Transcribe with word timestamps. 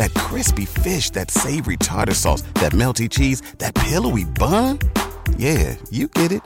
That 0.00 0.14
crispy 0.14 0.64
fish, 0.64 1.10
that 1.10 1.30
savory 1.30 1.76
tartar 1.76 2.14
sauce, 2.14 2.40
that 2.54 2.72
melty 2.72 3.06
cheese, 3.06 3.42
that 3.58 3.74
pillowy 3.74 4.24
bun. 4.24 4.78
Yeah, 5.36 5.76
you 5.90 6.08
get 6.08 6.32
it 6.32 6.40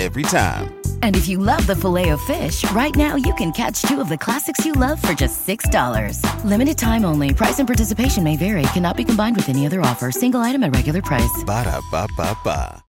every 0.00 0.22
time. 0.22 0.72
And 1.02 1.14
if 1.14 1.28
you 1.28 1.36
love 1.36 1.66
the 1.66 1.76
filet 1.76 2.08
of 2.08 2.20
fish, 2.22 2.64
right 2.70 2.96
now 2.96 3.16
you 3.16 3.34
can 3.34 3.52
catch 3.52 3.82
two 3.82 4.00
of 4.00 4.08
the 4.08 4.16
classics 4.16 4.64
you 4.64 4.72
love 4.72 5.02
for 5.02 5.12
just 5.12 5.46
$6. 5.46 6.22
Limited 6.44 6.78
time 6.78 7.04
only. 7.04 7.34
Price 7.34 7.58
and 7.58 7.68
participation 7.68 8.24
may 8.24 8.38
vary. 8.38 8.62
Cannot 8.72 8.96
be 8.96 9.04
combined 9.04 9.36
with 9.36 9.50
any 9.50 9.66
other 9.66 9.82
offer. 9.82 10.10
Single 10.10 10.40
item 10.40 10.64
at 10.64 10.74
regular 10.74 11.02
price. 11.02 11.44
Ba 11.44 11.64
da 11.64 11.82
ba 11.90 12.08
ba 12.16 12.34
ba. 12.42 12.82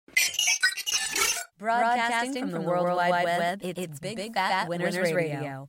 Broadcasting 1.58 2.34
from 2.34 2.52
the 2.52 2.60
World 2.60 2.96
Wide 2.96 3.24
Web, 3.24 3.60
it's 3.64 3.98
Big 3.98 4.32
Fat 4.32 4.68
Winners 4.68 4.94
Radio. 4.94 5.68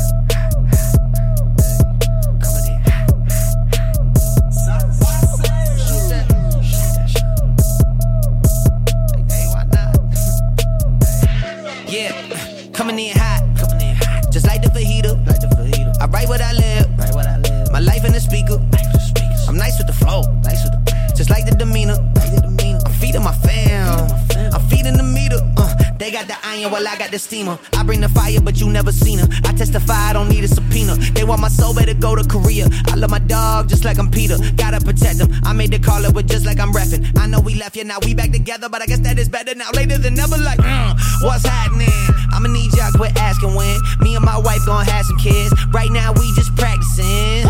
Got 26.21 26.41
the 26.41 26.47
iron 26.47 26.71
while 26.71 26.87
I 26.87 26.97
got 26.97 27.11
the 27.11 27.19
steamer. 27.19 27.57
I 27.73 27.83
bring 27.83 28.01
the 28.01 28.09
fire, 28.09 28.39
but 28.41 28.59
you 28.59 28.69
never 28.69 28.91
seen 28.91 29.19
her. 29.19 29.27
I 29.43 29.53
testify, 29.53 30.09
I 30.09 30.13
don't 30.13 30.29
need 30.29 30.43
a 30.43 30.47
subpoena. 30.47 30.95
They 31.13 31.23
want 31.23 31.41
my 31.41 31.47
soul, 31.47 31.73
better 31.73 31.93
go 31.93 32.15
to 32.15 32.23
Korea. 32.27 32.67
I 32.87 32.95
love 32.95 33.09
my 33.09 33.19
dog 33.19 33.69
just 33.69 33.85
like 33.85 33.97
I'm 33.97 34.09
Peter. 34.11 34.37
Gotta 34.55 34.79
protect 34.79 35.19
him. 35.19 35.31
I 35.43 35.53
made 35.53 35.71
the 35.71 35.79
call 35.79 36.05
up, 36.05 36.13
but 36.13 36.27
just 36.27 36.45
like 36.45 36.59
I'm 36.59 36.71
repping. 36.71 37.17
I 37.17 37.27
know 37.27 37.39
we 37.39 37.55
left, 37.55 37.75
yeah, 37.75 37.83
now 37.83 37.97
we 38.03 38.13
back 38.13 38.31
together, 38.31 38.69
but 38.69 38.81
I 38.81 38.85
guess 38.85 38.99
that 38.99 39.17
is 39.17 39.29
better 39.29 39.55
now. 39.55 39.71
Later 39.73 39.97
than 39.97 40.13
never, 40.13 40.37
like, 40.37 40.59
uh, 40.61 40.95
what's 41.21 41.45
happening? 41.45 41.89
I'ma 42.31 42.49
need 42.49 42.73
y'all 42.73 42.91
quit 42.91 43.17
asking 43.17 43.55
when. 43.55 43.77
Me 44.01 44.15
and 44.15 44.25
my 44.25 44.37
wife 44.37 44.61
gonna 44.65 44.89
have 44.89 45.05
some 45.05 45.17
kids. 45.17 45.53
Right 45.73 45.91
now, 45.91 46.13
we 46.13 46.31
just 46.35 46.55
practicing. 46.55 47.49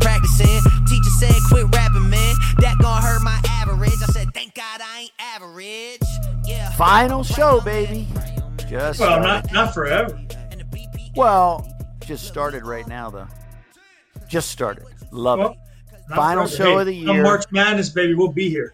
Practicing. 0.00 0.60
Teacher 0.88 1.12
said, 1.20 1.36
quit 1.48 1.66
rapping, 1.74 2.08
man. 2.08 2.34
That 2.58 2.78
gonna 2.80 3.00
hurt 3.00 3.22
my 3.22 3.38
average. 3.60 4.00
I 4.02 4.12
said, 4.12 4.32
thank 4.34 4.54
God 4.54 4.80
I 4.80 5.02
ain't 5.02 5.12
average. 5.20 6.11
Final 6.76 7.22
show, 7.22 7.60
baby. 7.60 8.08
Just 8.68 8.98
Well, 9.00 9.20
started. 9.22 9.22
not 9.22 9.52
not 9.52 9.74
forever. 9.74 10.18
well, 11.14 11.66
just 12.06 12.26
started 12.26 12.64
right 12.64 12.86
now 12.86 13.10
though. 13.10 13.28
Just 14.28 14.50
started. 14.50 14.84
Love 15.10 15.38
Well, 15.38 15.50
it. 15.52 16.14
Final 16.14 16.46
forever. 16.46 16.56
show 16.56 16.74
Hey, 16.76 16.80
of 16.80 16.86
the 16.86 16.94
year. 16.94 17.22
March 17.22 17.44
Madness, 17.50 17.90
baby. 17.90 18.14
We'll 18.14 18.32
be 18.32 18.48
here. 18.48 18.72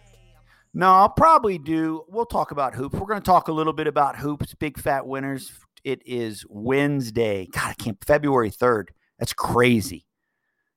No, 0.75 0.89
I'll 0.93 1.09
probably 1.09 1.59
do. 1.59 2.05
We'll 2.09 2.27
talk 2.27 2.53
about 2.53 2.75
hoops. 2.75 2.95
We're 2.95 3.07
going 3.07 3.21
to 3.21 3.27
talk 3.27 3.49
a 3.49 3.53
little 3.53 3.73
bit 3.73 3.87
about 3.89 4.17
hoops. 4.17 4.55
Big 4.55 4.79
fat 4.79 5.07
winners. 5.07 5.51
It 5.83 6.01
is 6.07 6.45
Wednesday. 6.49 7.49
God, 7.53 7.71
I 7.71 7.75
can't. 7.83 7.99
February 8.05 8.51
third. 8.51 8.93
That's 9.19 9.33
crazy. 9.33 10.07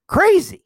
Crazy. 0.07 0.65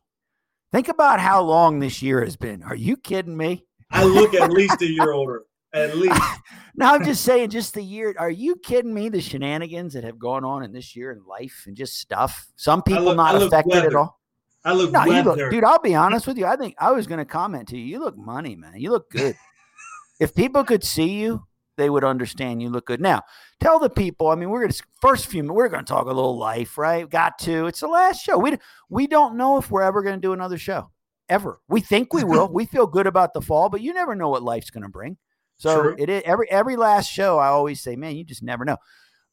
Think 0.72 0.88
about 0.88 1.20
how 1.20 1.42
long 1.42 1.80
this 1.80 2.02
year 2.02 2.24
has 2.24 2.38
been. 2.38 2.64
Are 2.64 2.76
you 2.76 2.96
kidding 2.96 3.36
me? 3.36 3.66
I 3.92 4.06
look 4.06 4.34
at 4.34 4.52
least 4.52 4.82
a 4.82 4.88
year 4.90 5.12
older. 5.14 5.44
At 5.76 5.98
least. 5.98 6.22
No, 6.78 6.88
I'm 6.94 7.06
just 7.06 7.24
saying, 7.24 7.52
just 7.52 7.74
the 7.74 7.82
year. 7.82 8.14
Are 8.20 8.30
you 8.30 8.58
kidding 8.58 8.94
me? 8.94 9.08
The 9.08 9.22
shenanigans 9.22 9.94
that 9.94 10.04
have 10.04 10.20
gone 10.20 10.44
on 10.44 10.62
in 10.62 10.74
this 10.74 10.94
year 10.94 11.14
in 11.14 11.24
life 11.26 11.64
and 11.68 11.74
just 11.74 11.98
stuff. 11.98 12.48
Some 12.58 12.84
people 12.84 13.04
look- 13.04 13.16
not 13.16 13.42
affected 13.42 13.86
at 13.86 13.96
all. 13.96 14.20
I 14.66 14.74
look 14.74 14.92
No, 14.92 15.06
look, 15.06 15.38
dude. 15.52 15.64
I'll 15.64 15.80
be 15.80 15.96
honest 15.96 16.28
with 16.28 16.38
you. 16.38 16.46
I 16.46 16.58
think 16.58 16.76
I 16.78 16.92
was 16.92 17.08
going 17.08 17.20
to 17.20 17.26
comment 17.26 17.70
to 17.70 17.78
you. 17.78 17.86
You 17.86 18.00
look 18.00 18.18
money, 18.18 18.58
man. 18.58 18.74
You 18.76 18.90
look 18.90 19.10
good. 19.10 19.38
if 20.20 20.36
people 20.36 20.66
could 20.66 20.84
see 20.84 21.14
you, 21.22 21.46
they 21.78 21.90
would 21.90 22.04
understand 22.04 22.62
you 22.62 22.70
look 22.70 22.88
good. 22.88 23.00
Now, 23.00 23.22
tell 23.62 23.80
the 23.80 23.90
people. 23.90 24.28
I 24.28 24.36
mean, 24.36 24.50
we're 24.50 24.62
going 24.62 24.72
to 24.72 24.84
first 25.02 25.28
few. 25.28 25.44
We're 25.44 25.70
going 25.70 25.86
to 25.86 25.90
talk 25.90 26.06
a 26.06 26.12
little 26.12 26.38
life, 26.38 26.78
right? 26.78 27.10
Got 27.10 27.38
to. 27.40 27.68
It's 27.68 27.80
the 27.80 27.88
last 27.88 28.22
show. 28.22 28.38
We 28.38 28.58
we 28.90 29.08
don't 29.08 29.38
know 29.38 29.58
if 29.58 29.72
we're 29.72 29.84
ever 29.84 30.02
going 30.02 30.16
to 30.16 30.22
do 30.22 30.34
another 30.34 30.58
show, 30.58 30.90
ever. 31.30 31.62
We 31.70 31.80
think 31.80 32.14
we 32.14 32.24
will. 32.24 32.48
we 32.52 32.66
feel 32.66 32.88
good 32.88 33.08
about 33.08 33.34
the 33.34 33.42
fall, 33.42 33.70
but 33.70 33.82
you 33.82 33.94
never 33.94 34.16
know 34.16 34.30
what 34.30 34.44
life's 34.44 34.72
going 34.72 34.84
to 34.84 34.90
bring. 34.90 35.18
So 35.58 35.82
True. 35.82 35.96
it 35.98 36.10
is 36.10 36.22
every 36.26 36.50
every 36.52 36.76
last 36.76 37.10
show. 37.12 37.38
I 37.40 37.48
always 37.48 37.82
say, 37.82 37.96
man, 37.96 38.16
you 38.16 38.24
just 38.24 38.44
never 38.44 38.66
know. 38.66 38.78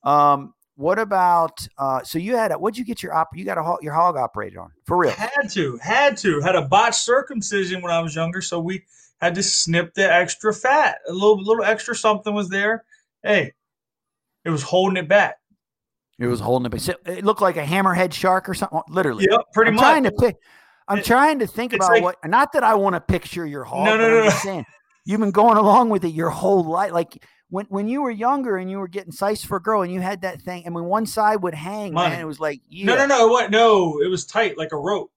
Um, 0.04 0.54
what 0.76 0.98
about? 0.98 1.66
Uh, 1.76 2.02
so 2.02 2.18
you 2.18 2.36
had 2.36 2.50
a, 2.52 2.58
what'd 2.58 2.78
you 2.78 2.84
get 2.84 3.02
your 3.02 3.12
op? 3.14 3.28
You 3.34 3.44
got 3.44 3.58
a 3.58 3.76
your 3.82 3.92
hog 3.92 4.16
operated 4.16 4.58
on 4.58 4.70
for 4.84 4.96
real? 4.96 5.10
Had 5.12 5.50
to, 5.50 5.76
had 5.78 6.16
to. 6.18 6.40
Had 6.40 6.54
a 6.56 6.62
botched 6.62 7.02
circumcision 7.02 7.82
when 7.82 7.92
I 7.92 8.00
was 8.00 8.14
younger, 8.14 8.40
so 8.40 8.58
we 8.60 8.82
had 9.20 9.34
to 9.34 9.42
snip 9.42 9.94
the 9.94 10.10
extra 10.12 10.52
fat. 10.52 10.98
A 11.08 11.12
little, 11.12 11.42
little 11.42 11.64
extra 11.64 11.94
something 11.94 12.34
was 12.34 12.48
there. 12.48 12.84
Hey, 13.22 13.52
it 14.44 14.50
was 14.50 14.62
holding 14.62 14.96
it 14.96 15.08
back. 15.08 15.36
It 16.18 16.26
was 16.26 16.40
holding 16.40 16.66
it. 16.66 16.70
back. 16.70 16.96
It 17.06 17.24
looked 17.24 17.42
like 17.42 17.56
a 17.56 17.64
hammerhead 17.64 18.12
shark 18.12 18.48
or 18.48 18.54
something. 18.54 18.80
Literally. 18.88 19.26
Yep, 19.30 19.40
pretty 19.52 19.68
I'm 19.70 19.74
much. 19.76 19.82
trying 19.82 20.02
to 20.04 20.12
pick. 20.12 20.36
I'm 20.88 20.98
It- 20.98 21.04
trying 21.04 21.38
to 21.40 21.46
think 21.46 21.72
about 21.74 21.90
like- 21.90 22.02
what. 22.02 22.16
Not 22.24 22.52
that 22.52 22.64
I 22.64 22.74
want 22.74 22.94
to 22.94 23.00
picture 23.00 23.46
your 23.46 23.64
hog. 23.64 23.84
No, 23.84 23.96
no, 23.96 24.08
no, 24.08 24.24
no. 24.44 24.64
You've 25.04 25.20
been 25.20 25.30
going 25.30 25.56
along 25.56 25.88
with 25.90 26.04
it 26.04 26.08
your 26.14 26.30
whole 26.30 26.64
life. 26.64 26.92
Like 26.92 27.24
when 27.50 27.66
when 27.66 27.88
you 27.88 28.02
were 28.02 28.10
younger 28.10 28.56
and 28.56 28.70
you 28.70 28.78
were 28.78 28.88
getting 28.88 29.12
sized 29.12 29.46
for 29.46 29.56
a 29.56 29.62
girl 29.62 29.82
and 29.82 29.92
you 29.92 30.00
had 30.00 30.22
that 30.22 30.40
thing, 30.42 30.64
and 30.66 30.74
when 30.74 30.84
one 30.84 31.06
side 31.06 31.42
would 31.42 31.54
hang, 31.54 31.94
man, 31.94 32.20
it 32.20 32.24
was 32.26 32.40
like 32.40 32.60
yeah. 32.68 32.86
No, 32.86 32.96
no, 32.96 33.06
no. 33.06 33.26
What? 33.28 33.50
No, 33.50 34.00
it 34.02 34.08
was 34.08 34.24
tight 34.24 34.56
like 34.58 34.72
a 34.72 34.78
rope. 34.78 35.10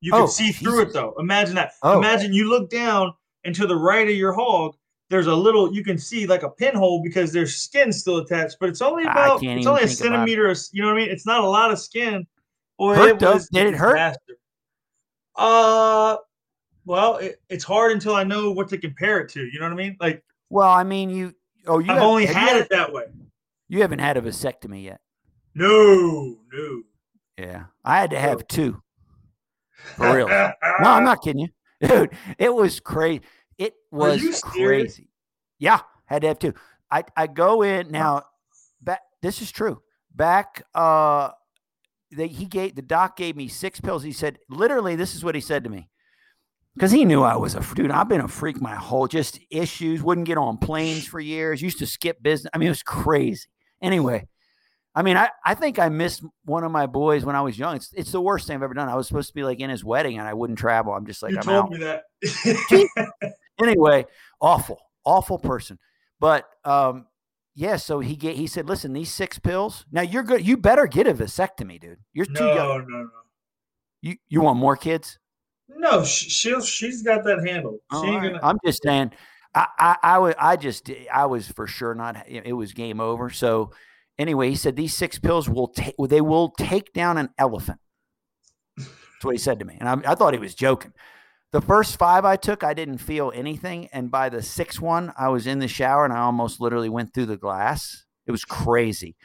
You 0.00 0.12
could 0.12 0.22
Oh, 0.22 0.26
see 0.26 0.52
through 0.52 0.82
it 0.82 0.92
though. 0.92 1.14
Imagine 1.18 1.54
that. 1.56 1.72
Oh. 1.82 1.98
Imagine 1.98 2.32
you 2.32 2.48
look 2.48 2.70
down 2.70 3.12
and 3.44 3.54
to 3.54 3.66
the 3.66 3.76
right 3.76 4.08
of 4.08 4.14
your 4.14 4.32
hog. 4.32 4.76
There's 5.10 5.26
a 5.26 5.34
little. 5.34 5.74
You 5.74 5.82
can 5.82 5.98
see 5.98 6.26
like 6.26 6.44
a 6.44 6.48
pinhole 6.50 7.02
because 7.02 7.32
there's 7.32 7.56
skin 7.56 7.92
still 7.92 8.18
attached, 8.18 8.56
but 8.60 8.68
it's 8.68 8.80
only 8.80 9.02
about. 9.02 9.42
It's 9.42 9.66
only 9.66 9.82
a 9.82 9.86
think 9.88 10.00
about 10.00 10.28
it. 10.28 10.30
centimeter. 10.30 10.48
of 10.50 10.58
You 10.72 10.82
know 10.82 10.88
what 10.88 10.98
I 10.98 11.00
mean? 11.02 11.10
It's 11.10 11.26
not 11.26 11.42
a 11.42 11.48
lot 11.48 11.72
of 11.72 11.78
skin. 11.80 12.26
Boy, 12.78 12.94
Hurt, 12.94 13.08
it 13.10 13.18
though? 13.18 13.34
was 13.34 13.48
Did 13.48 13.66
it 13.66 13.74
hurt? 13.74 13.94
disaster. 13.94 14.36
Uh, 15.36 16.16
well, 16.84 17.16
it, 17.16 17.40
it's 17.48 17.64
hard 17.64 17.92
until 17.92 18.14
I 18.14 18.24
know 18.24 18.50
what 18.50 18.68
to 18.68 18.78
compare 18.78 19.20
it 19.20 19.28
to. 19.30 19.44
You 19.44 19.60
know 19.60 19.66
what 19.66 19.72
I 19.72 19.76
mean? 19.76 19.96
Like 20.00 20.22
Well, 20.48 20.70
I 20.70 20.84
mean, 20.84 21.10
you. 21.10 21.34
Oh, 21.66 21.78
you 21.78 21.92
I've 21.92 22.02
only 22.02 22.26
had 22.26 22.56
it 22.56 22.68
that 22.70 22.92
way. 22.92 23.04
You 23.68 23.82
haven't 23.82 23.98
had 23.98 24.16
a 24.16 24.22
vasectomy 24.22 24.84
yet. 24.84 25.00
No, 25.54 26.38
no. 26.52 26.82
Yeah, 27.38 27.64
I 27.84 28.00
had 28.00 28.10
to 28.10 28.18
have 28.18 28.46
two. 28.48 28.82
For 29.96 30.14
real. 30.14 30.28
No, 30.82 30.90
I'm 30.90 31.04
not 31.04 31.22
kidding 31.22 31.42
you, 31.42 31.48
dude. 31.88 32.10
It 32.38 32.54
was 32.54 32.80
crazy. 32.80 33.22
It 33.58 33.74
was 33.90 34.40
crazy. 34.42 35.08
Yeah, 35.58 35.80
had 36.06 36.22
to 36.22 36.28
have 36.28 36.38
two. 36.38 36.54
I 36.90 37.04
I 37.16 37.26
go 37.26 37.62
in 37.62 37.90
now. 37.90 38.24
Back. 38.80 39.00
This 39.20 39.42
is 39.42 39.50
true. 39.52 39.82
Back. 40.14 40.62
Uh, 40.74 41.30
they 42.10 42.28
he 42.28 42.46
gave 42.46 42.74
the 42.74 42.82
doc 42.82 43.16
gave 43.16 43.36
me 43.36 43.48
six 43.48 43.80
pills. 43.80 44.02
He 44.02 44.12
said 44.12 44.38
literally, 44.48 44.96
this 44.96 45.14
is 45.14 45.22
what 45.22 45.34
he 45.34 45.40
said 45.40 45.64
to 45.64 45.70
me. 45.70 45.88
Because 46.80 46.92
he 46.92 47.04
knew 47.04 47.22
I 47.22 47.36
was 47.36 47.54
a 47.54 47.60
dude. 47.74 47.90
I've 47.90 48.08
been 48.08 48.22
a 48.22 48.26
freak 48.26 48.58
my 48.58 48.74
whole 48.74 49.06
just 49.06 49.38
issues. 49.50 50.02
Wouldn't 50.02 50.26
get 50.26 50.38
on 50.38 50.56
planes 50.56 51.06
for 51.06 51.20
years. 51.20 51.60
Used 51.60 51.80
to 51.80 51.86
skip 51.86 52.22
business. 52.22 52.48
I 52.54 52.56
mean, 52.56 52.68
it 52.68 52.70
was 52.70 52.82
crazy. 52.82 53.48
Anyway, 53.82 54.26
I 54.94 55.02
mean, 55.02 55.18
I, 55.18 55.28
I 55.44 55.54
think 55.54 55.78
I 55.78 55.90
missed 55.90 56.24
one 56.46 56.64
of 56.64 56.72
my 56.72 56.86
boys 56.86 57.22
when 57.22 57.36
I 57.36 57.42
was 57.42 57.58
young. 57.58 57.76
It's 57.76 57.92
it's 57.92 58.12
the 58.12 58.20
worst 58.22 58.46
thing 58.46 58.56
I've 58.56 58.62
ever 58.62 58.72
done. 58.72 58.88
I 58.88 58.94
was 58.94 59.06
supposed 59.06 59.28
to 59.28 59.34
be 59.34 59.44
like 59.44 59.60
in 59.60 59.68
his 59.68 59.84
wedding 59.84 60.18
and 60.18 60.26
I 60.26 60.32
wouldn't 60.32 60.58
travel. 60.58 60.94
I'm 60.94 61.04
just 61.04 61.22
like 61.22 61.32
you 61.32 61.36
I'm 61.36 61.42
told 61.42 61.64
out. 61.64 61.70
me 61.70 61.78
that. 61.80 63.32
Anyway, 63.60 64.06
awful, 64.40 64.80
awful 65.04 65.38
person. 65.38 65.78
But 66.18 66.46
um, 66.64 67.04
yeah. 67.54 67.76
So 67.76 68.00
he 68.00 68.16
get 68.16 68.36
he 68.36 68.46
said, 68.46 68.70
listen, 68.70 68.94
these 68.94 69.12
six 69.12 69.38
pills. 69.38 69.84
Now 69.92 70.00
you're 70.00 70.22
good. 70.22 70.46
You 70.46 70.56
better 70.56 70.86
get 70.86 71.06
a 71.06 71.12
vasectomy, 71.12 71.78
dude. 71.78 71.98
You're 72.14 72.24
too 72.24 72.42
young. 72.42 72.56
no, 72.56 72.72
young. 72.72 72.86
no, 72.88 73.02
no. 73.02 73.10
You 74.00 74.16
you 74.30 74.40
want 74.40 74.58
more 74.58 74.76
kids? 74.76 75.18
No, 75.76 76.04
she, 76.04 76.28
she'll 76.28 76.60
she's 76.60 77.02
got 77.02 77.24
that 77.24 77.46
handle. 77.46 77.78
She 77.92 78.10
right. 78.10 78.32
gonna. 78.32 78.40
I'm 78.42 78.58
just 78.64 78.82
saying, 78.82 79.12
I, 79.54 79.66
I, 79.78 79.96
I, 80.02 80.34
I 80.52 80.56
just, 80.56 80.90
I 81.12 81.26
was 81.26 81.48
for 81.48 81.66
sure 81.66 81.94
not. 81.94 82.28
It 82.28 82.52
was 82.52 82.72
game 82.72 83.00
over. 83.00 83.30
So, 83.30 83.72
anyway, 84.18 84.50
he 84.50 84.56
said 84.56 84.76
these 84.76 84.94
six 84.94 85.18
pills 85.18 85.48
will 85.48 85.68
take, 85.68 85.94
they 86.08 86.20
will 86.20 86.50
take 86.50 86.92
down 86.92 87.18
an 87.18 87.30
elephant. 87.38 87.78
That's 88.76 89.24
what 89.24 89.34
he 89.34 89.38
said 89.38 89.58
to 89.58 89.64
me, 89.64 89.76
and 89.78 89.88
I, 89.88 90.12
I 90.12 90.14
thought 90.14 90.34
he 90.34 90.40
was 90.40 90.54
joking. 90.54 90.92
The 91.52 91.60
first 91.60 91.98
five 91.98 92.24
I 92.24 92.36
took, 92.36 92.62
I 92.62 92.74
didn't 92.74 92.98
feel 92.98 93.32
anything, 93.34 93.88
and 93.92 94.10
by 94.10 94.28
the 94.28 94.42
sixth 94.42 94.80
one, 94.80 95.12
I 95.18 95.28
was 95.28 95.46
in 95.46 95.58
the 95.58 95.68
shower 95.68 96.04
and 96.04 96.12
I 96.12 96.20
almost 96.20 96.60
literally 96.60 96.88
went 96.88 97.12
through 97.12 97.26
the 97.26 97.36
glass. 97.36 98.04
It 98.26 98.30
was 98.30 98.44
crazy. 98.44 99.16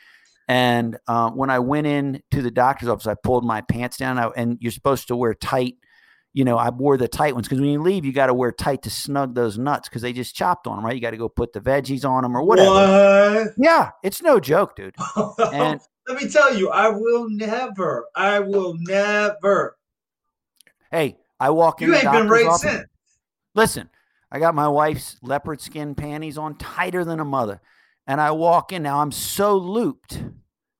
And 0.47 0.97
uh, 1.07 1.29
when 1.31 1.49
I 1.49 1.59
went 1.59 1.87
in 1.87 2.21
to 2.31 2.41
the 2.41 2.51
doctor's 2.51 2.89
office, 2.89 3.07
I 3.07 3.15
pulled 3.15 3.45
my 3.45 3.61
pants 3.61 3.97
down, 3.97 4.17
I, 4.17 4.29
and 4.35 4.57
you're 4.59 4.71
supposed 4.71 5.07
to 5.09 5.15
wear 5.15 5.33
tight 5.33 5.75
you 6.35 6.43
know, 6.43 6.57
I 6.57 6.69
wore 6.69 6.97
the 6.97 7.07
tight 7.07 7.33
ones 7.33 7.47
because 7.47 7.61
when 7.61 7.69
you 7.69 7.81
leave, 7.81 8.03
you 8.03 8.11
got 8.11 8.27
to 8.27 8.33
wear 8.33 8.51
tight 8.51 8.81
to 8.81 8.89
snug 8.89 9.35
those 9.35 9.57
nuts 9.57 9.87
because 9.87 10.01
they 10.01 10.11
just 10.11 10.35
chopped 10.35 10.67
on 10.67 10.75
them, 10.75 10.85
right? 10.85 10.93
You 10.93 10.99
got 10.99 11.11
to 11.11 11.17
go 11.17 11.29
put 11.29 11.53
the 11.53 11.61
veggies 11.61 12.03
on 12.03 12.23
them 12.23 12.35
or 12.35 12.43
whatever. 12.43 12.69
What? 13.45 13.53
Yeah, 13.57 13.91
it's 14.03 14.21
no 14.21 14.41
joke, 14.41 14.75
dude. 14.75 14.95
And 15.53 15.79
Let 16.09 16.21
me 16.21 16.29
tell 16.29 16.53
you, 16.53 16.69
I 16.69 16.89
will 16.89 17.29
never. 17.29 18.07
I 18.15 18.41
will 18.41 18.75
never. 18.77 19.77
hey, 20.91 21.17
I 21.39 21.51
walk 21.51 21.81
in 21.81 21.87
You 21.87 21.95
ain't 21.95 22.11
been 22.11 22.27
right 22.27 22.45
office. 22.45 22.69
since. 22.69 22.85
Listen, 23.55 23.89
I 24.29 24.39
got 24.39 24.53
my 24.53 24.67
wife's 24.67 25.15
leopard 25.21 25.61
skin 25.61 25.95
panties 25.95 26.37
on 26.37 26.57
tighter 26.57 27.05
than 27.05 27.21
a 27.21 27.25
mother, 27.25 27.61
and 28.07 28.19
I 28.19 28.31
walk 28.31 28.73
in 28.73 28.83
now. 28.83 28.99
I'm 28.99 29.13
so 29.13 29.55
looped 29.55 30.21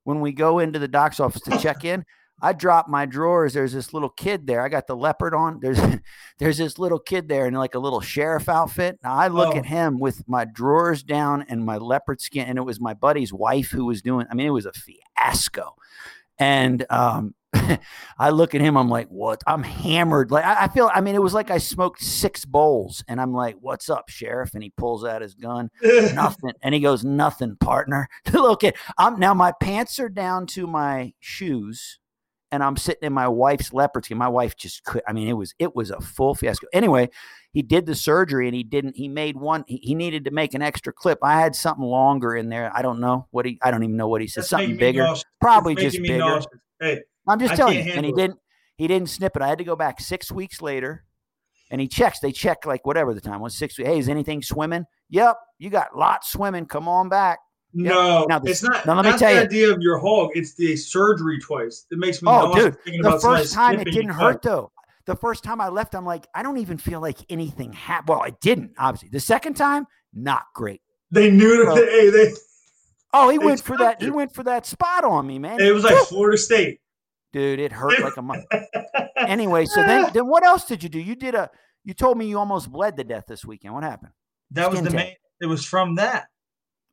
when 0.04 0.20
we 0.20 0.34
go 0.34 0.60
into 0.60 0.80
the 0.80 0.88
doc's 0.90 1.22
office 1.22 1.42
to 1.44 1.58
check 1.60 1.86
in. 1.86 2.04
I 2.46 2.54
drop 2.54 2.88
my 2.88 3.06
drawers. 3.08 3.54
There's 3.54 3.74
this 3.74 3.94
little 3.94 4.10
kid 4.10 4.46
there. 4.46 4.62
I 4.62 4.70
got 4.70 4.86
the 4.88 4.96
leopard 4.96 5.34
on. 5.34 5.60
There's 5.62 5.80
there's 6.40 6.58
this 6.58 6.78
little 6.78 7.00
kid 7.00 7.28
there 7.28 7.48
in 7.48 7.54
like 7.56 7.74
a 7.76 7.80
little 7.80 8.02
sheriff 8.02 8.48
outfit. 8.48 9.00
Now 9.04 9.16
I 9.16 9.30
look 9.30 9.56
Oh. 9.56 9.58
at 9.58 9.66
him 9.66 10.00
with 10.00 10.28
my 10.28 10.46
drawers 10.46 11.02
down 11.04 11.46
and 11.50 11.66
my 11.66 11.78
leopard 11.78 12.22
skin, 12.22 12.48
and 12.48 12.58
it 12.58 12.62
was 12.64 12.80
my 12.80 12.94
buddy's 12.94 13.34
wife 13.34 13.72
who 13.72 13.86
was 13.86 14.02
doing. 14.02 14.28
I 14.30 14.36
mean, 14.36 14.46
it 14.48 14.52
was 14.52 14.66
a 14.68 14.74
fiasco. 14.74 15.76
And 16.38 16.86
um, 16.90 17.34
I 18.20 18.30
look 18.32 18.54
at 18.54 18.62
him. 18.62 18.78
I'm 18.78 18.90
like, 18.90 19.08
what? 19.08 19.42
I'm 19.48 19.64
hammered. 19.64 20.30
Like 20.32 20.46
I, 20.46 20.66
I 20.66 20.68
feel. 20.68 20.92
I 20.94 21.02
mean, 21.02 21.16
it 21.16 21.22
was 21.24 21.34
like 21.34 21.50
I 21.50 21.58
smoked 21.58 22.02
six 22.04 22.46
bowls, 22.46 23.04
and 23.08 23.20
I'm 23.22 23.34
like, 23.34 23.56
what's 23.62 23.90
up, 23.90 24.10
sheriff? 24.10 24.54
And 24.54 24.62
he 24.62 24.70
pulls 24.70 25.04
out 25.06 25.22
his 25.22 25.34
gun 25.34 25.70
nothing. 25.82 26.52
And 26.62 26.76
he 26.76 26.82
goes, 26.82 27.04
nothing, 27.04 27.56
partner. 27.56 28.08
Look 28.34 28.64
at 28.64 28.76
I'm 28.98 29.20
now 29.20 29.34
my 29.34 29.52
pants 29.62 30.00
are 30.00 30.10
down 30.10 30.46
to 30.48 30.68
my 30.68 31.14
shoes 31.20 32.00
and 32.56 32.64
I'm 32.64 32.78
sitting 32.78 33.06
in 33.06 33.14
my 33.14 33.28
wife's 33.28 33.74
leopard 33.74 34.06
skin. 34.06 34.18
My 34.18 34.30
wife 34.30 34.56
just 34.56 34.84
could 34.86 35.04
I 35.06 35.12
mean, 35.12 35.28
it 35.28 35.34
was 35.34 35.54
it 35.60 35.76
was 35.76 35.92
a 35.92 36.00
full 36.00 36.34
fiasco. 36.34 36.68
Anyway, 36.74 37.10
he 37.52 37.62
did 37.62 37.86
the 37.86 37.96
surgery 37.96 38.48
and 38.48 38.56
he 38.56 38.64
didn't 38.64 38.96
he 38.96 39.10
made 39.10 39.36
one 39.36 39.66
he, 39.68 39.78
he 39.84 39.94
needed 39.94 40.24
to 40.26 40.32
make 40.32 40.54
an 40.54 40.62
extra 40.62 40.94
clip. 40.94 41.20
I 41.22 41.40
had 41.40 41.54
something 41.54 41.84
longer 41.84 42.36
in 42.36 42.48
there. 42.48 42.72
I 42.74 42.82
don't 42.82 43.02
know 43.02 43.28
what 43.32 43.46
he 43.46 43.60
I 43.62 43.72
don't 43.72 43.84
even 43.84 43.98
know 43.98 44.08
what 44.08 44.22
he 44.22 44.28
said. 44.28 44.42
That's 44.42 44.50
something 44.50 44.78
bigger. 44.78 45.04
nauseous. 45.04 45.26
Probably 45.42 45.76
just 45.76 46.02
bigger. 46.02 46.18
nauseous. 46.20 46.48
Hey, 46.80 47.02
I'm 47.28 47.40
just 47.40 47.54
I 47.54 47.56
telling 47.58 47.86
you. 47.86 47.92
And 47.94 48.06
he 48.06 48.14
it. 48.14 48.16
didn't 48.16 48.40
he 48.78 48.88
didn't 48.88 49.10
snip 49.10 49.36
it. 49.36 49.42
I 49.42 49.48
had 49.50 49.58
to 49.58 49.66
go 49.66 49.76
back 49.76 50.00
six 50.00 50.32
weeks 50.32 50.62
later 50.62 51.04
and 51.70 51.82
he 51.82 51.90
checks. 51.90 52.20
They 52.20 52.32
check 52.32 52.66
like 52.66 52.86
whatever 52.86 53.14
the 53.14 53.22
time 53.22 53.42
was 53.42 53.58
six 53.58 53.78
weeks. 53.78 53.90
Hey, 53.90 54.00
is 54.00 54.08
anything 54.08 54.42
swimming? 54.42 54.86
Yep, 55.10 55.38
you 55.60 55.70
got 55.70 55.98
lots 55.98 56.32
swimming. 56.32 56.68
Come 56.68 56.88
on 56.88 57.10
back. 57.10 57.40
No, 57.78 58.26
Now 58.30 58.42
it's 58.44 58.64
not. 58.64 58.86
now 58.86 58.96
let 58.96 59.06
me 59.06 59.12
tell 59.20 59.30
the 59.30 59.36
you- 59.36 59.42
idea 59.42 59.72
of 59.72 59.82
your 59.82 59.98
hog. 59.98 60.32
It's 60.34 60.54
the 60.54 60.76
surgery 60.78 61.40
twice. 61.40 61.86
It 61.92 61.98
makes 61.98 62.22
me. 62.22 62.30
Oh, 62.32 62.56
dude, 62.56 62.78
the 63.04 63.20
first 63.22 63.54
time 63.54 63.80
it 63.80 63.86
didn't 63.86 64.12
hurt 64.12 64.42
though. 64.42 64.72
The 65.06 65.16
first 65.16 65.44
time 65.44 65.62
I 65.62 65.68
left, 65.68 65.94
I'm 65.94 66.06
like, 66.06 66.26
I 66.34 66.42
don't 66.42 66.58
even 66.58 66.78
feel 66.78 67.00
like 67.00 67.20
anything 67.30 67.74
happened. 67.74 68.10
Well, 68.10 68.24
it 68.24 68.40
didn't, 68.42 68.72
obviously. 68.80 69.10
The 69.10 69.20
second 69.20 69.54
time, 69.54 69.86
not 70.14 70.46
great. 70.56 70.82
They 71.12 71.30
knew 71.30 71.58
that. 71.58 71.72
Oh. 71.72 71.76
Hey, 71.76 72.10
they. 72.10 72.32
Oh, 73.14 73.30
he 73.30 73.38
They 73.40 73.46
went 73.46 73.62
for 73.62 73.78
that. 73.78 73.92
stopped 74.00 74.04
He 74.04 74.10
went 74.10 74.34
for 74.34 74.44
that 74.44 74.66
spot 74.66 75.04
on 75.04 75.28
me, 75.28 75.38
man. 75.38 75.60
It 75.60 75.74
was 75.74 75.84
like 75.84 75.94
Woo! 75.94 76.06
Florida 76.06 76.38
State. 76.38 76.80
dude, 77.34 77.60
it 77.60 77.72
hurt 77.72 78.00
like 78.00 78.18
a 78.18 78.22
month. 78.22 78.46
Anyway, 79.18 79.66
so 79.66 79.82
then, 79.82 80.06
ah. 80.06 80.10
then 80.10 80.28
what 80.28 80.46
else 80.46 80.66
did 80.66 80.84
you 80.84 80.90
do? 80.90 81.00
You 81.00 81.16
did 81.16 81.36
a. 81.36 81.50
You 81.84 81.94
told 81.94 82.18
me 82.18 82.26
you 82.28 82.38
almost 82.38 82.70
bled 82.72 82.98
to 82.98 83.04
death 83.04 83.24
this 83.28 83.46
weekend. 83.46 83.74
What 83.74 83.84
happened? 83.84 84.12
that 84.52 84.70
was 84.70 84.82
the 84.82 84.92
main. 84.92 85.16
It 85.42 85.46
was 85.46 85.66
from 85.66 85.96
that. 85.96 86.28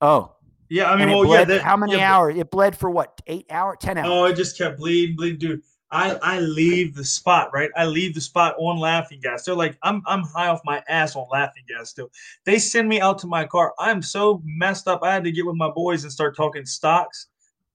Oh, 0.00 0.32
Yeah, 0.72 0.90
I 0.90 0.96
mean, 0.96 1.10
well, 1.10 1.26
yeah. 1.26 1.44
that- 1.44 1.60
how 1.60 1.76
many 1.76 1.96
yeah, 1.96 2.16
hours? 2.16 2.34
It 2.34 2.50
bled 2.50 2.74
for 2.74 2.88
what? 2.88 3.20
Eight 3.26 3.44
oh, 3.50 3.54
hours? 3.54 3.76
Ten 3.78 3.98
hours? 3.98 4.08
Oh, 4.10 4.24
it 4.24 4.36
just 4.36 4.56
kept 4.56 4.78
bleeding, 4.78 5.14
bleeding, 5.16 5.38
dude. 5.38 5.62
I 5.90 6.18
I 6.22 6.40
leave 6.40 6.94
the 6.94 7.04
spot, 7.04 7.50
right? 7.52 7.68
I 7.76 7.84
leave 7.84 8.14
the 8.14 8.22
spot 8.22 8.54
on 8.58 8.78
laughing 8.78 9.20
gas. 9.20 9.44
They're 9.44 9.54
like, 9.54 9.76
I'm 9.82 10.02
I'm 10.06 10.22
high 10.22 10.48
off 10.48 10.62
my 10.64 10.82
ass 10.88 11.14
on 11.14 11.26
laughing 11.30 11.64
gas 11.68 11.90
still. 11.90 12.10
They 12.46 12.58
send 12.58 12.88
me 12.88 13.02
out 13.02 13.18
to 13.18 13.26
my 13.26 13.44
car. 13.44 13.74
I'm 13.78 14.00
so 14.00 14.40
messed 14.46 14.88
up. 14.88 15.00
I 15.02 15.12
had 15.12 15.24
to 15.24 15.30
get 15.30 15.44
with 15.44 15.56
my 15.56 15.70
boys 15.70 16.04
and 16.04 16.12
start 16.12 16.34
talking 16.34 16.64
stocks 16.64 17.26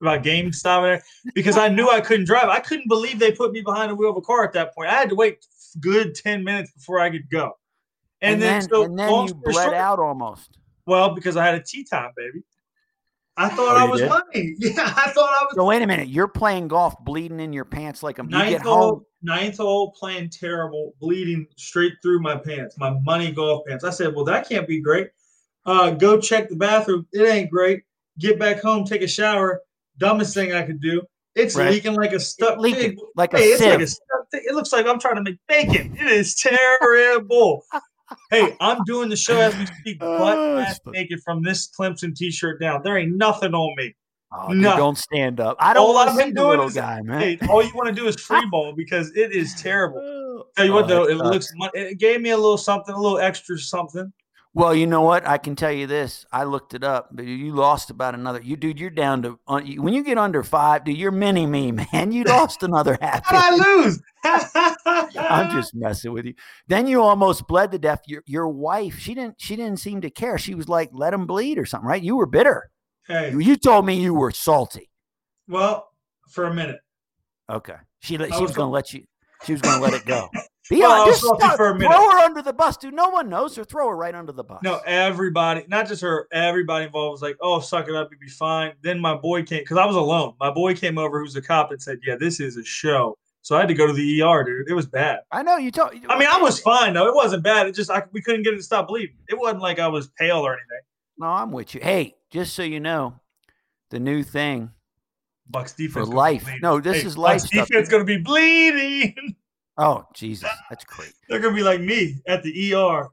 about 0.02 0.24
GameStop 0.24 1.02
because 1.36 1.56
I 1.56 1.68
knew 1.68 1.88
I 1.90 2.02
couldn't 2.02 2.26
drive. 2.26 2.50
I 2.50 2.60
couldn't 2.60 2.88
believe 2.88 3.20
they 3.20 3.32
put 3.32 3.52
me 3.52 3.62
behind 3.62 3.92
the 3.92 3.96
wheel 3.96 4.10
of 4.10 4.18
a 4.18 4.22
car 4.22 4.44
at 4.44 4.54
that 4.54 4.74
point. 4.74 4.90
I 4.90 4.96
had 4.96 5.10
to 5.10 5.16
wait 5.16 5.46
good 5.80 6.16
10 6.16 6.44
minutes 6.44 6.72
before 6.72 7.00
I 7.00 7.12
could 7.12 7.30
go. 7.30 7.58
And, 8.22 8.34
and, 8.34 8.42
then, 8.42 8.60
then, 8.60 8.70
so 8.70 8.84
and 8.84 8.98
then 8.98 9.28
you 9.28 9.34
bled 9.36 9.54
short- 9.54 9.74
out 9.76 10.00
almost. 10.00 10.58
Well, 10.88 11.14
because 11.14 11.36
I 11.36 11.46
had 11.46 11.56
a 11.56 11.62
tee 11.62 11.84
time, 11.84 12.12
baby. 12.16 12.44
I 13.38 13.50
thought 13.50 13.78
Oh, 13.78 13.80
I 13.80 13.84
was 13.86 14.02
did? 14.02 14.10
money. 14.10 14.56
Yeah, 14.60 14.94
I 14.98 15.12
thought 15.12 15.30
I 15.30 15.44
was 15.46 15.54
So 15.56 15.66
wait 15.66 15.82
a 15.82 15.88
minute. 15.88 16.08
You're 16.08 16.28
playing 16.28 16.68
golf, 16.68 16.96
bleeding 17.06 17.40
in 17.40 17.54
your 17.54 17.66
pants 17.66 18.02
like 18.04 18.18
a. 18.20 18.24
Ninth 18.24 18.62
hole, 18.64 18.90
home. 18.90 19.06
ninth 19.22 19.58
hole, 19.58 19.92
playing 19.92 20.30
terrible, 20.32 20.94
bleeding 21.00 21.46
straight 21.56 21.94
through 22.02 22.22
my 22.22 22.36
pants, 22.36 22.76
my 22.78 22.92
money 23.04 23.32
golf 23.32 23.64
pants. 23.68 23.84
I 23.84 23.92
said, 23.92 24.16
"Well, 24.16 24.26
that 24.26 24.50
can't 24.50 24.68
be 24.68 24.82
great." 24.82 25.10
Uh, 25.66 25.92
go 25.92 26.20
check 26.20 26.50
the 26.50 26.56
bathroom. 26.56 27.06
It 27.14 27.22
ain't 27.28 27.52
great. 27.52 27.84
Get 28.20 28.40
back 28.40 28.62
home, 28.62 28.84
take 28.86 29.02
a 29.04 29.08
shower. 29.08 29.62
Dumbest 30.00 30.34
thing 30.34 30.54
I 30.54 30.64
could 30.64 30.82
do. 30.82 31.02
It's 31.36 31.56
Right. 31.56 31.70
leaking 31.72 31.94
like 31.94 32.14
a 32.14 32.20
stuck 32.20 32.58
leaking 32.58 32.92
pig. 32.92 33.00
like 33.16 33.34
a 33.34 33.38
Hey, 33.38 33.44
it's 33.50 33.62
like 33.62 33.80
a 33.82 33.88
stuck 33.88 34.32
thing. 34.32 34.42
It 34.48 34.56
looks 34.56 34.72
like 34.72 34.88
I'm 34.88 35.00
trying 35.00 35.16
to 35.18 35.22
make 35.22 35.38
bacon. 35.48 35.96
It 36.00 36.08
is 36.08 36.34
terrible. 36.82 37.64
Hey, 38.32 38.56
I'm 38.60 38.84
doing 38.86 39.10
the 39.10 39.16
show 39.16 39.38
as 39.40 39.58
we 39.58 39.66
speak, 39.66 39.98
Oh, 40.02 40.18
butt 40.18 40.62
it's 40.62 40.72
ass 40.72 40.80
naked 40.88 41.20
from 41.24 41.44
this 41.44 41.70
Clemson 41.70 42.16
t-shirt 42.16 42.60
down. 42.60 42.82
There 42.84 42.98
ain't 42.98 43.16
nothing 43.16 43.54
on 43.54 43.76
me. 43.78 43.96
Oh, 44.34 44.54
dude, 44.54 44.62
don't 44.64 44.98
stand 44.98 45.40
up. 45.40 45.56
I 45.60 45.74
don't 45.74 45.88
All 45.88 45.94
want 45.94 46.10
I've 46.10 46.16
to 46.16 46.22
see 46.22 46.26
been 46.28 46.34
the 46.36 46.42
doing 46.42 46.50
little 46.52 46.66
is- 46.68 46.74
guy, 46.74 47.02
man. 47.02 47.22
Hey, 47.22 47.38
all 47.50 47.64
you 47.64 47.72
want 47.74 47.88
to 47.88 47.96
do 47.96 48.08
is 48.08 48.16
free 48.20 48.46
ball 48.52 48.74
because 48.76 49.10
it 49.16 49.32
is 49.32 49.56
terrible. 49.62 50.00
Oh. 50.04 50.44
Tell 50.56 50.66
you 50.66 50.72
Oh, 50.74 50.76
what 50.76 50.88
though, 50.88 51.04
it 51.06 51.18
sucks. 51.18 51.30
looks 51.30 51.72
it 51.74 51.98
gave 51.98 52.22
me 52.22 52.32
a 52.32 52.36
little 52.38 52.58
something, 52.58 52.94
a 52.94 53.00
little 53.02 53.20
extra 53.20 53.58
something. 53.58 54.12
Well, 54.58 54.74
you 54.74 54.88
know 54.88 55.04
what? 55.04 55.28
I 55.28 55.38
can 55.38 55.56
tell 55.56 55.72
you 55.72 55.86
this. 55.86 56.26
I 56.32 56.44
looked 56.46 56.74
it 56.74 56.84
up. 56.84 57.10
but 57.12 57.26
You 57.26 57.54
lost 57.54 57.92
about 57.92 58.16
another. 58.16 58.42
You, 58.42 58.56
dude, 58.56 58.80
you're 58.80 58.90
down 58.90 59.22
to 59.22 59.40
when 59.46 59.94
you 59.94 60.04
get 60.04 60.18
under 60.18 60.42
five, 60.42 60.84
dude. 60.84 60.98
You're 60.98 61.12
mini 61.12 61.46
me, 61.46 61.72
man. 61.94 62.12
You 62.12 62.24
lost 62.24 62.64
another 62.64 62.98
half. 63.00 63.24
How 63.24 63.56
did 63.56 63.62
I 63.64 63.84
lose? 63.84 64.02
I'm 65.16 65.52
just 65.52 65.76
messing 65.76 66.12
with 66.12 66.26
you. 66.26 66.34
Then 66.68 66.88
you 66.88 67.04
almost 67.04 67.48
bled 67.48 67.72
to 67.74 67.78
death. 67.78 68.02
Your 68.08 68.24
your 68.26 68.48
wife, 68.48 68.98
she 68.98 69.14
didn't 69.14 69.36
she 69.38 69.56
didn't 69.56 69.78
seem 69.78 70.02
to 70.02 70.10
care. 70.10 70.40
She 70.40 70.56
was 70.56 70.68
like, 70.68 70.90
let 70.92 71.14
him 71.14 71.28
bleed 71.28 71.60
or 71.60 71.66
something, 71.68 71.88
right? 71.88 72.02
You 72.02 72.16
were 72.16 72.26
bitter. 72.26 72.72
hey. 73.08 73.30
You, 73.34 73.40
you 73.40 73.58
told 73.58 73.86
me 73.86 74.02
you 74.02 74.16
were 74.16 74.32
salty. 74.32 74.90
Well, 75.48 75.88
for 76.32 76.46
a 76.46 76.54
minute. 76.54 76.80
Okay. 77.48 77.76
She 78.00 78.16
she 78.18 78.24
was 78.24 78.32
was- 78.42 78.56
going 78.56 78.70
to 78.70 78.74
let 78.74 78.92
you. 78.92 79.04
She 79.46 79.52
was 79.52 79.62
going 79.62 79.78
to 79.78 79.84
let 79.84 79.94
it 79.94 80.04
go. 80.08 80.30
Be 80.70 80.80
Well, 80.80 81.04
honest. 81.04 81.22
Just 81.22 81.36
stop- 81.40 81.56
for 81.58 81.70
a 81.70 81.74
minute. 81.76 81.94
throw 81.94 82.12
her 82.12 82.18
under 82.20 82.42
the 82.42 82.52
bus, 82.54 82.76
dude. 82.78 82.94
No 82.94 83.10
one 83.10 83.30
knows 83.30 83.56
her. 83.56 83.64
Throw 83.64 83.88
her 83.90 83.96
right 83.96 84.14
under 84.14 84.32
the 84.34 84.44
bus. 84.44 84.60
No, 84.64 84.80
everybody, 84.86 85.64
not 85.70 85.88
just 85.88 86.02
her, 86.02 86.28
everybody 86.34 86.86
involved 86.86 87.14
was 87.14 87.22
like, 87.22 87.38
"Oh, 87.42 87.60
suck 87.60 87.88
it 87.88 87.96
up, 87.96 88.10
you'll 88.12 88.20
be 88.20 88.28
fine." 88.28 88.74
Then 88.82 89.00
my 89.00 89.16
boy 89.16 89.44
came 89.44 89.60
because 89.62 89.78
I 89.78 89.86
was 89.86 89.96
alone. 89.96 90.34
My 90.40 90.52
boy 90.52 90.76
came 90.76 90.98
over, 90.98 91.20
who's 91.20 91.36
a 91.36 91.42
cop, 91.42 91.72
and 91.72 91.82
said, 91.82 92.00
"Yeah, 92.06 92.16
this 92.20 92.40
is 92.40 92.58
a 92.58 92.64
show." 92.64 93.18
So 93.44 93.56
I 93.56 93.60
had 93.62 93.70
to 93.70 93.74
go 93.76 93.88
to 93.88 93.94
the 93.94 94.22
ER, 94.22 94.44
dude. 94.44 94.70
It 94.70 94.74
was 94.74 94.88
bad. 94.88 95.20
I 95.32 95.42
know 95.42 95.56
you 95.56 95.72
told. 95.72 95.92
I 96.10 96.20
mean, 96.20 96.28
I 96.30 96.38
was 96.42 96.60
fine 96.60 96.94
though. 96.94 97.08
It 97.08 97.16
wasn't 97.16 97.44
bad. 97.44 97.68
It 97.68 97.76
just 97.76 97.90
I, 97.90 98.04
we 98.12 98.22
couldn't 98.22 98.44
get 98.44 98.54
it 98.54 98.58
to 98.58 98.64
stop 98.64 98.90
bleeding. 98.90 99.16
It 99.30 99.38
wasn't 99.40 99.62
like 99.62 99.80
I 99.80 99.88
was 99.88 100.10
pale 100.20 100.40
or 100.46 100.52
anything. 100.52 100.82
No, 101.18 101.28
I'm 101.28 101.52
with 101.54 101.74
you. 101.74 101.80
Hey, 101.82 102.16
just 102.30 102.54
so 102.56 102.64
you 102.64 102.82
know, 102.82 103.14
the 103.90 104.00
new 104.02 104.22
thing 104.22 104.72
Bucks 105.50 105.72
defense 105.74 106.10
for 106.10 106.14
life. 106.14 106.46
No, 106.62 106.82
this 106.82 107.02
Hey, 107.04 107.08
is 107.08 107.18
life 107.18 107.42
Bucks 107.44 107.52
stuff. 107.54 107.68
defense 107.70 107.88
gonna 107.88 108.04
be 108.04 108.18
bleeding. 108.18 109.36
Oh, 109.78 110.06
Jesus, 110.14 110.50
that's 110.70 110.84
great, 110.86 111.14
They're 111.30 111.40
gonna 111.40 111.56
be 111.56 111.64
like 111.64 111.82
me 111.82 112.16
at 112.28 112.42
the 112.44 112.74
ER. 112.74 113.10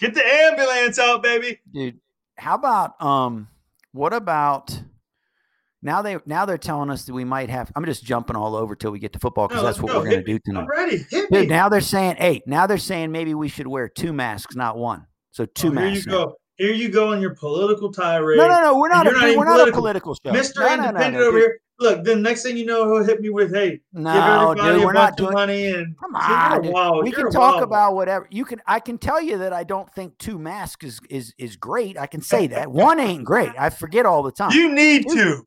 Get 0.00 0.14
the 0.14 0.24
ambulance 0.24 0.98
out, 0.98 1.22
baby. 1.22 1.58
dude. 1.72 1.98
How 2.36 2.54
about 2.54 3.00
um? 3.02 3.48
What 3.92 4.12
about 4.12 4.80
now? 5.82 6.02
They 6.02 6.18
now 6.26 6.44
they're 6.44 6.58
telling 6.58 6.90
us 6.90 7.04
that 7.04 7.12
we 7.12 7.24
might 7.24 7.50
have. 7.50 7.72
I'm 7.74 7.84
just 7.84 8.04
jumping 8.04 8.36
all 8.36 8.54
over 8.54 8.76
till 8.76 8.90
we 8.92 8.98
get 9.00 9.12
to 9.14 9.18
football 9.18 9.48
because 9.48 9.62
No, 9.62 9.66
that's 9.66 9.80
what 9.80 9.92
go. 9.92 9.98
we're 10.00 10.04
going 10.10 10.18
to 10.18 10.24
do 10.24 10.38
tonight. 10.44 10.60
I'm 10.62 10.68
ready. 10.68 10.98
Hit 11.10 11.30
me. 11.30 11.40
Dude, 11.40 11.48
now 11.48 11.68
they're 11.68 11.80
saying, 11.80 12.16
hey, 12.16 12.42
now 12.46 12.66
they're 12.68 12.78
saying 12.78 13.10
maybe 13.10 13.34
we 13.34 13.48
should 13.48 13.66
wear 13.66 13.88
two 13.88 14.12
masks, 14.12 14.54
not 14.54 14.76
one. 14.78 15.06
So 15.32 15.46
two 15.46 15.68
Oh, 15.68 15.70
here 15.72 15.80
you 15.86 15.90
masks. 15.94 16.06
now. 16.06 16.12
go. 16.26 16.36
Here 16.56 16.72
you 16.72 16.88
go 16.90 17.12
on 17.12 17.20
your 17.20 17.34
political 17.34 17.92
tirade. 17.92 18.38
No, 18.38 18.46
no, 18.48 18.60
no. 18.60 18.78
We're 18.78 18.88
not. 18.88 19.06
A, 19.06 19.12
not 19.12 19.36
we're 19.36 19.44
not 19.44 19.68
a 19.68 19.72
political. 19.72 20.14
show. 20.14 20.30
Mr. 20.32 20.56
No, 20.60 20.66
no, 20.68 20.76
no, 20.76 20.88
Independent 20.88 21.14
no, 21.14 21.20
over 21.28 21.38
dude. 21.38 21.40
here. 21.40 21.60
Look, 21.80 22.04
then 22.04 22.22
next 22.22 22.42
thing 22.42 22.56
you 22.56 22.66
know, 22.66 22.92
he'll 22.92 23.04
hit 23.04 23.20
me 23.20 23.30
with, 23.30 23.54
"Hey, 23.54 23.80
No, 23.92 24.54
dude, 24.54 24.84
we're 24.84 24.92
not 24.92 25.16
doing. 25.16 25.32
money." 25.32 25.66
And 25.72 25.96
Come 25.98 26.12
Dude, 26.12 26.22
on, 26.22 26.62
dude. 26.62 26.72
wild. 26.72 27.04
we 27.04 27.12
can 27.12 27.30
talk 27.30 27.54
wild. 27.56 27.62
about 27.62 27.94
whatever 27.94 28.26
you 28.30 28.44
can. 28.44 28.60
I 28.66 28.80
can 28.80 28.98
tell 28.98 29.20
you 29.20 29.38
that 29.38 29.52
I 29.52 29.64
don't 29.64 29.92
think 29.92 30.18
two 30.18 30.38
masks 30.38 30.84
is 30.84 31.00
is 31.10 31.34
is 31.38 31.56
great. 31.56 31.98
I 31.98 32.06
can 32.06 32.20
say 32.22 32.46
that 32.48 32.70
one 32.72 32.98
ain't 33.00 33.24
great. 33.24 33.50
I 33.58 33.70
forget 33.70 34.06
all 34.06 34.22
the 34.22 34.32
time. 34.32 34.50
You 34.52 34.72
need 34.74 35.08
to. 35.08 35.44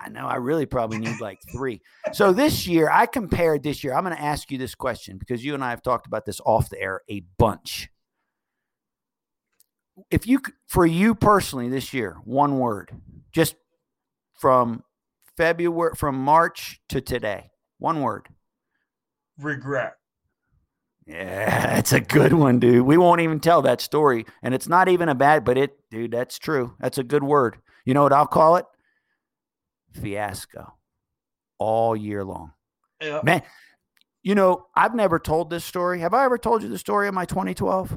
I 0.00 0.10
know. 0.10 0.26
I 0.28 0.36
really 0.36 0.64
probably 0.66 0.98
need 0.98 1.20
like 1.20 1.40
three. 1.50 1.80
So 2.12 2.32
this 2.32 2.68
year, 2.68 2.88
I 2.88 3.06
compared 3.06 3.64
this 3.64 3.82
year. 3.82 3.94
I'm 3.94 4.04
going 4.04 4.14
to 4.14 4.22
ask 4.22 4.48
you 4.52 4.56
this 4.56 4.76
question 4.76 5.18
because 5.18 5.44
you 5.44 5.54
and 5.54 5.64
I 5.64 5.70
have 5.70 5.82
talked 5.82 6.06
about 6.06 6.24
this 6.24 6.40
off 6.46 6.68
the 6.70 6.80
air 6.80 7.00
a 7.10 7.24
bunch. 7.36 7.88
If 10.12 10.28
you, 10.28 10.40
for 10.68 10.86
you 10.86 11.16
personally, 11.16 11.68
this 11.68 11.92
year, 11.92 12.16
one 12.24 12.60
word, 12.60 12.92
just 13.32 13.56
from 14.38 14.84
February, 15.38 15.92
from 15.94 16.16
March 16.16 16.80
to 16.88 17.00
today, 17.00 17.52
one 17.78 18.00
word. 18.02 18.28
Regret. 19.38 19.94
Yeah, 21.06 21.78
it's 21.78 21.92
a 21.92 22.00
good 22.00 22.32
one, 22.32 22.58
dude. 22.58 22.84
We 22.84 22.98
won't 22.98 23.20
even 23.20 23.38
tell 23.38 23.62
that 23.62 23.80
story. 23.80 24.26
And 24.42 24.52
it's 24.52 24.66
not 24.68 24.88
even 24.88 25.08
a 25.08 25.14
bad, 25.14 25.44
but 25.44 25.56
it, 25.56 25.78
dude, 25.92 26.10
that's 26.10 26.40
true. 26.40 26.74
That's 26.80 26.98
a 26.98 27.04
good 27.04 27.22
word. 27.22 27.56
You 27.84 27.94
know 27.94 28.02
what 28.02 28.12
I'll 28.12 28.26
call 28.26 28.56
it? 28.56 28.66
Fiasco. 29.92 30.74
All 31.58 31.94
year 31.96 32.24
long. 32.24 32.52
Man, 33.22 33.42
you 34.24 34.34
know, 34.34 34.66
I've 34.74 34.94
never 34.96 35.20
told 35.20 35.50
this 35.50 35.64
story. 35.64 36.00
Have 36.00 36.14
I 36.14 36.24
ever 36.24 36.36
told 36.36 36.64
you 36.64 36.68
the 36.68 36.78
story 36.78 37.06
of 37.06 37.14
my 37.14 37.24
2012? 37.24 37.96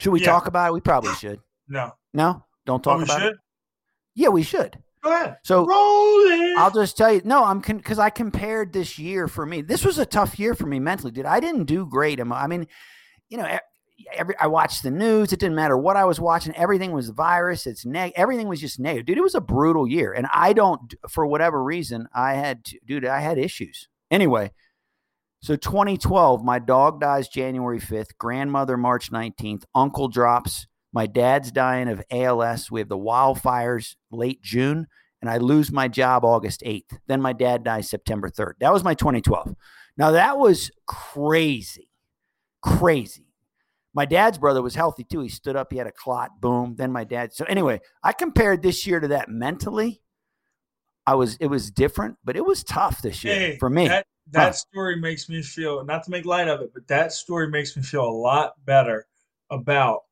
Should 0.00 0.10
we 0.10 0.20
Yeah. 0.20 0.26
talk 0.26 0.46
about 0.46 0.70
it? 0.70 0.72
We 0.72 0.80
probably 0.80 1.12
should. 1.14 1.40
No. 1.68 1.92
No? 2.14 2.46
Don't 2.64 2.84
Oh, 2.86 2.92
talk 2.92 2.98
we 2.98 3.04
about 3.04 3.20
should? 3.20 3.32
it. 3.34 3.38
Yeah, 4.14 4.28
we 4.28 4.42
should. 4.42 4.82
Go 5.08 5.14
ahead. 5.14 5.36
So 5.42 5.66
Roll 5.66 6.20
it. 6.30 6.58
I'll 6.58 6.70
just 6.70 6.96
tell 6.96 7.12
you, 7.12 7.22
no, 7.24 7.44
I'm 7.44 7.60
because 7.60 7.98
I 7.98 8.10
compared 8.10 8.72
this 8.72 8.98
year 8.98 9.28
for 9.28 9.46
me. 9.46 9.62
This 9.62 9.84
was 9.84 9.98
a 9.98 10.06
tough 10.06 10.38
year 10.38 10.54
for 10.54 10.66
me 10.66 10.78
mentally, 10.78 11.12
dude. 11.12 11.26
I 11.26 11.40
didn't 11.40 11.64
do 11.64 11.86
great. 11.86 12.20
I 12.20 12.46
mean, 12.46 12.66
you 13.28 13.38
know, 13.38 13.58
every 14.12 14.36
I 14.38 14.46
watched 14.46 14.82
the 14.82 14.90
news. 14.90 15.32
It 15.32 15.40
didn't 15.40 15.56
matter 15.56 15.76
what 15.76 15.96
I 15.96 16.04
was 16.04 16.20
watching. 16.20 16.54
Everything 16.54 16.92
was 16.92 17.08
virus. 17.10 17.66
It's 17.66 17.84
neg. 17.84 18.12
Everything 18.16 18.48
was 18.48 18.60
just 18.60 18.78
negative, 18.78 19.06
dude. 19.06 19.18
It 19.18 19.22
was 19.22 19.34
a 19.34 19.40
brutal 19.40 19.86
year, 19.88 20.12
and 20.12 20.26
I 20.32 20.52
don't, 20.52 20.94
for 21.08 21.26
whatever 21.26 21.62
reason, 21.62 22.08
I 22.14 22.34
had, 22.34 22.64
to, 22.66 22.78
dude. 22.86 23.04
I 23.04 23.20
had 23.20 23.38
issues. 23.38 23.88
Anyway, 24.10 24.52
so 25.40 25.56
2012, 25.56 26.44
my 26.44 26.58
dog 26.58 27.00
dies 27.00 27.28
January 27.28 27.80
5th. 27.80 28.16
Grandmother 28.18 28.76
March 28.76 29.10
19th. 29.10 29.64
Uncle 29.74 30.08
drops. 30.08 30.66
My 30.92 31.06
dad's 31.06 31.52
dying 31.52 31.88
of 31.88 32.02
ALS. 32.10 32.70
We 32.70 32.80
have 32.80 32.88
the 32.88 32.98
wildfires 32.98 33.96
late 34.10 34.42
June 34.42 34.86
and 35.20 35.30
I 35.30 35.38
lose 35.38 35.72
my 35.72 35.88
job 35.88 36.24
August 36.24 36.62
8th. 36.64 36.98
Then 37.06 37.20
my 37.20 37.32
dad 37.32 37.64
dies 37.64 37.90
September 37.90 38.30
3rd. 38.30 38.54
That 38.60 38.72
was 38.72 38.84
my 38.84 38.94
2012. 38.94 39.54
Now 39.96 40.12
that 40.12 40.38
was 40.38 40.70
crazy. 40.86 41.90
Crazy. 42.62 43.26
My 43.94 44.04
dad's 44.04 44.38
brother 44.38 44.62
was 44.62 44.74
healthy 44.74 45.04
too. 45.04 45.20
He 45.20 45.28
stood 45.28 45.56
up, 45.56 45.72
he 45.72 45.78
had 45.78 45.86
a 45.86 45.92
clot, 45.92 46.40
boom. 46.40 46.76
Then 46.76 46.92
my 46.92 47.04
dad. 47.04 47.32
So 47.32 47.44
anyway, 47.46 47.80
I 48.02 48.12
compared 48.12 48.62
this 48.62 48.86
year 48.86 49.00
to 49.00 49.08
that 49.08 49.28
mentally. 49.28 50.02
I 51.06 51.14
was 51.14 51.36
it 51.36 51.46
was 51.46 51.70
different, 51.70 52.16
but 52.22 52.36
it 52.36 52.44
was 52.44 52.62
tough 52.62 53.02
this 53.02 53.24
year 53.24 53.34
Hey, 53.34 53.56
for 53.58 53.70
me. 53.70 53.88
That, 53.88 54.06
that 54.32 54.48
Huh. 54.48 54.52
story 54.52 54.96
makes 55.00 55.28
me 55.28 55.42
feel, 55.42 55.82
not 55.84 56.04
to 56.04 56.10
make 56.10 56.26
light 56.26 56.48
of 56.48 56.60
it, 56.60 56.70
but 56.74 56.86
that 56.88 57.12
story 57.12 57.48
makes 57.48 57.76
me 57.76 57.82
feel 57.82 58.04
a 58.04 58.10
lot 58.10 58.52
better 58.66 59.06
about 59.50 60.02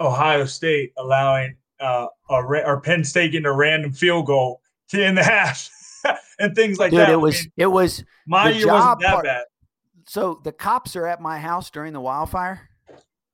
Ohio 0.00 0.44
State 0.44 0.92
allowing 0.96 1.56
uh, 1.80 2.06
a 2.30 2.42
ra- 2.44 2.62
or 2.66 2.80
Penn 2.80 3.04
State 3.04 3.32
getting 3.32 3.46
a 3.46 3.52
random 3.52 3.92
field 3.92 4.26
goal 4.26 4.60
to 4.88 5.04
end 5.04 5.16
the 5.18 5.24
half 5.24 5.70
and 6.38 6.54
things 6.54 6.78
like 6.78 6.90
that. 6.92 6.96
Dude, 6.96 7.06
that. 7.06 7.10
it 7.10 7.14
I 7.14 7.16
was 7.16 7.40
mean, 7.42 7.52
it 7.56 7.66
was 7.66 8.04
my 8.26 8.50
year 8.50 8.66
wasn't 8.68 9.00
that 9.00 9.12
part- 9.12 9.24
bad. 9.24 9.44
so 10.06 10.40
the 10.44 10.52
cops 10.52 10.96
are 10.96 11.06
at 11.06 11.20
my 11.20 11.38
house 11.38 11.70
during 11.70 11.92
the 11.92 12.00
wildfire. 12.00 12.68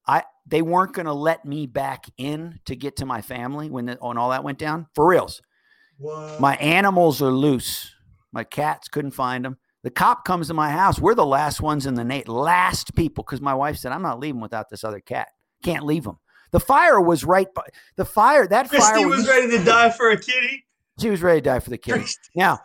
I 0.07 0.25
they 0.47 0.61
weren't 0.63 0.93
going 0.93 1.07
to 1.07 1.15
let 1.15 1.45
me 1.47 1.67
back 1.67 2.05
in 2.19 2.61
to 2.67 2.77
get 2.77 2.97
to 2.97 3.07
my 3.07 3.23
family 3.23 3.71
when 3.71 3.87
the, 3.87 3.95
when 4.01 4.19
all 4.19 4.31
that 4.31 4.45
went 4.45 4.59
down. 4.59 4.87
For 4.95 5.07
reals. 5.09 5.41
What? 5.99 6.41
My 6.41 6.57
animals 6.57 7.23
are 7.23 7.31
loose. 7.31 7.91
My 8.33 8.45
cats 8.45 8.89
couldn't 8.89 9.13
find 9.13 9.45
them. 9.45 9.57
The 9.85 9.91
cop 9.91 10.25
comes 10.25 10.49
to 10.49 10.55
my 10.55 10.71
house. 10.71 10.99
We're 10.99 11.15
the 11.15 11.25
last 11.25 11.61
ones 11.63 11.87
in 11.87 11.95
the 11.95 12.05
na- 12.05 12.23
last 12.27 12.95
people 12.95 13.23
because 13.25 13.41
my 13.41 13.55
wife 13.55 13.77
said 13.79 13.93
I'm 13.93 14.03
not 14.03 14.19
leaving 14.19 14.41
without 14.41 14.69
this 14.69 14.83
other 14.85 15.01
cat. 15.01 15.29
Can't 15.63 15.85
leave 15.87 16.05
him. 16.05 16.17
The 16.55 16.61
fire 16.61 17.01
was 17.01 17.25
right 17.25 17.53
by 17.53 17.65
the 17.97 18.05
fire. 18.05 18.47
That 18.47 18.69
fire 18.71 18.79
Christy 18.81 19.05
was 19.07 19.19
was 19.19 19.29
ready 19.29 19.51
to 19.59 19.65
die 19.65 19.91
for 19.91 20.11
a 20.11 20.17
kitty. 20.17 20.65
She 21.01 21.11
was 21.11 21.21
ready 21.21 21.41
to 21.41 21.45
die 21.51 21.59
for 21.59 21.71
the 21.71 21.79
kid. 21.79 21.95
Christy, 21.95 22.31
Now, 22.37 22.61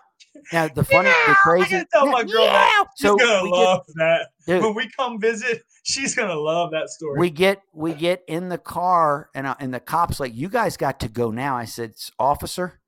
now 0.53 0.67
the 0.67 0.84
funny, 0.84 1.10
the 1.27 1.34
crazy. 1.41 1.72
gotta 1.72 1.88
tell 1.91 2.05
my 2.05 2.24
girl 2.24 2.43
that. 2.46 2.86
She's 2.96 3.10
So 3.10 3.17
gonna 3.17 3.41
we 3.43 3.50
get- 3.51 3.58
love 3.58 3.86
that. 3.96 4.27
Dude, 4.46 4.62
When 4.62 4.75
we 4.75 4.89
come 4.91 5.19
visit, 5.19 5.63
she's 5.81 6.13
gonna 6.13 6.36
love 6.36 6.69
that 6.72 6.89
story. 6.89 7.17
we 7.17 7.31
get 7.31 7.63
we 7.74 7.96
get 7.96 8.22
in 8.27 8.48
the 8.50 8.60
car 8.60 9.31
and 9.34 9.48
uh, 9.48 9.55
and 9.60 9.74
the 9.74 9.79
cops 9.79 10.19
like 10.19 10.36
you 10.36 10.50
guys 10.50 10.77
got 10.77 11.00
to 11.00 11.08
go 11.08 11.31
now 11.31 11.55
i 11.58 11.65
said 11.65 11.93
officer 12.19 12.79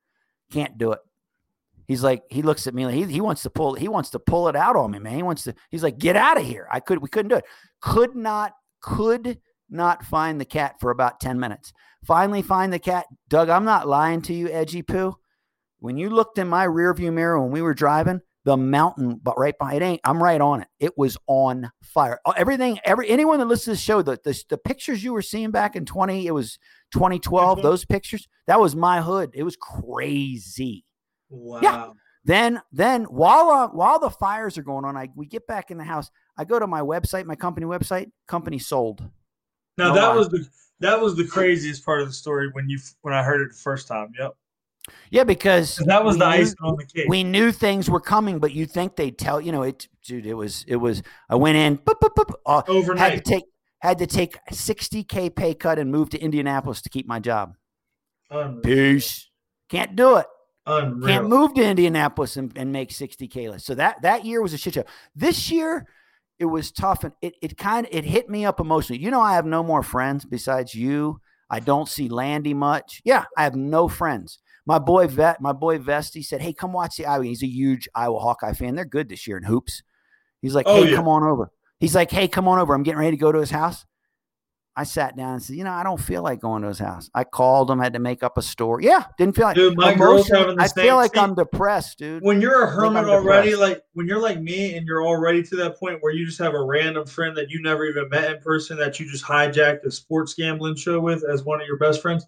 can't 0.52 0.78
do 0.78 0.92
it 0.92 1.00
he's 1.88 2.04
like 2.04 2.22
he 2.30 2.44
looks 2.44 2.68
at 2.68 2.76
me 2.76 2.86
like 2.86 2.94
he, 2.94 3.06
he 3.06 3.22
wants 3.22 3.42
to 3.42 3.50
pull 3.50 3.74
he 3.74 3.88
wants 3.88 4.12
to 4.12 4.20
pull 4.20 4.48
it 4.50 4.56
out 4.56 4.76
on 4.76 4.92
me 4.92 5.00
man 5.00 5.16
he 5.16 5.24
wants 5.24 5.44
to 5.46 5.56
he's 5.72 5.82
like 5.82 5.98
get 5.98 6.16
out 6.16 6.38
of 6.38 6.44
here 6.46 6.68
i 6.72 6.80
could 6.80 7.00
we 7.02 7.10
couldn't 7.10 7.30
do 7.30 7.36
it 7.38 7.46
could 7.80 8.16
not 8.16 8.54
could 8.82 9.40
not 9.72 10.04
find 10.06 10.40
the 10.40 10.46
cat 10.46 10.76
for 10.80 10.92
about 10.92 11.20
10 11.20 11.40
minutes. 11.40 11.72
Finally 12.06 12.42
find 12.42 12.72
the 12.74 12.80
cat. 12.80 13.06
Doug 13.30 13.50
i'm 13.50 13.66
not 13.66 13.88
lying 13.88 14.22
to 14.24 14.34
you 14.34 14.50
edgy 14.50 14.82
poo 14.84 15.16
when 15.80 15.98
you 15.98 16.10
looked 16.10 16.38
in 16.38 16.48
my 16.48 16.66
rearview 16.68 17.12
mirror 17.14 17.40
when 17.42 17.52
we 17.52 17.62
were 17.62 17.74
driving 17.74 18.20
the 18.44 18.58
mountain 18.58 19.20
but 19.22 19.38
right 19.38 19.56
by 19.60 19.76
it 19.76 19.82
ain't 19.84 20.02
i'm 20.04 20.22
right 20.22 20.42
on 20.42 20.62
it. 20.62 20.68
It 20.80 20.98
was 20.98 21.16
on 21.28 21.72
fire. 21.84 22.20
Uh, 22.26 22.34
everything 22.36 22.80
every 22.84 23.08
anyone 23.10 23.38
that 23.40 23.46
listens 23.46 23.66
to 23.66 23.72
the 23.82 23.86
show 23.86 24.02
the, 24.02 24.20
the, 24.24 24.44
the 24.50 24.58
pictures 24.58 25.04
you 25.04 25.14
were 25.14 25.22
seeing 25.22 25.52
back 25.52 25.76
in 25.76 25.86
20 25.86 26.26
it 26.28 26.32
was 26.34 26.58
2012 26.94 27.60
Mhm. 27.60 27.62
those 27.62 27.86
pictures 27.86 28.28
that 28.48 28.60
was 28.60 28.76
my 28.76 29.02
hood. 29.02 29.32
It 29.34 29.44
was 29.44 29.56
crazy. 29.56 30.84
Wow. 31.30 31.60
Yeah. 31.62 31.90
then 32.26 32.62
then 32.72 33.04
while 33.06 33.50
uh, 33.50 33.68
while 33.70 34.00
the 34.00 34.10
fires 34.10 34.58
are 34.58 34.64
going 34.64 34.86
on 34.86 34.98
i 34.98 35.10
we 35.16 35.26
get 35.28 35.46
back 35.48 35.72
in 35.72 35.78
the 35.78 35.84
house. 35.84 36.10
I 36.38 36.44
go 36.46 36.58
to 36.60 36.68
my 36.68 36.82
website 36.82 37.26
my 37.26 37.36
company 37.36 37.66
website 37.68 38.12
company 38.28 38.58
sold 38.60 39.08
Now 39.82 39.90
No 39.90 39.96
that 39.96 40.08
lie. 40.10 40.16
was 40.16 40.30
the 40.30 40.46
that 40.80 41.00
was 41.02 41.16
the 41.16 41.26
craziest 41.28 41.86
part 41.86 42.02
of 42.02 42.08
the 42.08 42.14
story 42.14 42.50
when 42.54 42.70
you 42.70 42.80
when 43.02 43.14
I 43.14 43.24
heard 43.24 43.42
it 43.42 43.50
the 43.50 43.58
first 43.60 43.88
time. 43.88 44.12
Yep, 44.20 44.36
yeah 45.12 45.24
because 45.24 45.78
that 45.86 46.04
was 46.04 46.18
the 46.18 46.26
knew- 46.26 46.42
icing 46.42 46.56
on 46.64 46.76
the 46.76 46.86
cake. 46.86 47.06
we 47.08 47.24
knew 47.24 47.52
things 47.52 47.90
were 47.90 48.00
coming 48.02 48.40
but 48.40 48.52
you 48.52 48.66
think 48.66 48.96
they'd 48.96 49.18
tell 49.18 49.40
you 49.40 49.52
know 49.52 49.62
it 49.64 49.88
dude 50.04 50.26
it 50.26 50.34
was 50.34 50.66
it 50.68 50.78
was 50.78 51.04
i 51.30 51.36
went 51.36 51.56
in 51.56 51.78
boop, 51.78 52.00
boop, 52.02 52.16
boop, 52.16 52.34
uh, 52.48 52.96
had 52.98 53.14
to 53.14 53.22
take 53.22 53.44
had 53.80 53.98
to 54.00 54.08
take 54.08 54.38
60k 54.52 55.36
pay 55.36 55.54
cut 55.54 55.78
and 55.80 55.92
move 55.92 56.10
to 56.12 56.20
Indianapolis 56.20 56.82
to 56.84 56.90
keep 56.90 57.08
my 57.08 57.20
job. 57.20 57.56
unreal. 58.30 58.62
Peace. 58.62 59.30
Can't 59.70 59.96
do 59.96 60.18
it. 60.18 60.28
unreal. 60.68 61.08
Can't 61.08 61.28
move 61.30 61.54
to 61.56 61.64
Indianapolis 61.64 62.38
and, 62.38 62.56
and 62.56 62.72
make 62.72 62.90
60k 62.90 63.50
less. 63.50 63.64
So 63.66 63.74
that 63.76 64.02
that 64.04 64.24
year 64.26 64.42
was 64.42 64.54
a 64.54 64.58
shit 64.58 64.76
show. 64.76 64.84
This 65.16 65.50
year 65.52 65.88
it 66.42 66.46
was 66.46 66.72
tough 66.72 67.04
and 67.04 67.14
it 67.22 67.36
it 67.42 67.58
kind 67.58 67.86
of 67.86 67.94
it 67.94 68.04
hit 68.04 68.30
me 68.30 68.46
up 68.46 68.60
emotionally. 68.60 69.02
You 69.02 69.12
know 69.12 69.22
I 69.22 69.36
have 69.36 69.46
no 69.46 69.64
more 69.64 69.84
friends 69.84 70.26
besides 70.26 70.74
you. 70.76 71.22
I 71.50 71.60
don't 71.60 71.88
see 71.88 72.10
Landy 72.10 72.54
much. 72.54 73.02
Yeah, 73.06 73.26
I 73.38 73.44
have 73.44 73.56
no 73.56 73.88
friends. 73.88 74.40
My 74.66 74.80
boy 74.80 75.08
Vet, 75.08 75.42
my 75.42 75.54
boy 75.54 75.78
Vesty 75.78 76.24
said, 76.24 76.42
"Hey, 76.42 76.54
come 76.54 76.74
watch 76.74 76.96
the 76.98 77.06
Iowa." 77.06 77.26
He's 77.26 77.44
a 77.44 77.48
huge 77.48 77.88
Iowa 77.94 78.20
Hawkeye 78.20 78.54
fan. 78.54 78.76
They're 78.76 78.86
good 78.86 79.10
this 79.10 79.28
year 79.28 79.38
in 79.38 79.44
hoops. 79.44 79.84
He's 80.42 80.56
like, 80.56 80.66
Oh, 80.68 80.84
"Hey, 80.84 80.90
yeah. 80.90 80.96
come 80.96 81.08
on 81.08 81.24
over." 81.24 81.52
He's 81.80 81.94
like, 81.96 82.10
"Hey, 82.12 82.28
come 82.28 82.48
on 82.48 82.58
over. 82.60 82.74
I'm 82.74 82.84
getting 82.84 83.00
ready 83.00 83.18
to 83.18 83.22
go 83.22 83.32
to 83.32 83.40
his 83.40 83.52
house." 83.52 83.86
I 84.82 84.84
sat 84.84 85.16
down 85.16 85.34
and 85.34 85.44
said, 85.44 85.56
"You 85.56 85.64
know, 85.64 85.72
I 85.72 85.84
don't 85.84 86.00
feel 86.00 86.24
like 86.24 86.40
going 86.40 86.64
to 86.64 86.68
his 86.70 86.80
house." 86.80 87.10
I 87.14 87.24
called 87.24 87.70
him, 87.70 87.80
had 87.80 87.94
to 87.94 88.00
make 88.00 88.24
up 88.24 88.38
a 88.38 88.42
story. 88.42 88.86
Yeah, 88.86 89.04
didn't 89.18 89.36
feel 89.36 89.46
like. 89.46 89.56
Dude, 89.56 89.78
my 89.78 89.94
girl's 89.94 90.28
having 90.28 90.56
the 90.58 90.64
I 90.64 90.68
same- 90.68 90.84
feel 90.86 90.96
like 90.96 91.16
I'm 91.16 91.36
depressed, 91.36 92.00
dude. 92.00 92.24
when 92.24 92.42
you're 92.42 92.64
a 92.64 92.68
hermit 92.70 93.06
already, 93.06 93.52
depressed. 93.52 93.72
like 93.72 93.84
when 93.94 94.08
you're 94.08 94.20
like 94.22 94.42
me 94.42 94.76
and 94.76 94.86
you're 94.88 95.04
already 95.06 95.44
to 95.44 95.56
that 95.58 95.78
point 95.78 95.98
where 96.02 96.12
you 96.14 96.26
just 96.26 96.40
have 96.40 96.54
a 96.56 96.64
random 96.64 97.06
friend 97.06 97.38
that 97.38 97.50
you 97.50 97.62
never 97.62 97.86
even 97.86 98.10
met 98.10 98.32
in 98.32 98.42
person 98.42 98.78
that 98.80 99.00
you 99.00 99.10
just 99.10 99.24
hijacked 99.24 99.84
a 99.86 99.92
sports 99.92 100.34
gambling 100.34 100.76
show 100.76 101.00
with 101.00 101.24
as 101.24 101.44
one 101.44 101.62
of 101.62 101.68
your 101.68 101.78
best 101.78 102.02
friends. 102.02 102.26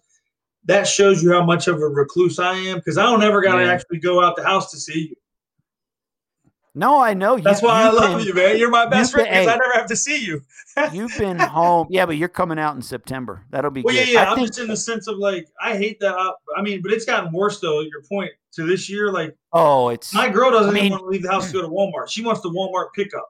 That 0.66 0.86
shows 0.88 1.22
you 1.22 1.32
how 1.32 1.44
much 1.44 1.68
of 1.68 1.76
a 1.76 1.86
recluse 1.88 2.38
I 2.38 2.54
am 2.54 2.78
because 2.78 2.96
I 2.98 3.02
don't 3.02 3.22
ever 3.22 3.42
got 3.42 3.56
to 3.56 3.64
Yeah. 3.64 3.72
actually 3.72 3.98
go 3.98 4.22
out 4.22 4.36
the 4.36 4.44
house 4.44 4.70
to 4.70 4.78
see 4.78 5.08
you. 5.10 5.16
No, 6.76 7.00
I 7.00 7.14
know. 7.14 7.36
That's 7.38 7.62
you, 7.62 7.68
why 7.68 7.82
I 7.84 7.90
love 7.90 8.18
been- 8.18 8.26
you, 8.26 8.34
man. 8.34 8.58
You're 8.58 8.70
my 8.70 8.86
best 8.86 9.12
friend 9.12 9.28
because 9.28 9.46
I 9.46 9.56
never 9.56 9.72
have 9.74 9.86
to 9.86 9.96
see 9.96 10.24
you. 10.24 10.42
You've 10.92 11.16
been 11.16 11.38
home. 11.38 11.86
Yeah, 11.88 12.04
but 12.04 12.16
you're 12.16 12.28
coming 12.28 12.58
out 12.58 12.74
in 12.74 12.82
September. 12.82 13.44
That'll 13.50 13.70
be 13.70 13.82
Well, 13.82 13.94
yeah, 13.94 14.04
good. 14.04 14.12
yeah. 14.12 14.22
I 14.24 14.30
I'm 14.30 14.36
think, 14.36 14.48
just 14.48 14.58
in 14.58 14.66
the 14.66 14.76
sense 14.76 15.06
of 15.06 15.18
like 15.18 15.46
I 15.62 15.76
hate 15.76 16.00
that. 16.00 16.14
I, 16.16 16.32
I 16.56 16.62
mean, 16.62 16.82
but 16.82 16.90
it's 16.92 17.04
gotten 17.04 17.32
worse 17.32 17.60
though. 17.60 17.80
Your 17.82 18.02
point 18.10 18.32
to 18.54 18.66
this 18.66 18.90
year, 18.90 19.12
like 19.12 19.36
oh, 19.52 19.90
it's 19.90 20.12
my 20.12 20.28
girl 20.28 20.50
doesn't 20.50 20.70
I 20.70 20.74
mean- 20.74 20.84
even 20.86 20.92
want 20.98 21.02
to 21.04 21.08
leave 21.10 21.22
the 21.22 21.30
house 21.30 21.46
to 21.46 21.52
go 21.52 21.62
to 21.62 21.68
Walmart. 21.68 22.08
She 22.08 22.22
wants 22.24 22.40
the 22.40 22.50
Walmart 22.50 22.88
pickup. 22.94 23.28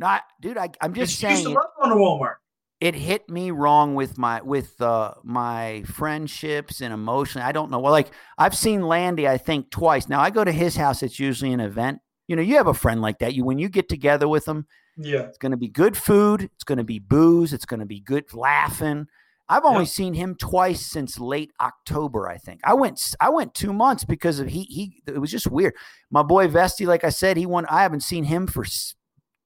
not, 0.00 0.24
dude. 0.40 0.58
I, 0.58 0.64
I'm 0.80 0.86
And 0.90 0.94
just 0.96 1.16
she 1.20 1.28
used 1.28 1.44
to 1.44 1.50
love 1.50 1.66
going 1.80 1.90
to 1.90 1.96
Walmart. 1.96 2.34
it 2.80 2.96
hit 2.96 3.28
me 3.30 3.52
wrong 3.52 3.94
with 3.94 4.18
my 4.18 4.42
with 4.42 4.80
uh, 4.82 5.14
my 5.22 5.84
friendships 5.86 6.80
and 6.80 6.92
emotionally. 6.92 7.46
I 7.46 7.52
don't 7.52 7.70
know. 7.70 7.78
Well, 7.78 7.92
like 7.92 8.10
I've 8.38 8.56
seen 8.56 8.82
Landy, 8.82 9.28
I 9.28 9.38
think 9.38 9.70
twice. 9.70 10.08
Now 10.08 10.20
I 10.20 10.30
go 10.30 10.42
to 10.42 10.50
his 10.52 10.74
house. 10.74 11.04
It's 11.04 11.20
usually 11.20 11.52
an 11.52 11.60
event. 11.60 12.00
You 12.28 12.36
know, 12.36 12.42
you 12.42 12.56
have 12.56 12.66
a 12.66 12.74
friend 12.74 13.00
like 13.00 13.18
that. 13.20 13.34
You 13.34 13.44
when 13.44 13.58
you 13.58 13.68
get 13.68 13.88
together 13.88 14.26
with 14.28 14.44
them, 14.46 14.66
Yeah. 14.96 15.20
it's 15.20 15.38
going 15.38 15.52
to 15.52 15.56
be 15.56 15.68
good 15.68 15.96
food. 15.96 16.42
It's 16.54 16.64
going 16.64 16.78
to 16.78 16.84
be 16.84 16.98
booze. 16.98 17.52
It's 17.52 17.66
going 17.66 17.80
to 17.80 17.86
be 17.86 18.00
good 18.00 18.32
laughing. 18.34 19.06
I've 19.48 19.64
only 19.64 19.82
Yep. 19.84 19.88
seen 19.88 20.14
him 20.14 20.34
twice 20.34 20.84
since 20.84 21.20
late 21.20 21.52
October. 21.60 22.28
I 22.28 22.36
think 22.36 22.60
I 22.64 22.74
went. 22.74 23.14
I 23.20 23.28
went 23.30 23.54
two 23.54 23.72
months 23.72 24.04
because 24.04 24.40
of 24.40 24.48
he. 24.48 24.64
He. 24.64 25.02
It 25.06 25.20
was 25.20 25.30
just 25.30 25.46
weird. 25.46 25.74
My 26.10 26.24
boy 26.24 26.48
Vesti, 26.48 26.84
like 26.86 27.04
I 27.04 27.10
said, 27.10 27.36
he 27.36 27.46
won. 27.46 27.64
I 27.66 27.82
haven't 27.82 28.00
seen 28.02 28.24
him 28.24 28.48
for. 28.48 28.64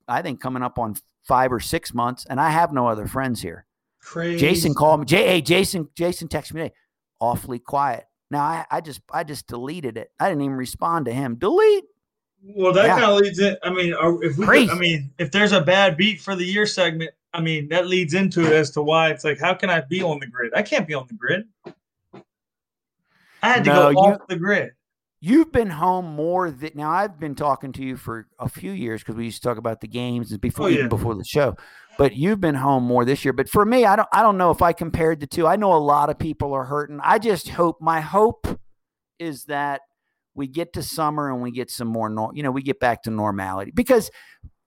I 0.08 0.22
think 0.22 0.40
coming 0.40 0.62
up 0.62 0.78
on 0.78 0.96
five 1.28 1.52
or 1.52 1.60
six 1.60 1.92
months, 1.92 2.24
and 2.30 2.40
I 2.40 2.48
have 2.48 2.72
no 2.72 2.88
other 2.88 3.06
friends 3.06 3.42
here. 3.42 3.66
Crazy. 4.00 4.38
Jason 4.38 4.72
called 4.72 5.00
me. 5.00 5.06
J. 5.06 5.26
Hey, 5.26 5.42
Jason. 5.42 5.88
Jason 5.94 6.28
texted 6.28 6.54
me 6.54 6.62
today. 6.62 6.74
Awfully 7.20 7.58
quiet. 7.58 8.04
Now 8.30 8.40
I, 8.42 8.64
I 8.70 8.80
just 8.80 9.02
I 9.12 9.22
just 9.24 9.48
deleted 9.48 9.98
it. 9.98 10.10
I 10.18 10.30
didn't 10.30 10.42
even 10.44 10.56
respond 10.56 11.04
to 11.06 11.12
him. 11.12 11.34
Delete. 11.34 11.84
Well, 12.42 12.72
that 12.72 12.86
Yeah. 12.86 12.98
kind 13.00 13.04
of 13.12 13.18
leads 13.20 13.38
in. 13.38 13.56
I 13.62 13.70
mean, 13.70 13.94
if 14.22 14.38
we. 14.38 14.70
I 14.70 14.74
mean, 14.74 15.10
if 15.18 15.30
there's 15.30 15.52
a 15.52 15.60
bad 15.60 15.96
beat 15.96 16.20
for 16.20 16.34
the 16.34 16.44
year 16.44 16.66
segment, 16.66 17.10
I 17.34 17.40
mean, 17.40 17.68
that 17.68 17.86
leads 17.86 18.14
into 18.14 18.40
it 18.46 18.52
as 18.52 18.70
to 18.72 18.82
why 18.82 19.10
it's 19.10 19.24
like, 19.24 19.38
how 19.38 19.54
can 19.54 19.68
I 19.70 19.80
be 19.82 20.02
on 20.02 20.18
the 20.20 20.26
grid? 20.26 20.52
I 20.54 20.62
can't 20.62 20.86
be 20.88 20.94
on 20.94 21.06
the 21.06 21.14
grid. 21.14 21.44
I 23.42 23.48
had 23.48 23.64
to 23.64 23.70
No, 23.70 23.82
go 23.82 23.90
you- 23.90 23.96
off 24.14 24.26
the 24.28 24.36
grid. 24.36 24.72
You've 25.22 25.52
been 25.52 25.68
home 25.68 26.06
more 26.06 26.50
than 26.50 26.70
now. 26.74 26.90
I've 26.90 27.20
been 27.20 27.34
talking 27.34 27.72
to 27.72 27.82
you 27.84 27.98
for 27.98 28.26
a 28.38 28.48
few 28.48 28.72
years 28.72 29.02
because 29.02 29.16
we 29.16 29.26
used 29.26 29.42
to 29.42 29.48
talk 29.48 29.58
about 29.58 29.82
the 29.82 29.86
games 29.86 30.32
and 30.32 30.40
before 30.40 30.66
Oh, 30.66 30.70
even 30.70 30.88
before 30.88 31.14
the 31.14 31.24
show. 31.24 31.56
But 31.98 32.16
you've 32.16 32.40
been 32.40 32.54
home 32.54 32.84
more 32.84 33.04
this 33.04 33.22
year. 33.22 33.34
But 33.34 33.46
for 33.46 33.66
me, 33.66 33.84
I 33.84 33.96
don't 33.96 34.08
I 34.14 34.22
don't 34.22 34.38
know 34.38 34.50
if 34.50 34.62
I 34.62 34.72
compared 34.72 35.20
the 35.20 35.26
two. 35.26 35.46
I 35.46 35.56
know 35.56 35.74
a 35.74 35.76
lot 35.76 36.08
of 36.08 36.18
people 36.18 36.54
are 36.54 36.64
hurting. 36.64 37.00
I 37.02 37.18
just 37.18 37.50
hope 37.50 37.82
my 37.82 38.00
hope 38.00 38.46
is 39.18 39.44
that 39.44 39.82
we 40.34 40.46
get 40.46 40.72
to 40.74 40.82
summer 40.82 41.32
and 41.32 41.42
we 41.42 41.50
get 41.50 41.70
some 41.70 41.88
more 41.88 42.08
nor- 42.08 42.32
you 42.34 42.42
know, 42.42 42.50
we 42.50 42.62
get 42.62 42.80
back 42.80 43.02
to 43.04 43.10
normality. 43.10 43.70
Because 43.72 44.10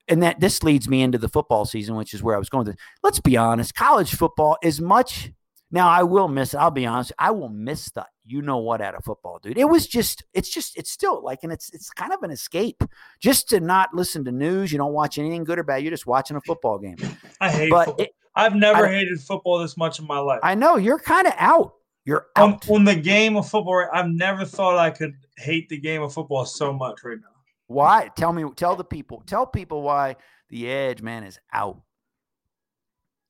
and 0.08 0.22
that 0.24 0.40
this 0.40 0.64
leads 0.64 0.90
me 0.90 1.02
into 1.02 1.18
the 1.18 1.30
football 1.30 1.66
season, 1.66 1.96
which 1.96 2.14
is 2.14 2.22
where 2.22 2.36
I 2.36 2.40
was 2.40 2.50
going 2.50 2.66
to. 2.66 2.76
Let's 3.04 3.20
be 3.20 3.38
honest, 3.38 3.74
college 3.76 4.14
football 4.16 4.58
is 4.62 4.82
much 4.82 5.32
now 5.72 5.90
I 5.90 6.04
will 6.04 6.28
miss 6.28 6.54
it. 6.54 6.58
I'll 6.58 6.70
be 6.70 6.86
honest. 6.86 7.12
I 7.18 7.32
will 7.32 7.50
miss 7.50 7.90
the 7.92 8.06
you 8.26 8.42
know 8.44 8.60
what 8.60 8.80
out 8.80 8.94
of 8.96 9.04
football, 9.04 9.40
dude. 9.42 9.58
It 9.58 9.66
was 9.68 9.88
just 9.88 10.24
it's 10.34 10.50
just 10.50 10.78
it's 10.78 10.92
still 10.92 11.24
like 11.24 11.40
and 11.44 11.52
it's 11.52 11.72
it's 11.74 11.90
kind 11.90 12.14
of 12.14 12.22
an 12.22 12.30
escape 12.30 12.84
just 13.20 13.50
to 13.50 13.60
not 13.60 13.90
listen 13.94 14.24
to 14.26 14.32
news. 14.32 14.72
You 14.72 14.78
don't 14.78 14.94
watch 14.94 15.18
anything 15.18 15.44
good 15.44 15.58
or 15.58 15.64
bad. 15.64 15.82
You're 15.82 15.90
just 15.92 16.06
watching 16.06 16.38
a 16.38 16.42
football 16.42 16.78
game. 16.78 16.98
I 17.42 17.50
hate 17.52 17.70
But 17.72 17.86
football. 17.86 18.06
it, 18.06 18.16
I've 18.36 18.56
never 18.56 18.86
I- 18.86 18.92
hated 18.92 19.20
football 19.20 19.60
this 19.60 19.76
much 19.76 20.00
in 20.00 20.06
my 20.06 20.20
life. 20.20 20.42
I 20.44 20.54
know 20.54 20.78
you're 20.78 21.00
kind 21.00 21.26
of 21.26 21.34
out. 21.38 21.74
You're 22.06 22.28
on, 22.38 22.54
out. 22.54 22.70
on 22.70 22.84
the 22.84 22.96
game 22.96 23.36
of 23.36 23.50
football, 23.50 23.88
I've 23.92 24.10
never 24.10 24.46
thought 24.46 24.78
I 24.78 24.92
could 24.92 25.16
hate 25.38 25.70
the 25.70 25.78
game 25.78 26.02
of 26.02 26.14
football 26.14 26.46
so 26.46 26.74
much 26.74 27.04
right 27.04 27.18
now. 27.20 27.28
Why? 27.68 28.10
Tell 28.16 28.34
me. 28.34 28.46
Tell 28.56 28.76
the 28.76 28.84
people. 28.84 29.24
Tell 29.26 29.46
people 29.46 29.82
why 29.82 30.16
the 30.50 30.70
edge 30.70 31.02
man 31.02 31.24
is 31.24 31.40
out. 31.52 31.82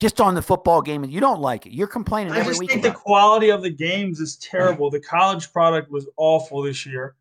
Just 0.00 0.20
on 0.20 0.34
the 0.34 0.42
football 0.42 0.82
game, 0.82 1.04
and 1.04 1.12
you 1.12 1.20
don't 1.20 1.40
like 1.40 1.66
it. 1.66 1.72
You're 1.72 1.86
complaining 1.86 2.32
I 2.32 2.40
every 2.40 2.50
just 2.50 2.60
week. 2.60 2.70
think 2.70 2.82
the 2.82 2.90
quality 2.90 3.50
of 3.50 3.62
the 3.62 3.70
games 3.70 4.20
is 4.20 4.36
terrible. 4.36 4.90
The 4.90 5.00
college 5.00 5.52
product 5.52 5.90
was 5.90 6.06
awful 6.16 6.62
this 6.62 6.84
year. 6.84 7.14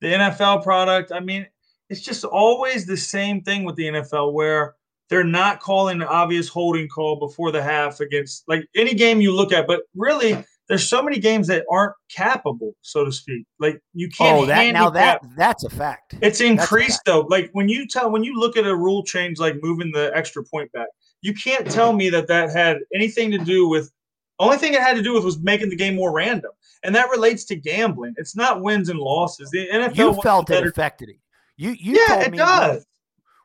The 0.00 0.06
NFL 0.06 0.64
product, 0.64 1.12
I 1.12 1.20
mean, 1.20 1.46
it's 1.88 2.00
just 2.00 2.24
always 2.24 2.86
the 2.86 2.96
same 2.96 3.42
thing 3.42 3.64
with 3.64 3.76
the 3.76 3.84
NFL 3.84 4.32
where 4.32 4.74
they're 5.08 5.24
not 5.24 5.60
calling 5.60 6.00
an 6.00 6.08
obvious 6.08 6.48
holding 6.48 6.88
call 6.88 7.16
before 7.16 7.52
the 7.52 7.62
half 7.62 8.00
against 8.00 8.48
like 8.48 8.66
any 8.74 8.94
game 8.94 9.20
you 9.20 9.32
look 9.32 9.52
at. 9.52 9.66
But 9.66 9.82
really, 9.94 10.42
there's 10.68 10.88
so 10.88 11.02
many 11.02 11.18
games 11.18 11.46
that 11.46 11.64
aren't 11.70 11.94
capable, 12.08 12.74
so 12.82 13.04
to 13.04 13.12
speak. 13.12 13.46
Like 13.58 13.80
you 13.94 14.08
can't. 14.08 14.36
Oh, 14.38 14.46
that 14.46 14.72
now 14.72 14.90
that 14.90 15.20
that's 15.36 15.64
a 15.64 15.70
fact. 15.70 16.16
it's 16.22 16.40
increased 16.40 16.90
fact. 16.98 17.04
though. 17.06 17.20
Like 17.28 17.50
when 17.52 17.68
you 17.68 17.86
tell 17.86 18.10
when 18.10 18.24
you 18.24 18.38
look 18.38 18.56
at 18.56 18.66
a 18.66 18.74
rule 18.76 19.02
change 19.04 19.38
like 19.38 19.56
moving 19.62 19.92
the 19.92 20.10
extra 20.14 20.42
point 20.44 20.70
back, 20.72 20.88
you 21.22 21.34
can't 21.34 21.70
tell 21.70 21.92
me 21.92 22.10
that 22.10 22.26
that 22.28 22.50
had 22.50 22.78
anything 22.94 23.30
to 23.32 23.38
do 23.38 23.68
with. 23.68 23.90
Only 24.38 24.58
thing 24.58 24.74
it 24.74 24.82
had 24.82 24.96
to 24.96 25.02
do 25.02 25.14
with 25.14 25.24
was 25.24 25.38
making 25.40 25.70
the 25.70 25.76
game 25.76 25.94
more 25.94 26.12
random, 26.12 26.50
and 26.82 26.94
that 26.94 27.08
relates 27.10 27.44
to 27.46 27.56
gambling. 27.56 28.12
It's 28.18 28.36
not 28.36 28.60
wins 28.60 28.90
and 28.90 28.98
losses. 28.98 29.48
The 29.50 29.66
NFL 29.72 29.96
You 29.96 30.22
felt 30.22 30.50
it 30.50 30.66
affected 30.66 31.08
it. 31.08 31.16
You 31.56 31.70
you 31.70 31.94
Yeah, 32.06 32.14
told 32.16 32.22
it 32.24 32.30
me 32.32 32.36
does. 32.38 32.84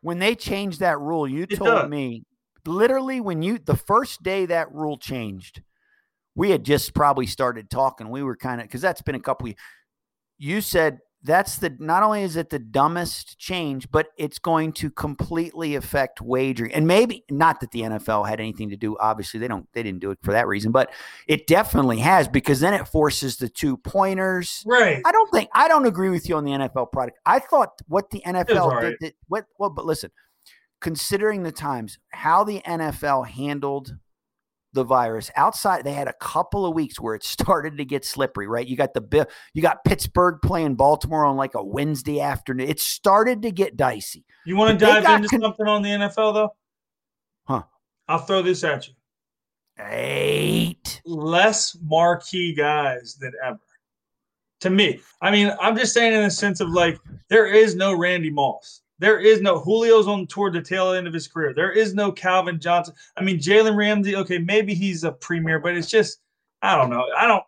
when 0.02 0.20
they 0.20 0.36
changed 0.36 0.82
that 0.82 1.00
rule. 1.00 1.26
You 1.28 1.44
It 1.44 1.56
told 1.56 1.70
does. 1.70 1.90
me 1.90 2.26
literally 2.66 3.22
when 3.22 3.42
you 3.42 3.58
the 3.58 3.78
first 3.78 4.22
day 4.22 4.46
that 4.48 4.70
rule 4.74 4.98
changed, 4.98 5.62
we 6.36 6.52
had 6.52 6.64
just 6.64 6.94
probably 6.94 7.28
started 7.28 7.70
talking. 7.70 8.10
We 8.10 8.24
were 8.24 8.36
kind 8.36 8.62
of 8.62 8.68
because 8.68 8.82
that's 8.82 9.02
been 9.02 9.16
a 9.16 9.20
couple. 9.20 9.50
Of, 9.50 9.56
you 10.38 10.62
said 10.62 11.00
that's 11.24 11.58
the 11.58 11.76
not 11.80 12.04
only 12.04 12.24
is 12.24 12.36
it 12.36 12.50
the 12.50 12.60
dumbest 12.60 13.38
change, 13.38 13.90
but 13.92 14.08
it's 14.18 14.40
going 14.40 14.74
to 14.74 14.90
completely 14.90 15.76
affect 15.76 16.20
wagering. 16.22 16.74
And 16.74 16.88
maybe 16.88 17.24
not 17.30 17.60
that 17.60 17.72
the 17.72 17.82
NFL 17.82 18.28
had 18.28 18.40
anything 18.40 18.70
to 18.70 18.78
do. 18.78 18.98
Obviously, 19.00 19.40
they 19.40 19.48
don't. 19.48 19.68
They 19.74 19.84
didn't 19.84 20.00
do 20.00 20.12
it 20.12 20.20
for 20.24 20.32
that 20.32 20.48
reason, 20.48 20.72
but 20.72 20.92
it 21.28 21.48
definitely 21.48 22.00
has 22.00 22.28
because 22.28 22.60
then 22.60 22.74
it 22.74 22.88
forces 22.88 23.38
the 23.38 23.50
two 23.50 23.78
pointers. 23.78 24.64
Right. 24.66 25.02
I 25.06 25.12
don't 25.12 25.32
think 25.32 25.50
I 25.54 25.68
don't 25.68 25.86
agree 25.86 26.10
with 26.10 26.28
you 26.28 26.36
on 26.36 26.44
the 26.44 26.52
NFL 26.52 26.92
product. 26.92 27.20
I 27.26 27.40
thought 27.40 27.80
what 27.88 28.10
the 28.10 28.24
NFL 28.26 28.58
all 28.58 28.82
did, 28.82 28.96
that- 29.02 29.16
what 29.28 29.46
well, 29.60 29.70
but 29.70 29.86
listen, 29.86 30.12
considering 30.80 31.44
the 31.44 31.52
times, 31.52 32.00
how 32.10 32.44
the 32.44 32.62
NFL 32.62 33.28
handled 33.28 33.96
the 34.74 34.84
virus 34.84 35.30
outside, 35.36 35.84
they 35.84 35.94
had 35.94 36.08
a 36.08 36.14
couple 36.14 36.66
of 36.66 36.74
weeks 36.74 37.00
where 37.00 37.16
it 37.16 37.24
started 37.26 37.78
to 37.78 37.86
get 37.86 38.06
slippery. 38.06 38.48
Right, 38.48 38.68
you 38.68 38.76
got 38.76 38.94
the 38.94 39.02
bill, 39.02 39.26
you 39.54 39.62
got 39.62 39.84
Pittsburgh 39.84 40.40
playing 40.44 40.76
Baltimore 40.76 41.26
on 41.26 41.38
like 41.38 41.56
a 41.56 41.64
Wednesday 41.64 42.20
afternoon. 42.20 42.70
It 42.70 42.80
started 42.80 43.42
to 43.44 43.52
get 43.52 43.78
dicey. 43.78 44.26
You 44.46 44.56
want 44.56 44.80
to 44.80 44.86
dive 44.86 45.04
into 45.04 45.30
con- 45.30 45.42
something 45.42 45.68
on 45.68 45.82
the 45.82 45.90
NFL 45.90 46.34
though? 46.34 46.56
Huh. 47.46 47.64
I'll 48.08 48.20
throw 48.20 48.42
this 48.42 48.64
at 48.64 48.88
you. 48.88 48.94
Eight. 49.80 51.02
less 51.06 51.76
marquee 51.82 52.54
guys 52.54 53.16
than 53.20 53.32
ever. 53.44 53.60
To 54.62 54.70
me, 54.70 55.00
I 55.22 55.32
mean, 55.32 55.52
I'm 55.60 55.76
just 55.76 55.94
saying 55.94 56.14
in 56.14 56.22
the 56.22 56.30
sense 56.30 56.60
of 56.60 56.70
like, 56.70 57.00
there 57.30 57.48
is 57.48 57.76
no 57.76 57.96
Randy 57.96 58.30
Moss. 58.30 58.82
There 59.02 59.20
is 59.20 59.42
no 59.42 59.60
Julio's 59.64 60.08
on 60.08 60.28
toward 60.28 60.54
the 60.54 60.62
tail 60.62 60.92
end 60.94 61.08
of 61.08 61.14
his 61.14 61.28
career. 61.28 61.54
There 61.56 61.72
is 61.72 61.96
no 61.96 62.12
Calvin 62.12 62.60
Johnson. 62.60 62.94
I 63.18 63.24
mean, 63.24 63.40
Jalen 63.40 63.76
Ramsey. 63.76 64.16
Okay, 64.16 64.38
maybe 64.38 64.76
he's 64.76 65.04
a 65.04 65.12
premier, 65.12 65.58
but 65.60 65.76
it's 65.76 65.90
just, 65.90 66.20
I 66.62 66.76
don't 66.78 66.92
know. 66.92 67.04
I 67.18 67.26
don't. 67.28 67.44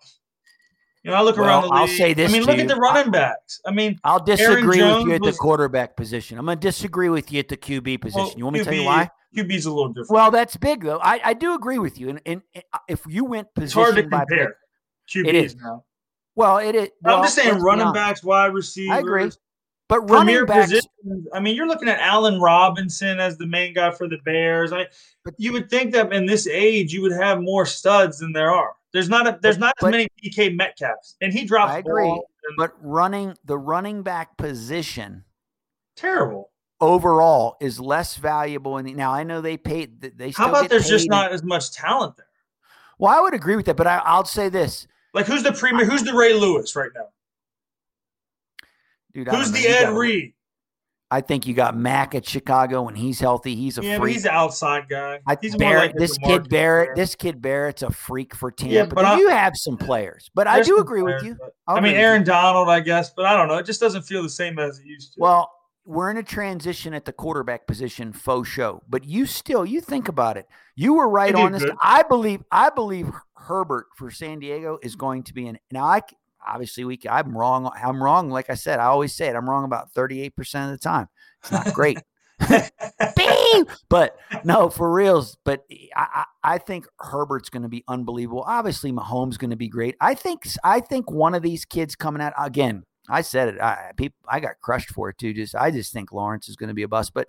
You 1.04 1.12
know, 1.12 1.18
I 1.18 1.22
look 1.22 1.38
Well, 1.38 1.46
around 1.46 1.62
the 1.64 1.68
league. 1.68 1.80
I'll 1.80 1.88
say 1.88 2.14
this 2.16 2.32
I 2.32 2.34
mean, 2.34 2.44
look 2.48 2.56
you. 2.56 2.64
at 2.64 2.68
the 2.70 2.76
running 2.78 3.12
backs. 3.12 3.62
I 3.68 3.72
mean, 3.72 4.00
I'll 4.04 4.24
disagree 4.24 4.82
with 4.82 5.06
you 5.06 5.12
at 5.14 5.22
the 5.22 5.28
was- 5.28 5.38
quarterback 5.38 5.96
position. 5.96 6.40
I'm 6.40 6.46
going 6.46 6.58
to 6.58 6.68
disagree 6.68 7.10
with 7.10 7.32
you 7.32 7.38
at 7.40 7.50
the 7.50 7.58
QB 7.58 8.02
position. 8.02 8.22
well, 8.24 8.34
you 8.36 8.46
want 8.46 8.54
me 8.56 8.60
to 8.60 8.66
tell 8.66 8.74
you 8.74 8.86
why? 8.86 9.10
QB's 9.38 9.66
a 9.66 9.70
little 9.72 9.90
different. 9.90 10.10
Well, 10.10 10.32
that's 10.32 10.58
big 10.58 10.84
though. 10.84 11.00
I, 11.04 11.20
I 11.24 11.34
do 11.34 11.54
agree 11.54 11.78
with 11.78 12.00
you. 12.00 12.10
And, 12.10 12.22
and, 12.26 12.42
and 12.56 12.64
if 12.88 13.02
you 13.08 13.26
went 13.26 13.54
position, 13.54 13.66
it's 13.66 13.74
hard 13.74 13.96
to 13.96 14.02
compare. 14.04 14.56
pick- 15.08 15.24
QBs 15.24 15.28
It 15.28 15.36
is. 15.36 15.56
now. 15.58 15.84
well, 16.36 16.58
it 16.58 16.74
is. 16.74 16.90
I'm 17.06 17.22
just 17.24 17.36
saying, 17.36 17.60
running 17.60 17.92
backs, 17.94 18.24
wide 18.24 18.54
receivers. 18.54 18.96
I 18.96 19.00
agree. 19.00 19.30
But 19.94 20.10
running 20.10 20.46
backs, 20.46 20.72
positions. 20.72 21.28
I 21.34 21.40
mean, 21.40 21.56
you're 21.56 21.68
looking 21.68 21.88
at 21.88 22.00
Allen 22.00 22.40
Robinson 22.42 23.20
as 23.20 23.38
the 23.38 23.46
main 23.46 23.74
guy 23.76 23.92
for 23.92 24.08
the 24.08 24.18
Bears. 24.26 24.72
I 24.72 24.78
mean, 24.78 24.88
But- 25.24 25.36
you 25.38 25.54
would 25.54 25.70
think 25.70 25.94
that 25.94 26.12
in 26.12 26.26
this 26.26 26.48
age 26.48 26.92
you 26.94 27.02
would 27.04 27.12
have 27.12 27.42
more 27.42 27.66
studs 27.68 28.18
than 28.18 28.34
there 28.34 28.50
are. 28.52 28.74
There's 28.92 29.08
not 29.10 29.28
a, 29.28 29.38
there's 29.42 29.58
But- 29.58 29.66
not 29.66 29.76
as 29.84 29.92
many 29.92 30.08
DK 30.24 30.50
Metcalfs, 30.56 31.16
and 31.22 31.32
he 31.32 31.46
drops. 31.46 31.74
I 31.74 31.78
agree. 31.80 32.10
and- 32.10 32.22
but 32.58 32.74
running 32.82 33.38
the 33.46 33.58
running 33.58 34.02
back 34.04 34.36
position 34.36 35.24
terrible. 35.96 36.50
overall 36.82 37.56
is 37.62 37.80
less 37.80 38.16
valuable. 38.16 38.78
And 38.78 38.96
now 38.98 39.12
I 39.14 39.24
know 39.24 39.42
they 39.42 39.58
paid. 39.58 40.02
They 40.02 40.32
still 40.32 40.46
How 40.46 40.52
about 40.52 40.70
there's 40.70 40.90
just 40.90 41.08
not 41.08 41.32
as 41.32 41.44
much 41.44 41.72
talent 41.72 42.18
there? 42.18 42.26
well, 42.98 43.16
I 43.18 43.22
would 43.22 43.34
agree 43.34 43.56
with 43.56 43.66
that, 43.68 43.78
but 43.78 43.88
I, 43.88 44.00
I'll 44.04 44.26
say 44.26 44.50
this, 44.50 44.88
Like 45.14 45.26
who's 45.28 45.44
the 45.44 45.54
premier? 45.54 45.86
Who's 45.86 46.04
the 46.04 46.14
Ray 46.16 46.34
Lewis 46.34 46.76
right 46.76 46.90
now? 46.96 47.08
Dude. 49.14 49.28
Who's 49.28 49.52
the 49.52 49.68
Ed 49.68 49.86
got- 49.86 49.96
Reed? 49.96 50.34
I 51.12 51.22
think 51.22 51.46
you 51.46 51.54
got 51.54 51.78
Mack 51.78 52.16
at 52.16 52.28
Chicago 52.28 52.82
when 52.82 52.96
he's 52.96 53.20
healthy. 53.20 53.54
He's 53.56 53.78
a 53.78 53.84
Yeah, 53.84 54.00
freak. 54.00 54.14
he's 54.14 54.26
an 54.26 54.32
outside 54.32 54.90
guy. 54.90 55.20
I, 55.28 55.38
he's 55.40 55.56
Barrett, 55.56 55.92
like 55.92 55.96
this 55.96 56.18
kid 56.18 56.50
Barrett, 56.50 56.88
Ware. 56.90 56.96
this 56.96 57.14
kid 57.14 57.40
Barrett's 57.40 57.84
a 57.84 57.92
freak 57.92 58.34
for 58.34 58.50
Tampa. 58.50 58.74
Yeah, 58.74 58.86
but 58.86 59.06
I- 59.06 59.20
you 59.20 59.30
have 59.30 59.54
some 59.56 59.78
players, 59.78 60.32
but 60.34 60.48
I 60.48 60.62
do 60.64 60.80
agree 60.80 61.04
with 61.04 61.22
you. 61.24 61.38
I'll 61.68 61.76
mean, 61.76 61.84
agree 61.86 61.92
with 61.92 61.98
you. 62.00 62.04
Aaron 62.04 62.24
Donald, 62.24 62.68
I 62.68 62.80
guess, 62.80 63.12
but 63.16 63.26
I 63.28 63.38
don't 63.38 63.48
know. 63.48 63.58
It 63.58 63.66
just 63.68 63.80
doesn't 63.80 64.02
feel 64.04 64.24
the 64.24 64.30
same 64.30 64.58
as 64.58 64.80
it 64.80 64.88
used 64.88 65.14
to. 65.14 65.20
Well, 65.20 65.52
we're 65.86 66.10
in 66.10 66.18
a 66.18 66.24
transition 66.24 66.96
at 66.96 67.06
the 67.06 67.14
quarterback 67.14 67.68
position, 67.68 68.12
faux 68.12 68.50
show. 68.50 68.82
But 68.90 69.04
you 69.04 69.28
still, 69.28 69.68
you 69.68 69.82
think 69.82 70.08
about 70.08 70.38
it. 70.38 70.48
You 70.76 70.96
were 70.96 71.10
right 71.10 71.36
on 71.36 71.52
this. 71.52 71.64
good. 71.64 71.76
I 71.84 72.02
believe, 72.02 72.42
I 72.52 72.72
believe 72.72 73.12
Herbert 73.36 73.88
for 73.98 74.10
San 74.10 74.40
Diego 74.40 74.80
is 74.82 74.96
going 74.96 75.22
to 75.24 75.34
be 75.36 75.46
an. 75.46 75.60
Now, 75.72 75.84
I 75.86 76.02
obviously 76.48 76.86
we. 76.86 77.00
I'm 77.10 77.38
wrong. 77.38 77.72
I'm 77.76 78.02
wrong. 78.02 78.30
Like 78.30 78.50
I 78.50 78.56
said, 78.56 78.80
I 78.80 78.86
always 78.86 79.14
say 79.14 79.28
it. 79.28 79.36
I'm 79.36 79.50
wrong 79.50 79.66
about 79.66 79.92
38 79.92 80.36
percent 80.36 80.72
of 80.72 80.80
the 80.80 80.84
time. 80.84 81.08
It's 81.42 81.52
not 81.52 81.74
great. 81.74 82.00
But 83.90 84.18
no, 84.44 84.70
for 84.70 84.92
reals. 84.92 85.38
But 85.46 85.64
I, 85.96 86.26
I, 86.44 86.56
I 86.56 86.58
think 86.58 86.88
Herbert's 87.00 87.50
going 87.50 87.64
to 87.64 87.70
be 87.70 87.84
unbelievable. 87.88 88.44
Obviously, 88.48 88.92
Mahomes 88.92 89.38
going 89.38 89.52
to 89.52 89.56
be 89.56 89.68
great. 89.68 89.96
I 90.02 90.16
think 90.16 90.48
I 90.64 90.80
think 90.80 91.12
one 91.12 91.36
of 91.36 91.44
these 91.44 91.66
kids 91.66 91.96
coming 91.96 92.22
out 92.22 92.34
again. 92.38 92.84
I 93.10 93.22
said 93.22 93.50
it. 93.50 93.62
I 93.62 93.92
people, 93.98 94.18
I 94.28 94.40
got 94.40 94.60
crushed 94.62 94.90
for 94.90 95.10
it 95.10 95.18
too. 95.18 95.34
Just 95.34 95.56
I 95.56 95.72
just 95.72 95.94
think 95.94 96.12
Lawrence 96.12 96.48
is 96.50 96.56
going 96.56 96.70
to 96.70 96.74
be 96.74 96.84
a 96.84 96.88
bust, 96.88 97.14
but 97.14 97.28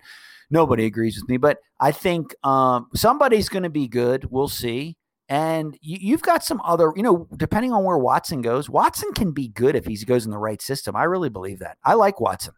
nobody 0.51 0.87
agrees 0.87 1.21
with 1.21 1.29
me. 1.29 1.37
But 1.37 1.59
I 1.81 1.91
think 1.91 2.35
um, 2.45 2.89
somebody's 2.95 3.49
going 3.49 3.65
to 3.65 3.71
be 3.71 3.89
good. 3.89 4.31
We'll 4.31 4.49
see. 4.49 4.97
And 5.29 5.79
you, 5.81 5.99
you've 6.01 6.23
got 6.23 6.45
some 6.45 6.61
other, 6.63 6.93
you 6.97 7.03
know, 7.03 7.27
depending 7.37 7.73
on 7.73 7.83
where 7.85 7.97
Watson 7.97 8.43
goes, 8.43 8.69
Watson 8.69 9.13
can 9.15 9.33
be 9.33 9.49
good 9.49 9.75
if 9.75 9.87
he 9.87 9.97
goes 10.05 10.27
in 10.27 10.31
the 10.31 10.39
right 10.39 10.61
system. 10.61 10.95
I 10.95 11.05
really 11.05 11.31
believe 11.31 11.61
that. 11.61 11.79
I 11.83 11.95
like 11.95 12.21
Watson. 12.21 12.53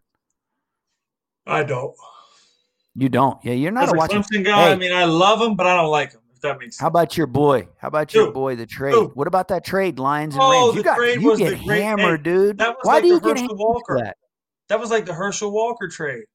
I 1.45 1.63
don't. 1.63 1.95
You 2.95 3.09
don't. 3.09 3.37
Yeah, 3.45 3.53
you're 3.53 3.71
not 3.71 3.83
As 3.85 3.93
a 3.93 3.95
Watson 3.95 4.21
Clemson 4.23 4.43
guy, 4.43 4.71
I 4.71 4.75
mean, 4.75 4.91
I 4.91 5.05
love 5.05 5.41
him, 5.41 5.55
but 5.55 5.65
I 5.67 5.75
don't 5.75 5.91
like 5.91 6.11
him. 6.13 6.21
If 6.33 6.41
that 6.41 6.59
makes 6.59 6.75
sense. 6.77 6.81
How 6.81 6.87
about 6.87 7.15
your 7.17 7.27
boy? 7.27 7.67
How 7.77 7.87
about 7.87 8.13
your 8.13 8.31
boy, 8.31 8.55
the 8.55 8.65
trade? 8.65 8.93
Who? 8.93 9.05
What 9.13 9.27
about 9.27 9.47
that 9.47 9.63
trade, 9.65 9.97
Lions 9.97 10.35
and 10.35 10.43
Oh, 10.43 10.51
Rams? 10.51 10.71
the 10.73 10.77
You 10.77 10.83
got 10.83 10.97
trade 10.97 11.21
you 11.21 11.29
was 11.29 11.39
get 11.39 11.57
the 11.57 11.65
great- 11.65 11.81
hammered, 11.83 12.25
hey, 12.27 12.33
dude. 12.33 12.57
that 12.59 12.69
was 12.69 12.77
Why 12.83 12.93
like 12.95 13.03
do 13.03 13.09
the 13.09 13.15
you 13.15 13.21
get 13.21 13.37
hammered 13.37 13.57
Walker. 13.57 13.97
that? 14.03 14.17
That 14.69 14.79
was 14.79 14.91
like 14.91 15.05
the 15.05 15.13
Herschel 15.13 15.51
Walker 15.51 15.87
trade. 15.87 16.25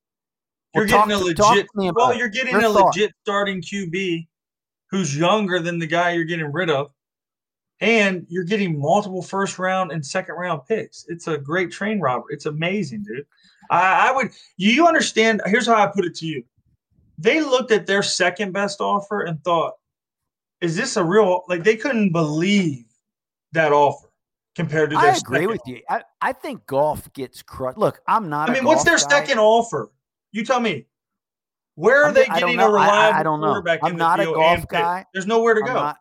You're 0.75 0.85
Well, 0.87 0.89
talk 0.89 1.09
getting 1.09 1.23
a 1.23 1.25
legit. 1.25 1.67
to 1.67 1.69
me 1.75 1.89
about 1.89 2.09
Well, 2.09 2.17
you're 2.19 2.29
getting 2.29 2.53
Your 2.53 2.61
a 2.71 2.73
thought. 2.73 2.87
legit 2.97 3.13
starting 3.23 3.61
QB 3.61 4.27
who's 4.93 5.17
younger 5.17 5.59
than 5.59 5.79
the 5.79 5.87
guy 5.87 6.13
you're 6.13 6.23
getting 6.23 6.53
rid 6.53 6.71
of, 6.71 6.93
and 7.81 8.27
you're 8.29 8.45
getting 8.45 8.79
multiple 8.79 9.23
first 9.23 9.59
round 9.59 9.91
and 9.91 10.05
second 10.05 10.37
round 10.37 10.61
picks. 10.69 11.05
It's 11.09 11.27
a 11.27 11.39
great 11.39 11.73
train 11.73 11.99
robber. 11.99 12.27
It's 12.29 12.47
amazing, 12.47 13.03
dude. 13.03 13.27
I, 13.71 14.11
I 14.11 14.13
would. 14.13 14.31
You 14.59 14.87
understand? 14.87 15.41
Here's 15.47 15.67
how 15.67 15.83
I 15.83 15.87
put 15.89 16.05
it 16.05 16.15
to 16.17 16.27
you. 16.27 16.45
They 17.19 17.41
looked 17.41 17.73
at 17.73 17.87
their 17.87 18.03
second 18.03 18.53
best 18.53 18.81
offer 18.81 19.23
and 19.23 19.43
thought, 19.43 19.75
"Is 20.61 20.77
this 20.77 20.97
a 20.97 21.03
real?" 21.03 21.43
Like 21.49 21.65
they 21.65 21.77
couldn't 21.77 22.13
believe 22.13 22.85
that 23.53 23.73
offer 23.73 24.11
compared 24.55 24.91
to 24.91 24.97
their. 24.97 25.11
I 25.11 25.17
agree 25.17 25.47
with 25.47 25.63
you. 25.67 25.81
I, 25.89 26.03
I 26.21 26.33
think 26.33 26.67
Goff 26.67 27.11
gets 27.15 27.43
crushed. 27.43 27.79
Look, 27.79 28.01
I'm 28.07 28.29
not. 28.29 28.51
I 28.51 28.53
mean, 28.53 28.65
what's 28.65 28.85
their 28.85 28.99
guy. 28.99 29.09
second 29.09 29.39
offer? 29.39 29.91
You 30.33 30.45
tell 30.45 30.61
me. 30.61 30.87
Where 31.75 32.03
are 32.03 32.09
I'm 32.09 32.15
they 32.15 32.25
ju- 32.27 32.31
I 32.33 32.41
don't 32.41 32.51
getting 32.57 32.61
a 32.61 32.63
I- 32.65 32.67
I- 32.67 32.69
I 32.69 33.09
reliable 33.09 33.25
don't 33.25 33.41
know. 33.41 33.47
quarterback? 33.49 33.81
I'm 33.83 33.97
not 33.97 34.21
a 34.21 34.25
Goff 34.27 34.55
and 34.59 34.63
pick? 34.63 34.71
guy. 34.71 35.05
There's 35.15 35.27
nowhere 35.27 35.55
to 35.55 35.61
I'm 35.63 35.67
go. 35.67 35.73
not, 35.75 35.97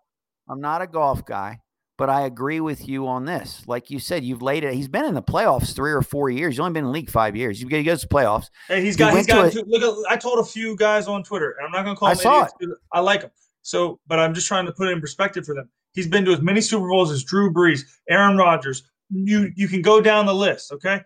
I'm 0.50 0.62
not 0.62 0.82
a 0.82 0.88
Goff 0.88 1.26
guy, 1.26 1.60
but 1.98 2.10
I 2.10 2.22
agree 2.26 2.60
with 2.60 2.88
you 2.88 3.08
on 3.08 3.26
this. 3.26 3.64
Like 3.68 3.90
you 3.90 4.00
said, 4.00 4.24
you've 4.24 4.42
laid 4.42 4.64
it. 4.64 4.74
He's 4.74 4.88
been 4.90 5.06
in 5.06 5.14
the 5.14 5.22
playoffs 5.24 5.74
three 5.76 5.92
or 5.94 6.02
four 6.02 6.30
years. 6.30 6.54
He's 6.56 6.60
only 6.60 6.74
been 6.74 6.84
in 6.84 6.88
the 6.88 6.92
league 6.92 7.10
five 7.10 7.36
years. 7.36 7.60
He 7.60 7.84
goes 7.84 8.02
to 8.02 8.08
playoffs. 8.08 8.48
hey, 8.68 8.82
he's 8.84 8.96
he 8.96 9.00
got. 9.00 9.08
He's 9.14 9.16
went 9.16 9.28
to 9.28 9.34
got. 9.34 9.46
a- 9.48 9.52
two- 9.52 9.64
look, 9.68 10.06
at, 10.06 10.12
I 10.12 10.18
told 10.18 10.40
a 10.40 10.44
few 10.46 10.76
guys 10.76 11.08
on 11.08 11.24
Twitter, 11.24 11.56
and 11.58 11.66
I'm 11.68 11.72
not 11.72 11.84
going 11.84 11.96
to 11.96 12.00
call 12.00 12.10
I 12.10 12.14
them 12.16 12.22
saw 12.24 12.36
idiots. 12.40 12.54
'cause 12.60 12.70
I 12.92 13.00
like 13.00 13.22
him. 13.22 13.32
So, 13.62 14.00
but 14.08 14.20
I'm 14.20 14.34
just 14.34 14.48
trying 14.48 14.66
to 14.66 14.72
put 14.74 14.88
it 14.88 14.92
in 14.92 15.00
perspective 15.00 15.46
for 15.46 15.54
them. 15.56 15.70
He's 15.94 16.08
been 16.08 16.26
to 16.26 16.32
as 16.32 16.42
many 16.42 16.62
Super 16.62 16.88
Bowls 16.90 17.12
as 17.12 17.24
Drew 17.24 17.54
Brees, 17.54 17.82
Aaron 18.10 18.36
Rodgers. 18.38 18.84
You 19.10 19.52
you 19.56 19.68
can 19.68 19.82
go 19.82 20.02
down 20.02 20.26
the 20.26 20.34
list. 20.34 20.72
Okay, 20.72 21.02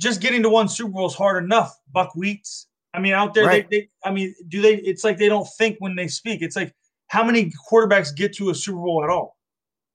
just 0.00 0.20
getting 0.20 0.42
to 0.44 0.48
one 0.48 0.68
Super 0.68 0.90
Bowl 0.92 1.06
is 1.06 1.14
hard 1.14 1.42
enough. 1.44 1.76
Buck 1.92 2.12
Buckwheats. 2.16 2.66
I 2.96 3.00
mean, 3.00 3.12
out 3.12 3.34
there, 3.34 3.44
Right. 3.46 3.68
they, 3.70 3.80
they. 3.80 3.88
I 4.04 4.10
mean, 4.10 4.34
do 4.48 4.62
they? 4.62 4.76
It's 4.76 5.04
like 5.04 5.18
they 5.18 5.28
don't 5.28 5.46
think 5.58 5.76
when 5.80 5.94
they 5.94 6.08
speak. 6.08 6.42
It's 6.42 6.56
like 6.56 6.74
how 7.08 7.22
many 7.22 7.52
quarterbacks 7.70 8.14
get 8.14 8.34
to 8.36 8.50
a 8.50 8.54
Super 8.54 8.78
Bowl 8.78 9.04
at 9.04 9.10
all? 9.10 9.36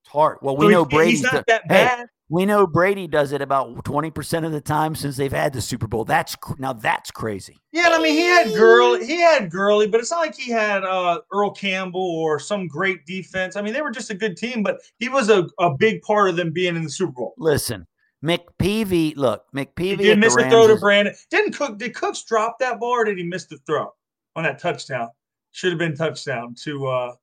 It's 0.05 0.11
hard. 0.11 0.37
Well, 0.41 0.55
So 0.55 0.65
we 0.65 0.71
know 0.71 0.85
he- 0.85 0.95
Brady's 0.95 1.19
He's 1.21 1.33
not 1.33 1.45
that 1.47 1.63
hey, 1.63 1.85
bad. 1.85 2.05
we 2.29 2.45
know 2.45 2.65
Brady 2.67 3.07
does 3.07 3.31
it 3.33 3.41
about 3.41 3.83
20% 3.83 4.45
of 4.45 4.51
the 4.51 4.61
time 4.61 4.95
since 4.95 5.17
they've 5.17 5.31
had 5.31 5.51
the 5.53 5.61
Super 5.61 5.87
Bowl. 5.87 6.05
That's 6.05 6.35
now 6.57 6.73
that's 6.73 7.11
crazy. 7.11 7.57
Yeah, 7.71 7.89
I 7.91 8.01
mean 8.01 8.13
he 8.13 8.21
had 8.25 8.53
Gurley, 8.53 9.05
he 9.05 9.19
had 9.19 9.49
Gurley, 9.51 9.87
but 9.87 9.99
it's 9.99 10.11
not 10.11 10.19
like 10.21 10.35
he 10.37 10.51
had 10.51 10.83
uh, 10.83 11.19
Earl 11.33 11.51
Campbell 11.51 12.01
or 12.01 12.39
some 12.39 12.67
great 12.67 13.05
defense. 13.05 13.55
I 13.55 13.61
mean, 13.61 13.73
they 13.73 13.81
were 13.81 13.91
just 13.91 14.09
a 14.09 14.15
good 14.15 14.37
team, 14.37 14.63
but 14.63 14.77
he 14.99 15.09
was 15.09 15.29
a, 15.29 15.47
a 15.59 15.75
big 15.75 16.01
part 16.03 16.29
of 16.29 16.35
them 16.35 16.51
being 16.51 16.75
in 16.75 16.83
the 16.83 16.89
Super 16.89 17.11
Bowl. 17.13 17.33
Listen, 17.37 17.85
McPeavy, 18.23 19.15
look, 19.15 19.45
He 19.53 19.60
McPeavy 19.65 19.97
did 19.97 20.19
miss 20.19 20.36
the 20.36 20.45
a 20.45 20.49
throw 20.49 20.67
to 20.67 20.75
Brandin. 20.75 21.15
Didn't 21.29 21.53
Cook 21.53 21.77
did 21.77 21.95
Cooks 21.95 22.23
drop 22.23 22.60
that 22.60 22.79
ball 22.79 22.91
or 22.91 23.03
did 23.05 23.17
he 23.17 23.23
miss 23.23 23.45
the 23.45 23.57
throw 23.65 23.93
on 24.36 24.43
that 24.43 24.60
touchdown? 24.60 25.10
Should 25.51 25.71
have 25.71 25.79
been 25.79 25.95
touchdown 25.95 26.55
to 26.63 26.88
uh 26.88 27.13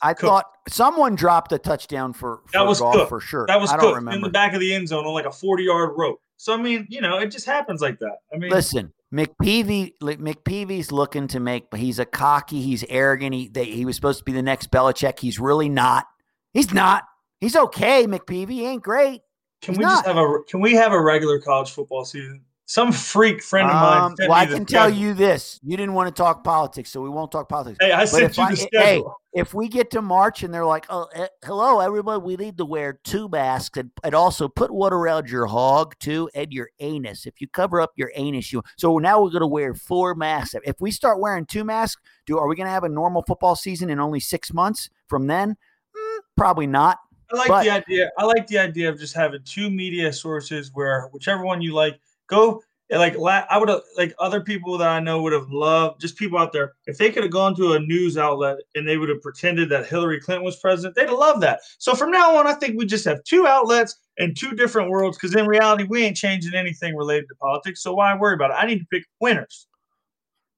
I 0.00 0.14
Cook. 0.14 0.28
thought 0.28 0.44
someone 0.68 1.14
dropped 1.16 1.52
a 1.52 1.58
touchdown 1.58 2.12
for, 2.12 2.42
for 2.46 2.52
That 2.52 2.66
was 2.66 2.80
Cook. 2.80 3.08
for 3.08 3.20
sure. 3.20 3.46
that 3.48 3.60
was 3.60 3.70
I 3.70 3.78
Cook 3.78 3.96
in 4.12 4.20
the 4.20 4.28
back 4.30 4.54
of 4.54 4.60
the 4.60 4.72
end 4.74 4.88
zone 4.88 5.04
on 5.06 5.12
like 5.14 5.26
a 5.26 5.30
40 5.32 5.62
yard 5.64 5.90
rope. 5.96 6.20
So 6.36 6.54
I 6.54 6.56
mean, 6.56 6.86
you 6.88 7.00
know, 7.00 7.18
it 7.18 7.30
just 7.30 7.46
happens 7.46 7.80
like 7.80 7.98
that. 8.00 8.18
I 8.32 8.36
mean, 8.38 8.50
Listen, 8.50 8.92
McPeavy, 9.12 9.92
McPeavy's 10.00 10.92
looking 10.92 11.26
to 11.28 11.40
make, 11.40 11.70
but 11.70 11.80
he's 11.80 11.98
a 11.98 12.04
cocky, 12.04 12.60
he's 12.62 12.84
arrogant. 12.88 13.34
He 13.34 13.48
they, 13.48 13.64
he 13.64 13.84
was 13.84 13.96
supposed 13.96 14.18
to 14.18 14.24
be 14.24 14.32
the 14.32 14.42
next 14.42 14.70
Belichick. 14.70 15.18
He's 15.18 15.40
really 15.40 15.68
not. 15.68 16.06
He's 16.52 16.72
not. 16.72 17.04
He's 17.40 17.56
okay, 17.56 18.06
McPeavy. 18.06 18.50
He 18.50 18.66
ain't 18.66 18.82
great. 18.82 19.22
Can 19.60 19.74
he's 19.74 19.78
we 19.78 19.84
just 19.84 20.06
have 20.06 20.16
a 20.16 20.38
can 20.48 20.60
we 20.60 20.74
have 20.74 20.92
a 20.92 21.00
regular 21.00 21.40
college 21.40 21.70
football 21.70 22.04
season? 22.04 22.42
Some 22.66 22.92
freak 22.92 23.42
friend 23.42 23.66
of 23.66 23.74
mine. 23.74 24.02
Um, 24.02 24.14
well, 24.18 24.32
I 24.32 24.44
can 24.44 24.66
tell 24.66 24.88
schedule. 24.88 25.00
you 25.00 25.14
this: 25.14 25.58
you 25.62 25.74
didn't 25.78 25.94
want 25.94 26.14
to 26.14 26.22
talk 26.22 26.44
politics, 26.44 26.90
so 26.90 27.00
we 27.00 27.08
won't 27.08 27.32
talk 27.32 27.48
politics. 27.48 27.78
Hey, 27.80 27.92
I 27.92 28.00
But 28.00 28.08
sent 28.08 28.24
if 28.24 28.36
you 28.36 28.44
I- 28.44 28.54
the 28.54 28.68
hey, 28.72 29.02
if 29.32 29.54
we 29.54 29.68
get 29.68 29.90
to 29.92 30.02
March 30.02 30.42
and 30.42 30.52
they're 30.52 30.66
like, 30.66 30.84
"Oh, 30.90 31.06
eh, 31.14 31.28
hello, 31.44 31.80
everybody, 31.80 32.20
we 32.22 32.36
need 32.36 32.58
to 32.58 32.66
wear 32.66 33.00
two 33.04 33.26
masks 33.30 33.78
and, 33.78 33.90
and 34.04 34.14
also 34.14 34.48
put 34.48 34.70
one 34.70 34.92
around 34.92 35.30
your 35.30 35.46
hog 35.46 35.94
too 35.98 36.28
and 36.34 36.52
your 36.52 36.68
anus. 36.80 37.24
If 37.24 37.40
you 37.40 37.48
cover 37.48 37.80
up 37.80 37.92
your 37.96 38.12
anus, 38.14 38.52
you 38.52 38.62
so 38.76 38.98
now 38.98 39.22
we're 39.22 39.30
going 39.30 39.40
to 39.40 39.46
wear 39.46 39.72
four 39.72 40.14
masks. 40.14 40.54
If 40.64 40.78
we 40.78 40.90
start 40.90 41.20
wearing 41.20 41.46
two 41.46 41.64
masks, 41.64 42.02
do 42.26 42.38
are 42.38 42.46
we 42.48 42.54
going 42.54 42.66
to 42.66 42.72
have 42.72 42.84
a 42.84 42.88
normal 42.90 43.22
football 43.26 43.56
season 43.56 43.88
in 43.88 43.98
only 43.98 44.20
six 44.20 44.52
months 44.52 44.90
from 45.06 45.26
then? 45.26 45.56
Mm, 45.96 46.18
probably 46.36 46.66
not. 46.66 46.98
I 47.32 47.36
like 47.36 47.48
But- 47.48 47.64
the 47.64 47.70
idea. 47.70 48.10
I 48.18 48.24
like 48.24 48.46
the 48.46 48.58
idea 48.58 48.88
of 48.88 48.98
just 48.98 49.14
having 49.14 49.42
two 49.44 49.70
media 49.70 50.12
sources 50.12 50.70
where 50.74 51.08
whichever 51.12 51.44
one 51.44 51.60
you 51.60 51.74
like, 51.74 52.00
go. 52.26 52.62
Like 52.90 53.18
I 53.18 53.58
would 53.58 53.68
have 53.68 53.82
like 53.98 54.14
other 54.18 54.40
people 54.40 54.78
that 54.78 54.88
I 54.88 54.98
know 54.98 55.20
would 55.20 55.34
have 55.34 55.50
loved 55.50 56.00
just 56.00 56.16
people 56.16 56.38
out 56.38 56.54
there 56.54 56.72
if 56.86 56.96
they 56.96 57.10
could 57.10 57.22
have 57.22 57.30
gone 57.30 57.54
to 57.56 57.74
a 57.74 57.78
news 57.78 58.16
outlet 58.16 58.56
and 58.74 58.88
they 58.88 58.96
would 58.96 59.10
have 59.10 59.20
pretended 59.20 59.68
that 59.68 59.86
Hillary 59.86 60.18
Clinton 60.18 60.42
was 60.42 60.56
president. 60.56 60.94
They'd 60.94 61.10
have 61.10 61.18
loved 61.18 61.42
that. 61.42 61.60
So 61.76 61.94
from 61.94 62.10
now 62.10 62.34
on, 62.38 62.46
I 62.46 62.54
think 62.54 62.78
we 62.78 62.86
just 62.86 63.04
have 63.04 63.22
two 63.24 63.46
outlets 63.46 63.94
and 64.16 64.34
two 64.34 64.52
different 64.52 64.88
worlds 64.88 65.18
because 65.18 65.36
in 65.36 65.46
reality, 65.46 65.84
we 65.84 66.02
ain't 66.02 66.16
changing 66.16 66.54
anything 66.54 66.96
related 66.96 67.28
to 67.28 67.34
politics. 67.34 67.82
So 67.82 67.92
why 67.92 68.16
worry 68.16 68.32
about 68.32 68.52
it? 68.52 68.56
I 68.58 68.64
need 68.64 68.78
to 68.78 68.86
pick 68.86 69.04
winners. 69.20 69.66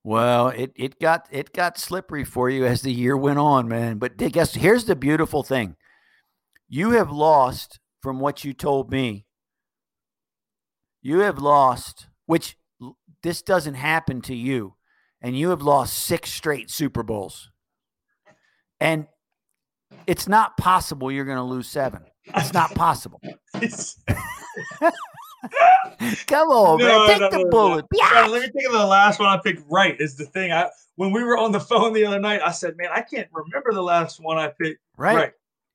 Well, 0.05 0.51
it 0.51 0.71
it 0.77 1.01
got 1.01 1.27
it 1.33 1.53
got 1.53 1.79
slippery 1.79 2.23
for 2.23 2.49
you 2.49 2.65
as 2.65 2.83
the 2.83 2.93
year 2.93 3.17
went 3.17 3.41
on, 3.41 3.67
man. 3.67 3.99
But 3.99 4.13
I 4.23 4.29
guess 4.29 4.55
here's 4.55 4.85
the 4.85 4.95
beautiful 4.95 5.43
thing: 5.43 5.75
you 6.71 6.93
have 6.93 7.11
lost 7.11 7.81
from 8.01 8.21
what 8.21 8.45
you 8.45 8.55
told 8.55 8.91
me. 8.91 9.27
You 11.03 11.19
have 11.21 11.39
lost, 11.39 12.07
which 12.27 12.57
this 13.23 13.43
doesn't 13.43 13.75
happen 13.75 14.23
to 14.23 14.35
you, 14.35 14.77
and 15.21 15.37
you 15.37 15.51
have 15.51 15.61
lost 15.63 15.99
six 15.99 16.31
straight 16.31 16.71
Super 16.71 17.03
Bowls, 17.03 17.51
and 18.79 19.07
it's 20.07 20.29
not 20.29 20.57
possible 20.57 21.11
you're 21.11 21.25
going 21.25 21.37
to 21.39 21.43
lose 21.43 21.69
seven. 21.69 22.03
It's 22.35 22.55
not 22.55 22.75
possible. 22.75 23.21
Come 26.27 26.49
on, 26.49 26.79
No, 26.79 27.07
man, 27.07 27.09
take 27.09 27.21
no, 27.21 27.31
the 27.31 27.37
no, 27.39 27.43
no. 27.45 27.51
bullet. 27.51 27.87
Yeah, 27.93 28.27
let 28.27 28.43
me 28.43 28.49
think 28.49 28.67
of 28.67 28.73
the 28.73 28.87
last 28.87 29.19
one 29.19 29.29
I 29.29 29.41
picked 29.43 29.63
right 29.71 29.97
is 29.99 30.17
the 30.17 30.27
thing. 30.27 30.53
I 30.53 30.69
when 30.97 31.13
we 31.13 31.25
were 31.25 31.39
on 31.39 31.51
the 31.51 31.61
phone 31.61 31.95
the 31.95 32.05
other 32.05 32.21
night, 32.21 32.43
I 32.43 32.51
said, 32.53 32.77
Man, 32.77 32.89
I 32.93 33.01
can't 33.01 33.29
remember 33.33 33.73
the 33.73 33.83
last 33.83 34.21
one 34.21 34.37
I 34.39 34.49
picked 34.49 34.81
right? 34.99 35.17
right. 35.17 35.33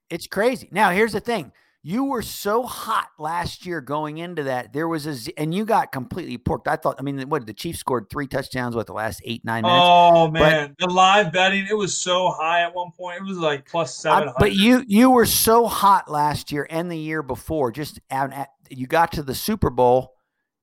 It's 0.10 0.28
crazy. 0.28 0.70
Now, 0.72 0.92
here's 0.92 1.14
the 1.14 1.20
thing. 1.20 1.52
You 1.88 2.06
were 2.06 2.24
so 2.24 2.64
hot 2.64 3.10
last 3.20 3.64
year 3.64 3.80
going 3.80 4.18
into 4.18 4.44
that. 4.44 4.74
There 4.74 4.88
was 4.88 5.06
a, 5.06 5.14
z- 5.14 5.34
and 5.38 5.54
you 5.54 5.66
got 5.66 5.92
completely 5.92 6.36
porked. 6.40 6.68
I 6.68 6.78
thought, 6.78 6.96
I 6.98 7.04
mean, 7.04 7.30
what, 7.30 7.46
the 7.46 7.54
Chiefs 7.54 7.78
scored 7.78 8.10
three 8.10 8.26
touchdowns, 8.26 8.76
with 8.76 8.88
the 8.88 8.94
last 8.94 9.22
eight, 9.24 9.46
nine 9.46 9.62
minutes? 9.62 9.84
Oh 9.84 10.32
man, 10.32 10.76
the 10.80 10.88
live 10.88 11.32
betting 11.32 11.68
it 11.70 11.78
was 11.78 11.96
so 11.96 12.32
high 12.32 12.64
at 12.64 12.74
one 12.74 12.90
point. 12.92 13.22
It 13.22 13.26
was 13.26 13.38
like 13.38 13.70
plus 13.70 13.96
seven 13.96 14.30
hundred. 14.30 14.34
but 14.40 14.54
you, 14.54 14.84
you 14.88 15.12
were 15.12 15.28
so 15.28 15.68
hot 15.68 16.10
last 16.10 16.52
year 16.52 16.66
and 16.72 16.90
the 16.90 16.98
year 16.98 17.22
before. 17.22 17.72
Just 17.72 18.00
out 18.10 18.34
at, 18.34 18.50
you 18.72 18.88
got 18.88 19.12
to 19.12 19.22
the 19.22 19.36
Super 19.36 19.70
Bowl. 19.70 20.16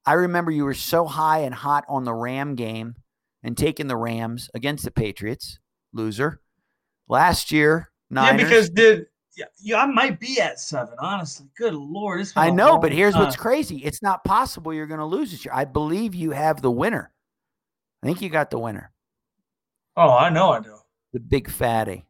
I 0.05 0.15
remember 0.15 0.51
you 0.51 0.65
were 0.65 0.75
so 0.75 1.07
high 1.07 1.43
and 1.43 1.55
hot 1.55 1.85
on 1.89 2.03
the 2.03 2.15
Ram 2.15 2.57
game 2.57 2.97
and 3.45 3.57
taking 3.57 3.87
the 3.87 3.97
Rams 3.97 4.51
against 4.55 4.85
the 4.85 4.91
Patriots, 4.91 5.61
loser. 5.93 6.41
Last 7.09 7.53
year, 7.53 7.93
yeah, 8.11 8.37
because 8.37 8.71
did 8.71 9.07
yeah, 9.37 9.45
yeah, 9.61 9.81
I 9.83 9.87
might 9.87 10.21
be 10.21 10.41
at 10.41 10.61
seven. 10.61 10.95
Honestly, 10.99 11.47
good 11.57 11.75
lord, 11.75 12.27
I 12.37 12.51
know, 12.51 12.79
but 12.79 12.93
here's 12.93 13.15
what's 13.15 13.37
crazy. 13.37 13.79
It's 13.79 14.03
not 14.03 14.25
possible 14.25 14.73
you're 14.75 14.87
going 14.87 15.01
to 15.01 15.07
lose 15.07 15.31
this 15.31 15.45
year. 15.45 15.55
I 15.55 15.65
believe 15.65 16.15
you 16.15 16.31
have 16.33 16.61
the 16.63 16.71
winner. 16.71 17.13
I 18.03 18.07
think 18.07 18.21
you 18.21 18.29
got 18.29 18.51
the 18.51 18.59
winner, 18.59 18.91
Oh, 19.97 20.17
I 20.17 20.29
know, 20.31 20.51
I 20.53 20.61
do. 20.61 20.77
the 21.13 21.21
big 21.21 21.49
fatty. 21.51 22.05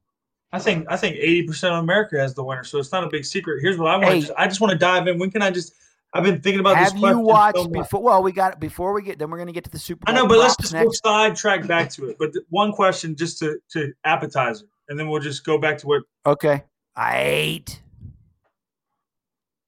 I 0.55 0.59
think 0.59 0.87
I 0.91 0.97
think 0.97 1.17
eighty 1.17 1.47
percent 1.47 1.73
of 1.75 1.83
America 1.83 2.19
has 2.19 2.35
the 2.35 2.45
winner, 2.45 2.65
so 2.65 2.79
it's 2.79 2.93
not 2.93 3.05
a 3.05 3.09
big 3.09 3.25
secret. 3.25 3.61
Here's 3.63 3.79
what 3.79 3.89
I 3.91 3.97
want. 3.97 4.09
Hey. 4.15 4.21
to 4.23 4.41
I 4.41 4.47
just 4.47 4.61
want 4.61 4.73
to 4.73 4.79
dive 4.79 5.07
in. 5.09 5.19
When 5.19 5.31
can 5.31 5.41
I 5.43 5.51
just? 5.51 5.75
I've 6.15 6.25
been 6.25 6.43
thinking 6.43 6.61
about 6.61 6.77
Have 6.77 6.93
this. 6.93 7.01
you 7.01 7.19
watched 7.21 7.57
so 7.57 7.69
before? 7.69 8.03
Well, 8.03 8.23
we 8.23 8.33
got 8.33 8.53
it 8.53 8.61
before 8.61 8.93
we 8.93 9.01
get. 9.03 9.19
Then 9.19 9.31
we're 9.31 9.39
going 9.39 9.47
to 9.47 9.53
get 9.55 9.65
to 9.65 9.71
the 9.71 9.79
Super 9.79 10.11
I 10.11 10.13
know, 10.13 10.27
but 10.27 10.37
let's 10.39 10.55
just 10.59 10.75
next. 10.75 11.03
sidetrack 11.03 11.67
back 11.67 11.89
to 11.93 12.11
it. 12.11 12.17
But 12.19 12.35
th- 12.35 12.45
one 12.51 12.71
question, 12.73 13.17
just 13.17 13.39
to 13.39 13.59
to 13.71 13.95
appetizer, 14.05 14.67
and 14.91 14.99
then 15.01 15.09
we'll 15.09 15.23
just 15.23 15.43
go 15.47 15.57
back 15.57 15.79
to 15.79 15.87
what 15.87 16.03
Okay. 16.27 16.65
I 16.95 17.23
ate. 17.23 17.81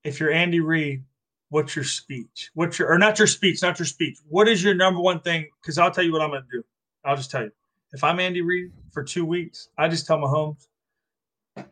if 0.04 0.20
you're 0.20 0.30
Andy 0.30 0.60
Reid, 0.60 1.02
what's 1.48 1.74
your 1.74 1.84
speech? 1.84 2.50
What's 2.54 2.78
your 2.78 2.90
or 2.90 2.98
not 2.98 3.18
your 3.18 3.26
speech, 3.26 3.62
not 3.62 3.78
your 3.78 3.86
speech. 3.86 4.18
What 4.28 4.48
is 4.48 4.62
your 4.62 4.74
number 4.74 5.00
one 5.00 5.20
thing? 5.20 5.48
Because 5.62 5.78
I'll 5.78 5.90
tell 5.90 6.04
you 6.04 6.12
what 6.12 6.20
I'm 6.20 6.30
going 6.30 6.42
to 6.42 6.58
do. 6.58 6.64
I'll 7.04 7.16
just 7.16 7.30
tell 7.30 7.42
you. 7.42 7.50
If 7.92 8.04
I'm 8.04 8.20
Andy 8.20 8.42
Reid 8.42 8.72
for 8.92 9.02
two 9.02 9.24
weeks, 9.24 9.68
I 9.78 9.88
just 9.88 10.06
tell 10.06 10.18
Mahomes, 10.18 10.66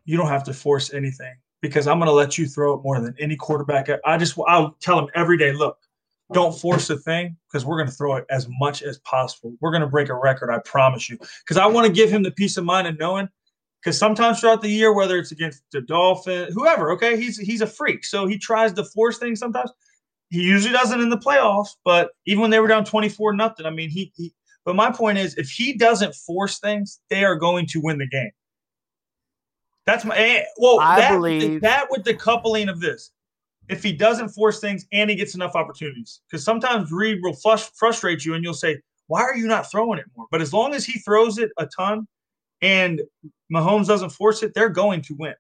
you 0.05 0.17
don't 0.17 0.29
have 0.29 0.45
to 0.45 0.55
force 0.55 0.93
anything 0.95 1.35
because 1.61 1.87
I'm 1.87 1.99
going 1.99 2.07
to 2.07 2.13
let 2.13 2.39
you 2.39 2.47
throw 2.47 2.75
it 2.75 2.83
more 2.83 3.01
than 3.01 3.15
any 3.19 3.37
quarterback. 3.37 3.89
I 4.05 4.17
just 4.17 4.39
I'll 4.47 4.77
tell 4.81 4.99
him 4.99 5.09
every 5.15 5.37
day, 5.37 5.53
look, 5.53 5.79
don't 6.33 6.57
force 6.57 6.89
a 6.91 6.97
thing 6.97 7.37
because 7.49 7.65
we're 7.67 7.77
going 7.77 7.89
to 7.89 7.95
throw 7.95 8.17
it 8.17 8.25
as 8.31 8.47
much 8.61 8.83
as 8.83 8.99
possible. 8.99 9.53
We're 9.61 9.73
going 9.73 9.83
to 9.83 9.89
break 9.89 10.09
a 10.09 10.15
record, 10.15 10.51
I 10.51 10.59
promise 10.61 11.11
you. 11.11 11.19
Because 11.19 11.57
I 11.57 11.67
want 11.67 11.87
to 11.87 11.93
give 11.93 12.11
him 12.11 12.23
the 12.23 12.31
peace 12.31 12.57
of 12.57 12.65
mind 12.65 12.87
of 12.87 12.99
knowing 12.99 13.29
because 13.83 13.99
sometimes 13.99 14.41
throughout 14.41 14.63
the 14.63 14.69
year, 14.69 14.93
whether 14.93 15.19
it's 15.19 15.33
against 15.33 15.63
the 15.73 15.81
Dolphins, 15.81 16.55
whoever, 16.55 16.93
okay, 16.93 17.17
he's 17.17 17.39
he's 17.39 17.61
a 17.61 17.67
freak, 17.67 18.05
so 18.05 18.27
he 18.27 18.39
tries 18.39 18.73
to 18.75 18.85
force 18.85 19.19
things 19.19 19.41
sometimes. 19.41 19.71
He 20.31 20.43
usually 20.43 20.73
doesn't 20.73 21.01
in 21.01 21.11
the 21.11 21.19
playoffs, 21.19 21.71
but 21.85 22.13
even 22.27 22.43
when 22.43 22.51
they 22.51 22.61
were 22.61 22.69
down 22.69 22.85
twenty 22.85 23.09
four 23.09 23.33
nothing, 23.33 23.67
I 23.67 23.71
mean, 23.71 23.91
he, 23.91 24.13
he. 24.17 24.33
But 24.65 24.77
my 24.77 24.93
point 24.93 25.19
is, 25.19 25.37
if 25.37 25.51
he 25.51 25.73
doesn't 25.73 26.15
force 26.15 26.61
things, 26.61 27.01
they 27.11 27.25
are 27.25 27.35
going 27.35 27.67
to 27.69 27.81
win 27.81 27.99
the 27.99 28.07
game. 28.07 28.31
That's 29.85 30.05
my 30.05 30.45
well. 30.59 30.79
I 30.81 31.01
that, 31.01 31.11
believe- 31.13 31.61
that 31.63 31.89
with 31.91 32.05
the 32.05 32.15
coupling 32.15 32.69
of 32.69 32.81
this, 32.81 33.11
if 33.69 33.83
he 33.83 33.93
doesn't 33.93 34.29
force 34.29 34.61
things 34.61 34.87
and 34.93 35.11
he 35.11 35.17
gets 35.17 35.35
enough 35.35 35.57
opportunities, 35.57 36.21
because 36.31 36.45
sometimes 36.45 36.93
Reid 36.93 37.19
will 37.21 37.35
flush, 37.35 37.69
frustrate 37.75 38.25
you, 38.25 38.35
and 38.35 38.45
you'll 38.45 38.55
say, 38.55 38.81
"Why 39.09 39.23
are 39.23 39.37
you 39.37 39.49
not 39.49 39.69
throwing 39.69 39.99
it 39.99 40.07
more?" 40.17 40.29
But 40.31 40.41
as 40.41 40.53
long 40.53 40.73
as 40.73 40.85
he 40.85 41.01
throws 41.01 41.39
it 41.39 41.51
a 41.59 41.67
ton, 41.67 42.07
and 42.63 43.03
Mahomes 43.53 43.87
doesn't 43.87 44.11
force 44.11 44.43
it, 44.43 44.55
they're 44.55 44.69
going 44.69 45.03
to 45.03 45.15
win. 45.19 45.35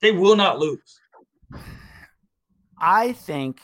They 0.00 0.12
will 0.12 0.36
not 0.36 0.60
lose. 0.60 1.00
I 2.78 3.12
think 3.12 3.60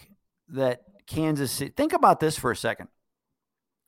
that 0.49 0.83
Kansas 1.07 1.53
City. 1.53 1.73
Think 1.77 1.93
about 1.93 2.19
this 2.19 2.37
for 2.37 2.51
a 2.51 2.57
second. 2.57 2.89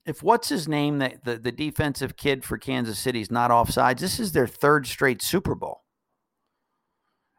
If 0.04 0.22
what's 0.22 0.48
his 0.48 0.68
name, 0.68 0.98
that 0.98 1.24
the, 1.24 1.36
the 1.36 1.50
defensive 1.50 2.16
kid 2.16 2.44
for 2.44 2.58
Kansas 2.58 2.98
City 2.98 3.20
is 3.20 3.30
not 3.30 3.50
offsides, 3.50 3.98
this 3.98 4.20
is 4.20 4.30
their 4.30 4.46
third 4.46 4.86
straight 4.86 5.20
Super 5.20 5.56
Bowl. 5.56 5.82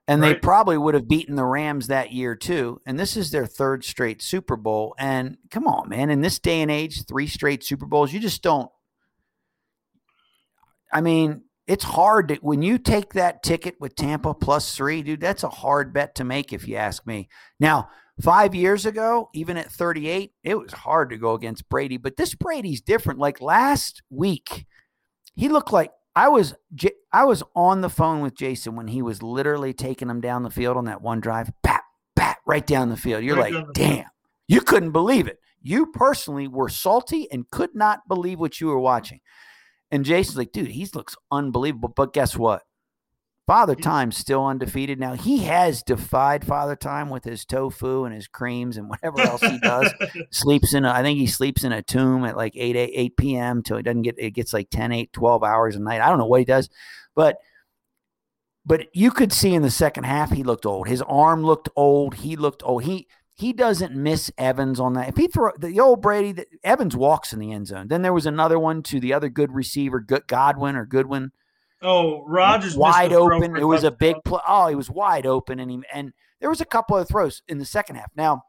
And 0.10 0.24
they 0.24 0.36
probably 0.36 0.78
would 0.78 0.94
have 0.94 1.08
beaten 1.08 1.36
the 1.36 1.44
Rams 1.44 1.88
that 1.88 2.14
year 2.14 2.34
too. 2.34 2.82
And 2.86 2.98
this 2.98 3.18
is 3.18 3.32
their 3.32 3.46
third 3.46 3.84
straight 3.84 4.22
Super 4.22 4.56
Bowl. 4.56 4.96
And 4.98 5.38
come 5.52 5.68
on, 5.68 5.90
man, 5.90 6.10
in 6.10 6.22
this 6.22 6.40
day 6.40 6.62
and 6.62 6.72
age, 6.72 7.06
three 7.06 7.28
straight 7.28 7.62
Super 7.62 7.86
Bowls, 7.86 8.14
you 8.14 8.22
just 8.22 8.42
don't. 8.42 8.72
I 10.92 11.02
mean, 11.02 11.44
it's 11.68 11.84
hard 11.84 12.30
to, 12.30 12.36
when 12.36 12.62
you 12.62 12.78
take 12.78 13.14
that 13.14 13.44
ticket 13.44 13.76
with 13.80 13.96
Tampa 13.96 14.34
plus 14.34 14.76
three, 14.76 15.02
dude, 15.02 15.20
that's 15.20 15.44
a 15.44 15.50
hard 15.50 15.94
bet 15.94 16.16
to 16.16 16.24
make 16.24 16.54
if 16.54 16.68
you 16.68 16.76
ask 16.78 17.06
me. 17.06 17.28
Now, 17.60 17.90
five 18.22 18.56
years 18.56 18.86
ago, 18.86 19.30
even 19.34 19.58
at 19.58 19.72
38, 19.72 20.32
it 20.44 20.56
was 20.56 20.72
hard 20.72 21.10
to 21.10 21.18
go 21.18 21.34
against 21.34 21.68
Brady, 21.70 21.98
but 21.98 22.16
this 22.16 22.34
Brady's 22.36 22.82
different. 22.82 23.20
Like 23.20 23.42
last 23.42 24.02
week, 24.10 24.66
he 25.36 25.50
looked 25.50 25.74
like 25.74 25.92
I 26.16 26.30
was 26.30 26.56
I 27.14 27.26
was 27.26 27.44
on 27.56 27.82
the 27.82 27.90
phone 27.90 28.22
with 28.22 28.36
Jason 28.36 28.76
when 28.76 28.88
he 28.88 29.04
was 29.04 29.22
literally 29.22 29.74
taking 29.74 30.10
him 30.10 30.20
down 30.20 30.42
the 30.42 30.50
field 30.50 30.76
on 30.78 30.86
that 30.86 31.02
one 31.02 31.20
drive, 31.20 31.52
pat, 31.62 31.84
pat, 32.16 32.38
right 32.48 32.66
down 32.66 32.90
the 32.90 32.98
field. 32.98 33.24
You're 33.24 33.36
Right 33.36 33.54
like, 33.54 33.54
down 33.54 33.68
the 33.68 33.80
field. 33.80 33.90
damn, 33.98 34.06
you 34.48 34.62
couldn't 34.62 34.94
believe 34.94 35.28
it. 35.28 35.40
You 35.62 35.88
personally 35.88 36.48
were 36.48 36.70
salty 36.70 37.28
and 37.32 37.50
could 37.52 37.76
not 37.76 38.08
believe 38.08 38.40
what 38.40 38.60
you 38.60 38.68
were 38.68 38.80
watching. 38.80 39.20
And 39.92 40.06
Jason's 40.06 40.38
like, 40.38 40.52
dude, 40.52 40.68
he 40.68 40.88
looks 40.94 41.16
unbelievable. 41.32 41.90
But 41.90 42.14
guess 42.14 42.36
what? 42.36 42.64
Father 43.48 43.76
Time's 43.76 44.18
still 44.18 44.46
undefeated. 44.46 45.00
Now 45.00 45.14
he 45.14 45.44
has 45.46 45.82
defied 45.82 46.46
Father 46.46 46.76
Time 46.76 47.10
with 47.10 47.24
his 47.24 47.46
tofu 47.46 48.04
and 48.04 48.14
his 48.14 48.28
creams 48.28 48.76
and 48.76 48.90
whatever 48.90 49.22
else 49.22 49.40
he 49.40 49.58
does. 49.60 49.94
sleeps 50.32 50.74
in 50.74 50.84
a, 50.84 50.92
I 50.92 51.02
think 51.02 51.18
he 51.18 51.28
sleeps 51.28 51.64
in 51.64 51.72
a 51.72 51.82
tomb 51.82 52.26
at 52.26 52.36
like 52.36 52.58
8 52.58 52.76
8, 52.76 52.92
8 52.94 53.18
p.m. 53.18 53.64
till 53.64 53.78
he 53.78 53.84
doesn't 53.84 54.02
get 54.02 54.16
it 54.18 54.32
gets 54.32 54.52
like 54.54 54.70
10, 54.70 54.92
8, 54.92 55.14
12 55.14 55.44
hours 55.44 55.78
a 55.78 55.80
night. 55.80 56.02
I 56.02 56.10
don't 56.10 56.18
know 56.18 56.26
what 56.26 56.42
he 56.42 56.46
does. 56.46 56.70
But 57.16 57.38
but 58.66 58.88
you 58.94 59.12
could 59.12 59.32
see 59.32 59.56
in 59.56 59.62
the 59.62 59.72
second 59.72 60.04
half 60.04 60.32
he 60.32 60.44
looked 60.44 60.66
old. 60.66 60.90
His 60.90 61.02
arm 61.04 61.42
looked 61.44 61.70
old. 61.78 62.16
He 62.16 62.36
looked 62.36 62.64
old. 62.66 62.84
He 62.84 63.08
he 63.38 63.54
doesn't 63.54 63.96
miss 63.96 64.32
Evans 64.38 64.80
on 64.80 64.94
that. 64.94 65.10
If 65.10 65.18
he 65.18 65.28
throw 65.28 65.52
the 65.58 65.80
old 65.80 66.02
Brady, 66.02 66.32
the, 66.32 66.46
Evans 66.64 66.96
walks 66.96 67.32
in 67.32 67.40
the 67.40 67.52
end 67.52 67.68
zone. 67.68 67.88
Then 67.88 68.02
there 68.02 68.14
was 68.14 68.26
another 68.26 68.60
one 68.60 68.84
to 68.84 69.00
the 69.00 69.14
other 69.14 69.30
good 69.30 69.54
receiver, 69.54 70.00
Good 70.00 70.28
Godwin 70.28 70.76
or 70.76 70.86
Goodwin 70.86 71.32
Oh, 71.82 72.24
Rogers 72.26 72.76
wide 72.76 73.14
open. 73.14 73.56
It 73.56 73.64
was 73.64 73.84
a 73.84 73.92
big 73.92 74.16
play. 74.26 74.42
Oh, 74.48 74.68
he 74.68 74.76
was 74.76 74.90
wide 74.90 75.26
open, 75.26 75.60
and 75.60 75.70
he 75.70 75.80
and 75.94 76.12
there 76.40 76.50
was 76.50 76.62
a 76.62 76.66
couple 76.66 76.98
of 76.98 77.08
throws 77.08 77.44
in 77.48 77.60
the 77.60 77.66
second 77.66 77.98
half. 77.98 78.12
Now, 78.16 78.44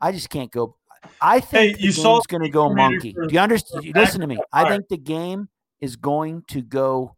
I 0.00 0.12
just 0.12 0.28
can't 0.28 0.50
go. 0.50 0.76
I 1.20 1.40
think 1.40 1.76
Hey, 1.76 1.80
the 1.80 1.86
you 1.86 1.92
saw 1.92 2.16
game's 2.16 2.26
going 2.26 2.42
to 2.42 2.50
go 2.50 2.72
monkey. 2.72 3.12
Do 3.14 3.28
you 3.30 3.38
understand? 3.38 3.86
Listen 3.94 4.20
to 4.20 4.26
me. 4.26 4.38
I 4.52 4.68
think 4.68 4.88
the 4.88 4.98
game 4.98 5.48
is 5.80 5.96
going 5.96 6.44
to 6.48 6.62
go 6.62 7.16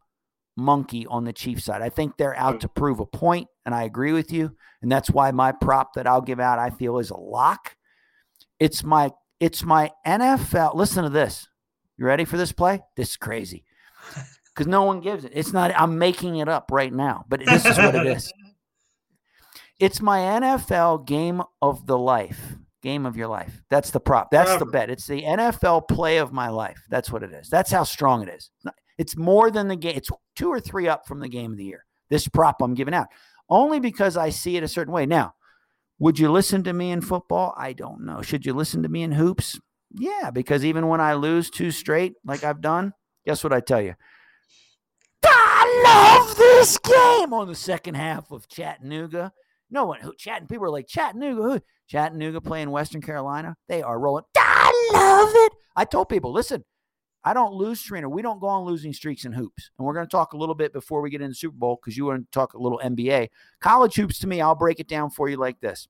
monkey 0.57 1.07
on 1.07 1.25
the 1.25 1.33
Chiefs 1.33 1.65
side. 1.65 1.83
I 1.83 1.89
think 1.89 2.17
they're 2.17 2.37
out 2.37 2.61
to 2.61 2.69
prove 2.69 3.01
a 3.01 3.07
point, 3.07 3.49
and 3.66 3.74
I 3.74 3.83
agree 3.83 4.12
with 4.12 4.33
you. 4.33 4.57
And 4.81 4.90
that's 4.90 5.11
why 5.11 5.33
my 5.33 5.52
prop 5.52 5.94
that 5.94 6.07
I'll 6.07 6.22
give 6.22 6.40
out, 6.40 6.59
I 6.59 6.70
feel, 6.70 6.98
is 6.98 7.11
a 7.11 7.16
lock. 7.16 7.76
It's 8.59 8.83
my 8.83 9.11
it's 9.40 9.64
my 9.64 9.90
NFL. 10.07 10.74
Listen 10.76 11.02
to 11.02 11.11
this. 11.11 11.46
You 11.98 12.07
ready 12.07 12.24
for 12.24 12.38
this 12.38 12.52
play? 12.52 12.81
This 12.96 13.11
is 13.11 13.16
crazy 13.16 13.64
because 14.55 14.66
no 14.66 14.85
one 14.85 15.00
gives 15.00 15.24
it. 15.24 15.33
It's 15.35 15.52
not. 15.52 15.72
I'm 15.79 15.98
making 15.98 16.37
it 16.37 16.48
up 16.48 16.70
right 16.70 16.92
now, 16.92 17.24
but 17.29 17.44
this 17.44 17.66
is 17.66 17.76
what 17.76 17.94
it 17.94 18.07
is. 18.07 18.33
It's 19.79 20.00
my 20.00 20.20
NFL 20.20 21.07
game 21.07 21.42
of 21.61 21.87
the 21.87 21.98
life, 21.98 22.55
game 22.83 23.05
of 23.05 23.14
your 23.14 23.29
life. 23.29 23.61
That's 23.68 23.90
the 23.90 24.00
prop. 24.00 24.31
That's 24.31 24.57
the 24.57 24.64
bet. 24.64 24.88
It's 24.88 25.07
the 25.07 25.22
NFL 25.22 25.87
play 25.87 26.16
of 26.16 26.33
my 26.33 26.48
life. 26.48 26.83
That's 26.88 27.12
what 27.12 27.22
it 27.22 27.31
is. 27.35 27.50
That's 27.50 27.70
how 27.70 27.85
strong 27.85 28.26
it 28.26 28.31
is. 28.31 28.50
It's 28.96 29.18
more 29.18 29.50
than 29.50 29.68
the 29.68 29.76
game. 29.76 29.94
It's 29.94 30.09
two 30.35 30.48
or 30.48 30.61
three 30.61 30.88
up 30.88 31.07
from 31.07 31.20
the 31.20 31.29
game 31.29 31.50
of 31.52 31.59
the 31.59 31.64
year. 31.64 31.85
This 32.09 32.26
prop 32.26 32.62
I'm 32.62 32.72
giving 32.72 32.94
out 32.94 33.09
only 33.49 33.81
because 33.81 34.17
I 34.17 34.31
see 34.31 34.57
it 34.57 34.63
a 34.63 34.69
certain 34.69 34.93
way. 34.93 35.07
Now, 35.07 35.35
would 35.99 36.19
you 36.19 36.31
listen 36.31 36.63
to 36.65 36.73
me 36.73 36.91
in 36.91 37.01
football? 37.01 37.55
I 37.57 37.73
don't 37.73 38.05
know. 38.05 38.23
Should 38.23 38.45
you 38.45 38.53
listen 38.53 38.83
to 38.83 38.89
me 38.89 39.03
in 39.03 39.13
hoops? 39.13 39.59
Yeah, 39.91 40.31
because 40.31 40.65
even 40.65 40.89
when 40.89 41.01
I 41.01 41.15
lose 41.15 41.49
two 41.49 41.71
straight, 41.71 42.15
like 42.25 42.45
I've 42.45 42.61
done, 42.61 42.93
guess 43.25 43.43
what 43.43 43.53
I 43.53 43.61
tell 43.61 43.81
you? 43.81 43.95
I 45.25 45.83
love 45.85 46.37
this 46.37 46.79
game 46.79 47.33
on 47.33 47.49
the 47.49 47.55
second 47.55 47.95
half 47.95 48.31
of 48.31 48.49
Chattanooga. 48.49 49.33
No 49.71 49.85
one 49.87 50.01
who 50.01 50.15
Chattanooga 50.17 50.49
people 50.49 50.67
are 50.67 50.71
like 50.71 50.87
Chattanooga, 50.87 51.43
who 51.43 51.61
Chattanooga 51.89 52.41
playing 52.41 52.71
Western 52.71 53.01
Carolina. 53.01 53.57
They 53.69 53.83
are 53.83 53.99
rolling. 53.99 54.25
I 54.37 54.91
love 54.93 55.31
it. 55.35 55.53
I 55.75 55.85
told 55.85 56.09
people, 56.09 56.33
listen, 56.33 56.65
I 57.27 57.35
don't 57.35 57.55
lose, 57.55 57.81
Serena. 57.81 58.09
We 58.09 58.23
don't 58.23 58.39
go 58.39 58.47
on 58.47 58.65
losing 58.65 58.93
streaks 58.93 59.25
in 59.25 59.33
hoops. 59.33 59.71
And 59.77 59.85
we're 59.85 59.95
going 59.95 60.07
to 60.07 60.11
talk 60.11 60.33
a 60.33 60.37
little 60.37 60.55
bit 60.55 60.73
before 60.73 61.01
we 61.01 61.11
get 61.11 61.21
into 61.21 61.35
Super 61.35 61.57
Bowl 61.57 61.77
because 61.83 61.97
you 61.97 62.05
want 62.07 62.25
to 62.25 62.31
talk 62.31 62.55
a 62.55 62.59
little 62.59 62.81
NBA. 62.85 63.31
College 63.61 63.97
hoops 63.97 64.21
to 64.21 64.29
me, 64.29 64.41
I'll 64.41 64.55
break 64.55 64.79
it 64.79 64.87
down 64.87 65.11
for 65.11 65.29
you 65.29 65.37
like 65.37 65.59
this. 65.59 65.89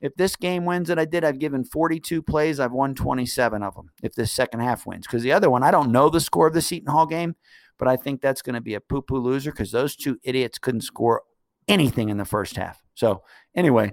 If 0.00 0.14
this 0.14 0.34
game 0.34 0.64
wins 0.64 0.88
that 0.88 0.98
I 0.98 1.04
did, 1.04 1.24
I've 1.24 1.38
given 1.38 1.62
42 1.62 2.22
plays. 2.22 2.58
I've 2.58 2.72
won 2.72 2.94
27 2.94 3.62
of 3.62 3.74
them. 3.74 3.90
If 4.02 4.14
this 4.14 4.32
second 4.32 4.60
half 4.60 4.86
wins, 4.86 5.06
because 5.06 5.22
the 5.22 5.32
other 5.32 5.50
one, 5.50 5.62
I 5.62 5.70
don't 5.70 5.92
know 5.92 6.08
the 6.08 6.20
score 6.20 6.46
of 6.46 6.54
the 6.54 6.62
Seton 6.62 6.90
Hall 6.90 7.04
game, 7.04 7.36
but 7.78 7.86
I 7.86 7.96
think 7.96 8.22
that's 8.22 8.40
going 8.40 8.54
to 8.54 8.62
be 8.62 8.72
a 8.72 8.80
poo 8.80 9.02
poo 9.02 9.18
loser 9.18 9.50
because 9.50 9.72
those 9.72 9.94
two 9.94 10.18
idiots 10.22 10.58
couldn't 10.58 10.82
score 10.82 11.22
anything 11.66 12.08
in 12.08 12.16
the 12.16 12.24
first 12.24 12.56
half. 12.56 12.80
So, 12.94 13.24
anyway, 13.54 13.92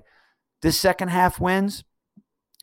this 0.62 0.80
second 0.80 1.10
half 1.10 1.42
wins. 1.42 1.84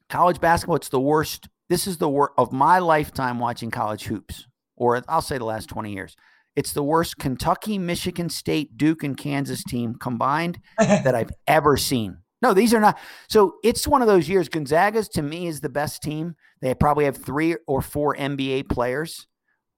College 0.09 0.41
basketball, 0.41 0.77
it's 0.77 0.89
the 0.89 1.01
worst. 1.01 1.49
This 1.69 1.87
is 1.87 1.99
the 1.99 2.09
worst 2.09 2.33
of 2.39 2.53
my 2.53 2.79
lifetime 2.79 3.39
watching 3.39 3.71
college 3.71 4.05
hoops, 4.05 4.47
or 4.77 5.03
I'll 5.09 5.23
say 5.23 5.39
the 5.39 5.45
last 5.45 5.69
20 5.69 5.93
years. 5.93 6.17
It's 6.55 6.73
the 6.73 6.83
worst 6.83 7.19
Kentucky, 7.19 7.79
Michigan 7.79 8.29
State, 8.29 8.77
Duke, 8.77 9.03
and 9.03 9.17
Kansas 9.17 9.65
team 9.65 9.95
combined 9.95 10.61
that 10.79 11.15
I've 11.15 11.33
ever 11.47 11.77
seen. 11.77 12.19
No, 12.43 12.53
these 12.53 12.75
are 12.75 12.81
not. 12.81 12.99
So 13.29 13.55
it's 13.63 13.87
one 13.87 14.03
of 14.03 14.09
those 14.09 14.29
years. 14.29 14.49
Gonzaga's 14.49 15.09
to 15.11 15.23
me 15.23 15.47
is 15.47 15.61
the 15.61 15.69
best 15.69 16.03
team. 16.03 16.35
They 16.61 16.75
probably 16.75 17.05
have 17.05 17.17
three 17.17 17.57
or 17.67 17.81
four 17.81 18.17
NBA 18.17 18.69
players. 18.69 19.29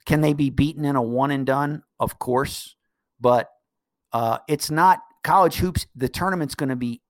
Can 0.07 0.23
they 0.23 0.33
be 0.33 0.51
beaten 0.51 0.85
in 0.85 0.97
a 0.97 1.03
one 1.03 1.31
and 1.31 1.47
done? 1.47 1.83
Of 2.01 2.19
course, 2.19 2.75
but 3.21 3.51
uh, 4.13 4.39
it's 4.49 4.71
not 4.71 5.01
college 5.23 5.57
hoops. 5.57 5.87
The 5.95 6.09
tournament's 6.09 6.55
going 6.55 6.71
to 6.71 6.77
be 6.77 7.03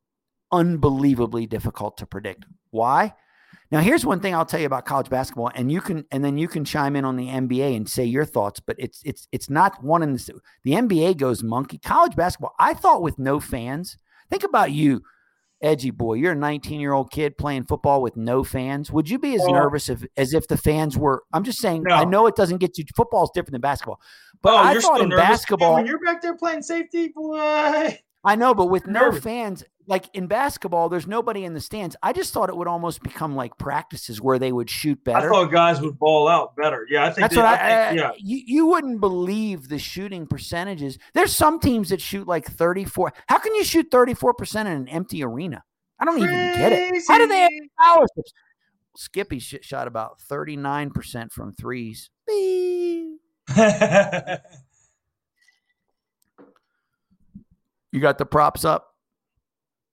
unbelievably 0.52 1.46
difficult 1.46 1.96
to 1.98 2.06
predict. 2.06 2.44
Why? 2.70 3.14
Now, 3.70 3.80
here's 3.80 4.04
one 4.06 4.20
thing 4.20 4.34
I'll 4.34 4.44
tell 4.44 4.60
you 4.60 4.66
about 4.66 4.84
college 4.84 5.08
basketball, 5.08 5.50
and 5.54 5.72
you 5.72 5.80
can, 5.80 6.04
and 6.12 6.24
then 6.24 6.38
you 6.38 6.48
can 6.48 6.64
chime 6.64 6.96
in 6.96 7.04
on 7.04 7.16
the 7.16 7.26
NBA 7.26 7.76
and 7.76 7.88
say 7.88 8.04
your 8.04 8.24
thoughts. 8.24 8.60
But 8.60 8.76
it's 8.78 9.00
it's 9.04 9.26
it's 9.32 9.50
not 9.50 9.82
one 9.82 10.02
in 10.02 10.12
the 10.12 10.40
the 10.64 10.72
NBA 10.72 11.16
goes 11.16 11.42
monkey. 11.42 11.78
College 11.78 12.14
basketball, 12.14 12.54
I 12.58 12.74
thought 12.74 13.02
with 13.02 13.18
no 13.18 13.40
fans. 13.40 13.96
Think 14.30 14.44
about 14.44 14.70
you 14.72 15.02
edgy 15.64 15.90
boy, 15.90 16.14
you're 16.14 16.32
a 16.32 16.36
19 16.36 16.78
year 16.78 16.92
old 16.92 17.10
kid 17.10 17.36
playing 17.38 17.64
football 17.64 18.02
with 18.02 18.16
no 18.16 18.44
fans. 18.44 18.92
Would 18.92 19.08
you 19.08 19.18
be 19.18 19.34
as 19.34 19.40
Oh. 19.42 19.52
nervous 19.52 19.88
if, 19.88 20.04
as 20.16 20.34
if 20.34 20.46
the 20.46 20.56
fans 20.56 20.96
were? 20.96 21.24
I'm 21.32 21.42
just 21.42 21.58
saying. 21.58 21.84
I 21.90 22.04
know 22.04 22.26
it 22.26 22.36
doesn't 22.36 22.58
get 22.58 22.78
you. 22.78 22.84
Football 22.94 23.24
is 23.24 23.30
different 23.34 23.52
than 23.52 23.60
basketball, 23.62 24.00
but 24.42 24.52
oh, 24.52 24.56
I 24.58 24.72
you're 24.72 24.82
thought 24.82 24.94
still 24.96 25.04
in 25.04 25.08
nervous. 25.10 25.26
Basketball, 25.26 25.74
when 25.74 25.86
you're 25.86 25.98
back 26.00 26.22
there 26.22 26.36
playing 26.36 26.62
safety, 26.62 27.08
boy. 27.08 27.98
I 28.26 28.36
know, 28.36 28.54
but 28.54 28.66
with 28.66 28.86
no 28.86 29.12
fans, 29.12 29.64
like 29.86 30.08
in 30.14 30.26
basketball, 30.26 30.88
there's 30.88 31.06
nobody 31.06 31.44
in 31.44 31.54
the 31.54 31.60
stands. 31.60 31.96
I 32.02 32.12
just 32.12 32.32
thought 32.32 32.48
it 32.48 32.56
would 32.56 32.68
almost 32.68 33.02
become 33.02 33.36
like 33.36 33.56
practices 33.58 34.20
where 34.20 34.38
they 34.38 34.52
would 34.52 34.70
shoot 34.70 35.02
better. 35.04 35.28
I 35.28 35.32
thought 35.32 35.52
guys 35.52 35.80
would 35.80 35.98
ball 35.98 36.28
out 36.28 36.56
better. 36.56 36.86
Yeah, 36.90 37.04
I 37.04 37.06
think. 37.06 37.20
That's 37.20 37.34
they, 37.34 37.40
what 37.40 37.46
I, 37.46 37.54
I 37.54 37.88
think, 37.88 38.00
yeah. 38.00 38.12
you, 38.18 38.42
you 38.46 38.66
wouldn't 38.66 39.00
believe 39.00 39.68
the 39.68 39.78
shooting 39.78 40.26
percentages. 40.26 40.98
There's 41.12 41.34
some 41.34 41.60
teams 41.60 41.90
that 41.90 42.00
shoot 42.00 42.26
like 42.26 42.46
34. 42.46 43.12
How 43.28 43.38
can 43.38 43.54
you 43.54 43.64
shoot 43.64 43.90
34% 43.90 44.60
in 44.60 44.66
an 44.66 44.88
empty 44.88 45.22
arena? 45.22 45.62
I 45.98 46.04
don't 46.04 46.18
even 46.18 46.30
get 46.30 46.72
it. 46.72 47.02
How 47.06 47.18
do 47.18 47.26
they 47.26 47.40
have 47.40 47.50
Crazy. 47.50 47.70
scholarships? 47.80 48.32
Skippy 48.96 49.38
sh- 49.38 49.56
shot 49.62 49.88
about 49.88 50.18
39% 50.30 51.32
from 51.32 51.52
threes. 51.52 52.10
You 57.94 58.00
got 58.00 58.18
the 58.18 58.26
props 58.26 58.64
up? 58.64 58.93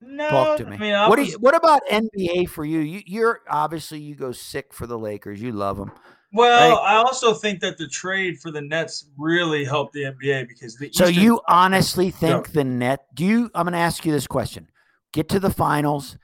No, 0.02 0.30
Talk 0.30 0.58
to 0.58 0.66
me. 0.66 0.76
I 0.76 0.80
mean, 0.80 0.94
I 0.94 1.08
what 1.10 1.16
do 1.18 1.22
was- 1.22 1.32
you, 1.34 1.40
what 1.40 1.56
about 1.56 1.82
NBA 1.90 2.50
for 2.50 2.66
you? 2.66 2.80
you? 2.80 3.02
You're 3.06 3.42
obviously 3.50 4.00
you 4.00 4.16
go 4.16 4.32
sick 4.32 4.74
for 4.74 4.88
the 4.88 4.98
Lakers. 4.98 5.42
You 5.42 5.52
love 5.52 5.78
them. 5.78 5.92
Well, 6.34 6.78
right? 6.78 6.94
I 6.94 6.96
also 6.96 7.34
think 7.34 7.60
that 7.60 7.78
the 7.78 7.88
trade 7.90 8.40
for 8.40 8.52
the 8.52 8.62
Nets 8.62 9.06
really 9.18 9.66
helped 9.66 9.94
the 9.94 10.04
NBA 10.04 10.48
because 10.48 10.78
the 10.78 10.90
So 10.94 11.08
Eastern- 11.08 11.24
you 11.24 11.42
honestly 11.48 12.10
think 12.10 12.54
the 12.54 12.64
net? 12.64 13.06
Do 13.14 13.26
you? 13.26 13.52
I'm 13.54 13.66
going 13.66 13.74
to 13.74 13.80
ask 13.80 14.06
you 14.06 14.12
this 14.14 14.28
question. 14.28 14.70
Get 15.14 15.28
to 15.30 15.40
the 15.40 15.50
finals. 15.50 16.18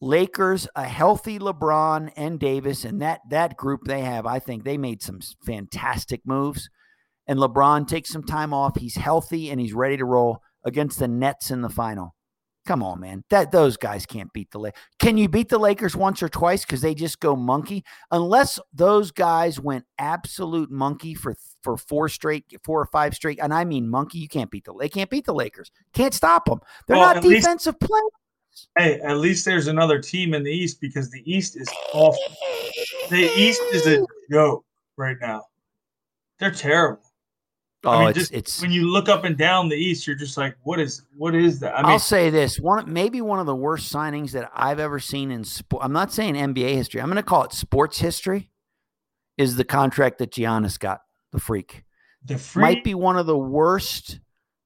Lakers, 0.00 0.68
a 0.76 0.84
healthy 0.84 1.38
LeBron 1.38 2.10
and 2.16 2.38
Davis, 2.38 2.84
and 2.84 3.00
that 3.00 3.20
that 3.30 3.56
group 3.56 3.82
they 3.86 4.02
have, 4.02 4.26
I 4.26 4.38
think 4.38 4.64
they 4.64 4.76
made 4.76 5.02
some 5.02 5.20
fantastic 5.46 6.20
moves. 6.26 6.68
And 7.26 7.38
LeBron 7.38 7.88
takes 7.88 8.10
some 8.10 8.24
time 8.24 8.52
off. 8.52 8.76
He's 8.78 8.96
healthy 8.96 9.48
and 9.50 9.58
he's 9.58 9.72
ready 9.72 9.96
to 9.96 10.04
roll 10.04 10.42
against 10.64 10.98
the 10.98 11.08
Nets 11.08 11.50
in 11.50 11.62
the 11.62 11.70
final. 11.70 12.14
Come 12.66 12.82
on, 12.82 13.00
man. 13.00 13.24
That 13.28 13.52
those 13.52 13.76
guys 13.76 14.06
can't 14.06 14.32
beat 14.32 14.50
the 14.50 14.58
Lakers. 14.58 14.80
Can 14.98 15.18
you 15.18 15.28
beat 15.28 15.50
the 15.50 15.58
Lakers 15.58 15.94
once 15.94 16.22
or 16.22 16.30
twice 16.30 16.64
because 16.64 16.80
they 16.80 16.94
just 16.94 17.20
go 17.20 17.36
monkey? 17.36 17.84
Unless 18.10 18.58
those 18.72 19.10
guys 19.10 19.60
went 19.60 19.84
absolute 19.98 20.70
monkey 20.70 21.14
for 21.14 21.36
for 21.62 21.76
four 21.76 22.08
straight, 22.08 22.44
four 22.64 22.80
or 22.80 22.86
five 22.86 23.14
straight, 23.14 23.38
and 23.42 23.52
I 23.52 23.64
mean 23.64 23.88
monkey, 23.90 24.18
you 24.18 24.28
can't 24.28 24.50
beat 24.50 24.64
the 24.64 24.74
they 24.78 24.88
can't 24.88 25.10
beat 25.10 25.26
the 25.26 25.34
Lakers. 25.34 25.70
Can't 25.92 26.14
stop 26.14 26.46
them. 26.46 26.60
They're 26.86 26.96
Well, 26.96 27.06
not 27.08 27.18
at 27.18 27.24
least- 27.24 27.42
defensive 27.44 27.78
players. 27.78 28.68
hey, 28.78 28.98
at 29.00 29.18
least 29.18 29.44
there's 29.44 29.66
another 29.66 30.00
team 30.00 30.32
in 30.32 30.42
the 30.42 30.50
East 30.50 30.80
because 30.80 31.10
the 31.10 31.22
East 31.30 31.56
is 31.56 31.68
awful. 31.92 32.18
The 33.10 33.30
East 33.36 33.60
is 33.72 33.86
a 33.86 34.06
joke 34.30 34.64
right 34.96 35.16
now. 35.20 35.42
They're 36.38 36.50
terrible. 36.50 37.02
Oh, 37.84 37.90
I 37.90 37.98
mean, 37.98 38.06
oh, 38.06 38.10
it's 38.10 38.18
just 38.18 38.32
it's. 38.32 38.62
when 38.62 38.72
you 38.72 38.90
look 38.90 39.08
up 39.08 39.24
and 39.24 39.36
down 39.36 39.68
the 39.68 39.76
East, 39.76 40.06
you're 40.06 40.16
just 40.16 40.36
like, 40.36 40.56
what 40.62 40.80
is 40.80 41.02
what 41.16 41.34
is 41.34 41.60
that? 41.60 41.78
I 41.78 41.82
mean, 41.82 41.92
I'll 41.92 41.98
say 41.98 42.30
this 42.30 42.58
one, 42.58 42.92
maybe 42.92 43.20
one 43.20 43.38
of 43.38 43.46
the 43.46 43.54
worst 43.54 43.92
signings 43.92 44.32
that 44.32 44.50
I've 44.54 44.80
ever 44.80 44.98
seen 44.98 45.30
in 45.30 45.44
sport. 45.44 45.84
I'm 45.84 45.92
not 45.92 46.12
saying 46.12 46.34
NBA 46.34 46.74
history. 46.74 47.00
I'm 47.00 47.08
going 47.08 47.16
to 47.16 47.22
call 47.22 47.44
it 47.44 47.52
sports 47.52 47.98
history. 47.98 48.50
Is 49.36 49.56
the 49.56 49.64
contract 49.64 50.18
that 50.18 50.30
Giannis 50.30 50.78
got, 50.78 51.00
the 51.32 51.40
freak, 51.40 51.82
the 52.24 52.38
free. 52.38 52.62
might 52.62 52.84
be 52.84 52.94
one 52.94 53.16
of 53.16 53.26
the 53.26 53.36
worst 53.36 54.20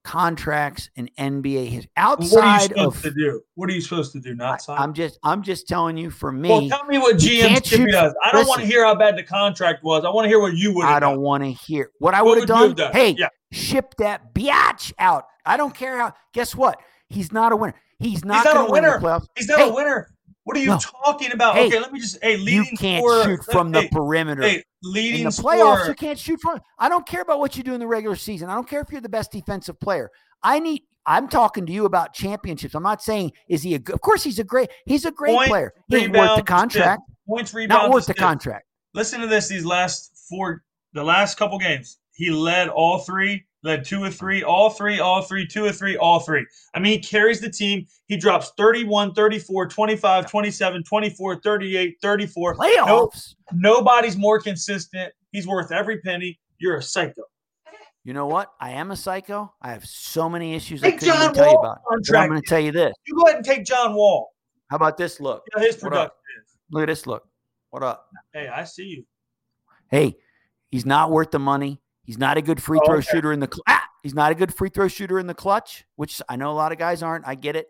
contracts 0.08 0.88
in 0.96 1.10
NBA 1.18 1.66
history. 1.66 1.90
what 1.94 2.18
are 2.18 2.22
you 2.22 2.24
Outside 2.24 2.62
supposed 2.70 2.96
of, 2.96 3.02
to 3.02 3.10
do? 3.10 3.42
What 3.56 3.68
are 3.68 3.72
you 3.74 3.80
supposed 3.82 4.12
to 4.12 4.20
do? 4.20 4.34
Not 4.34 4.62
sign? 4.62 4.78
I'm 4.78 4.94
just, 4.94 5.18
I'm 5.22 5.42
just 5.42 5.68
telling 5.68 5.98
you. 5.98 6.08
For 6.10 6.32
me, 6.32 6.48
well, 6.48 6.66
tell 6.66 6.84
me 6.86 6.96
what 6.96 7.16
GM 7.16 7.90
does. 7.90 8.14
I 8.24 8.32
don't 8.32 8.48
want 8.48 8.62
to 8.62 8.66
hear 8.66 8.84
how 8.86 8.94
bad 8.94 9.18
the 9.18 9.22
contract 9.22 9.84
was. 9.84 10.06
I 10.06 10.10
want 10.10 10.24
to 10.24 10.28
hear 10.30 10.40
what 10.40 10.54
you 10.56 10.74
would. 10.74 10.86
I 10.86 10.98
don't 10.98 11.20
want 11.20 11.44
to 11.44 11.50
hear 11.50 11.90
what 11.98 12.14
I 12.14 12.22
would 12.22 12.38
have 12.38 12.48
would 12.48 12.56
you 12.56 12.68
have 12.68 12.76
done. 12.76 12.92
done? 12.92 12.92
Hey, 12.94 13.16
Yeah. 13.18 13.28
ship 13.52 13.94
that 13.98 14.34
biatch 14.34 14.94
out. 14.98 15.24
I 15.44 15.58
don't 15.58 15.74
care 15.74 15.98
how. 15.98 16.14
Guess 16.32 16.54
what? 16.56 16.80
He's 17.10 17.30
not 17.30 17.52
a 17.52 17.56
winner. 17.56 17.74
He's 17.98 18.24
not, 18.24 18.44
not 18.46 18.56
a 18.56 18.66
to 18.66 18.72
win 18.72 18.84
winner. 18.84 19.20
He's 19.36 19.48
not 19.48 19.58
Hey, 19.58 19.68
a 19.68 19.74
winner. 19.74 20.08
What 20.48 20.56
are 20.56 20.60
you 20.60 20.68
No. 20.68 20.78
talking 20.78 21.30
about? 21.32 21.56
Hey, 21.56 21.66
okay, 21.66 21.78
let 21.78 21.92
me 21.92 22.00
just. 22.00 22.16
Hey, 22.22 22.36
You 22.36 22.42
leading 22.44 22.76
can't 22.78 23.04
scorer- 23.04 23.22
shoot 23.24 23.44
from 23.52 23.70
the 23.70 23.82
hey, 23.82 23.88
perimeter. 23.92 24.40
Hey, 24.40 24.54
in 24.56 24.62
leading 24.82 25.24
the 25.24 25.28
playoffs, 25.30 25.34
scorer. 25.82 25.88
you 25.88 25.94
can't 25.94 26.18
shoot 26.18 26.40
from. 26.40 26.58
I 26.78 26.88
don't 26.88 27.06
care 27.06 27.20
about 27.20 27.38
what 27.38 27.54
you 27.58 27.62
do 27.62 27.74
in 27.74 27.80
the 27.80 27.86
regular 27.86 28.16
season. 28.16 28.48
I 28.48 28.54
don't 28.54 28.66
care 28.66 28.80
if 28.80 28.90
you're 28.90 29.02
the 29.02 29.10
best 29.10 29.30
defensive 29.30 29.78
player. 29.78 30.10
I 30.42 30.58
need. 30.58 30.84
I'm 31.04 31.28
talking 31.28 31.66
to 31.66 31.72
you 31.72 31.84
about 31.84 32.14
championships. 32.14 32.74
I'm 32.74 32.82
not 32.82 33.02
saying 33.02 33.32
is 33.46 33.62
he 33.62 33.74
a. 33.74 33.78
good 33.78 33.94
Of 33.94 34.00
course, 34.00 34.24
he's 34.24 34.38
a 34.38 34.44
great. 34.44 34.70
He's 34.86 35.04
a 35.04 35.10
great 35.10 35.34
Point, 35.36 35.50
player. 35.50 35.74
He 35.88 35.96
ain't 35.96 36.16
worth 36.16 36.36
the 36.36 36.42
contract. 36.42 37.02
Points, 37.28 37.52
rebounds, 37.52 37.82
Not 37.82 37.90
worth 37.92 38.06
the 38.06 38.14
contract. 38.14 38.64
Listen 38.94 39.20
to 39.20 39.26
this. 39.26 39.48
These 39.48 39.66
last 39.66 40.12
four, 40.30 40.62
the 40.94 41.04
last 41.04 41.36
couple 41.36 41.58
games, 41.58 41.98
he 42.14 42.30
led 42.30 42.70
all 42.70 43.00
three. 43.00 43.44
Led 43.64 43.84
two 43.84 44.02
or 44.04 44.10
three, 44.10 44.44
all 44.44 44.70
three, 44.70 45.00
all 45.00 45.22
three, 45.22 45.46
two 45.46 45.64
or 45.64 45.72
three, 45.72 45.96
all 45.96 46.20
three. 46.20 46.46
I 46.74 46.78
mean, 46.78 46.92
he 46.92 46.98
carries 47.00 47.40
the 47.40 47.50
team. 47.50 47.86
He 48.06 48.16
drops 48.16 48.52
31, 48.56 49.14
34, 49.14 49.68
25, 49.68 50.30
27, 50.30 50.84
24, 50.84 51.40
38, 51.40 51.96
34. 52.00 52.54
Playoffs. 52.54 53.34
Nobody's 53.52 54.16
more 54.16 54.40
consistent. 54.40 55.12
He's 55.32 55.46
worth 55.46 55.72
every 55.72 56.00
penny. 56.00 56.38
You're 56.58 56.76
a 56.76 56.82
psycho. 56.82 57.22
You 58.04 58.14
know 58.14 58.26
what? 58.26 58.52
I 58.60 58.70
am 58.70 58.90
a 58.90 58.96
psycho. 58.96 59.52
I 59.60 59.72
have 59.72 59.84
so 59.84 60.28
many 60.28 60.54
issues 60.54 60.80
Take 60.80 60.94
I 60.94 60.98
couldn't 60.98 61.14
John 61.14 61.34
tell 61.34 61.46
you 61.46 61.54
Wall 61.56 61.64
about. 61.64 61.80
I'm 61.90 62.28
going 62.28 62.40
to 62.40 62.48
tell 62.48 62.60
you 62.60 62.72
this. 62.72 62.94
You 63.06 63.16
go 63.16 63.22
ahead 63.24 63.36
and 63.36 63.44
take 63.44 63.64
John 63.64 63.94
Wall. 63.94 64.32
How 64.70 64.76
about 64.76 64.96
this 64.96 65.20
look? 65.20 65.44
See 65.44 65.60
how 65.60 65.66
his 65.66 65.76
production. 65.76 66.10
Look 66.70 66.84
at 66.84 66.86
this 66.86 67.06
look. 67.06 67.28
What 67.70 67.82
up? 67.82 68.08
Hey, 68.32 68.48
I 68.48 68.64
see 68.64 68.84
you. 68.84 69.04
Hey, 69.90 70.16
he's 70.70 70.86
not 70.86 71.10
worth 71.10 71.32
the 71.32 71.38
money. 71.38 71.80
He's 72.08 72.16
not 72.16 72.38
a 72.38 72.42
good 72.42 72.62
free 72.62 72.78
Oh, 72.82 72.86
throw 72.86 72.96
okay. 72.96 73.06
shooter 73.10 73.32
in 73.34 73.40
the 73.40 73.48
cl- 73.52 73.64
ah, 73.68 73.84
he's 74.02 74.14
not 74.14 74.32
a 74.32 74.34
good 74.34 74.54
free 74.54 74.70
throw 74.70 74.88
shooter 74.88 75.18
in 75.18 75.26
the 75.26 75.34
clutch, 75.34 75.84
which 75.96 76.22
I 76.26 76.36
know 76.36 76.50
a 76.50 76.56
lot 76.56 76.72
of 76.72 76.78
guys 76.78 77.02
aren't. 77.02 77.26
I 77.28 77.34
get 77.34 77.54
it. 77.54 77.66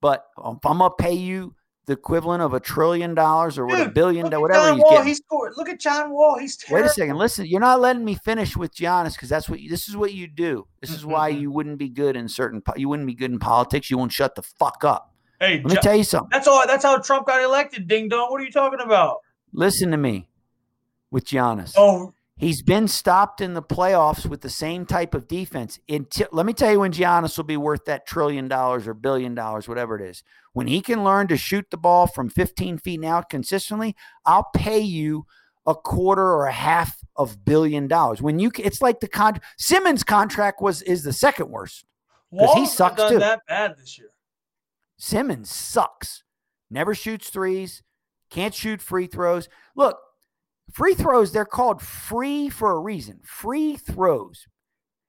But 0.00 0.24
um, 0.42 0.56
if 0.56 0.64
I'm 0.64 0.78
gonna 0.78 0.94
pay 0.98 1.12
you 1.12 1.54
the 1.84 1.92
equivalent 1.92 2.42
of 2.42 2.54
a 2.54 2.60
trillion 2.60 3.14
dollars 3.14 3.58
or 3.58 3.66
what 3.66 3.86
a 3.86 3.90
billion, 3.90 4.32
at 4.32 4.40
whatever 4.40 4.68
John 4.68 4.74
he's 4.76 4.82
Wall. 4.84 4.90
getting. 4.92 5.06
He 5.08 5.14
scored. 5.16 5.52
Look 5.58 5.68
at 5.68 5.78
John 5.80 6.10
Wall. 6.12 6.38
He's 6.38 6.56
terrible. 6.56 6.82
Wait 6.82 6.90
a 6.90 6.94
second. 6.94 7.18
Listen, 7.18 7.44
you're 7.44 7.60
not 7.60 7.78
letting 7.78 8.06
me 8.06 8.14
finish 8.14 8.56
with 8.56 8.74
Giannis 8.74 9.12
because 9.12 9.28
that's 9.28 9.50
what 9.50 9.60
you, 9.60 9.68
this 9.68 9.86
is 9.86 9.94
what 9.94 10.14
you 10.14 10.26
do. 10.28 10.66
This 10.80 10.88
is 10.90 11.04
why 11.04 11.30
Mhm. 11.30 11.40
you 11.40 11.50
wouldn't 11.50 11.76
be 11.78 11.90
good 11.90 12.16
in 12.16 12.26
certain. 12.26 12.62
You 12.76 12.88
wouldn't 12.88 13.06
be 13.06 13.14
good 13.14 13.30
in 13.32 13.38
politics. 13.38 13.90
You 13.90 13.98
won't 13.98 14.12
shut 14.12 14.34
the 14.34 14.40
fuck 14.42 14.82
up. 14.82 15.12
Hey, 15.38 15.56
Let 15.56 15.64
me 15.66 15.74
Jo- 15.74 15.80
tell 15.82 15.96
you 15.96 16.04
something. 16.04 16.30
that's 16.32 16.48
all. 16.48 16.66
That's 16.66 16.84
how 16.84 16.96
Trump 17.00 17.26
got 17.26 17.42
elected. 17.42 17.86
Ding 17.86 18.08
dong. 18.08 18.30
What 18.30 18.40
are 18.40 18.44
you 18.44 18.50
talking 18.52 18.80
about? 18.80 19.18
Listen 19.52 19.90
to 19.90 19.98
me 19.98 20.30
with 21.10 21.26
Giannis. 21.26 21.74
Oh, 21.76 22.14
He's 22.36 22.62
been 22.62 22.88
stopped 22.88 23.40
in 23.40 23.54
the 23.54 23.62
playoffs 23.62 24.26
with 24.26 24.40
the 24.40 24.50
same 24.50 24.86
type 24.86 25.14
of 25.14 25.28
defense. 25.28 25.78
Until, 25.88 26.26
let 26.32 26.46
me 26.46 26.52
tell 26.52 26.72
you 26.72 26.80
when 26.80 26.92
Giannis 26.92 27.36
will 27.36 27.44
be 27.44 27.56
worth 27.56 27.84
that 27.84 28.06
trillion 28.06 28.48
dollars 28.48 28.88
or 28.88 28.94
billion 28.94 29.36
dollars, 29.36 29.68
whatever 29.68 29.96
it 29.96 30.02
is. 30.02 30.24
When 30.52 30.66
he 30.66 30.80
can 30.80 31.04
learn 31.04 31.28
to 31.28 31.36
shoot 31.36 31.66
the 31.70 31.76
ball 31.76 32.08
from 32.08 32.28
15 32.28 32.78
feet 32.78 32.96
and 32.96 33.04
out 33.04 33.30
consistently, 33.30 33.94
I'll 34.26 34.48
pay 34.54 34.80
you 34.80 35.26
a 35.66 35.74
quarter 35.74 36.22
or 36.22 36.46
a 36.46 36.52
half 36.52 36.98
of 37.16 37.44
billion 37.44 37.86
dollars. 37.86 38.20
When 38.20 38.40
you, 38.40 38.50
it's 38.58 38.82
like 38.82 38.98
the 38.98 39.08
con 39.08 39.40
Simmons 39.56 40.02
contract 40.02 40.60
was 40.60 40.82
is 40.82 41.04
the 41.04 41.12
second 41.12 41.50
worst. 41.50 41.84
Because 42.32 42.54
he 42.56 42.66
sucks 42.66 42.96
done 42.96 43.12
too. 43.12 43.18
that 43.20 43.40
bad 43.46 43.76
this 43.78 43.96
year. 43.96 44.10
Simmons 44.96 45.50
sucks. 45.50 46.24
Never 46.68 46.94
shoots 46.94 47.30
threes. 47.30 47.82
Can't 48.30 48.54
shoot 48.54 48.82
free 48.82 49.06
throws. 49.06 49.48
Look, 49.76 49.98
free 50.72 50.94
throws, 50.94 51.32
they're 51.32 51.44
called 51.44 51.80
free 51.82 52.48
for 52.48 52.72
a 52.72 52.78
reason. 52.78 53.20
Free 53.24 53.76
throws. 53.76 54.46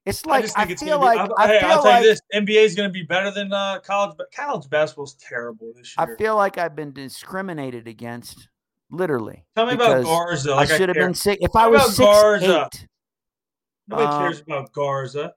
It's 0.05 0.23
like 0.25 0.45
I, 0.55 0.65
think 0.65 0.71
it's 0.71 0.83
feel 0.83 0.99
gonna 0.99 1.17
like 1.19 1.29
be, 1.29 1.35
I, 1.35 1.47
hey, 1.47 1.59
feel 1.61 1.69
I'll 1.69 1.81
tell 1.81 1.91
like 1.91 2.03
you 2.03 2.09
this: 2.09 2.21
NBA 2.33 2.63
is 2.63 2.75
going 2.75 2.87
to 2.87 2.93
be 2.93 3.01
better 3.01 3.31
than 3.31 3.51
uh, 3.51 3.79
college. 3.79 4.15
But 4.15 4.31
college 4.31 4.69
basketball's 4.69 5.15
terrible 5.15 5.73
this 5.75 5.95
year. 5.97 6.13
I 6.13 6.17
feel 6.17 6.35
like 6.35 6.59
I've 6.59 6.75
been 6.75 6.93
discriminated 6.93 7.87
against, 7.87 8.47
literally. 8.91 9.45
Tell 9.55 9.65
me 9.65 9.73
about 9.73 10.03
Garza. 10.03 10.51
I 10.51 10.55
Like 10.57 10.71
I 10.71 10.77
should 10.77 10.89
have 10.89 10.95
been 10.95 11.15
sick. 11.15 11.39
If 11.41 11.55
I 11.55 11.67
was 11.67 11.87
six 11.87 11.97
Garza? 11.97 12.69
eight, 12.71 12.87
Nobody 13.87 14.07
um, 14.07 14.21
cares 14.21 14.41
about 14.41 14.71
Garza. 14.73 15.33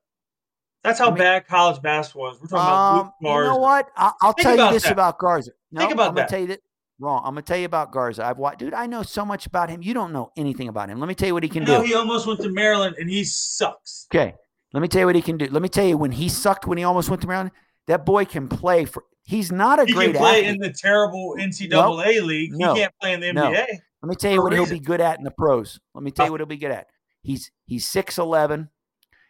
That's 0.85 0.99
how 0.99 1.07
I 1.07 1.11
mean- 1.11 1.19
bad 1.19 1.47
college 1.47 1.81
basketball 1.81 2.33
is. 2.33 2.41
We're 2.41 2.49
talking 2.49 2.57
about 2.57 2.95
Luke 3.23 3.33
um, 3.33 3.43
you 3.43 3.49
know 3.49 3.57
what? 3.57 3.89
I, 3.97 4.13
I'll 4.21 4.35
tell 4.35 4.57
you 4.57 4.71
this 4.71 4.83
that. 4.83 4.93
about 4.93 5.19
Garza. 5.19 5.53
No, 5.73 5.81
Think 5.81 5.93
about 5.93 6.11
I'm 6.11 6.15
that. 6.17 6.29
tell 6.29 6.41
you 6.41 6.47
that. 6.49 6.61
Wrong. 7.01 7.23
I'm 7.25 7.33
gonna 7.33 7.43
tell 7.43 7.57
you 7.59 7.65
about 7.67 7.93
Garza. 7.93 8.25
I've 8.25 8.39
watched, 8.39 8.59
dude. 8.59 8.75
I 8.75 8.87
know 8.87 9.03
so 9.03 9.25
much 9.25 9.47
about 9.47 9.71
him. 9.71 9.83
You 9.83 9.95
don't 9.95 10.13
know 10.13 10.33
anything 10.37 10.69
about 10.69 10.89
him. 10.89 10.99
Let 10.99 11.09
me 11.09 11.15
tell 11.15 11.29
you 11.29 11.35
what 11.35 11.45
he 11.45 11.49
You 11.49 11.53
can 11.53 11.65
know, 11.65 11.81
do. 11.81 11.87
he 11.87 11.95
almost 11.95 12.27
went 12.27 12.41
to 12.41 12.51
Maryland 12.51 12.97
and 12.99 13.09
he 13.09 13.23
sucks. 13.25 14.07
Okay. 14.13 14.35
Let 14.73 14.81
me 14.81 14.89
tell 14.89 15.01
you 15.01 15.07
what 15.07 15.15
he 15.15 15.23
can 15.23 15.37
do. 15.39 15.47
Let 15.47 15.63
me 15.63 15.69
tell 15.69 15.87
you 15.87 15.97
when 15.97 16.11
he 16.11 16.29
sucked 16.29 16.67
when 16.67 16.77
he 16.77 16.85
almost 16.85 17.09
went 17.09 17.23
to 17.23 17.29
Maryland. 17.29 17.53
That 17.87 18.05
boy 18.05 18.25
can 18.25 18.49
play 18.49 18.85
for. 18.85 19.05
He's 19.23 19.53
not 19.53 19.79
a 19.79 19.85
He 19.87 19.93
great 19.93 20.09
He 20.09 20.13
can 20.15 20.21
play 20.23 20.39
athlete. 20.47 20.55
in 20.55 20.59
the 20.59 20.73
terrible 20.73 21.37
NCAA 21.39 22.23
league. 22.23 22.51
No. 22.55 22.75
He 22.75 22.81
can't 22.81 22.95
play 23.01 23.13
in 23.15 23.21
the 23.21 23.33
No. 23.33 23.45
NBA. 23.51 23.67
Let 24.03 24.09
me 24.09 24.15
tell 24.17 24.33
you 24.33 24.43
what 24.43 24.53
he'll 24.53 24.69
be 24.69 24.81
good 24.81 25.01
at 25.01 25.19
in 25.19 25.25
the 25.25 25.31
pros. 25.31 25.79
Let 25.95 26.03
me 26.03 26.11
tell 26.11 26.27
you 26.27 26.31
Oh. 26.31 26.33
what 26.33 26.41
he'll 26.41 26.47
be 26.47 26.57
good 26.57 26.71
at. 26.71 26.87
He's 27.23 27.51
he's 27.67 27.87
six 27.89 28.19
eleven. 28.19 28.71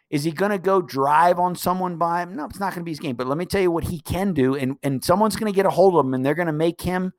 Is 0.09 0.23
he 0.23 0.31
going 0.31 0.49
to 0.51 0.57
go 0.57 0.81
drive 0.81 1.37
on 1.39 1.55
someone 1.55 1.97
by 1.97 2.23
him? 2.23 2.35
No, 2.35 2.45
it's 2.45 2.59
not 2.59 2.73
going 2.73 2.81
to 2.81 2.85
be 2.85 2.91
his 2.91 2.99
game. 2.99 3.15
But 3.15 3.27
let 3.27 3.37
me 3.37 3.45
tell 3.45 3.61
you 3.61 3.69
what 3.69 3.83
he 3.85 3.99
can 3.99 4.33
do, 4.33 4.55
and 4.55 4.77
and 4.83 5.03
someone's 5.03 5.35
going 5.35 5.51
to 5.51 5.55
get 5.55 5.67
a 5.67 5.69
hold 5.69 5.95
of 5.95 6.05
him, 6.05 6.13
and 6.15 6.25
they're 6.25 6.33
going 6.33 6.47
to 6.47 6.51
make 6.53 6.81
him. 6.81 7.13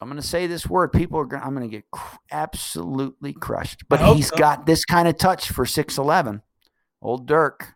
I'm 0.00 0.08
going 0.08 0.20
to 0.20 0.26
say 0.26 0.46
this 0.46 0.66
word. 0.66 0.92
People 0.92 1.18
are. 1.20 1.24
Going, 1.24 1.42
I'm 1.42 1.54
going 1.54 1.68
to 1.68 1.74
get 1.74 1.90
cr- 1.90 2.16
absolutely 2.30 3.32
crushed. 3.32 3.88
But 3.88 4.00
he's 4.14 4.28
so. 4.28 4.36
got 4.36 4.66
this 4.66 4.84
kind 4.84 5.08
of 5.08 5.16
touch 5.16 5.50
for 5.50 5.64
six 5.64 5.96
eleven. 5.98 6.42
Old 7.00 7.26
Dirk. 7.26 7.74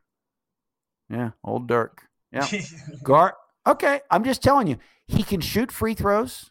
Yeah, 1.08 1.30
old 1.42 1.66
Dirk. 1.66 2.02
Yeah, 2.32 2.46
Gar. 3.02 3.36
Okay, 3.66 4.00
I'm 4.10 4.24
just 4.24 4.42
telling 4.42 4.66
you, 4.66 4.76
he 5.06 5.22
can 5.22 5.40
shoot 5.40 5.72
free 5.72 5.94
throws. 5.94 6.50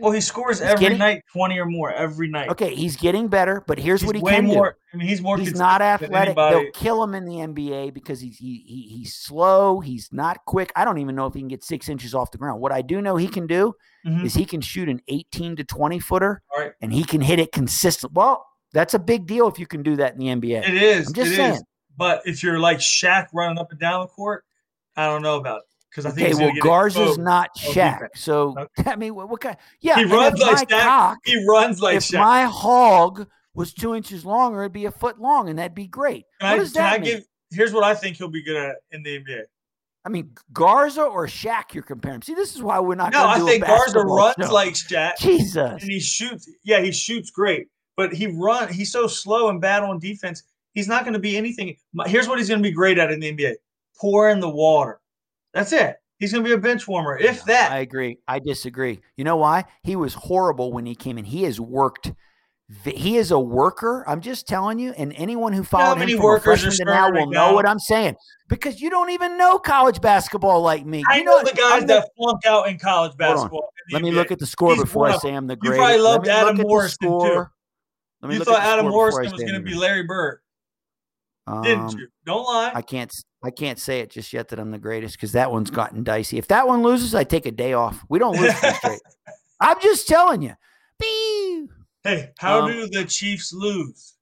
Well, 0.00 0.12
he 0.12 0.20
scores 0.20 0.58
He's 0.60 0.68
every 0.68 0.80
getting- 0.80 0.98
night, 0.98 1.22
twenty 1.32 1.58
or 1.58 1.66
more 1.66 1.92
every 1.92 2.28
night. 2.28 2.48
Okay, 2.50 2.74
he's 2.74 2.96
getting 2.96 3.28
better. 3.28 3.62
But 3.66 3.78
here's 3.78 4.00
He's 4.00 4.06
what 4.06 4.16
he 4.16 4.22
way 4.22 4.32
can 4.36 4.46
do. 4.46 4.54
more. 4.54 4.76
I 4.92 4.96
mean, 4.96 5.08
he's 5.08 5.20
more. 5.20 5.36
he's 5.38 5.54
not 5.54 5.82
athletic. 5.82 6.36
They'll 6.36 6.70
kill 6.72 7.02
him 7.02 7.14
in 7.14 7.24
the 7.24 7.36
NBA 7.36 7.92
because 7.94 8.20
he's 8.20 8.38
he, 8.38 8.64
he 8.66 8.96
he's 8.98 9.14
slow. 9.14 9.80
He's 9.80 10.08
not 10.12 10.44
quick. 10.46 10.72
I 10.76 10.84
don't 10.84 10.98
even 10.98 11.14
know 11.14 11.26
if 11.26 11.34
he 11.34 11.40
can 11.40 11.48
get 11.48 11.62
six 11.64 11.88
inches 11.88 12.14
off 12.14 12.30
the 12.30 12.38
ground. 12.38 12.60
What 12.60 12.72
I 12.72 12.82
do 12.82 13.00
know 13.02 13.16
he 13.16 13.28
can 13.28 13.46
do 13.46 13.74
Mhm. 14.06 14.24
is 14.24 14.34
he 14.34 14.44
can 14.44 14.60
shoot 14.60 14.88
an 14.88 15.00
18 15.08 15.56
to 15.56 15.64
20 15.64 15.98
footer 15.98 16.40
right. 16.56 16.72
and 16.80 16.92
he 16.92 17.04
can 17.04 17.20
hit 17.20 17.38
it 17.38 17.52
consistent. 17.52 18.12
Well, 18.12 18.46
that's 18.72 18.94
a 18.94 18.98
big 18.98 19.26
deal 19.26 19.48
if 19.48 19.58
you 19.58 19.66
can 19.66 19.82
do 19.82 19.96
that 19.96 20.12
in 20.12 20.18
the 20.18 20.26
NBA. 20.28 20.66
It 20.68 20.82
is. 20.82 21.08
I'm 21.08 21.14
just 21.14 21.26
it 21.28 21.30
is. 21.32 21.36
saying. 21.36 21.60
But 21.96 22.22
if 22.26 22.42
you're 22.42 22.58
like 22.60 22.78
Shaq 22.78 23.26
running 23.34 23.58
up 23.58 23.70
and 23.72 23.80
down 23.80 24.02
the 24.02 24.06
court, 24.06 24.44
I 24.96 25.06
don't 25.06 25.22
know 25.22 25.36
about 25.36 25.58
it 25.58 25.64
because 25.90 26.06
I 26.06 26.10
think 26.10 26.34
Okay, 26.34 26.44
well, 26.44 26.54
Garza's 26.60 27.18
not 27.18 27.56
Shaq. 27.56 27.94
defense. 28.00 28.20
So 28.20 28.54
Okay. 28.78 28.90
I 28.90 28.96
mean, 28.96 29.14
what, 29.14 29.28
what 29.28 29.40
kind? 29.40 29.56
Yeah, 29.80 29.96
he 29.96 30.04
runs 30.04 30.38
like 30.40 30.68
Shaq. 30.68 30.80
cock- 30.82 31.18
he 31.24 31.44
runs 31.48 31.80
like 31.80 31.94
Shaq. 31.94 31.96
if 31.96 32.04
Shaq. 32.04 32.18
my 32.18 32.42
hog 32.44 33.26
was 33.54 33.72
two 33.72 33.94
inches 33.94 34.24
longer, 34.24 34.62
it'd 34.62 34.72
be 34.72 34.84
a 34.84 34.90
foot 34.90 35.18
long, 35.20 35.48
and 35.48 35.58
that'd 35.58 35.74
be 35.74 35.86
great. 35.86 36.24
can 36.40 36.50
what 36.50 36.54
I, 36.54 36.58
does 36.58 36.72
can 36.72 36.82
that 36.82 36.92
I 36.92 36.98
mean? 36.98 37.04
give? 37.16 37.24
Here's 37.50 37.72
what 37.72 37.82
I 37.84 37.94
think 37.94 38.16
he'll 38.16 38.28
be 38.28 38.42
good 38.44 38.56
at 38.56 38.76
in 38.92 39.02
the 39.02 39.18
NBA. 39.20 39.42
I 40.04 40.10
mean, 40.10 40.30
Garza 40.52 41.02
or 41.02 41.26
Shaq, 41.26 41.74
you're 41.74 41.82
comparing. 41.82 42.22
See, 42.22 42.34
this 42.34 42.54
is 42.54 42.62
why 42.62 42.78
we're 42.78 42.94
not. 42.94 43.12
No, 43.12 43.26
I 43.26 43.40
think 43.40 43.64
Garza 43.66 44.00
runs 44.00 44.34
show. 44.40 44.52
like 44.54 44.74
Shaq, 44.74 45.16
Jesus. 45.18 45.56
and 45.82 45.90
he 45.90 45.98
shoots. 46.00 46.48
Yeah, 46.62 46.80
he 46.80 46.92
shoots 46.92 47.30
great, 47.30 47.66
but 47.96 48.12
he 48.12 48.26
run. 48.28 48.72
He's 48.72 48.92
so 48.92 49.06
slow 49.06 49.48
and 49.48 49.60
bad 49.60 49.82
on 49.82 49.98
defense. 49.98 50.44
He's 50.74 50.86
not 50.88 51.02
going 51.04 51.14
to 51.14 51.18
be 51.18 51.36
anything. 51.36 51.76
Here's 52.06 52.28
what 52.28 52.38
he's 52.38 52.48
going 52.48 52.62
to 52.62 52.68
be 52.68 52.72
great 52.74 52.96
at 52.98 53.10
in 53.10 53.18
the 53.20 53.32
NBA: 53.34 53.54
pour 54.00 54.30
in 54.30 54.40
the 54.40 54.48
water. 54.48 55.00
That's 55.54 55.72
it. 55.72 55.96
He's 56.18 56.32
going 56.32 56.44
to 56.44 56.48
be 56.48 56.54
a 56.54 56.58
bench 56.58 56.88
warmer, 56.88 57.16
if 57.16 57.44
that. 57.44 57.70
I 57.70 57.78
agree. 57.78 58.18
I 58.26 58.40
disagree. 58.40 59.00
You 59.16 59.24
know 59.24 59.36
why? 59.36 59.64
He 59.84 59.94
was 59.94 60.14
horrible 60.14 60.72
when 60.72 60.84
he 60.84 60.94
came 60.96 61.16
in. 61.16 61.24
He 61.24 61.44
has 61.44 61.60
worked. 61.60 62.12
He 62.84 63.16
is 63.16 63.30
a 63.30 63.38
worker. 63.38 64.04
I'm 64.06 64.20
just 64.20 64.46
telling 64.46 64.78
you. 64.78 64.92
And 64.92 65.12
anyone 65.16 65.52
who 65.52 65.62
followed 65.62 66.00
many 66.00 66.12
him 66.12 66.18
from 66.18 66.26
workers 66.26 66.62
freshman 66.62 66.86
to 66.88 66.92
now 66.92 67.10
will 67.10 67.30
know 67.30 67.54
what 67.54 67.68
I'm 67.68 67.78
saying 67.78 68.16
because 68.48 68.80
you 68.80 68.90
don't 68.90 69.10
even 69.10 69.38
know 69.38 69.58
college 69.58 70.00
basketball 70.00 70.60
like 70.60 70.84
me. 70.84 71.04
I 71.08 71.18
you 71.18 71.24
know 71.24 71.42
the 71.42 71.52
guys 71.52 71.86
that 71.86 72.10
flunk 72.16 72.44
out 72.44 72.68
in 72.68 72.78
college 72.78 73.16
basketball. 73.16 73.70
in 73.88 73.94
Let 73.94 74.02
me 74.02 74.10
look 74.10 74.32
at 74.32 74.38
the 74.38 74.46
score 74.46 74.74
He's 74.74 74.82
before 74.82 75.06
I 75.08 75.16
say 75.18 75.32
I'm 75.32 75.46
the 75.46 75.56
You 75.62 75.70
probably 75.70 75.98
loved 75.98 76.28
Adam 76.28 76.58
Morrison, 76.58 76.98
too. 77.00 77.06
score. 77.06 77.52
Let 78.20 78.28
me 78.28 78.34
You 78.34 78.44
thought 78.44 78.60
Adam 78.60 78.86
score 78.86 78.90
before 78.90 79.08
I 79.08 79.12
Morrison 79.12 79.32
was 79.32 79.42
going 79.42 79.54
to 79.54 79.60
be 79.62 79.74
Larry 79.74 80.02
Bird, 80.02 80.40
Um, 81.48 81.62
didn't 81.62 81.92
you? 81.92 82.08
Don't 82.26 82.44
lie. 82.44 82.72
I 82.74 82.82
can't. 82.82 83.12
I 83.42 83.50
can't 83.50 83.78
say 83.78 84.00
it 84.00 84.10
just 84.10 84.32
yet 84.32 84.48
that 84.48 84.58
I'm 84.58 84.70
the 84.70 84.78
greatest 84.78 85.16
because 85.16 85.32
that 85.32 85.50
one's 85.50 85.70
gotten 85.70 86.02
dicey. 86.02 86.38
If 86.38 86.48
that 86.48 86.66
one 86.66 86.82
loses, 86.82 87.14
I 87.14 87.24
take 87.24 87.46
a 87.46 87.52
day 87.52 87.72
off. 87.72 88.04
We 88.08 88.18
don't 88.18 88.36
lose 88.36 88.54
straight. 88.56 89.00
I'm 89.60 89.80
just 89.80 90.08
telling 90.08 90.42
you. 90.42 90.54
Hey, 92.02 92.30
how 92.38 92.62
um, 92.62 92.72
do 92.72 92.88
the 92.88 93.04
Chiefs 93.04 93.52
lose? 93.52 94.14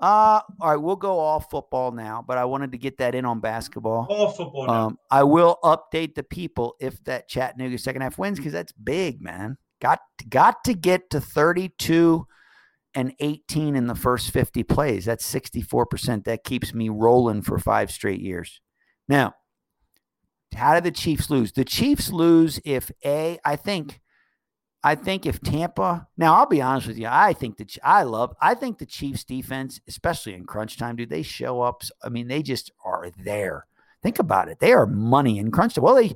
Uh, 0.00 0.40
all 0.60 0.70
right, 0.70 0.76
we'll 0.76 0.96
go 0.96 1.18
all 1.18 1.40
football 1.40 1.92
now, 1.92 2.24
but 2.26 2.38
I 2.38 2.46
wanted 2.46 2.72
to 2.72 2.78
get 2.78 2.98
that 2.98 3.14
in 3.14 3.26
on 3.26 3.40
basketball. 3.40 4.06
All 4.08 4.30
football 4.30 4.66
now. 4.66 4.86
Um, 4.86 4.98
I 5.10 5.24
will 5.24 5.58
update 5.62 6.14
the 6.14 6.22
people 6.22 6.74
if 6.80 7.02
that 7.04 7.28
Chattanooga 7.28 7.76
second 7.76 8.02
half 8.02 8.16
wins 8.16 8.38
because 8.38 8.52
that's 8.52 8.72
big, 8.72 9.20
man. 9.20 9.58
Got 9.80 10.00
got 10.28 10.64
to 10.64 10.74
get 10.74 11.10
to 11.10 11.20
32 11.20 12.26
and 12.94 13.14
18 13.20 13.76
in 13.76 13.86
the 13.86 13.94
first 13.94 14.30
50 14.30 14.62
plays. 14.64 15.04
That's 15.04 15.32
64%. 15.32 16.24
That 16.24 16.44
keeps 16.44 16.74
me 16.74 16.88
rolling 16.88 17.42
for 17.42 17.58
five 17.58 17.90
straight 17.90 18.20
years. 18.20 18.60
Now, 19.08 19.34
how 20.54 20.74
did 20.74 20.84
the 20.84 20.90
Chiefs 20.90 21.30
lose? 21.30 21.52
The 21.52 21.64
Chiefs 21.64 22.10
lose 22.10 22.60
if 22.64 22.90
A, 23.04 23.38
I 23.44 23.56
think 23.56 24.00
I 24.82 24.94
think 24.94 25.26
if 25.26 25.40
Tampa, 25.40 26.08
now 26.16 26.34
I'll 26.34 26.46
be 26.46 26.62
honest 26.62 26.86
with 26.86 26.98
you, 26.98 27.06
I 27.06 27.34
think 27.34 27.58
that 27.58 27.76
I 27.84 28.02
love, 28.04 28.34
I 28.40 28.54
think 28.54 28.78
the 28.78 28.86
Chiefs 28.86 29.24
defense, 29.24 29.78
especially 29.86 30.32
in 30.32 30.46
crunch 30.46 30.78
time, 30.78 30.96
dude, 30.96 31.10
they 31.10 31.22
show 31.22 31.60
up. 31.60 31.82
I 32.02 32.08
mean, 32.08 32.28
they 32.28 32.42
just 32.42 32.72
are 32.84 33.10
there. 33.22 33.66
Think 34.02 34.18
about 34.18 34.48
it. 34.48 34.58
They 34.58 34.72
are 34.72 34.86
money 34.86 35.38
in 35.38 35.50
crunch 35.50 35.74
time. 35.74 35.84
Well, 35.84 35.96
they, 35.96 36.14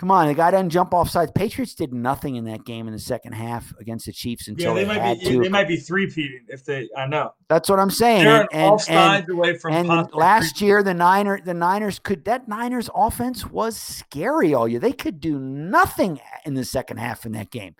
come 0.00 0.10
on, 0.10 0.28
the 0.28 0.34
guy 0.34 0.50
doesn't 0.50 0.70
jump 0.70 0.94
off 0.94 1.10
sides. 1.10 1.30
Patriots 1.34 1.74
did 1.74 1.92
nothing 1.92 2.36
in 2.36 2.46
that 2.46 2.64
game 2.64 2.86
in 2.86 2.94
the 2.94 2.98
second 2.98 3.32
half 3.32 3.74
against 3.78 4.06
the 4.06 4.12
Chiefs 4.12 4.48
until 4.48 4.68
yeah, 4.68 4.84
they 4.86 4.94
they, 4.94 4.98
might 4.98 5.20
be. 5.20 5.26
to. 5.26 5.42
They 5.42 5.48
might 5.50 5.68
be 5.68 5.76
three 5.76 6.06
peating 6.06 6.46
if 6.48 6.64
they. 6.64 6.88
I 6.96 7.06
know. 7.06 7.34
That's 7.50 7.68
what 7.68 7.78
I'm 7.78 7.90
saying. 7.90 8.24
They're 8.24 8.40
And, 8.40 8.48
an 8.50 8.60
and, 8.60 8.72
offsides 8.72 9.18
and, 9.18 9.28
away 9.28 9.58
from. 9.58 9.74
and 9.74 9.88
last 10.14 10.56
three- 10.56 10.68
year, 10.68 10.82
the 10.82 10.94
Niner, 10.94 11.38
the 11.44 11.52
Niners 11.52 11.98
could 11.98 12.24
that 12.24 12.48
Niners 12.48 12.88
offense 12.94 13.46
was 13.46 13.76
scary 13.76 14.54
all 14.54 14.66
year. 14.66 14.80
They 14.80 14.92
could 14.92 15.20
do 15.20 15.38
nothing 15.38 16.18
in 16.46 16.54
the 16.54 16.64
second 16.64 16.96
half 16.96 17.26
in 17.26 17.32
that 17.32 17.50
game. 17.50 17.74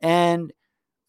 And 0.00 0.50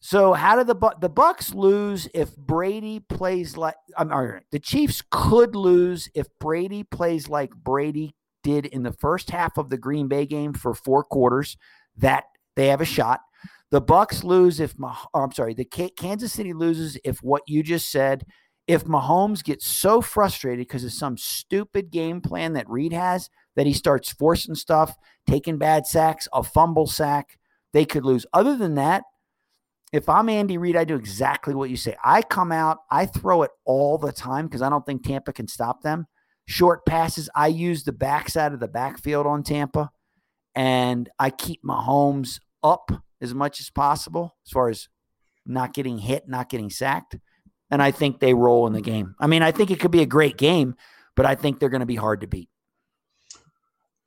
so, 0.02 0.34
how 0.34 0.58
did 0.62 0.68
the 0.68 0.96
the 1.00 1.08
Bucks 1.08 1.54
lose 1.54 2.10
if 2.14 2.36
Brady 2.36 3.00
plays 3.00 3.56
like? 3.56 3.76
I'm 3.98 4.10
sorry, 4.10 4.42
the 4.52 4.60
Chiefs 4.60 5.04
could 5.10 5.56
lose 5.56 6.10
if 6.14 6.28
Brady 6.38 6.84
plays 6.84 7.30
like 7.30 7.56
Brady 7.56 8.14
did 8.50 8.66
in 8.68 8.84
the 8.84 8.94
first 8.94 9.30
half 9.30 9.58
of 9.58 9.70
the 9.70 9.78
Green 9.78 10.08
Bay 10.08 10.26
game 10.26 10.54
for 10.54 10.74
four 10.74 11.04
quarters. 11.04 11.58
That 11.98 12.26
they 12.56 12.68
have 12.68 12.82
a 12.82 12.86
shot. 12.86 13.20
The 13.72 13.82
Bucks 13.82 14.24
lose 14.24 14.60
if 14.60 14.78
Mah- 14.80 15.06
or, 15.14 15.24
I'm 15.24 15.32
sorry, 15.32 15.54
the 15.54 15.66
Ka- 15.66 15.90
Kansas 15.96 16.34
City 16.34 16.54
loses 16.54 16.98
if 17.04 17.22
what 17.22 17.44
you 17.48 17.62
just 17.62 17.92
said. 17.92 18.26
If 18.68 18.86
Mahomes 18.86 19.44
gets 19.44 19.66
so 19.66 20.00
frustrated 20.00 20.68
because 20.68 20.84
of 20.84 20.94
some 20.94 21.18
stupid 21.18 21.90
game 21.90 22.22
plan 22.22 22.54
that 22.54 22.70
Reid 22.70 22.94
has 22.94 23.30
that 23.56 23.66
he 23.66 23.74
starts 23.74 24.12
forcing 24.12 24.56
stuff, 24.56 24.96
taking 25.28 25.58
bad 25.58 25.88
sacks, 25.88 26.28
a 26.34 26.44
fumble 26.44 26.86
sack, 26.86 27.40
they 27.74 27.86
could 27.86 28.06
lose. 28.06 28.26
Other 28.32 28.56
than 28.56 28.76
that, 28.76 29.04
if 29.92 30.08
I'm 30.08 30.30
Andy 30.30 30.58
Reid, 30.60 30.76
I 30.76 30.84
do 30.84 30.96
exactly 30.96 31.56
what 31.56 31.72
you 31.72 31.78
say. 31.78 31.96
I 32.04 32.22
come 32.22 32.52
out, 32.52 32.78
I 32.92 33.08
throw 33.08 33.42
it 33.42 33.52
all 33.66 33.98
the 33.98 34.12
time 34.12 34.46
because 34.46 34.62
I 34.62 34.70
don't 34.70 34.86
think 34.86 35.04
Tampa 35.04 35.34
can 35.34 35.48
stop 35.48 35.82
them. 35.82 36.06
Short 36.50 36.84
passes, 36.84 37.30
I 37.36 37.46
use 37.48 37.84
the 37.84 37.92
backside 37.92 38.54
of 38.54 38.60
the 38.60 38.68
backfield 38.68 39.28
on 39.28 39.44
Tampa, 39.44 39.92
and 40.56 41.08
I 41.20 41.30
keep 41.30 41.64
Mahomes 41.64 42.40
up 42.64 42.92
as 43.22 43.36
much 43.36 43.60
as 43.60 43.70
possible 43.70 44.36
as 44.48 44.52
far 44.52 44.68
as 44.70 44.90
not 45.46 45.76
getting 45.76 46.00
hit, 46.00 46.28
not 46.28 46.50
getting 46.50 46.72
sacked. 46.72 47.18
And 47.70 47.84
I 47.84 47.92
think 47.92 48.20
they 48.20 48.34
roll 48.34 48.66
in 48.66 48.74
the 48.74 48.82
game. 48.82 49.14
I 49.20 49.28
mean, 49.28 49.44
I 49.44 49.52
think 49.52 49.70
it 49.70 49.80
could 49.80 49.92
be 49.92 50.02
a 50.02 50.08
great 50.08 50.38
game, 50.38 50.74
but 51.16 51.28
I 51.28 51.36
think 51.36 51.60
they're 51.60 51.70
going 51.70 51.82
to 51.82 51.86
be 51.86 51.96
hard 51.96 52.22
to 52.22 52.28
beat. 52.28 52.50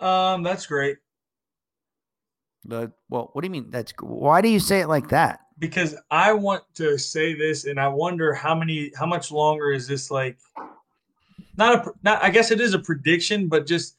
Um, 0.00 0.42
that's 0.42 0.66
great 0.66 0.96
But, 2.64 2.90
well, 3.08 3.30
what 3.34 3.42
do 3.42 3.46
you 3.46 3.52
mean? 3.52 3.70
That's 3.70 3.92
why 4.00 4.40
do 4.40 4.48
you 4.48 4.58
say 4.58 4.80
it 4.80 4.88
like 4.88 5.10
that? 5.10 5.38
because 5.58 5.94
I 6.10 6.32
want 6.32 6.64
to 6.74 6.98
say 6.98 7.34
this, 7.34 7.66
and 7.66 7.78
I 7.78 7.86
wonder 7.86 8.34
how 8.34 8.52
many, 8.52 8.90
how 8.98 9.06
much 9.06 9.30
longer 9.30 9.70
is 9.70 9.86
this 9.86 10.10
like? 10.10 10.38
Not 11.56 11.86
a, 11.86 11.92
not. 12.02 12.22
I 12.22 12.30
guess 12.30 12.50
it 12.50 12.60
is 12.60 12.74
a 12.74 12.78
prediction, 12.78 13.48
but 13.48 13.66
just 13.66 13.96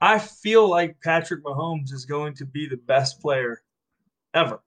I 0.00 0.18
feel 0.18 0.68
like 0.68 1.00
Patrick 1.00 1.44
Mahomes 1.44 1.92
is 1.92 2.04
going 2.04 2.34
to 2.34 2.44
be 2.44 2.68
the 2.68 2.76
best 2.76 3.20
player 3.20 3.62
ever. 4.34 4.60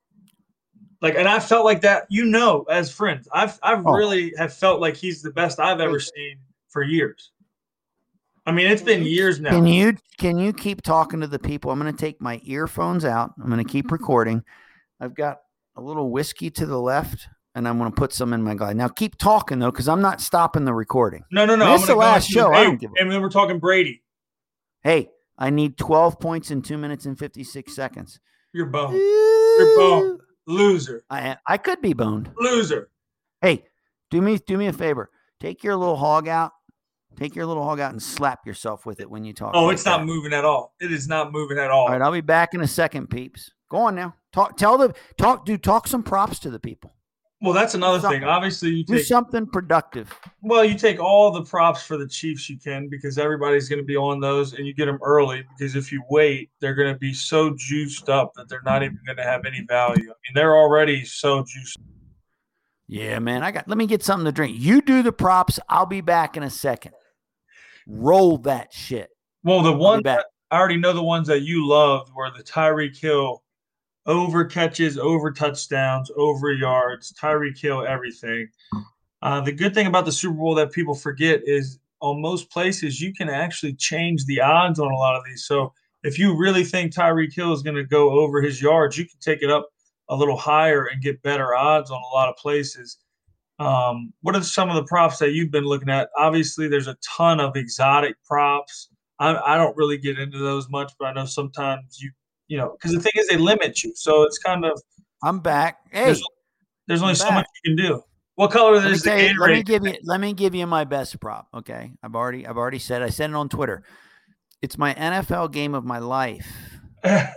Like, 1.02 1.16
and 1.16 1.28
I 1.28 1.40
felt 1.40 1.66
like 1.66 1.82
that. 1.82 2.06
You 2.10 2.26
know, 2.26 2.64
as 2.70 2.90
friends, 2.92 3.28
I've 3.34 3.60
I've 3.62 3.86
Oh. 3.86 3.94
really 3.94 4.34
have 4.38 4.54
felt 4.54 4.80
like 4.80 4.96
he's 4.96 5.22
the 5.22 5.32
best 5.32 5.60
I've 5.60 5.82
ever 5.82 6.00
seen 6.00 6.38
for 6.70 6.84
years. 6.84 7.32
I 8.46 8.52
mean, 8.52 8.68
it's 8.68 8.82
been 8.82 9.04
years 9.04 9.40
now. 9.40 9.50
Can 9.50 9.66
you 9.68 9.98
can 10.18 10.38
you 10.38 10.54
keep 10.54 10.82
talking 10.84 11.20
to 11.20 11.28
the 11.28 11.40
people? 11.40 11.72
I'm 11.72 11.80
going 11.80 11.94
to 11.94 12.00
take 12.00 12.22
my 12.22 12.40
earphones 12.46 13.04
out. 13.04 13.34
I'm 13.42 13.50
going 13.50 13.64
to 13.64 13.70
keep 13.70 13.92
recording. 13.92 14.44
I've 15.00 15.16
got 15.16 15.40
a 15.76 15.82
little 15.82 16.12
whiskey 16.12 16.50
to 16.52 16.66
the 16.66 16.80
left, 16.80 17.28
and 17.56 17.68
I'm 17.68 17.78
going 17.80 17.90
to 17.92 17.96
put 17.96 18.14
some 18.14 18.34
in 18.34 18.44
my 18.44 18.54
glass. 18.54 18.76
Now 18.76 18.88
keep 18.90 19.18
talking 19.18 19.58
though, 19.60 19.72
because 19.72 19.88
I'm 19.88 20.02
not 20.02 20.22
stopping 20.22 20.66
the 20.66 20.74
recording. 20.74 21.24
No, 21.32 21.46
no, 21.46 21.56
no. 21.56 21.72
This 21.72 21.82
I'm 21.84 21.88
the 21.88 21.96
last 21.96 22.30
show. 22.30 22.52
I 22.54 22.58
Hey, 22.58 22.64
don't 22.66 22.80
give 22.80 22.92
a- 22.98 23.02
and 23.02 23.12
then 23.12 23.22
we're 23.22 23.30
talking 23.30 23.60
Brady. 23.60 24.04
Hey, 24.84 25.10
I 25.38 25.50
need 25.50 25.78
12 25.78 26.20
points 26.20 26.52
in 26.52 26.62
two 26.62 26.78
minutes 26.78 27.06
and 27.06 27.18
56 27.18 27.74
seconds. 27.76 28.20
You're 28.54 28.68
boned. 28.68 28.96
You're 28.96 29.78
boned. 29.78 30.20
Loser. 30.48 31.04
I 31.10 31.38
I 31.48 31.58
could 31.58 31.82
be 31.82 31.94
boned. 31.94 32.32
Loser. 32.38 32.90
Hey, 33.42 33.66
do 34.12 34.22
me 34.22 34.38
do 34.38 34.58
me 34.58 34.68
a 34.68 34.74
favor. 34.74 35.10
Take 35.40 35.64
your 35.64 35.76
little 35.76 35.96
hog 35.98 36.28
out. 36.28 36.52
Take 37.18 37.36
your 37.36 37.46
little 37.48 37.64
hog 37.64 37.80
out 37.80 37.92
and 37.94 38.02
slap 38.04 38.46
yourself 38.46 38.86
with 38.86 39.00
it 39.00 39.10
when 39.10 39.24
you 39.26 39.34
talk. 39.34 39.52
Oh, 39.56 39.66
like 39.66 39.74
it's 39.76 39.86
not 39.86 40.00
that. 40.02 40.06
moving 40.06 40.34
at 40.34 40.46
all. 40.46 40.76
It 40.80 40.92
is 40.92 41.08
not 41.08 41.32
moving 41.32 41.58
at 41.58 41.72
all. 41.72 41.86
All 41.88 41.92
right, 41.92 42.02
I'll 42.02 42.12
be 42.12 42.22
back 42.22 42.54
in 42.54 42.62
a 42.62 42.68
second, 42.68 43.10
peeps. 43.10 43.50
Go 43.72 43.78
on 43.78 43.96
now. 43.96 44.16
Talk. 44.32 44.56
Tell 44.58 44.78
the 44.78 44.94
talk. 45.18 45.46
do 45.46 45.58
talk 45.58 45.88
some 45.88 46.04
props 46.04 46.40
to 46.40 46.50
the 46.52 46.60
people. 46.60 46.94
Well, 47.42 47.54
that's 47.54 47.76
another 47.76 48.00
Something. 48.00 48.22
thing. 48.22 48.30
Obviously, 48.30 48.70
you 48.70 48.86
Do 48.86 48.98
something 49.00 49.46
productive. 49.46 50.18
well, 50.42 50.64
you 50.64 50.76
take 50.78 51.00
all 51.00 51.32
the 51.32 51.44
props 51.44 51.84
for 51.84 51.98
the 51.98 52.08
Chiefs 52.08 52.50
you 52.50 52.58
can 52.58 52.88
because 52.90 53.18
everybody's 53.18 53.68
going 53.68 53.80
to 53.80 53.86
be 53.86 53.98
on 53.98 54.20
those, 54.20 54.54
and 54.54 54.66
you 54.66 54.74
get 54.74 54.86
them 54.86 55.00
early 55.04 55.44
because 55.58 55.76
if 55.76 55.92
you 55.92 56.02
wait, 56.10 56.50
they're 56.62 56.74
going 56.74 56.92
to 56.94 56.98
be 57.00 57.14
so 57.14 57.54
juiced 57.58 58.10
up 58.10 58.32
that 58.36 58.48
they're 58.48 58.62
not 58.64 58.84
even 58.84 58.98
going 59.06 59.18
to 59.18 59.24
have 59.24 59.46
any 59.46 59.62
value. 59.68 60.04
I 60.04 60.16
mean, 60.24 60.34
they're 60.34 60.56
already 60.56 61.04
so 61.04 61.44
juiced. 61.44 61.78
Yeah, 62.88 63.20
man. 63.20 63.44
I 63.44 63.52
got 63.52 63.68
let 63.68 63.78
me 63.78 63.86
get 63.88 64.02
something 64.04 64.26
to 64.26 64.32
drink. 64.32 64.58
You 64.60 64.82
do 64.82 65.04
the 65.04 65.12
props. 65.12 65.60
I'll 65.70 65.86
be 65.86 66.02
back 66.02 66.38
in 66.38 66.44
a 66.44 66.50
second. 66.50 66.94
Roll 67.88 68.38
that 68.40 68.74
shit. 68.74 69.10
Well, 69.44 69.62
the 69.62 70.02
that, 70.04 70.26
I 70.50 70.58
already 70.58 70.78
know 70.78 70.94
the 70.94 71.04
ones 71.04 71.28
that 71.28 71.42
you 71.42 71.68
loved 71.68 72.12
were 72.16 72.32
the 72.36 72.44
Tyreek 72.44 72.98
Hill 72.98 73.44
over 74.06 74.46
catches, 74.46 74.98
over 74.98 75.32
touchdowns, 75.32 76.12
over 76.16 76.54
yards, 76.54 77.14
Tyreek 77.14 77.60
Hill, 77.60 77.86
everything. 77.86 78.48
Uh, 79.22 79.42
the 79.42 79.52
good 79.52 79.74
thing 79.74 79.88
about 79.88 80.06
the 80.06 80.12
Super 80.12 80.36
Bowl 80.36 80.56
that 80.56 80.72
people 80.72 80.94
forget 80.94 81.42
is 81.46 81.80
on 82.02 82.22
most 82.22 82.52
places 82.52 83.02
you 83.02 83.14
can 83.14 83.30
actually 83.30 83.74
change 83.74 84.26
the 84.26 84.42
odds 84.42 84.80
on 84.80 84.92
a 84.92 84.96
lot 84.96 85.16
of 85.16 85.24
these. 85.26 85.46
So 85.46 85.74
if 86.04 86.20
you 86.20 86.38
really 86.38 86.64
think 86.64 86.94
Tyreek 86.94 87.34
Hill 87.34 87.52
is 87.52 87.64
going 87.64 87.76
to 87.76 87.84
go 87.84 88.12
over 88.12 88.42
his 88.42 88.62
yards, 88.62 88.98
you 88.98 89.06
can 89.06 89.20
take 89.20 89.42
it 89.42 89.50
up 89.50 89.70
a 90.10 90.16
little 90.16 90.38
higher 90.38 90.86
and 90.86 91.02
get 91.02 91.22
better 91.24 91.56
odds 91.56 91.90
on 91.90 92.00
a 92.00 92.16
lot 92.16 92.30
of 92.30 92.36
places. 92.36 93.00
Um, 93.58 94.14
what 94.22 94.36
are 94.36 94.44
some 94.44 94.70
of 94.70 94.76
the 94.76 94.84
props 94.84 95.18
that 95.20 95.32
you've 95.32 95.50
been 95.50 95.64
looking 95.64 95.90
at? 95.90 96.10
Obviously, 96.18 96.68
there's 96.68 96.88
a 96.88 96.98
ton 97.18 97.40
of 97.40 97.56
exotic 97.56 98.16
props. 98.26 98.90
I, 99.18 99.36
I 99.36 99.58
don't 99.58 99.76
really 99.78 99.98
get 99.98 100.20
into 100.20 100.38
those 100.38 100.70
much, 100.70 100.94
but 101.00 101.06
I 101.06 101.14
know 101.14 101.26
sometimes 101.26 102.00
you, 102.00 102.12
you 102.48 102.58
know, 102.58 102.72
because 102.72 102.94
the 102.94 103.00
thing 103.00 103.12
is 103.16 103.28
they 103.28 103.38
limit 103.38 103.84
you, 103.84 103.94
so 103.96 104.24
it's 104.24 104.38
kind 104.38 104.66
of 104.66 104.82
I'm 105.24 105.40
back. 105.40 105.78
Hey, 105.92 106.06
there's, 106.06 106.24
there's 106.88 107.02
only 107.02 107.12
I'm 107.12 107.16
so 107.16 107.26
back. 107.26 107.36
much 107.36 107.48
you 107.64 107.76
can 107.76 107.86
do. 107.86 108.04
What 108.36 108.52
color 108.52 108.76
is 108.76 109.02
the 109.02 109.10
tell 109.10 109.40
let 109.40 109.52
me 109.52 109.64
give 109.64 109.86
you 109.86 109.96
let 110.04 110.20
me 110.20 110.34
give 110.34 110.54
you 110.56 110.68
my 110.68 110.84
best 110.84 111.20
prop. 111.20 111.48
Okay. 111.54 111.94
I've 112.04 112.16
already 112.16 112.46
I've 112.46 112.58
already 112.58 112.80
said 112.80 113.02
I 113.02 113.10
said 113.10 113.30
it 113.30 113.36
on 113.36 113.48
Twitter. 113.48 113.84
It's 114.62 114.78
my 114.78 114.94
NFL 114.94 115.52
game 115.52 115.74
of 115.74 115.86
my 115.86 116.00
life. 116.00 116.48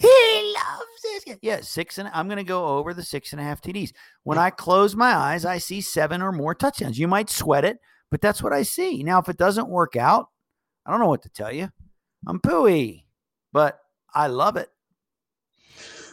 He 0.00 0.54
loves 0.54 1.02
this. 1.02 1.24
game. 1.24 1.38
Yeah, 1.42 1.60
six 1.60 1.98
and 1.98 2.08
I'm 2.14 2.26
going 2.26 2.38
to 2.38 2.44
go 2.44 2.78
over 2.78 2.94
the 2.94 3.02
six 3.02 3.32
and 3.32 3.40
a 3.40 3.44
half 3.44 3.60
TDs. 3.60 3.92
When 4.22 4.38
I 4.38 4.48
close 4.48 4.96
my 4.96 5.14
eyes, 5.14 5.44
I 5.44 5.58
see 5.58 5.82
seven 5.82 6.22
or 6.22 6.32
more 6.32 6.54
touchdowns. 6.54 6.98
You 6.98 7.06
might 7.06 7.28
sweat 7.28 7.66
it, 7.66 7.76
but 8.10 8.22
that's 8.22 8.42
what 8.42 8.54
I 8.54 8.62
see. 8.62 9.02
Now, 9.02 9.18
if 9.18 9.28
it 9.28 9.36
doesn't 9.36 9.68
work 9.68 9.96
out, 9.96 10.28
I 10.86 10.90
don't 10.90 11.00
know 11.00 11.08
what 11.08 11.22
to 11.24 11.28
tell 11.28 11.52
you. 11.52 11.68
I'm 12.26 12.40
pooey, 12.40 13.04
but 13.52 13.79
I 14.14 14.26
love 14.26 14.56
it. 14.56 14.68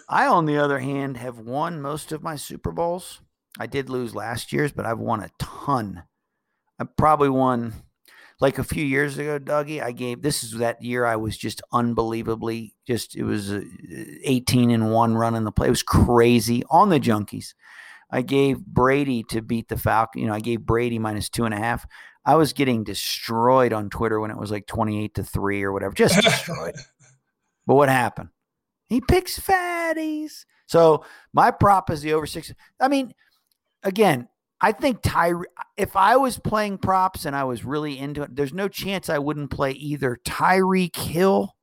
I, 0.10 0.28
on 0.28 0.46
the 0.46 0.58
other 0.58 0.80
hand, 0.80 1.18
have 1.18 1.40
won 1.40 1.82
most 1.82 2.12
of 2.12 2.24
my 2.24 2.36
Super 2.36 2.72
Bowls. 2.72 3.20
I 3.60 3.68
did 3.68 3.90
lose 3.90 4.16
last 4.16 4.54
year's, 4.54 4.72
but 4.72 4.86
I've 4.86 5.00
won 5.00 5.22
a 5.22 5.32
ton. 5.40 6.04
I 6.80 6.86
probably 6.86 7.30
won 7.30 7.74
like 8.40 8.58
a 8.58 8.64
few 8.64 8.86
years 8.86 9.18
ago, 9.18 9.40
Dougie. 9.40 9.82
I 9.82 9.92
gave 9.92 10.22
this 10.22 10.44
is 10.44 10.52
that 10.54 10.82
year 10.82 11.06
I 11.06 11.16
was 11.16 11.38
just 11.38 11.62
unbelievably 11.72 12.76
just 12.86 13.16
it 13.16 13.24
was 13.24 13.52
uh, 13.52 13.62
18 14.24 14.70
and 14.70 14.92
one 14.92 15.16
run 15.16 15.36
in 15.36 15.44
the 15.44 15.52
play. 15.52 15.68
It 15.68 15.72
was 15.72 15.84
crazy 15.84 16.64
on 16.70 16.90
the 16.90 17.00
junkies. 17.00 17.54
I 18.12 18.22
gave 18.22 18.66
Brady 18.66 19.24
to 19.30 19.42
beat 19.42 19.68
the 19.68 19.78
Falcon. 19.78 20.22
You 20.22 20.28
know, 20.28 20.34
I 20.34 20.40
gave 20.40 20.66
Brady 20.66 21.00
minus 21.00 21.30
two 21.30 21.46
and 21.46 21.54
a 21.54 21.58
half. 21.58 21.86
I 22.26 22.36
was 22.36 22.54
getting 22.54 22.84
destroyed 22.84 23.74
on 23.74 23.90
Twitter 23.90 24.20
when 24.20 24.32
it 24.32 24.38
was 24.38 24.52
like 24.52 24.68
28 24.68 25.16
to 25.16 25.24
three 25.24 25.64
or 25.64 25.72
whatever, 25.72 25.94
just 25.94 26.16
destroyed. 26.22 26.76
But 27.68 27.76
what 27.76 27.90
happened? 27.90 28.30
He 28.88 29.02
picks 29.02 29.40
fatties. 29.40 30.46
So 30.66 31.06
my 31.34 31.52
prop 31.52 31.92
is 31.92 32.02
the 32.02 32.14
over 32.14 32.26
six. 32.26 32.52
I 32.80 32.88
mean, 32.88 33.14
again, 33.84 34.30
I 34.60 34.72
think 34.72 35.02
Tyre. 35.04 35.46
If 35.76 35.96
I 35.96 36.16
was 36.18 36.40
playing 36.40 36.80
props 36.80 37.26
and 37.26 37.36
I 37.36 37.44
was 37.44 37.64
really 37.64 38.00
into 38.00 38.24
it, 38.24 38.36
there's 38.36 38.54
no 38.54 38.68
chance 38.68 39.10
I 39.10 39.20
wouldn't 39.20 39.52
play 39.52 39.72
either 39.74 40.18
Tyreek 40.26 40.96
Hill 40.96 41.54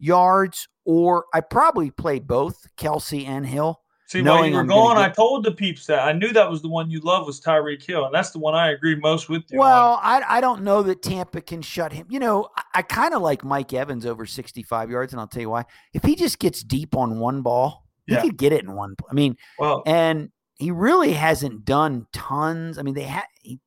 yards 0.00 0.68
or 0.84 1.26
I 1.34 1.40
probably 1.40 1.90
play 1.90 2.18
both 2.18 2.66
Kelce 2.76 3.26
and 3.26 3.46
Hill. 3.46 3.82
See, 4.08 4.22
while 4.22 4.36
knowing 4.38 4.50
you 4.52 4.56
were 4.56 4.62
I'm 4.62 4.68
gonna 4.68 5.00
I 5.00 5.08
told 5.10 5.44
the 5.44 5.52
peeps 5.52 5.84
that 5.86 6.00
I 6.00 6.12
knew 6.12 6.32
that 6.32 6.50
was 6.50 6.62
the 6.62 6.68
one 6.68 6.90
you 6.90 6.98
love 7.00 7.26
was 7.26 7.40
Tyreek 7.40 7.84
Hill, 7.84 8.06
and 8.06 8.14
that's 8.14 8.30
the 8.30 8.38
one 8.38 8.54
I 8.54 8.70
agree 8.70 8.96
most 8.96 9.28
with 9.28 9.44
you. 9.50 9.58
on. 9.60 9.66
Well, 9.66 10.00
I, 10.02 10.22
I 10.26 10.40
don't 10.40 10.62
know 10.62 10.82
that 10.84 11.02
Tampa 11.02 11.42
can 11.42 11.60
shut 11.60 11.92
him. 11.92 12.06
You 12.08 12.18
know, 12.18 12.48
I, 12.56 12.62
I 12.76 12.82
kind 12.82 13.12
of 13.12 13.20
like 13.20 13.44
Mike 13.44 13.74
Evans 13.74 14.06
over 14.06 14.24
65 14.24 14.90
yards, 14.90 15.12
and 15.12 15.20
I'll 15.20 15.26
tell 15.26 15.42
you 15.42 15.50
why. 15.50 15.66
If 15.92 16.04
he 16.04 16.16
just 16.16 16.38
gets 16.38 16.62
deep 16.62 16.96
on 16.96 17.18
one 17.18 17.42
ball, 17.42 17.84
he 18.06 18.14
Yeah. 18.14 18.22
could 18.22 18.38
get 18.38 18.54
it 18.54 18.64
in 18.64 18.72
one. 18.74 18.94
I 19.10 19.12
mean, 19.12 19.36
well, 19.58 19.82
and 19.84 20.30
he 20.56 20.70
really 20.70 21.12
hasn't 21.12 21.66
done 21.66 22.06
tons. 22.14 22.78
I 22.78 22.82
mean, 22.82 22.94
they 22.94 23.02
had 23.02 23.24
he, 23.42 23.60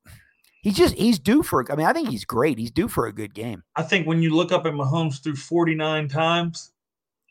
he's 0.63 0.75
just 0.75 0.95
he's 0.95 1.19
due 1.19 1.43
for. 1.43 1.71
I 1.71 1.75
mean, 1.75 1.85
I 1.85 1.93
think 1.93 2.09
he's 2.09 2.25
great. 2.25 2.57
He's 2.57 2.71
due 2.71 2.87
for 2.87 3.05
a 3.05 3.13
good 3.13 3.35
game. 3.35 3.61
I 3.75 3.83
think 3.83 4.07
when 4.07 4.23
you 4.23 4.35
look 4.35 4.51
up 4.51 4.65
at 4.65 4.73
Mahomes 4.73 5.21
through 5.21 5.35
49 5.35 6.07
times, 6.07 6.70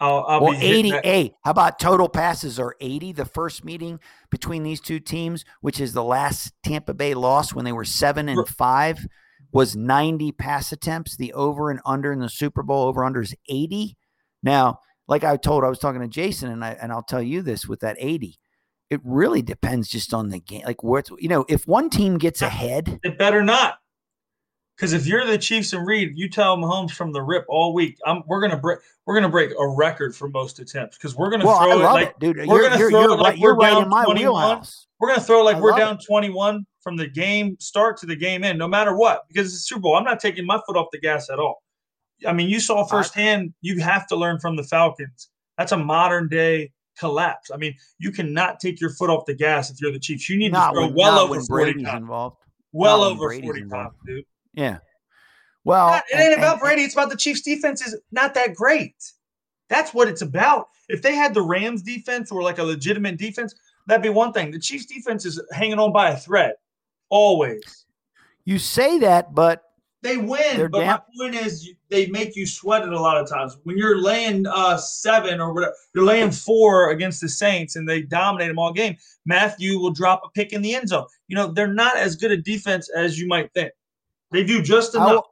I'll, 0.01 0.24
I'll 0.26 0.40
well, 0.40 0.53
be 0.53 0.59
hitting 0.59 0.92
that- 0.92 1.32
how 1.44 1.51
about 1.51 1.78
total 1.78 2.09
passes 2.09 2.59
are 2.59 2.74
eighty? 2.80 3.12
The 3.12 3.26
first 3.26 3.64
meeting 3.64 4.01
between 4.30 4.62
these 4.62 4.80
two 4.80 4.98
teams, 4.98 5.44
which 5.61 5.78
is 5.78 5.92
the 5.92 6.03
last 6.05 6.53
Tampa 6.64 6.94
Bay 6.94 7.14
loss 7.14 7.53
when 7.53 7.64
they 7.64 7.72
were 7.72 7.84
seven 7.84 8.28
and 8.28 8.48
five, 8.48 9.07
was 9.53 9.76
ninety 9.76 10.32
pass 10.32 10.72
attempts. 10.72 11.16
The 11.16 11.32
over 11.34 11.70
and 11.70 11.80
under 11.84 12.12
in 12.12 12.20
the 12.20 12.30
Super 12.30 12.62
Bowl 12.62 12.86
over 12.86 13.05
under 13.05 13.20
is 13.20 13.34
eighty. 13.48 13.96
Now, 14.42 14.78
like 15.07 15.22
I 15.22 15.36
told, 15.36 15.64
I 15.64 15.68
was 15.68 15.78
talking 15.78 16.01
to 16.01 16.09
Jason, 16.09 16.51
and 16.51 16.64
I 16.64 16.76
and 16.80 16.92
I'll 16.92 17.03
tell 17.03 17.22
you 17.22 17.42
this 17.42 17.66
with 17.66 17.80
that 17.80 17.96
eighty. 17.98 18.38
It 18.88 19.01
really 19.05 19.42
depends 19.42 19.88
just 19.88 20.14
on 20.14 20.30
the 20.30 20.40
game. 20.40 20.62
Like 20.64 20.82
where 20.82 21.03
you 21.18 21.28
know, 21.28 21.44
if 21.48 21.66
one 21.66 21.90
team 21.90 22.16
gets 22.16 22.42
ahead, 22.42 23.01
It 23.05 23.18
better 23.18 23.42
not. 23.42 23.74
Because 24.81 24.95
if 24.95 25.07
you're 25.07 25.26
the 25.26 25.37
Chiefs 25.37 25.74
and 25.74 25.87
Reid, 25.87 26.16
you 26.16 26.26
tell 26.26 26.57
Mahomes 26.57 26.93
from 26.93 27.12
the 27.12 27.20
rip 27.20 27.45
all 27.51 27.74
week, 27.74 27.99
I'm, 28.07 28.22
we're 28.26 28.41
gonna 28.41 28.57
break 28.57 28.78
we're 29.05 29.12
gonna 29.12 29.28
break 29.28 29.51
a 29.59 29.68
record 29.68 30.16
for 30.16 30.31
most 30.31 30.59
attempts 30.59 30.97
because 30.97 31.14
we're 31.14 31.28
gonna 31.28 31.45
well, 31.45 31.57
I 31.57 31.64
throw 31.66 31.81
it 31.81 31.83
like 31.83 32.09
it, 32.09 32.18
dude. 32.18 32.37
we're 32.39 32.45
You're, 32.45 32.62
gonna 32.62 32.78
you're, 32.78 32.91
throw 32.91 33.01
you're 33.03 33.11
it 33.11 33.20
like 33.20 33.39
you're 33.39 33.55
we're 33.55 33.61
right 33.62 33.74
down 33.74 33.83
in 33.83 33.89
my 33.91 34.05
21. 34.05 34.33
wheelhouse. 34.33 34.87
we're 34.99 35.09
gonna 35.09 35.20
throw 35.20 35.41
it 35.41 35.45
like 35.45 35.57
I 35.57 35.61
we're 35.61 35.72
love 35.72 35.78
down 35.81 35.99
21 35.99 36.64
from 36.81 36.97
the 36.97 37.07
game 37.07 37.59
start 37.61 37.99
to 37.99 38.07
the 38.07 38.16
game 38.16 38.43
end, 38.43 38.59
no 38.59 38.66
matter 38.66 38.97
what. 38.97 39.28
Because 39.28 39.53
it's 39.53 39.68
Super 39.68 39.83
Bowl, 39.83 39.97
I'm 39.97 40.05
not 40.05 40.18
taking 40.18 40.47
my 40.47 40.59
foot 40.66 40.78
off 40.78 40.87
the 40.93 40.99
gas 40.99 41.28
at 41.28 41.39
all. 41.39 41.62
I 42.26 42.33
mean, 42.33 42.49
you 42.49 42.59
saw 42.59 42.87
firsthand. 42.87 43.53
You 43.61 43.81
have 43.81 44.07
to 44.07 44.16
learn 44.16 44.41
from 44.41 44.57
the 44.57 44.64
Falcons. 44.64 45.28
That's 45.59 45.72
a 45.72 45.76
modern 45.76 46.28
day 46.28 46.72
collapse. 46.99 47.51
I 47.53 47.59
mean, 47.59 47.74
you 47.99 48.12
cannot 48.12 48.61
take 48.61 48.81
your 48.81 48.91
foot 48.95 49.11
off 49.11 49.26
the 49.26 49.35
gas 49.35 49.70
if 49.70 49.78
you're 49.83 49.93
the 49.93 49.99
Chiefs. 49.99 50.31
You 50.31 50.39
need 50.39 50.53
Not 50.53 50.70
to 50.70 50.74
throw 50.74 50.87
when, 50.87 50.95
well 50.95 51.18
over 51.18 51.33
when 51.33 51.43
40 51.43 51.85
involved. 51.85 52.39
Well 52.72 53.01
not 53.01 53.11
over 53.11 53.39
40 53.39 53.68
times, 53.68 53.93
dude. 54.07 54.24
Yeah. 54.61 54.79
Well, 55.65 55.89
Not- 55.89 56.05
it 56.11 56.17
ain't 56.17 56.35
and- 56.35 56.43
about 56.43 56.61
Brady. 56.61 56.83
It's 56.83 56.95
about 56.95 57.09
the 57.11 57.17
Chiefs' 57.17 57.41
defense 57.41 57.81
is 57.87 57.99
not 58.13 58.35
that 58.35 58.55
great. 58.55 58.95
That's 59.69 59.95
what 59.95 60.09
it's 60.09 60.21
about. 60.23 60.69
If 60.89 61.01
they 61.01 61.15
had 61.15 61.33
the 61.33 61.43
Rams 61.43 61.83
defense 61.83 62.31
or 62.31 62.43
like 62.43 62.59
a 62.59 62.65
legitimate 62.65 63.17
defense, 63.17 63.55
that'd 63.87 64.03
be 64.03 64.09
one 64.11 64.33
thing. 64.33 64.51
The 64.51 64.59
Chiefs' 64.59 64.87
defense 64.87 65.25
is 65.25 65.41
hanging 65.53 65.79
on 65.79 65.93
by 65.93 66.11
a 66.11 66.17
thread, 66.17 66.55
always. 67.09 67.87
You 68.45 68.59
say 68.59 68.99
that, 68.99 69.35
but 69.35 69.63
They 70.03 70.17
win, 70.17 70.71
but 70.71 70.81
down- 70.81 70.87
my 70.87 71.01
point 71.19 71.35
is 71.35 71.71
they 71.89 72.07
make 72.07 72.35
you 72.35 72.47
sweat 72.47 72.83
it 72.83 72.93
a 72.93 73.01
lot 73.01 73.19
of 73.19 73.29
times. 73.29 73.59
When 73.65 73.77
you're 73.79 74.01
laying 74.01 74.47
uh, 74.47 74.77
seven 74.79 75.41
or 75.41 75.53
whatever, 75.53 75.75
you're 75.95 76.05
laying 76.05 76.31
four 76.31 76.91
against 76.91 77.21
the 77.21 77.29
Saints 77.29 77.77
and 77.77 77.89
they 77.89 78.03
dominate 78.03 78.49
them 78.49 78.59
all 78.59 78.73
game. 78.73 78.97
Mathieu 79.27 79.79
will 79.79 79.93
drop 79.93 80.23
a 80.25 80.31
pick 80.31 80.53
in 80.53 80.63
the 80.63 80.75
end 80.75 80.89
zone. 80.89 81.07
You 81.29 81.37
know 81.37 81.49
they're 81.49 81.73
not 81.73 81.97
as 81.97 82.17
good 82.17 82.33
a 82.33 82.37
defense 82.37 82.89
as 82.97 83.19
you 83.19 83.29
might 83.29 83.53
think. 83.53 83.73
They 84.33 84.45
do 84.45 84.62
just 84.62 84.95
enough. 84.95 85.24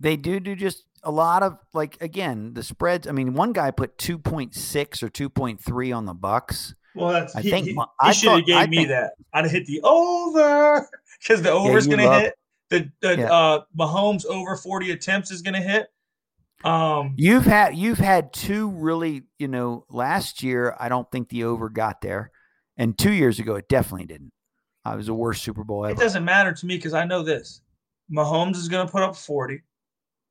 they 0.00 0.16
do 0.16 0.40
do 0.40 0.54
just 0.56 0.84
a 1.02 1.10
lot 1.10 1.42
of 1.42 1.58
like 1.72 2.00
again 2.02 2.54
the 2.54 2.62
spreads. 2.62 3.06
I 3.06 3.12
mean, 3.12 3.34
one 3.34 3.52
guy 3.52 3.70
put 3.70 3.98
two 3.98 4.18
point 4.18 4.54
six 4.54 5.02
or 5.02 5.08
two 5.08 5.28
point 5.28 5.62
three 5.62 5.92
on 5.92 6.04
the 6.06 6.14
Bucks. 6.14 6.74
Well, 6.94 7.10
that's 7.12 7.34
I 7.36 7.40
he, 7.42 7.50
think 7.50 7.66
he, 7.66 7.78
he 8.04 8.12
should 8.12 8.30
have 8.32 8.46
gave 8.46 8.56
I 8.56 8.66
me 8.66 8.76
think- 8.78 8.88
that. 8.88 9.12
I'd 9.32 9.44
have 9.44 9.50
hit 9.50 9.66
the 9.66 9.80
over 9.82 10.88
because 11.20 11.42
the 11.42 11.50
over's 11.50 11.86
you 11.86 11.96
going 11.96 12.08
to 12.08 12.18
hit. 12.20 12.34
The, 12.70 12.90
the 13.00 13.16
Yeah. 13.18 13.32
uh, 13.32 13.60
Mahomes 13.78 14.24
over 14.26 14.56
forty 14.56 14.90
attempts 14.90 15.30
is 15.30 15.42
going 15.42 15.54
to 15.54 15.60
hit. 15.60 15.86
Um, 16.64 17.12
You've 17.18 17.44
had 17.44 17.76
you've 17.76 17.98
had 17.98 18.32
two 18.32 18.70
really, 18.70 19.24
you 19.38 19.48
know, 19.48 19.84
last 19.90 20.42
year 20.42 20.74
I 20.80 20.88
don't 20.88 21.10
think 21.12 21.28
the 21.28 21.44
over 21.44 21.68
got 21.68 22.00
there, 22.00 22.30
and 22.78 22.96
two 22.96 23.12
years 23.12 23.38
ago 23.38 23.56
it 23.56 23.68
definitely 23.68 24.06
didn't. 24.06 24.32
I 24.84 24.96
was 24.96 25.06
the 25.06 25.14
worst 25.14 25.42
Super 25.42 25.62
Bowl 25.64 25.84
it 25.86 25.96
doesn't 25.98 26.24
matter 26.24 26.52
to 26.52 26.66
me 26.66 26.76
because 26.76 26.94
I 26.94 27.04
know 27.04 27.22
this: 27.22 27.60
Mahomes 28.12 28.56
is 28.56 28.68
going 28.68 28.86
to 28.86 28.90
put 28.92 29.02
up 29.02 29.16
forty, 29.16 29.62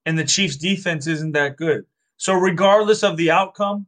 and 0.05 0.17
the 0.17 0.23
Chiefs' 0.23 0.57
defense 0.57 1.07
isn't 1.07 1.31
that 1.33 1.57
good. 1.57 1.85
So, 2.17 2.33
regardless 2.33 3.03
of 3.03 3.17
the 3.17 3.31
outcome, 3.31 3.85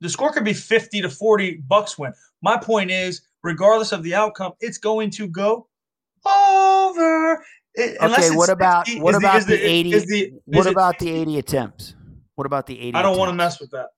the 0.00 0.08
score 0.08 0.32
could 0.32 0.44
be 0.44 0.52
fifty 0.52 1.00
to 1.00 1.08
forty. 1.08 1.56
Bucks 1.68 1.98
win. 1.98 2.12
My 2.42 2.56
point 2.56 2.90
is, 2.90 3.22
regardless 3.42 3.92
of 3.92 4.02
the 4.02 4.14
outcome, 4.14 4.52
it's 4.60 4.78
going 4.78 5.10
to 5.10 5.28
go 5.28 5.68
over. 6.26 7.44
It- 7.74 7.96
Okay, 8.02 8.26
it's 8.26 8.36
what 8.36 8.50
about 8.50 8.86
60 8.86 9.00
what 9.00 9.14
is 9.14 9.18
about 9.18 9.46
the, 9.46 9.54
eighty? 9.54 9.92
is 9.92 10.06
the- 10.06 10.32
what 10.44 10.66
about 10.66 10.98
the 10.98 11.08
eighty 11.10 11.38
attempts? 11.38 11.94
What 12.34 12.46
about 12.46 12.66
the 12.66 12.78
eighty? 12.78 12.94
I 12.94 13.02
don't 13.02 13.16
want 13.18 13.30
to 13.30 13.34
mess 13.34 13.60
with 13.60 13.70
that 13.70 13.88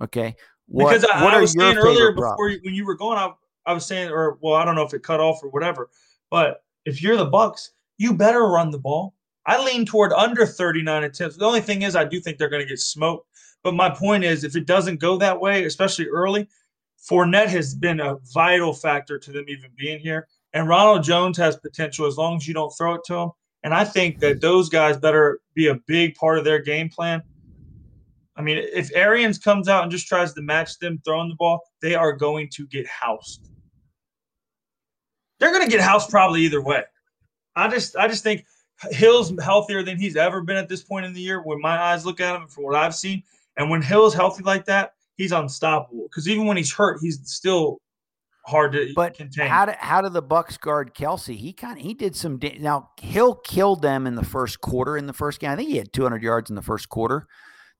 Okay, 0.00 0.34
what, 0.66 0.90
because 0.90 1.04
I, 1.04 1.22
what 1.22 1.32
I 1.34 1.40
was 1.40 1.52
saying 1.52 1.76
earlier 1.76 2.12
before 2.12 2.36
props? 2.36 2.58
when 2.64 2.74
you 2.74 2.84
were 2.84 2.96
going, 2.96 3.16
I, 3.18 3.30
I 3.66 3.72
was 3.72 3.86
saying, 3.86 4.10
or 4.10 4.38
well, 4.40 4.54
I 4.54 4.64
don't 4.64 4.74
know 4.74 4.82
if 4.82 4.92
it 4.94 5.02
cut 5.02 5.20
off 5.20 5.42
or 5.42 5.48
whatever, 5.50 5.90
but 6.30 6.64
if 6.84 7.00
you're 7.00 7.16
the 7.16 7.26
Bucks, 7.26 7.70
you 8.02 8.12
better 8.12 8.48
run 8.48 8.72
the 8.72 8.78
ball. 8.78 9.14
I 9.46 9.62
lean 9.62 9.86
toward 9.86 10.12
under 10.12 10.44
39 10.44 11.04
attempts. 11.04 11.36
The 11.36 11.44
only 11.44 11.60
thing 11.60 11.82
is, 11.82 11.94
I 11.94 12.04
do 12.04 12.18
think 12.18 12.36
they're 12.36 12.48
going 12.48 12.62
to 12.62 12.68
get 12.68 12.80
smoked. 12.80 13.28
But 13.62 13.74
my 13.74 13.90
point 13.90 14.24
is, 14.24 14.42
if 14.42 14.56
it 14.56 14.66
doesn't 14.66 14.98
go 14.98 15.16
that 15.18 15.40
way, 15.40 15.64
especially 15.64 16.08
early, 16.08 16.48
Fournette 17.08 17.48
has 17.48 17.76
been 17.76 18.00
a 18.00 18.16
vital 18.34 18.72
factor 18.72 19.20
to 19.20 19.30
them 19.30 19.44
even 19.46 19.70
being 19.76 20.00
here. 20.00 20.26
And 20.52 20.68
Ronald 20.68 21.04
Jones 21.04 21.38
has 21.38 21.56
potential 21.56 22.06
as 22.06 22.16
long 22.16 22.36
as 22.36 22.48
you 22.48 22.54
don't 22.54 22.72
throw 22.76 22.94
it 22.94 23.02
to 23.06 23.14
him. 23.14 23.30
And 23.62 23.72
I 23.72 23.84
think 23.84 24.18
that 24.18 24.40
those 24.40 24.68
guys 24.68 24.96
better 24.96 25.38
be 25.54 25.68
a 25.68 25.76
big 25.86 26.16
part 26.16 26.38
of 26.38 26.44
their 26.44 26.58
game 26.58 26.88
plan. 26.88 27.22
I 28.34 28.42
mean, 28.42 28.58
if 28.58 28.90
Arians 28.96 29.38
comes 29.38 29.68
out 29.68 29.84
and 29.84 29.92
just 29.92 30.08
tries 30.08 30.32
to 30.32 30.42
match 30.42 30.78
them 30.80 31.00
throwing 31.04 31.28
the 31.28 31.36
ball, 31.36 31.60
they 31.80 31.94
are 31.94 32.12
going 32.12 32.48
to 32.54 32.66
get 32.66 32.86
housed. 32.88 33.48
They're 35.38 35.52
going 35.52 35.64
to 35.64 35.70
get 35.70 35.80
housed 35.80 36.10
probably 36.10 36.40
either 36.42 36.60
way. 36.62 36.82
I 37.56 37.68
just, 37.68 37.96
I 37.96 38.08
just 38.08 38.22
think 38.22 38.44
Hill's 38.90 39.32
healthier 39.42 39.82
than 39.82 39.98
he's 39.98 40.16
ever 40.16 40.40
been 40.42 40.56
at 40.56 40.68
this 40.68 40.82
point 40.82 41.06
in 41.06 41.12
the 41.12 41.20
year. 41.20 41.42
When 41.42 41.60
my 41.60 41.78
eyes 41.80 42.04
look 42.06 42.20
at 42.20 42.34
him, 42.34 42.48
from 42.48 42.64
what 42.64 42.74
I've 42.74 42.94
seen, 42.94 43.22
and 43.56 43.70
when 43.70 43.82
Hill's 43.82 44.14
healthy 44.14 44.42
like 44.42 44.64
that, 44.66 44.94
he's 45.16 45.32
unstoppable. 45.32 46.04
Because 46.04 46.28
even 46.28 46.46
when 46.46 46.56
he's 46.56 46.72
hurt, 46.72 46.98
he's 47.00 47.20
still 47.24 47.78
hard 48.46 48.72
to 48.72 48.92
But 48.96 49.14
contain. 49.14 49.48
how 49.48 49.66
did 49.66 49.76
how 49.76 50.00
did 50.00 50.12
the 50.14 50.22
Bucks 50.22 50.56
guard 50.56 50.94
Kelce? 50.94 51.36
He 51.36 51.52
kind 51.52 51.78
of 51.78 51.84
he 51.84 51.94
did 51.94 52.16
some 52.16 52.38
da- 52.38 52.58
now. 52.58 52.90
Hill 53.00 53.36
killed 53.36 53.82
them 53.82 54.06
in 54.06 54.14
the 54.16 54.24
first 54.24 54.60
quarter. 54.60 54.96
In 54.96 55.06
the 55.06 55.12
first 55.12 55.38
game, 55.38 55.50
I 55.50 55.56
think 55.56 55.68
he 55.68 55.76
had 55.76 55.92
200 55.92 56.22
yards 56.22 56.50
in 56.50 56.56
the 56.56 56.62
first 56.62 56.88
quarter. 56.88 57.26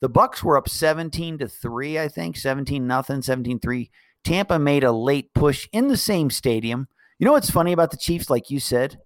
The 0.00 0.08
Bucks 0.08 0.42
were 0.42 0.56
up 0.56 0.68
17 0.68 1.38
to 1.38 1.48
three. 1.48 1.98
I 1.98 2.08
think 2.08 2.36
17 2.36 2.86
nothing, 2.86 3.20
17-3. 3.20 3.88
Tampa 4.24 4.58
made 4.58 4.84
a 4.84 4.92
late 4.92 5.32
push 5.34 5.68
in 5.72 5.88
the 5.88 5.96
same 5.96 6.28
stadium. 6.30 6.88
You 7.18 7.24
know 7.24 7.32
what's 7.32 7.50
funny 7.50 7.72
about 7.72 7.90
the 7.92 7.96
Chiefs? 7.96 8.28
Like 8.30 8.50
you 8.50 8.58
said, 8.60 8.98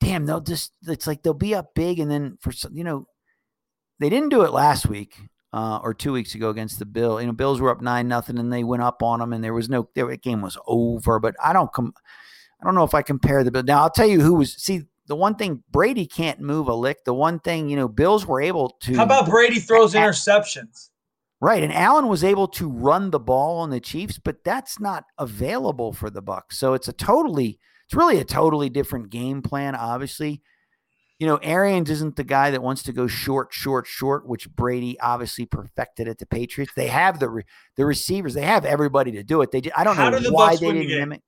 damn, 0.00 0.26
they'll 0.26 0.40
just 0.40 0.72
it's 0.86 1.06
like 1.06 1.22
they'll 1.22 1.34
be 1.34 1.54
up 1.54 1.74
big 1.74 1.98
and 1.98 2.10
then 2.10 2.38
for 2.40 2.52
some, 2.52 2.76
you 2.76 2.84
know, 2.84 3.06
they 3.98 4.08
didn't 4.08 4.28
do 4.28 4.42
it 4.42 4.52
last 4.52 4.86
week 4.86 5.16
uh, 5.52 5.78
or 5.82 5.94
two 5.94 6.12
weeks 6.12 6.34
ago 6.34 6.50
against 6.50 6.78
the 6.78 6.86
Bill. 6.86 7.20
You 7.20 7.26
know, 7.26 7.32
Bills 7.32 7.60
were 7.60 7.70
up 7.70 7.80
nine 7.80 8.08
nothing 8.08 8.38
and 8.38 8.52
they 8.52 8.64
went 8.64 8.82
up 8.82 9.02
on 9.02 9.20
them 9.20 9.32
and 9.32 9.42
there 9.42 9.54
was 9.54 9.68
no 9.68 9.88
their 9.94 10.14
game 10.16 10.42
was 10.42 10.58
over. 10.66 11.18
But 11.18 11.34
I 11.42 11.52
don't 11.52 11.72
come, 11.72 11.94
I 12.60 12.64
don't 12.64 12.74
know 12.74 12.84
if 12.84 12.94
I 12.94 13.02
compare 13.02 13.42
the 13.44 13.50
Bill. 13.50 13.62
Now 13.62 13.82
I'll 13.82 13.90
tell 13.90 14.06
you 14.06 14.20
who 14.20 14.34
was 14.34 14.54
see 14.54 14.84
the 15.06 15.16
one 15.16 15.36
thing 15.36 15.62
Brady 15.70 16.06
can't 16.06 16.40
move 16.40 16.68
a 16.68 16.74
lick. 16.74 17.04
The 17.04 17.14
one 17.14 17.38
thing 17.38 17.68
you 17.68 17.76
know 17.76 17.88
Bills 17.88 18.26
were 18.26 18.40
able 18.40 18.70
to. 18.80 18.96
How 18.96 19.04
about 19.04 19.28
Brady 19.28 19.60
throws 19.60 19.94
interceptions? 19.94 20.90
Right, 21.38 21.62
and 21.62 21.72
Allen 21.72 22.08
was 22.08 22.24
able 22.24 22.48
to 22.48 22.68
run 22.68 23.10
the 23.10 23.20
ball 23.20 23.58
on 23.58 23.68
the 23.68 23.78
Chiefs, 23.78 24.18
but 24.18 24.42
that's 24.42 24.80
not 24.80 25.04
available 25.18 25.92
for 25.92 26.08
the 26.08 26.22
Bucks. 26.22 26.58
So 26.58 26.72
it's 26.72 26.88
a 26.88 26.94
totally, 26.94 27.58
it's 27.86 27.94
really 27.94 28.18
a 28.18 28.24
totally 28.24 28.68
different 28.68 29.10
game 29.10 29.42
plan. 29.42 29.74
Obviously, 29.74 30.42
you 31.18 31.26
know, 31.26 31.36
Arians 31.36 31.88
isn't 31.90 32.16
the 32.16 32.24
guy 32.24 32.50
that 32.50 32.62
wants 32.62 32.82
to 32.84 32.92
go 32.92 33.06
short, 33.06 33.52
short, 33.52 33.86
short, 33.86 34.26
which 34.26 34.50
Brady 34.50 34.98
obviously 35.00 35.46
perfected 35.46 36.08
at 36.08 36.18
the 36.18 36.26
Patriots. 36.26 36.72
They 36.74 36.88
have 36.88 37.20
the 37.20 37.30
re- 37.30 37.44
the 37.76 37.86
receivers, 37.86 38.34
they 38.34 38.42
have 38.42 38.64
everybody 38.64 39.12
to 39.12 39.22
do 39.22 39.40
it. 39.42 39.50
They 39.50 39.60
just, 39.60 39.78
I 39.78 39.84
don't 39.84 39.96
How 39.96 40.10
know 40.10 40.18
do 40.18 40.24
the 40.24 40.32
why 40.32 40.56
they 40.56 40.72
didn't 40.72 41.22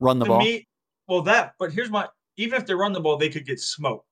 run 0.00 0.18
the 0.18 0.24
to 0.24 0.30
ball. 0.30 0.40
me, 0.40 0.66
well, 1.06 1.22
that. 1.22 1.54
But 1.58 1.72
here's 1.72 1.90
my. 1.90 2.08
Even 2.36 2.60
if 2.60 2.66
they 2.66 2.74
run 2.74 2.92
the 2.92 3.00
ball, 3.00 3.16
they 3.16 3.28
could 3.30 3.46
get 3.46 3.58
smoked. 3.58 4.06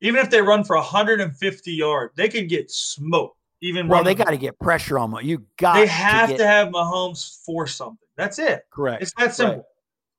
Even 0.00 0.20
if 0.20 0.30
they 0.30 0.40
run 0.40 0.64
for 0.64 0.76
150 0.76 1.72
yards, 1.72 2.14
they 2.16 2.28
could 2.28 2.48
get 2.48 2.70
smoked. 2.70 3.36
Even 3.60 3.86
well, 3.86 4.02
they 4.02 4.14
got 4.14 4.30
to 4.30 4.38
get 4.38 4.58
pressure 4.58 4.98
on 4.98 5.10
them. 5.10 5.20
You 5.22 5.44
got 5.58 5.74
They 5.74 5.86
have 5.86 6.30
to, 6.30 6.34
to, 6.34 6.38
get, 6.38 6.46
have 6.48 6.68
Mahomes 6.68 7.44
force 7.44 7.74
something. 7.76 7.98
That's 8.16 8.38
it. 8.38 8.62
correct. 8.70 9.02
It's 9.02 9.12
that 9.18 9.34
simple. 9.34 9.66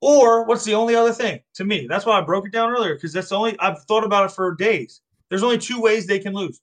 Or 0.02 0.45
what's 0.45 0.66
the 0.66 0.74
only 0.74 0.95
other 0.95 1.14
thing 1.14 1.39
to 1.54 1.64
me? 1.64 1.86
That's 1.88 2.06
why 2.06 2.20
I 2.20 2.22
broke 2.22 2.47
it 2.47 2.52
down 2.52 2.72
earlier 2.72 2.95
because 2.95 3.14
that's 3.14 3.30
the 3.30 3.38
only 3.38 3.58
I've 3.60 3.84
thought 3.84 4.04
about 4.04 4.26
it 4.26 4.34
for 4.34 4.56
days. 4.56 5.02
There's 5.30 5.43
only 5.43 5.60
two 5.60 5.80
ways 5.80 6.08
they 6.08 6.20
can 6.20 6.34
lose: 6.34 6.60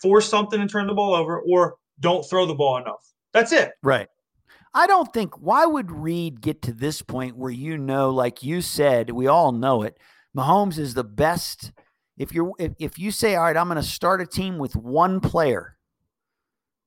force 0.00 0.28
something 0.28 0.60
and 0.60 0.70
turn 0.70 0.86
the 0.86 0.94
ball 0.94 1.14
over, 1.14 1.40
or 1.40 1.76
don't 2.00 2.24
throw 2.24 2.46
the 2.46 2.54
ball 2.54 2.78
enough. 2.78 3.04
That's 3.32 3.52
it. 3.52 3.72
Right. 3.82 4.08
I 4.74 4.86
don't 4.86 5.12
think 5.12 5.34
why 5.40 5.66
would 5.66 5.90
Reid 5.90 6.40
get 6.40 6.62
to 6.62 6.72
this 6.72 7.02
point 7.02 7.36
where 7.36 7.50
you 7.50 7.76
know, 7.76 8.10
like 8.10 8.44
you 8.44 8.60
said, 8.60 9.10
we 9.10 9.26
all 9.26 9.50
know 9.50 9.82
it. 9.82 9.98
Mahomes 10.36 10.78
is 10.78 10.94
the 10.94 11.04
best. 11.04 11.72
If 12.16 12.32
you're 12.32 12.52
if, 12.60 12.72
if 12.78 12.98
you 12.98 13.10
say, 13.10 13.34
all 13.34 13.44
right, 13.44 13.56
I'm 13.56 13.66
going 13.66 13.76
to 13.76 13.82
start 13.82 14.20
a 14.20 14.26
team 14.26 14.56
with 14.58 14.76
one 14.76 15.20
player 15.20 15.76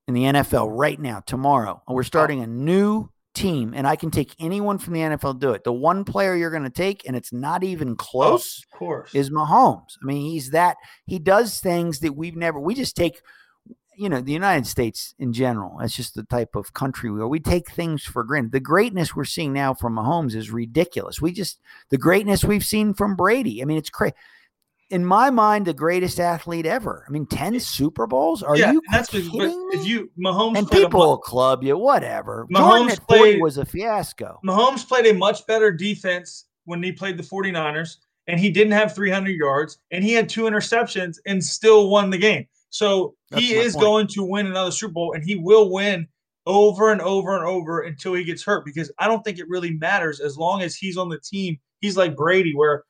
in 0.08 0.14
the 0.14 0.24
NFL 0.24 0.70
right 0.72 1.00
now, 1.00 1.20
tomorrow, 1.20 1.82
and 1.86 1.96
we're 1.96 2.04
starting 2.04 2.42
a 2.42 2.48
new 2.48 3.10
team, 3.34 3.74
and 3.76 3.88
I 3.88 3.96
can 3.96 4.12
take 4.12 4.36
anyone 4.40 4.78
from 4.78 4.94
the 4.94 5.00
NFL 5.02 5.34
to 5.34 5.40
do 5.40 5.52
it. 5.52 5.64
The 5.64 5.74
one 5.74 6.04
player 6.04 6.36
you're 6.36 6.52
going 6.52 6.64
to 6.64 6.70
take, 6.70 7.08
and 7.08 7.16
it's 7.16 7.32
not 7.34 7.64
even 7.64 7.96
close, 7.96 8.64
Of 8.72 8.78
course. 8.78 9.16
is 9.16 9.30
Mahomes. 9.30 9.98
I 10.02 10.06
mean, 10.06 10.30
he's 10.32 10.52
that 10.52 10.78
he 11.06 11.20
does 11.20 11.60
things 11.60 12.00
that 12.00 12.16
we've 12.16 12.36
never. 12.36 12.60
We 12.60 12.76
just 12.76 12.96
take, 12.96 13.22
you 13.96 14.10
know, 14.10 14.22
the 14.22 14.32
United 14.34 14.68
States 14.68 15.14
in 15.20 15.34
general. 15.34 15.78
That's 15.80 15.96
just 15.96 16.16
the 16.16 16.24
type 16.24 16.56
of 16.56 16.74
country 16.74 17.12
we 17.12 17.22
are. 17.22 17.28
We 17.28 17.40
take 17.40 17.72
things 17.72 18.04
for 18.04 18.24
granted. 18.24 18.52
The 18.52 18.60
greatness 18.60 19.16
we're 19.16 19.26
seeing 19.26 19.54
now 19.54 19.74
from 19.74 19.96
Mahomes 19.96 20.36
is 20.36 20.52
ridiculous. 20.52 21.22
We 21.22 21.32
just 21.32 21.60
the 21.90 21.98
greatness 21.98 22.44
we've 22.44 22.66
seen 22.66 22.94
from 22.94 23.16
Brady. 23.16 23.62
I 23.62 23.66
mean, 23.66 23.78
it's 23.78 23.90
crazy. 23.90 24.16
In 24.92 25.06
my 25.06 25.30
mind, 25.30 25.66
the 25.66 25.74
greatest 25.74 26.20
athlete 26.20 26.66
ever. 26.66 27.06
I 27.08 27.12
mean, 27.12 27.26
ten 27.26 27.58
Super 27.60 28.06
Bowls. 28.08 28.44
Are 28.44 28.58
yeah, 28.58 28.74
you 28.74 28.82
that's 28.92 29.10
kidding 29.10 29.32
but 29.32 29.48
me? 29.48 29.54
if 29.72 29.86
you 29.88 30.12
Mahomes 30.20 30.58
and 30.58 30.70
people 30.70 31.00
will 31.00 31.18
club 31.18 31.64
you, 31.64 31.78
whatever. 31.78 32.46
Mahomes 32.54 32.60
Jordan 32.60 32.90
at 32.92 32.98
40 33.08 33.20
played- 33.20 33.42
was 33.42 33.58
a 33.58 33.66
fiasco. 33.66 34.40
Mahomes 34.46 34.88
played 34.88 35.06
a 35.08 35.14
much 35.14 35.48
better 35.48 35.72
defense 35.72 36.46
when 36.66 36.84
he 36.84 36.92
played 36.92 37.18
the 37.18 37.24
49ers, 37.24 37.98
and 38.28 38.40
he 38.40 38.50
didn't 38.52 38.74
have 38.74 38.94
300 38.94 39.32
yards, 39.32 39.80
and 39.92 40.04
he 40.04 40.14
had 40.14 40.28
two 40.30 40.44
interceptions 40.44 41.18
and 41.26 41.44
still 41.44 41.90
won 41.90 42.10
the 42.10 42.18
game. 42.18 42.46
So 42.70 43.16
That's 43.30 43.42
he 43.44 43.54
is 43.56 43.74
point. 43.74 43.84
going 43.84 44.08
to 44.08 44.24
win 44.24 44.46
another 44.46 44.72
Super 44.72 44.94
Bowl, 44.94 45.14
and 45.14 45.24
he 45.24 45.36
will 45.38 45.72
win 45.72 46.08
over 46.46 46.92
and 46.92 47.02
over 47.02 47.36
and 47.36 47.46
over 47.46 47.82
until 47.82 48.14
he 48.14 48.24
gets 48.24 48.44
hurt 48.44 48.66
because 48.66 48.92
I 49.00 49.08
don't 49.08 49.24
think 49.24 49.40
it 49.40 49.48
really 49.48 49.72
matters 49.72 50.20
as 50.20 50.38
long 50.38 50.62
as 50.62 50.76
he's 50.76 50.98
on 50.98 51.08
the 51.10 51.20
team. 51.20 51.58
He's 51.80 51.96
like 51.98 52.16
Brady, 52.16 52.54
where, 52.56 52.84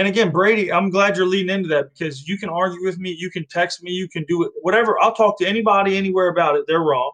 and 0.00 0.08
again, 0.08 0.30
Brady, 0.30 0.72
I'm 0.72 0.88
glad 0.88 1.14
you're 1.14 1.26
leading 1.26 1.54
into 1.54 1.68
that 1.68 1.92
because 1.92 2.26
you 2.26 2.38
can 2.38 2.48
argue 2.48 2.82
with 2.82 2.98
me, 2.98 3.10
you 3.10 3.30
can 3.30 3.44
text 3.44 3.82
me, 3.82 3.90
you 3.90 4.08
can 4.08 4.24
do 4.24 4.42
it, 4.44 4.50
whatever. 4.62 4.98
I'll 4.98 5.12
talk 5.12 5.36
to 5.40 5.46
anybody 5.46 5.98
anywhere 5.98 6.28
about 6.28 6.56
it. 6.56 6.64
They're 6.66 6.80
wrong. 6.80 7.12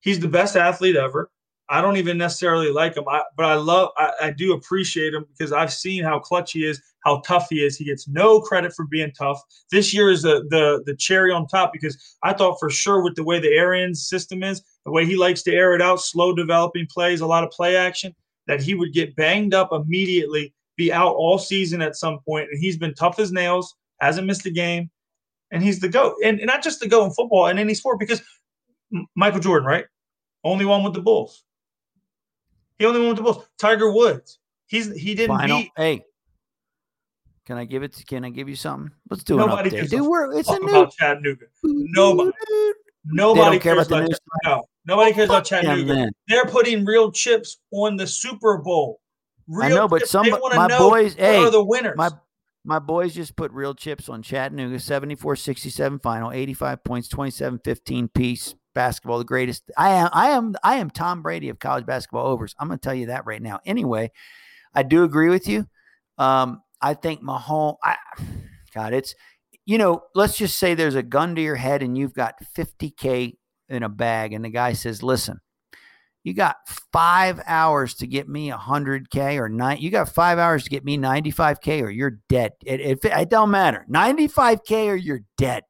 He's 0.00 0.18
the 0.18 0.26
best 0.26 0.56
athlete 0.56 0.96
ever. 0.96 1.30
I 1.68 1.80
don't 1.80 1.96
even 1.96 2.18
necessarily 2.18 2.72
like 2.72 2.96
him, 2.96 3.04
I, 3.08 3.22
but 3.36 3.46
I 3.46 3.54
love, 3.54 3.90
I, 3.96 4.12
I 4.22 4.30
do 4.32 4.54
appreciate 4.54 5.14
him 5.14 5.24
because 5.30 5.52
I've 5.52 5.72
seen 5.72 6.02
how 6.02 6.18
clutch 6.18 6.50
he 6.50 6.66
is, 6.66 6.82
how 7.04 7.20
tough 7.20 7.46
he 7.48 7.64
is. 7.64 7.76
He 7.76 7.84
gets 7.84 8.08
no 8.08 8.40
credit 8.40 8.72
for 8.74 8.86
being 8.86 9.12
tough. 9.12 9.40
This 9.70 9.94
year 9.94 10.10
is 10.10 10.22
the 10.22 10.44
the 10.50 10.82
the 10.86 10.96
cherry 10.96 11.30
on 11.30 11.46
top 11.46 11.72
because 11.72 12.16
I 12.24 12.32
thought 12.32 12.58
for 12.58 12.70
sure 12.70 13.04
with 13.04 13.14
the 13.14 13.22
way 13.22 13.38
the 13.38 13.56
Arians 13.56 14.08
system 14.08 14.42
is, 14.42 14.62
the 14.84 14.90
way 14.90 15.06
he 15.06 15.14
likes 15.14 15.42
to 15.44 15.54
air 15.54 15.76
it 15.76 15.80
out, 15.80 16.00
slow 16.00 16.34
developing 16.34 16.88
plays, 16.90 17.20
a 17.20 17.26
lot 17.26 17.44
of 17.44 17.52
play 17.52 17.76
action, 17.76 18.16
that 18.48 18.60
he 18.60 18.74
would 18.74 18.92
get 18.92 19.14
banged 19.14 19.54
up 19.54 19.68
immediately, 19.72 20.52
be 20.76 20.92
out 20.92 21.14
all 21.14 21.38
season 21.38 21.80
at 21.82 21.96
some 21.96 22.18
point, 22.26 22.48
and 22.50 22.58
he's 22.58 22.76
been 22.76 22.94
tough 22.94 23.18
as 23.18 23.32
nails, 23.32 23.74
hasn't 24.00 24.26
missed 24.26 24.46
a 24.46 24.50
game, 24.50 24.90
and 25.50 25.62
he's 25.62 25.80
the 25.80 25.88
goat, 25.88 26.16
and, 26.24 26.38
and 26.38 26.46
not 26.46 26.62
just 26.62 26.80
the 26.80 26.88
goat 26.88 27.06
in 27.06 27.12
football 27.12 27.46
in 27.46 27.58
any 27.58 27.74
sport 27.74 27.98
because 27.98 28.22
Michael 29.14 29.40
Jordan, 29.40 29.66
right? 29.66 29.86
Only 30.42 30.64
one 30.64 30.82
with 30.82 30.94
the 30.94 31.00
Bulls. 31.00 31.44
He 32.78 32.86
only 32.86 33.00
won 33.00 33.08
with 33.08 33.16
the 33.18 33.22
Bulls. 33.22 33.46
Tiger 33.58 33.92
Woods. 33.92 34.38
He's 34.66 34.92
he 34.94 35.14
didn't 35.14 35.36
Final. 35.36 35.58
beat 35.58 35.70
Hey, 35.76 36.04
can 37.46 37.58
I 37.58 37.64
give 37.64 37.82
it? 37.82 37.92
To, 37.94 38.04
Can 38.04 38.24
I 38.24 38.30
give 38.30 38.48
you 38.48 38.56
something? 38.56 38.90
Let's 39.10 39.22
do 39.22 39.34
it. 39.34 39.46
Nobody 39.46 39.70
an 39.70 39.76
update. 39.76 39.86
a 39.86 39.88
Dude, 39.88 40.06
we're, 40.08 40.32
it's 40.38 40.48
a 40.48 40.58
new. 40.58 40.68
about 40.68 40.92
Chattanooga. 40.92 41.46
Nobody. 41.62 42.32
Nobody 43.06 43.58
care 43.58 43.74
cares 43.74 43.86
about 43.86 43.98
about, 43.98 44.08
new 44.08 44.08
Chat- 44.08 44.20
no. 44.44 44.64
Nobody 44.86 45.12
cares 45.12 45.28
about 45.28 45.44
Chattanooga. 45.44 46.08
They're 46.26 46.46
putting 46.46 46.86
real 46.86 47.12
chips 47.12 47.58
on 47.70 47.96
the 47.96 48.06
Super 48.06 48.58
Bowl. 48.58 49.00
I 49.60 49.68
know, 49.68 49.88
but 49.88 50.08
some 50.08 50.28
my 50.30 50.68
boys. 50.78 51.14
Hey, 51.14 51.36
are 51.36 51.50
the 51.50 51.62
winners? 51.62 51.96
my 51.96 52.10
my 52.64 52.78
boys 52.78 53.14
just 53.14 53.36
put 53.36 53.52
real 53.52 53.74
chips 53.74 54.08
on 54.08 54.22
Chattanooga 54.22 54.76
74-67 54.76 56.02
final, 56.02 56.32
85 56.32 56.82
points, 56.82 57.08
27-15 57.08 58.12
piece 58.14 58.54
basketball, 58.74 59.18
the 59.18 59.24
greatest. 59.24 59.70
I 59.76 59.90
am 59.90 60.08
I 60.12 60.30
am 60.30 60.54
I 60.62 60.76
am 60.76 60.90
Tom 60.90 61.22
Brady 61.22 61.48
of 61.48 61.58
college 61.58 61.86
basketball 61.86 62.26
overs. 62.26 62.54
I'm 62.58 62.68
going 62.68 62.78
to 62.78 62.82
tell 62.82 62.94
you 62.94 63.06
that 63.06 63.26
right 63.26 63.42
now. 63.42 63.60
Anyway, 63.64 64.12
I 64.74 64.82
do 64.82 65.04
agree 65.04 65.28
with 65.28 65.46
you. 65.46 65.66
Um, 66.18 66.62
I 66.80 66.94
think 66.94 67.22
Mahomes 67.22 67.76
I 67.82 67.96
God, 68.74 68.92
it's 68.92 69.14
you 69.66 69.78
know, 69.78 70.02
let's 70.14 70.36
just 70.36 70.58
say 70.58 70.74
there's 70.74 70.94
a 70.94 71.02
gun 71.02 71.34
to 71.36 71.42
your 71.42 71.56
head 71.56 71.82
and 71.82 71.96
you've 71.96 72.12
got 72.12 72.34
50k 72.56 73.36
in 73.68 73.82
a 73.82 73.88
bag 73.88 74.32
and 74.32 74.44
the 74.44 74.50
guy 74.50 74.72
says, 74.74 75.02
"Listen, 75.02 75.40
you 76.24 76.32
got 76.32 76.56
five 76.90 77.40
hours 77.46 77.94
to 77.96 78.06
get 78.06 78.28
me 78.28 78.50
100K 78.50 79.38
or 79.38 79.50
nine. 79.50 79.78
You 79.78 79.90
got 79.90 80.08
five 80.08 80.38
hours 80.38 80.64
to 80.64 80.70
get 80.70 80.82
me 80.82 80.96
95K 80.96 81.82
or 81.82 81.90
you're 81.90 82.18
dead. 82.30 82.52
It, 82.64 82.80
it, 82.80 83.04
it 83.04 83.28
don't 83.28 83.50
matter. 83.50 83.84
95K 83.90 84.88
or 84.88 84.94
you're 84.96 85.20
dead. 85.36 85.64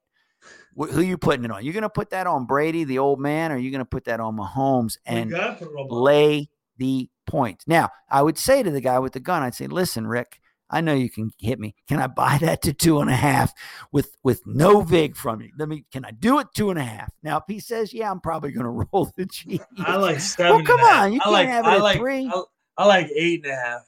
Wh- 0.78 0.90
who 0.90 1.00
you 1.00 1.18
putting 1.18 1.44
it 1.44 1.50
on? 1.50 1.64
You're 1.64 1.72
going 1.72 1.82
to 1.82 1.90
put 1.90 2.10
that 2.10 2.28
on 2.28 2.46
Brady, 2.46 2.84
the 2.84 3.00
old 3.00 3.20
man, 3.20 3.50
or 3.50 3.56
are 3.56 3.58
you 3.58 3.72
going 3.72 3.80
to 3.80 3.84
put 3.84 4.04
that 4.04 4.20
on 4.20 4.36
Mahomes 4.36 4.96
and 5.04 5.32
gotta 5.32 5.54
put 5.54 5.68
it 5.68 5.74
on 5.74 5.88
Mahomes. 5.88 6.02
lay 6.02 6.48
the 6.78 7.10
point. 7.26 7.64
Now, 7.66 7.90
I 8.08 8.22
would 8.22 8.38
say 8.38 8.62
to 8.62 8.70
the 8.70 8.80
guy 8.80 9.00
with 9.00 9.12
the 9.12 9.20
gun, 9.20 9.42
I'd 9.42 9.56
say, 9.56 9.66
listen, 9.66 10.06
Rick, 10.06 10.40
I 10.70 10.80
know 10.80 10.94
you 10.94 11.10
can 11.10 11.30
hit 11.38 11.60
me. 11.60 11.74
Can 11.88 11.98
I 12.00 12.06
buy 12.06 12.38
that 12.40 12.62
to 12.62 12.72
two 12.72 13.00
and 13.00 13.10
a 13.10 13.14
half 13.16 13.52
with 13.92 14.16
with 14.22 14.42
no 14.46 14.80
vig 14.80 15.16
from 15.16 15.40
you? 15.42 15.50
Let 15.58 15.68
me. 15.68 15.84
Can 15.92 16.04
I 16.04 16.10
do 16.10 16.38
it 16.38 16.48
two 16.54 16.70
and 16.70 16.78
a 16.78 16.84
half? 16.84 17.12
Now, 17.22 17.36
if 17.38 17.44
he 17.46 17.60
says, 17.60 17.92
yeah, 17.92 18.10
I'm 18.10 18.20
probably 18.20 18.52
going 18.52 18.64
to 18.64 18.70
roll 18.92 19.12
the 19.16 19.26
Chiefs. 19.26 19.64
I 19.78 19.96
like 19.96 20.20
seven. 20.20 20.56
Well, 20.56 20.64
come 20.64 20.80
and 20.80 20.88
a 20.88 20.92
half. 20.92 21.04
on, 21.04 21.12
you 21.12 21.20
I 21.20 21.22
can't 21.24 21.32
like, 21.32 21.48
have 21.48 21.64
it 21.64 21.68
I 21.68 21.74
at 21.76 21.82
like, 21.82 21.98
three. 21.98 22.26
I, 22.32 22.42
I 22.78 22.86
like 22.86 23.08
eight 23.14 23.44
and 23.44 23.52
a 23.52 23.56
half. 23.56 23.82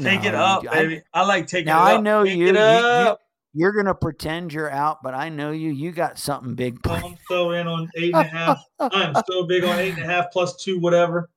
Take 0.00 0.24
it 0.24 0.34
up, 0.34 0.62
I- 0.70 0.74
baby. 0.74 1.02
I, 1.14 1.24
like 1.24 1.46
taking 1.46 1.66
Now 1.66 1.80
it 1.86 1.90
I 1.90 1.94
up. 1.96 2.02
know 2.02 2.24
Take 2.24 2.36
you. 2.36 2.48
It 2.48 2.54
you, 2.54 3.06
you 3.08 3.16
you're 3.58 3.72
gonna 3.72 3.94
pretend 3.94 4.52
you're 4.52 4.70
out, 4.70 4.98
but 5.02 5.14
I 5.14 5.30
know 5.30 5.50
you. 5.52 5.70
You 5.70 5.90
got 5.90 6.18
something 6.18 6.54
big 6.54 6.78
oh, 6.84 6.88
planned. 6.88 7.04
I'm 7.04 7.16
so 7.30 7.52
in 7.52 7.66
on 7.66 7.88
eight 7.96 8.14
and 8.14 8.26
a 8.26 8.28
half. 8.28 8.62
I'm 8.78 9.14
so 9.26 9.44
big 9.46 9.64
on 9.64 9.78
eight 9.78 9.94
and 9.94 10.02
a 10.02 10.06
half 10.06 10.26
plus 10.30 10.56
two, 10.62 10.78
whatever. 10.78 11.30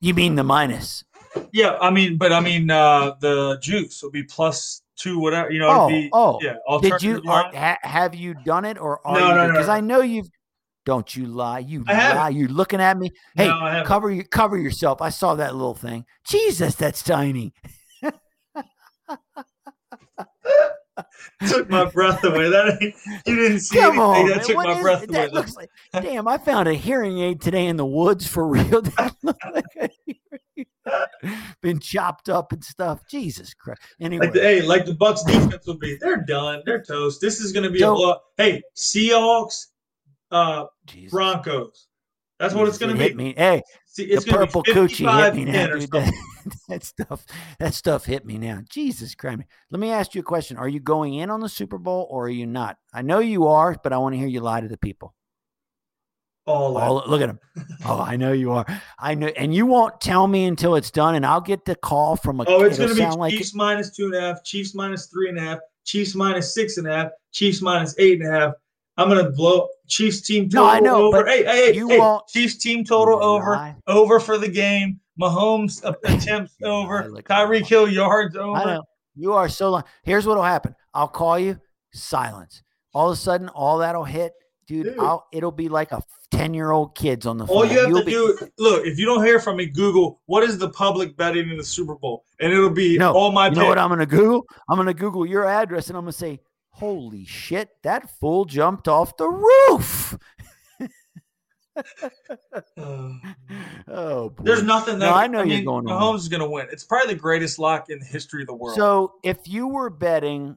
You 0.00 0.12
mean 0.14 0.34
the 0.34 0.42
minus? 0.42 1.04
Yeah, 1.52 1.78
I 1.80 1.90
mean, 1.90 2.16
but 2.16 2.32
I 2.32 2.40
mean, 2.40 2.70
uh 2.70 3.14
the 3.20 3.58
juice 3.60 4.02
will 4.02 4.10
be 4.10 4.22
plus 4.24 4.82
two, 4.96 5.18
whatever. 5.18 5.50
You 5.50 5.60
know, 5.60 5.68
Oh, 5.70 5.88
be, 5.88 6.10
oh. 6.12 6.38
yeah. 6.42 6.56
Did 6.80 7.02
you 7.02 7.22
are, 7.28 7.50
ha, 7.54 7.78
have 7.82 8.14
you 8.14 8.34
done 8.44 8.64
it 8.64 8.78
or 8.78 9.06
are 9.06 9.14
No, 9.14 9.28
you? 9.28 9.34
no, 9.34 9.46
no, 9.46 9.52
Because 9.52 9.68
no. 9.68 9.72
I 9.74 9.80
know 9.80 10.00
you've. 10.00 10.28
Don't 10.84 11.16
you 11.16 11.24
lie? 11.26 11.60
You 11.60 11.82
lie. 11.84 12.28
You're 12.28 12.48
looking 12.48 12.80
at 12.80 12.98
me. 12.98 13.10
Hey, 13.34 13.48
cover 13.86 14.10
your 14.10 14.24
cover 14.24 14.58
yourself. 14.58 15.00
I 15.00 15.08
saw 15.08 15.34
that 15.36 15.54
little 15.54 15.74
thing. 15.74 16.04
Jesus, 16.26 16.74
that's 16.74 17.02
tiny. 17.02 17.54
took 21.48 21.68
my 21.70 21.84
breath 21.86 22.22
away. 22.24 22.48
That 22.50 22.78
ain't, 22.80 22.94
you 23.26 23.36
didn't 23.36 23.60
see 23.60 23.76
Come 23.78 23.98
anything. 23.98 24.00
on, 24.00 24.28
that 24.28 24.36
man. 24.36 24.44
took 24.46 24.56
What 24.56 24.66
my 24.66 24.72
is 24.74 24.82
breath 24.82 25.02
away. 25.08 25.12
That 25.18 25.32
looks 25.32 25.56
like. 25.56 25.70
Damn, 25.92 26.28
I 26.28 26.38
found 26.38 26.68
a 26.68 26.74
hearing 26.74 27.18
aid 27.18 27.40
today 27.40 27.66
in 27.66 27.76
the 27.76 27.86
woods 27.86 28.26
for 28.26 28.46
real. 28.46 28.82
Like 29.22 29.64
a 29.80 29.88
hearing 30.04 30.18
aid. 30.56 30.66
Been 31.62 31.80
chopped 31.80 32.28
up 32.28 32.52
and 32.52 32.62
stuff. 32.62 33.00
Jesus 33.08 33.54
Christ. 33.54 33.80
Anyway, 34.00 34.26
Like 34.26 34.34
the, 34.34 34.40
hey, 34.40 34.62
like 34.62 34.84
the 34.84 34.94
Bucks 34.94 35.22
defense 35.24 35.66
will 35.66 35.78
be. 35.78 35.96
They're 36.00 36.22
done. 36.24 36.62
They're 36.66 36.82
toast. 36.82 37.20
This 37.20 37.40
is 37.40 37.52
going 37.52 37.64
to 37.64 37.70
be 37.70 37.78
So- 37.80 37.92
a 37.92 37.96
blow. 37.96 38.16
Hey, 38.36 38.62
Seahawks, 38.76 39.66
uh, 40.30 40.66
Jesus. 40.86 41.10
Broncos. 41.10 41.88
That's 42.38 42.52
what 42.54 42.68
it's 42.68 42.78
going 42.78 42.96
to 42.96 43.08
be. 43.08 43.14
me. 43.14 43.34
Hey, 43.36 43.62
See, 43.86 44.06
the 44.06 44.14
it's 44.14 44.24
gonna 44.24 44.38
purple 44.46 44.62
be 44.62 44.72
coochie 44.72 44.88
55 44.88 45.34
hit 45.34 45.46
me 45.46 45.52
10 45.52 45.70
now, 45.70 46.10
or 46.46 46.50
dude. 46.50 46.52
something. 46.52 46.60
That, 46.68 46.84
stuff, 46.84 47.26
that 47.58 47.74
stuff 47.74 48.04
hit 48.06 48.24
me 48.24 48.38
now. 48.38 48.60
Jesus 48.68 49.14
Christ! 49.14 49.42
Let 49.70 49.80
me 49.80 49.90
ask 49.90 50.14
you 50.14 50.20
a 50.20 50.24
question: 50.24 50.56
Are 50.56 50.68
you 50.68 50.80
going 50.80 51.14
in 51.14 51.30
on 51.30 51.40
the 51.40 51.48
Super 51.48 51.78
Bowl 51.78 52.06
or 52.10 52.26
are 52.26 52.30
you 52.30 52.46
not? 52.46 52.76
I 52.92 53.02
know 53.02 53.18
you 53.20 53.46
are, 53.46 53.76
but 53.82 53.92
I 53.92 53.98
want 53.98 54.14
to 54.14 54.18
hear 54.18 54.28
you 54.28 54.40
lie 54.40 54.60
to 54.60 54.68
the 54.68 54.78
people. 54.78 55.14
All 56.46 56.76
Oh, 56.76 57.02
look 57.08 57.22
at 57.22 57.30
him. 57.30 57.38
Oh, 57.86 57.98
I 58.00 58.16
know 58.16 58.32
you 58.32 58.52
are. 58.52 58.66
I 58.98 59.14
know, 59.14 59.28
and 59.28 59.54
you 59.54 59.64
won't 59.64 59.98
tell 60.00 60.26
me 60.26 60.44
until 60.44 60.74
it's 60.74 60.90
done, 60.90 61.14
and 61.14 61.24
I'll 61.24 61.40
get 61.40 61.64
the 61.64 61.74
call 61.74 62.16
from 62.16 62.40
a. 62.40 62.44
Oh, 62.46 62.62
it's 62.64 62.76
going 62.76 62.90
to 62.90 62.94
be 62.94 63.00
sound 63.00 63.16
like 63.18 63.32
Chiefs 63.32 63.54
minus 63.54 63.90
two 63.90 64.06
and 64.06 64.14
a 64.14 64.20
half, 64.20 64.44
Chiefs 64.44 64.74
minus 64.74 65.06
three 65.06 65.30
and 65.30 65.38
a 65.38 65.40
half, 65.40 65.58
Chiefs 65.86 66.14
minus 66.14 66.52
six 66.54 66.76
and 66.76 66.86
a 66.86 66.92
half, 66.94 67.08
Chiefs 67.32 67.62
minus 67.62 67.94
eight 67.98 68.20
and 68.20 68.28
a 68.28 68.38
half. 68.38 68.52
I'm 68.98 69.08
going 69.08 69.24
to 69.24 69.30
blow 69.32 69.68
Chiefs 69.88 70.20
team 70.20 70.48
No, 70.52 70.60
total 70.60 70.66
I 70.70 70.80
know, 70.80 71.06
over. 71.06 71.26
hey, 71.26 71.44
hey, 71.44 71.74
you 71.74 71.88
hey, 71.88 71.98
won't- 71.98 72.28
Chiefs 72.28 72.56
team 72.56 72.84
total 72.84 73.22
over, 73.24 73.52
lie. 73.52 73.76
over 73.86 74.20
for 74.20 74.36
the 74.38 74.46
game. 74.48 75.00
Mahomes 75.20 75.82
attempts 76.04 76.54
over. 76.62 77.10
Tyreek. 77.22 77.66
Hill 77.66 77.88
yards 77.88 78.36
over. 78.36 78.80
You 79.14 79.32
are 79.34 79.48
so 79.48 79.70
long. 79.70 79.84
Here's 80.02 80.26
what'll 80.26 80.42
happen. 80.42 80.74
I'll 80.92 81.08
call 81.08 81.38
you. 81.38 81.60
Silence. 81.92 82.62
All 82.92 83.10
of 83.10 83.14
a 83.14 83.16
sudden, 83.20 83.48
all 83.50 83.78
that'll 83.78 84.04
hit, 84.04 84.32
dude. 84.66 84.86
Dude. 84.86 84.98
I'll. 84.98 85.26
It'll 85.32 85.52
be 85.52 85.68
like 85.68 85.92
a 85.92 86.02
ten 86.30 86.52
year 86.54 86.72
old 86.72 86.96
kid's 86.96 87.26
on 87.26 87.38
the 87.38 87.46
phone. 87.46 87.56
All 87.56 87.64
you 87.66 87.78
have 87.78 87.88
You'll 87.88 88.00
to 88.00 88.04
be- 88.04 88.10
do, 88.12 88.38
look, 88.58 88.84
if 88.86 88.98
you 88.98 89.06
don't 89.06 89.24
hear 89.24 89.38
from 89.38 89.56
me, 89.56 89.66
Google 89.66 90.20
what 90.26 90.42
is 90.42 90.58
the 90.58 90.70
public 90.70 91.16
betting 91.16 91.48
in 91.50 91.56
the 91.56 91.62
Super 91.64 91.94
Bowl, 91.94 92.24
and 92.40 92.52
it'll 92.52 92.70
be 92.70 92.98
No, 92.98 93.12
all 93.12 93.30
my 93.32 93.48
You 93.48 93.54
know 93.54 93.66
what. 93.66 93.78
I'm 93.78 93.88
gonna 93.88 94.06
Google? 94.06 94.44
I'm 94.68 94.76
gonna 94.76 94.94
Google 94.94 95.24
your 95.26 95.44
address 95.46 95.88
and 95.88 95.96
I'm 95.96 96.02
gonna 96.04 96.12
say, 96.12 96.40
"Holy 96.70 97.24
shit, 97.24 97.68
that 97.84 98.10
fool 98.18 98.44
jumped 98.44 98.88
off 98.88 99.16
the 99.16 99.28
roof!" 99.28 100.18
oh, 103.88 104.28
boy. 104.30 104.42
There's 104.42 104.62
nothing 104.62 104.98
that 104.98 105.06
No, 105.06 105.14
I 105.14 105.26
know 105.26 105.40
I 105.40 105.44
you're 105.44 105.56
mean, 105.56 105.64
going 105.64 105.86
on. 105.88 106.00
Mahomes 106.00 106.18
is 106.18 106.28
going 106.28 106.42
to 106.42 106.48
win. 106.48 106.66
It's 106.70 106.84
probably 106.84 107.14
the 107.14 107.20
greatest 107.20 107.58
lock 107.58 107.90
in 107.90 107.98
the 107.98 108.04
history 108.04 108.42
of 108.42 108.46
the 108.48 108.54
world. 108.54 108.76
So 108.76 109.14
if 109.22 109.46
you 109.46 109.66
were 109.68 109.90
betting, 109.90 110.56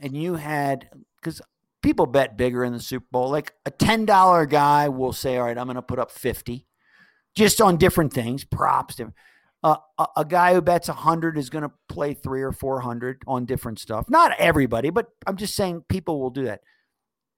and 0.00 0.16
you 0.16 0.34
had, 0.36 0.88
because 1.20 1.42
people 1.82 2.06
bet 2.06 2.36
bigger 2.36 2.64
in 2.64 2.72
the 2.72 2.80
Super 2.80 3.06
Bowl, 3.10 3.30
like 3.30 3.52
a 3.66 3.70
ten 3.70 4.06
dollar 4.06 4.46
guy 4.46 4.88
will 4.88 5.12
say, 5.12 5.36
"All 5.36 5.44
right, 5.44 5.58
I'm 5.58 5.66
going 5.66 5.76
to 5.76 5.82
put 5.82 5.98
up 5.98 6.10
fifty, 6.10 6.66
just 7.36 7.60
on 7.60 7.76
different 7.76 8.12
things, 8.12 8.44
props." 8.44 8.94
different- 8.96 9.16
Uh, 9.62 9.76
a, 9.98 10.06
a 10.18 10.24
guy 10.24 10.54
who 10.54 10.62
bets 10.62 10.88
a 10.88 10.94
hundred 10.94 11.36
is 11.36 11.50
going 11.50 11.62
to 11.64 11.72
play 11.90 12.14
three 12.14 12.40
or 12.42 12.50
four 12.52 12.80
hundred 12.80 13.22
on 13.26 13.44
different 13.44 13.78
stuff. 13.78 14.06
Not 14.08 14.32
everybody, 14.38 14.88
but 14.88 15.08
I'm 15.26 15.36
just 15.36 15.54
saying 15.54 15.84
people 15.88 16.18
will 16.18 16.30
do 16.30 16.44
that. 16.44 16.62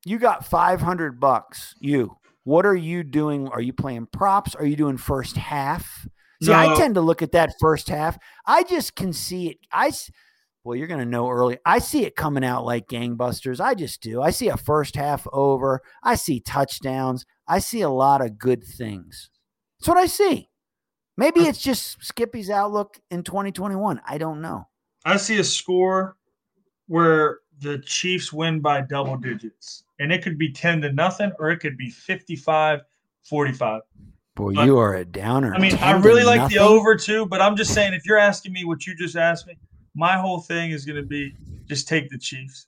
You 0.04 0.18
got 0.20 0.46
five 0.46 0.80
hundred 0.80 1.18
bucks. 1.18 1.74
You, 1.80 2.16
what 2.44 2.66
are 2.66 2.76
you 2.76 3.04
doing? 3.04 3.48
Are 3.48 3.60
you 3.60 3.72
playing 3.72 4.06
props? 4.12 4.54
Are 4.54 4.64
you 4.64 4.76
doing 4.76 4.96
first 4.96 5.36
half? 5.36 6.06
See, 6.42 6.52
I 6.52 6.74
tend 6.74 6.96
to 6.96 7.00
look 7.00 7.22
at 7.22 7.32
that 7.32 7.54
first 7.60 7.88
half. 7.88 8.18
I 8.44 8.64
just 8.64 8.96
can 8.96 9.12
see 9.12 9.50
it. 9.50 9.58
I 9.70 9.92
well, 10.64 10.76
you're 10.76 10.88
going 10.88 11.00
to 11.00 11.06
know 11.06 11.28
early. 11.28 11.58
I 11.64 11.78
see 11.78 12.04
it 12.04 12.14
coming 12.16 12.44
out 12.44 12.64
like 12.64 12.88
gangbusters. 12.88 13.60
I 13.60 13.74
just 13.74 14.00
do. 14.00 14.22
I 14.22 14.30
see 14.30 14.48
a 14.48 14.56
first 14.56 14.96
half 14.96 15.26
over. 15.32 15.80
I 16.02 16.14
see 16.14 16.40
touchdowns. 16.40 17.26
I 17.48 17.58
see 17.58 17.80
a 17.80 17.88
lot 17.88 18.24
of 18.24 18.38
good 18.38 18.62
things. 18.64 19.30
That's 19.78 19.88
what 19.88 19.98
I 19.98 20.06
see. 20.06 20.48
Maybe 21.16 21.40
it's 21.40 21.60
just 21.60 22.02
Skippy's 22.02 22.48
outlook 22.48 22.98
in 23.10 23.22
2021. 23.22 24.00
I 24.06 24.18
don't 24.18 24.40
know. 24.40 24.68
I 25.04 25.16
see 25.16 25.38
a 25.38 25.44
score 25.44 26.16
where 26.86 27.40
the 27.62 27.78
Chiefs 27.78 28.32
win 28.32 28.60
by 28.60 28.80
double 28.82 29.16
digits. 29.16 29.84
And 30.00 30.12
it 30.12 30.22
could 30.22 30.36
be 30.36 30.52
10 30.52 30.82
to 30.82 30.92
nothing 30.92 31.32
or 31.38 31.50
it 31.50 31.58
could 31.58 31.76
be 31.76 31.88
55 31.90 32.80
45. 33.22 33.82
Boy, 34.34 34.54
But- 34.54 34.66
you 34.66 34.78
are 34.78 34.94
a 34.94 35.04
downer. 35.04 35.54
I 35.54 35.58
mean, 35.58 35.76
I 35.76 35.92
really 35.92 36.24
like 36.24 36.50
the 36.50 36.58
over 36.58 36.96
too, 36.96 37.26
but 37.26 37.40
I'm 37.40 37.54
just 37.56 37.72
saying 37.72 37.94
if 37.94 38.04
you're 38.04 38.18
asking 38.18 38.52
me 38.52 38.64
what 38.64 38.86
you 38.86 38.96
just 38.96 39.16
asked 39.16 39.46
me, 39.46 39.56
my 39.94 40.16
whole 40.18 40.40
thing 40.40 40.70
is 40.72 40.84
going 40.84 40.96
to 40.96 41.06
be 41.06 41.34
just 41.66 41.86
take 41.86 42.10
the 42.10 42.18
Chiefs. 42.18 42.66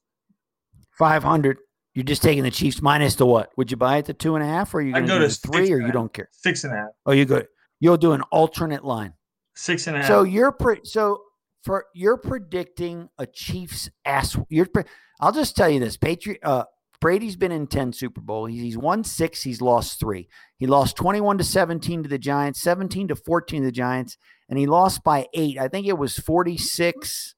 500. 0.93 1.59
You're 1.95 2.05
just 2.05 2.23
taking 2.23 2.43
the 2.43 2.51
Chiefs 2.51 2.83
minus 2.83 3.17
the 3.17 3.27
what? 3.27 3.51
Would 3.57 3.71
you 3.71 3.77
buy 3.77 3.99
it 3.99 4.07
to 4.07 4.15
two 4.15 4.35
and 4.37 4.45
a 4.45 4.47
half 4.47 4.75
or 4.75 4.79
are 4.79 4.83
you 4.83 4.93
going 4.93 5.05
to 5.07 5.09
go 5.09 5.19
to 5.19 5.29
three 5.29 5.73
or 5.73 5.81
you 5.81 5.93
don't 5.93 6.13
care? 6.13 6.29
Six 6.33 6.65
and 6.65 6.73
a 6.73 6.77
half. 6.77 6.89
Oh, 7.07 7.13
you 7.13 7.25
go. 7.25 7.43
You'll 7.81 7.97
do 7.97 8.13
an 8.13 8.23
alternate 8.31 8.85
line. 8.85 9.15
Six 9.55 9.87
and 9.87 9.97
a 9.97 10.01
half. 10.01 10.09
So 10.09 10.23
you're 10.25 10.53
pre- 10.53 10.81
so 10.85 11.23
for 11.65 11.87
you're 11.95 12.19
predicting 12.19 13.09
a 13.19 13.27
Chiefs 13.27 13.91
ass. 14.05 14.37
You're 14.49 14.67
pre- 14.67 14.85
I'll 15.21 15.33
just 15.33 15.57
tell 15.57 15.69
you 15.69 15.81
this: 15.81 15.97
Patriot 15.97 16.41
uh, 16.43 16.65
Brady's 17.01 17.37
been 17.37 17.53
in 17.53 17.67
ten 17.67 17.93
Super 17.93 18.21
Bowl. 18.21 18.47
He's, 18.47 18.62
he's 18.62 18.79
won 18.79 19.05
six. 19.05 19.43
He's 19.43 19.61
lost 19.61 19.99
three. 19.99 20.29
He 20.59 20.67
lost 20.67 20.97
twenty-one 20.97 21.39
to 21.39 21.45
seventeen 21.45 22.03
to 22.03 22.09
the 22.09 22.19
Giants, 22.19 22.61
seventeen 22.61 23.09
to 23.09 23.17
fourteen 23.17 23.62
to 23.62 23.67
the 23.67 23.73
Giants, 23.73 24.17
and 24.49 24.59
he 24.59 24.67
lost 24.67 25.03
by 25.03 25.27
eight. 25.35 25.59
I 25.59 25.69
think 25.69 25.87
it 25.87 25.99
was 25.99 26.19
forty-six 26.19 27.35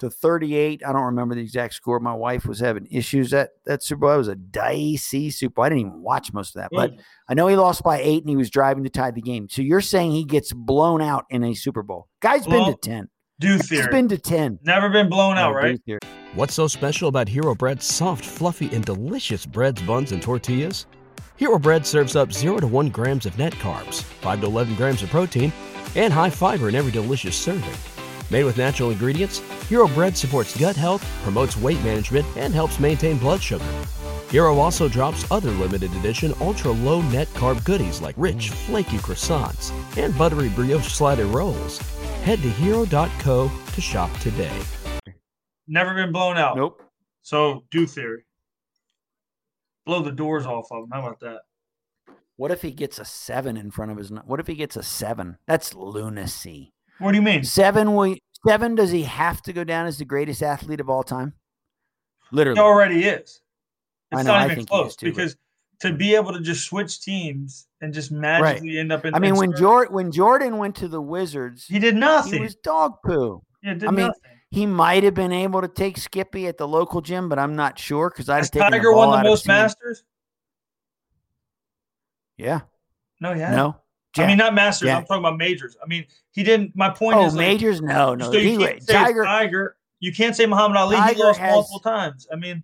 to 0.00 0.10
thirty-eight. 0.10 0.82
I 0.84 0.92
don't 0.92 1.02
remember 1.02 1.34
the 1.34 1.40
exact 1.40 1.74
score. 1.74 2.00
My 2.00 2.14
wife 2.14 2.46
was 2.46 2.60
having 2.60 2.86
issues 2.90 3.32
at 3.32 3.50
that 3.64 3.82
Super 3.82 4.00
Bowl. 4.00 4.12
It 4.12 4.18
was 4.18 4.28
a 4.28 4.34
dicey 4.34 5.30
Super 5.30 5.54
Bowl. 5.54 5.64
I 5.64 5.68
didn't 5.70 5.86
even 5.86 6.02
watch 6.02 6.32
most 6.32 6.56
of 6.56 6.62
that, 6.62 6.70
but. 6.72 6.92
I 7.26 7.32
know 7.32 7.46
he 7.46 7.56
lost 7.56 7.82
by 7.82 8.00
eight 8.02 8.22
and 8.22 8.28
he 8.28 8.36
was 8.36 8.50
driving 8.50 8.84
to 8.84 8.90
tie 8.90 9.10
the 9.10 9.22
game. 9.22 9.48
So 9.48 9.62
you're 9.62 9.80
saying 9.80 10.10
he 10.10 10.26
gets 10.26 10.52
blown 10.52 11.00
out 11.00 11.24
in 11.30 11.42
a 11.42 11.54
Super 11.54 11.82
Bowl? 11.82 12.06
Guy's 12.20 12.44
been 12.44 12.66
to 12.66 12.76
Well, 12.90 13.10
10. 13.40 13.50
do 13.50 13.56
He's 13.56 13.68
theory. 13.68 13.90
been 13.90 14.08
to 14.08 14.18
10. 14.18 14.58
Never 14.62 14.88
been 14.90 15.08
blown 15.08 15.36
out, 15.36 15.52
Oh, 15.52 15.54
right? 15.54 15.72
dude, 15.72 15.82
here. 15.86 15.98
What's 16.34 16.54
so 16.54 16.66
special 16.66 17.08
about 17.08 17.28
Hero 17.28 17.54
Bread's 17.54 17.84
soft, 17.84 18.24
fluffy, 18.24 18.68
and 18.74 18.84
delicious 18.84 19.46
breads, 19.46 19.80
buns, 19.82 20.12
and 20.12 20.22
tortillas? 20.22 20.86
Hero 21.36 21.58
Bread 21.58 21.84
serves 21.86 22.16
up 22.16 22.32
0 22.32 22.58
to 22.58 22.66
1 22.66 22.88
grams 22.90 23.26
of 23.26 23.36
net 23.38 23.52
carbs, 23.54 24.02
5 24.02 24.40
to 24.40 24.46
11 24.46 24.74
grams 24.76 25.02
of 25.02 25.10
protein, 25.10 25.52
and 25.96 26.12
high 26.12 26.30
fiber 26.30 26.68
in 26.68 26.74
every 26.74 26.92
delicious 26.92 27.36
serving. 27.36 27.70
Made 28.30 28.44
with 28.44 28.56
natural 28.56 28.90
ingredients, 28.90 29.38
Hero 29.68 29.86
Bread 29.88 30.16
supports 30.16 30.56
gut 30.58 30.76
health, 30.76 31.04
promotes 31.22 31.56
weight 31.56 31.82
management, 31.84 32.26
and 32.36 32.54
helps 32.54 32.80
maintain 32.80 33.18
blood 33.18 33.42
sugar. 33.42 33.64
Hero 34.30 34.58
also 34.58 34.88
drops 34.88 35.30
other 35.30 35.50
limited 35.50 35.92
edition 35.96 36.32
ultra 36.40 36.70
low 36.72 37.02
net 37.02 37.28
carb 37.34 37.62
goodies 37.64 38.00
like 38.00 38.14
rich, 38.18 38.50
flaky 38.50 38.96
croissants 38.98 39.70
and 39.96 40.16
buttery 40.18 40.48
brioche 40.48 40.88
slider 40.88 41.26
rolls. 41.26 41.78
Head 42.24 42.40
to 42.40 42.48
hero.co 42.48 43.50
to 43.74 43.80
shop 43.82 44.10
today. 44.20 44.50
Never 45.68 45.94
been 45.94 46.10
blown 46.10 46.38
out. 46.38 46.56
Nope. 46.56 46.82
So 47.20 47.64
do 47.70 47.86
theory. 47.86 48.24
Blow 49.84 50.00
the 50.00 50.10
doors 50.10 50.46
off 50.46 50.72
of 50.72 50.84
him. 50.84 50.90
How 50.90 51.00
about 51.00 51.20
that? 51.20 51.40
What 52.36 52.50
if 52.50 52.62
he 52.62 52.70
gets 52.70 52.98
a 52.98 53.04
seven 53.04 53.58
in 53.58 53.70
front 53.70 53.92
of 53.92 53.98
his? 53.98 54.10
What 54.24 54.40
if 54.40 54.46
he 54.46 54.54
gets 54.54 54.74
a 54.74 54.82
seven? 54.82 55.36
That's 55.46 55.74
lunacy. 55.74 56.72
What 56.98 57.12
do 57.12 57.18
you 57.18 57.22
mean? 57.22 57.44
Seven. 57.44 57.94
We 57.94 58.22
seven. 58.46 58.74
Does 58.74 58.90
he 58.90 59.02
have 59.02 59.42
to 59.42 59.52
go 59.52 59.62
down 59.62 59.84
as 59.84 59.98
the 59.98 60.06
greatest 60.06 60.42
athlete 60.42 60.80
of 60.80 60.88
all 60.88 61.02
time? 61.02 61.34
Literally, 62.32 62.58
he 62.58 62.62
already 62.64 63.04
is. 63.04 63.42
I 64.10 64.20
It's 64.20 64.26
know, 64.26 64.32
not 64.32 64.40
I 64.40 64.44
even 64.46 64.56
think 64.56 64.70
close 64.70 64.96
too, 64.96 65.10
because 65.10 65.36
to 65.80 65.92
be 65.92 66.14
able 66.14 66.32
to 66.32 66.40
just 66.40 66.66
switch 66.66 67.00
teams 67.00 67.66
and 67.80 67.92
just 67.92 68.10
magically 68.12 68.78
end 68.78 68.92
up 68.92 69.04
in. 69.04 69.14
I 69.14 69.18
mean, 69.18 69.36
when 69.36 69.54
Jordan 69.56 69.94
when 69.94 70.12
Jordan 70.12 70.58
went 70.58 70.76
to 70.76 70.88
the 70.88 71.00
Wizards, 71.00 71.66
he 71.66 71.78
did 71.78 71.96
nothing. 71.96 72.34
he 72.34 72.40
was 72.40 72.54
dog 72.56 72.94
poo. 73.04 73.42
yeah, 73.62 73.74
did 73.74 73.84
I 73.86 73.90
mean. 73.90 74.10
He 74.50 74.66
might 74.66 75.02
have 75.02 75.14
been 75.14 75.32
able 75.32 75.62
to 75.62 75.68
take 75.68 75.98
Skippy 75.98 76.46
at 76.46 76.58
the 76.58 76.68
local 76.68 77.00
gym, 77.00 77.28
but 77.28 77.40
I'm 77.40 77.56
not 77.56 77.76
sure 77.76 78.08
because 78.08 78.28
I'd 78.28 78.36
Has 78.36 78.46
have 78.46 78.52
taken 78.52 78.70
Tiger 78.70 78.90
the 78.90 78.96
won 78.96 79.10
the 79.10 79.28
most. 79.28 79.48
Masters? 79.48 80.04
Yeah. 82.36 82.60
No, 83.20 83.32
yeah. 83.32 83.50
No. 83.50 83.76
I 84.16 84.28
mean, 84.28 84.36
not 84.36 84.54
Masters. 84.54 84.86
Yeah. 84.86 84.98
I'm 84.98 85.06
talking 85.06 85.24
about 85.24 85.38
majors. 85.38 85.76
I 85.82 85.86
mean, 85.88 86.06
he 86.30 86.44
didn't. 86.44 86.76
My 86.76 86.88
point 86.88 87.16
oh, 87.16 87.26
is, 87.26 87.34
like, 87.34 87.48
majors? 87.48 87.82
No, 87.82 88.14
no. 88.14 88.30
so 88.30 88.38
you 88.38 88.58
He- 88.60 88.64
can't 88.64 88.82
say 88.82 88.92
Tiger 88.92 89.24
Tiger. 89.24 89.76
You 89.98 90.12
can't 90.12 90.36
say 90.36 90.46
Muhammad 90.46 90.76
Ali. 90.76 90.96
Tiger 90.96 91.14
he 91.14 91.22
lost 91.24 91.40
has- 91.40 91.52
multiple 91.52 91.80
times. 91.80 92.28
I 92.32 92.36
mean, 92.36 92.62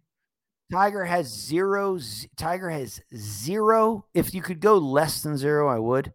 Tiger 0.71 1.05
has 1.05 1.27
zero. 1.27 1.99
Tiger 2.37 2.71
has 2.71 3.01
zero. 3.17 4.07
If 4.15 4.35
you 4.35 4.43
could 4.43 4.61
go 4.61 4.79
less 4.79 5.23
than 5.23 5.37
zero, 5.37 5.69
I 5.69 5.79
would. 5.79 6.13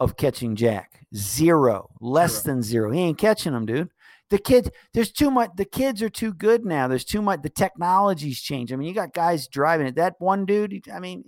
Of 0.00 0.16
catching 0.16 0.54
Jack, 0.54 1.04
zero, 1.14 1.90
less 2.00 2.42
Zero. 2.42 2.54
than 2.54 2.62
zero. 2.62 2.90
He 2.92 3.00
ain't 3.00 3.18
catching 3.18 3.52
them, 3.52 3.66
dude. 3.66 3.90
The 4.30 4.38
kids, 4.38 4.70
there's 4.94 5.10
too 5.10 5.30
much. 5.30 5.50
The 5.56 5.64
kids 5.64 6.02
are 6.02 6.10
too 6.10 6.32
good 6.32 6.64
now. 6.64 6.86
There's 6.86 7.04
too 7.04 7.20
much. 7.22 7.42
The 7.42 7.48
technology's 7.50 8.40
changed. 8.40 8.72
I 8.72 8.76
mean, 8.76 8.86
you 8.86 8.94
got 8.94 9.12
guys 9.12 9.48
driving 9.48 9.88
it. 9.88 9.96
That 9.96 10.14
one 10.20 10.44
dude. 10.46 10.84
I 10.92 11.00
mean, 11.00 11.24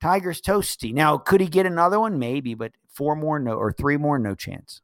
Tiger's 0.00 0.40
toasty. 0.40 0.92
Now, 0.92 1.16
could 1.16 1.40
he 1.40 1.46
get 1.46 1.64
another 1.66 2.00
one? 2.00 2.18
Maybe, 2.18 2.54
but 2.54 2.72
four 2.92 3.14
more, 3.14 3.38
no, 3.38 3.52
or 3.52 3.72
three 3.72 3.96
more, 3.96 4.18
no 4.18 4.34
chance. 4.34 4.80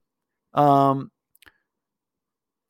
Um, 0.55 1.11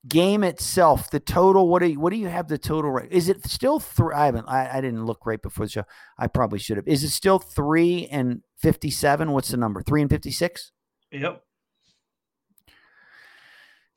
game 0.08 0.42
itself, 0.44 1.10
the 1.10 1.20
total. 1.20 1.68
What 1.68 1.80
do 1.82 1.88
you 1.88 2.00
what 2.00 2.10
do 2.12 2.18
you 2.18 2.28
have 2.28 2.48
the 2.48 2.58
total 2.58 2.90
right? 2.90 3.10
Is 3.10 3.28
it 3.28 3.44
still 3.46 3.78
three? 3.80 4.14
I 4.14 4.26
haven't. 4.26 4.46
I, 4.48 4.78
I 4.78 4.80
didn't 4.80 5.04
look 5.04 5.26
right 5.26 5.40
before 5.40 5.66
the 5.66 5.70
show. 5.72 5.84
I 6.18 6.26
probably 6.26 6.58
should 6.58 6.76
have. 6.76 6.88
Is 6.88 7.04
it 7.04 7.10
still 7.10 7.38
three 7.38 8.06
and 8.10 8.42
fifty 8.56 8.90
seven? 8.90 9.32
What's 9.32 9.48
the 9.48 9.56
number? 9.56 9.82
Three 9.82 10.00
and 10.02 10.10
fifty 10.10 10.30
six. 10.30 10.72
yep. 11.10 11.42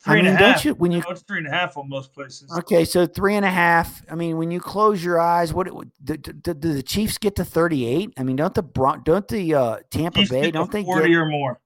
I 0.04 0.10
Three 0.14 0.20
and 0.20 0.28
a 0.28 0.32
mean, 0.32 0.40
don't 0.40 0.52
half. 0.54 0.66
you- 0.66 0.74
when 0.74 0.92
you- 0.92 1.02
No, 1.02 1.10
it's 1.12 1.22
three 1.22 1.38
and 1.38 1.48
a 1.48 1.52
half 1.52 1.78
on 1.78 1.88
most 1.88 2.12
places. 2.12 2.52
Okay, 2.58 2.86
so 2.86 3.06
three 3.06 3.36
and 3.36 3.46
a 3.46 3.52
half. 3.52 4.02
I 4.10 4.16
mean, 4.16 4.38
when 4.38 4.50
you 4.50 4.60
close 4.60 5.04
your 5.04 5.20
eyes, 5.20 5.54
what 5.54 5.68
do, 5.68 6.18
do, 6.18 6.18
do, 6.18 6.54
the 6.56 6.82
Chiefs 6.82 7.20
get 7.20 7.36
to 7.36 7.46
thirty 7.46 7.86
eight? 7.86 8.12
I 8.18 8.24
mean, 8.24 8.36
don't 8.36 8.56
the 8.56 8.64
Bron- 8.64 9.04
don't 9.04 9.28
the 9.28 9.54
uh, 9.54 9.78
Tampa 9.92 10.20
Chiefs 10.20 10.32
Bay 10.32 10.50
don't 10.50 10.72
they 10.72 10.84
forty 10.84 11.10
get? 11.10 11.18
or 11.18 11.26
more. 11.28 11.60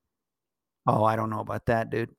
Oh, 0.85 1.05
I 1.05 1.15
don't 1.15 1.29
know 1.29 1.39
about 1.39 1.67
that, 1.67 1.89
dude. 1.89 2.09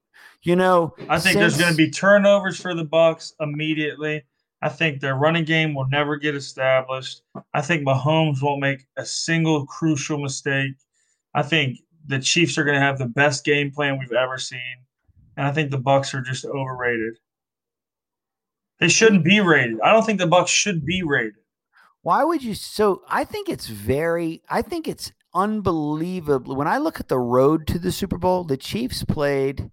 You 0.46 0.54
know, 0.54 0.94
I 1.08 1.18
think 1.18 1.38
there's 1.38 1.58
going 1.58 1.72
to 1.72 1.76
be 1.76 1.90
turnovers 1.90 2.60
for 2.60 2.72
the 2.72 2.84
Bucks 2.84 3.34
immediately. 3.40 4.22
I 4.62 4.68
think 4.68 5.00
their 5.00 5.16
running 5.16 5.44
game 5.44 5.74
will 5.74 5.88
never 5.88 6.16
get 6.16 6.36
established. 6.36 7.22
I 7.52 7.62
think 7.62 7.84
Mahomes 7.84 8.40
won't 8.40 8.60
make 8.60 8.86
a 8.96 9.04
single 9.04 9.66
crucial 9.66 10.18
mistake. 10.18 10.74
I 11.34 11.42
think 11.42 11.78
the 12.06 12.20
Chiefs 12.20 12.56
are 12.58 12.62
going 12.62 12.78
to 12.78 12.86
have 12.86 12.96
the 12.96 13.08
best 13.08 13.44
game 13.44 13.72
plan 13.72 13.98
we've 13.98 14.12
ever 14.12 14.38
seen, 14.38 14.84
and 15.36 15.48
I 15.48 15.50
think 15.50 15.72
the 15.72 15.78
Bucks 15.78 16.14
are 16.14 16.22
just 16.22 16.44
overrated. 16.44 17.18
They 18.78 18.88
shouldn't 18.88 19.24
be 19.24 19.40
rated. 19.40 19.80
I 19.80 19.92
don't 19.92 20.06
think 20.06 20.20
the 20.20 20.28
Bucks 20.28 20.52
should 20.52 20.86
be 20.86 21.02
rated. 21.02 21.34
Why 22.02 22.22
would 22.22 22.44
you? 22.44 22.54
So 22.54 23.02
I 23.08 23.24
think 23.24 23.48
it's 23.48 23.66
very. 23.66 24.42
I 24.48 24.62
think 24.62 24.86
it's 24.86 25.10
unbelievable. 25.34 26.54
When 26.54 26.68
I 26.68 26.78
look 26.78 27.00
at 27.00 27.08
the 27.08 27.18
road 27.18 27.66
to 27.66 27.80
the 27.80 27.90
Super 27.90 28.16
Bowl, 28.16 28.44
the 28.44 28.56
Chiefs 28.56 29.02
played 29.02 29.72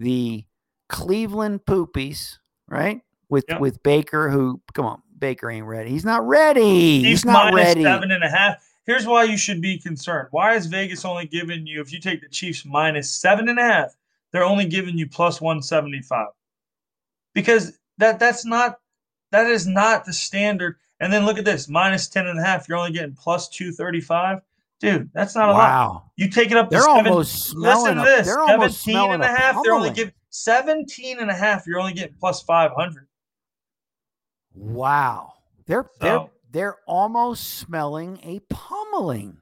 the 0.00 0.44
Cleveland 0.88 1.60
Poopies, 1.66 2.38
right? 2.68 3.00
With 3.28 3.44
Yep. 3.48 3.60
with 3.60 3.82
Baker, 3.84 4.28
who 4.30 4.60
come 4.74 4.86
on, 4.86 5.02
Baker 5.16 5.50
ain't 5.50 5.66
ready. 5.66 5.90
He's 5.90 6.04
not 6.04 6.26
ready. 6.26 7.02
Chiefs 7.02 7.04
He's 7.08 7.24
not 7.24 7.52
minus 7.52 7.66
ready. 7.68 7.82
seven 7.84 8.10
and 8.10 8.24
a 8.24 8.28
half. 8.28 8.66
Here's 8.86 9.06
why 9.06 9.24
you 9.24 9.36
should 9.36 9.60
be 9.60 9.78
concerned. 9.78 10.28
Why 10.32 10.54
is 10.56 10.66
Vegas 10.66 11.04
only 11.04 11.26
giving 11.26 11.66
you, 11.66 11.80
if 11.80 11.92
you 11.92 12.00
take 12.00 12.22
the 12.22 12.28
Chiefs 12.28 12.64
minus 12.64 13.08
seven 13.10 13.48
and 13.48 13.58
a 13.58 13.62
half, 13.62 13.94
they're 14.32 14.42
only 14.42 14.64
giving 14.64 14.98
you 14.98 15.06
plus 15.08 15.40
175? 15.40 16.28
Because 17.34 17.78
that 17.98 18.18
that's 18.18 18.44
not 18.44 18.80
that 19.30 19.46
is 19.46 19.66
not 19.66 20.04
the 20.04 20.12
standard. 20.12 20.76
And 20.98 21.12
then 21.12 21.24
look 21.24 21.38
at 21.38 21.44
this, 21.44 21.68
minus 21.68 22.08
10 22.08 22.26
and 22.26 22.38
a 22.38 22.42
half, 22.42 22.68
you're 22.68 22.76
only 22.78 22.92
getting 22.92 23.14
plus 23.14 23.48
235. 23.48 24.40
Dude, 24.80 25.10
that's 25.12 25.36
not 25.36 25.50
a 25.50 25.52
lot. 25.52 25.58
Wow, 25.58 26.10
You 26.16 26.30
take 26.30 26.50
it 26.50 26.56
up 26.56 26.70
to 26.70 26.74
they're 26.74 26.82
seven, 26.82 27.06
almost 27.06 27.54
listen 27.54 27.96
to 27.96 28.02
this. 28.02 28.26
They're 28.26 28.40
almost 28.40 28.82
17 28.82 28.92
smelling 28.94 29.14
and 29.14 29.22
a 29.22 29.26
a 29.26 29.36
half, 29.36 29.56
they're 29.62 29.74
only 29.74 29.90
giving 29.90 30.14
17 30.30 31.18
and 31.20 31.30
a 31.30 31.34
half, 31.34 31.66
you're 31.66 31.78
only 31.78 31.92
getting 31.92 32.16
plus 32.18 32.42
500. 32.42 33.06
Wow, 34.54 35.34
they're 35.66 35.88
they're 36.00 36.26
they're 36.50 36.76
almost 36.86 37.58
smelling 37.58 38.18
a 38.22 38.40
pummeling. 38.48 39.36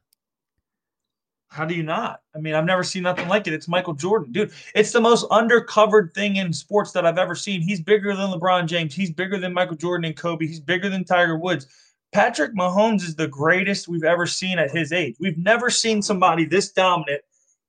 How 1.51 1.65
do 1.65 1.75
you 1.75 1.83
not? 1.83 2.21
I 2.35 2.39
mean, 2.39 2.55
I've 2.55 2.67
never 2.67 2.83
seen 2.83 3.05
nothing 3.05 3.27
like 3.27 3.47
it. 3.47 3.55
It's 3.55 3.69
Michael 3.69 3.95
Jordan, 3.95 4.33
dude. 4.33 4.53
It's 4.75 4.93
the 4.93 5.01
most 5.01 5.27
undercovered 5.31 6.13
thing 6.15 6.37
in 6.37 6.53
sports 6.53 6.93
that 6.93 7.07
I've 7.07 7.17
ever 7.17 7.35
seen. 7.35 7.63
He's 7.63 7.81
bigger 7.81 8.15
than 8.15 8.31
LeBron 8.31 8.67
James. 8.67 8.95
He's 8.95 9.11
bigger 9.11 9.39
than 9.39 9.55
Michael 9.55 9.77
Jordan 9.77 10.05
and 10.05 10.17
Kobe. 10.17 10.47
He's 10.47 10.61
bigger 10.61 10.91
than 10.91 11.05
Tiger 11.05 11.39
Woods. 11.39 11.67
Patrick 12.13 12.55
Mahomes 12.55 13.03
is 13.03 13.17
the 13.17 13.29
greatest 13.29 13.89
we've 13.89 14.05
ever 14.05 14.27
seen 14.27 14.59
at 14.59 14.71
his 14.71 14.93
age. 14.93 15.17
We've 15.21 15.39
never 15.39 15.71
seen 15.71 16.01
somebody 16.03 16.45
this 16.45 16.73
dominant 16.73 17.23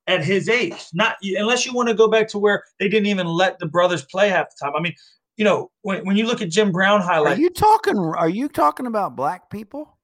at 0.07 0.23
his 0.23 0.47
age. 0.49 0.87
Not 0.93 1.17
unless 1.21 1.65
you 1.65 1.73
want 1.73 1.89
to 1.89 1.95
go 1.95 2.07
back 2.07 2.27
to 2.29 2.39
where 2.39 2.63
they 2.79 2.87
didn't 2.87 3.07
even 3.07 3.27
let 3.27 3.59
the 3.59 3.65
brothers 3.65 4.03
play 4.05 4.29
half 4.29 4.47
the 4.49 4.65
time. 4.65 4.73
I 4.75 4.81
mean, 4.81 4.95
you 5.37 5.45
know, 5.45 5.71
when, 5.81 6.05
when 6.05 6.17
you 6.17 6.25
look 6.25 6.41
at 6.41 6.49
Jim 6.49 6.71
Brown 6.71 7.01
highlights, 7.01 7.37
Are 7.37 7.41
you 7.41 7.49
talking? 7.49 7.97
Are 7.97 8.29
you 8.29 8.47
talking 8.47 8.85
about 8.87 9.15
black 9.15 9.49
people? 9.49 9.97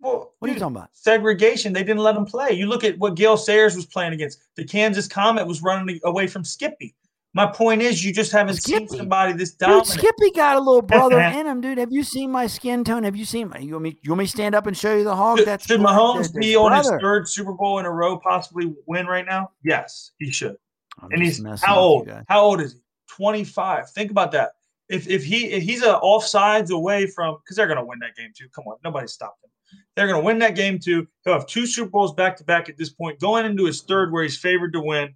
well, 0.00 0.32
What 0.38 0.50
are 0.50 0.54
you 0.54 0.58
talking 0.58 0.76
about? 0.76 0.88
segregation. 0.92 1.72
They 1.72 1.84
didn't 1.84 2.02
let 2.02 2.14
them 2.14 2.26
play. 2.26 2.52
You 2.52 2.66
look 2.66 2.84
at 2.84 2.98
what 2.98 3.14
Gale 3.14 3.36
Sayers 3.36 3.76
was 3.76 3.86
playing 3.86 4.14
against. 4.14 4.40
The 4.56 4.64
Kansas 4.64 5.06
Comet 5.06 5.46
was 5.46 5.62
running 5.62 6.00
away 6.04 6.26
from 6.26 6.44
Skippy. 6.44 6.94
My 7.34 7.46
point 7.46 7.80
is, 7.80 8.04
you 8.04 8.12
just 8.12 8.30
haven't 8.30 8.56
seen 8.56 8.86
somebody 8.88 9.32
this 9.32 9.52
dominant. 9.52 9.86
Dude. 9.86 9.98
Skippy 9.98 10.30
got 10.34 10.56
a 10.56 10.60
little 10.60 10.82
brother 10.82 11.18
in 11.18 11.46
him, 11.46 11.62
dude. 11.62 11.78
Have 11.78 11.90
you 11.90 12.02
seen 12.02 12.30
my 12.30 12.46
skin 12.46 12.84
tone? 12.84 13.04
Have 13.04 13.16
you 13.16 13.24
seen 13.24 13.48
my? 13.48 13.58
You 13.58 13.72
want 13.72 13.84
me? 13.84 13.98
You 14.02 14.10
want 14.10 14.18
me 14.18 14.26
stand 14.26 14.54
up 14.54 14.66
and 14.66 14.76
show 14.76 14.94
you 14.94 15.04
the 15.04 15.16
hog? 15.16 15.38
Should, 15.38 15.48
That's 15.48 15.66
should 15.66 15.80
Mahomes 15.80 16.34
be 16.34 16.56
on 16.56 16.76
his 16.76 16.90
third 17.00 17.26
Super 17.28 17.54
Bowl 17.54 17.78
in 17.78 17.86
a 17.86 17.90
row, 17.90 18.18
possibly 18.18 18.74
win 18.86 19.06
right 19.06 19.24
now? 19.24 19.50
Yes, 19.64 20.12
he 20.18 20.30
should. 20.30 20.56
I'm 21.00 21.10
And 21.12 21.22
he's 21.22 21.42
how 21.62 21.78
old? 21.78 22.10
How 22.28 22.42
old 22.42 22.60
is 22.60 22.74
he? 22.74 22.80
Twenty 23.08 23.44
five. 23.44 23.90
Think 23.90 24.10
about 24.10 24.32
that. 24.32 24.52
If 24.90 25.08
if 25.08 25.24
he 25.24 25.46
if 25.46 25.62
he's 25.62 25.82
a 25.82 25.98
offsides 26.02 26.70
away 26.70 27.06
from 27.06 27.38
because 27.42 27.56
they're 27.56 27.66
gonna 27.66 27.84
win 27.84 27.98
that 28.00 28.14
game 28.14 28.32
too. 28.36 28.48
Come 28.54 28.64
on, 28.66 28.76
nobody 28.84 29.06
stopped 29.06 29.42
him. 29.42 29.50
They're 29.96 30.06
gonna 30.06 30.22
win 30.22 30.38
that 30.40 30.54
game 30.54 30.78
too. 30.78 31.08
He'll 31.24 31.32
have 31.32 31.46
two 31.46 31.66
Super 31.66 31.88
Bowls 31.88 32.12
back 32.12 32.36
to 32.36 32.44
back 32.44 32.68
at 32.68 32.76
this 32.76 32.90
point, 32.90 33.20
going 33.20 33.46
into 33.46 33.64
his 33.64 33.80
third 33.80 34.12
where 34.12 34.22
he's 34.22 34.36
favored 34.36 34.74
to 34.74 34.80
win, 34.80 35.14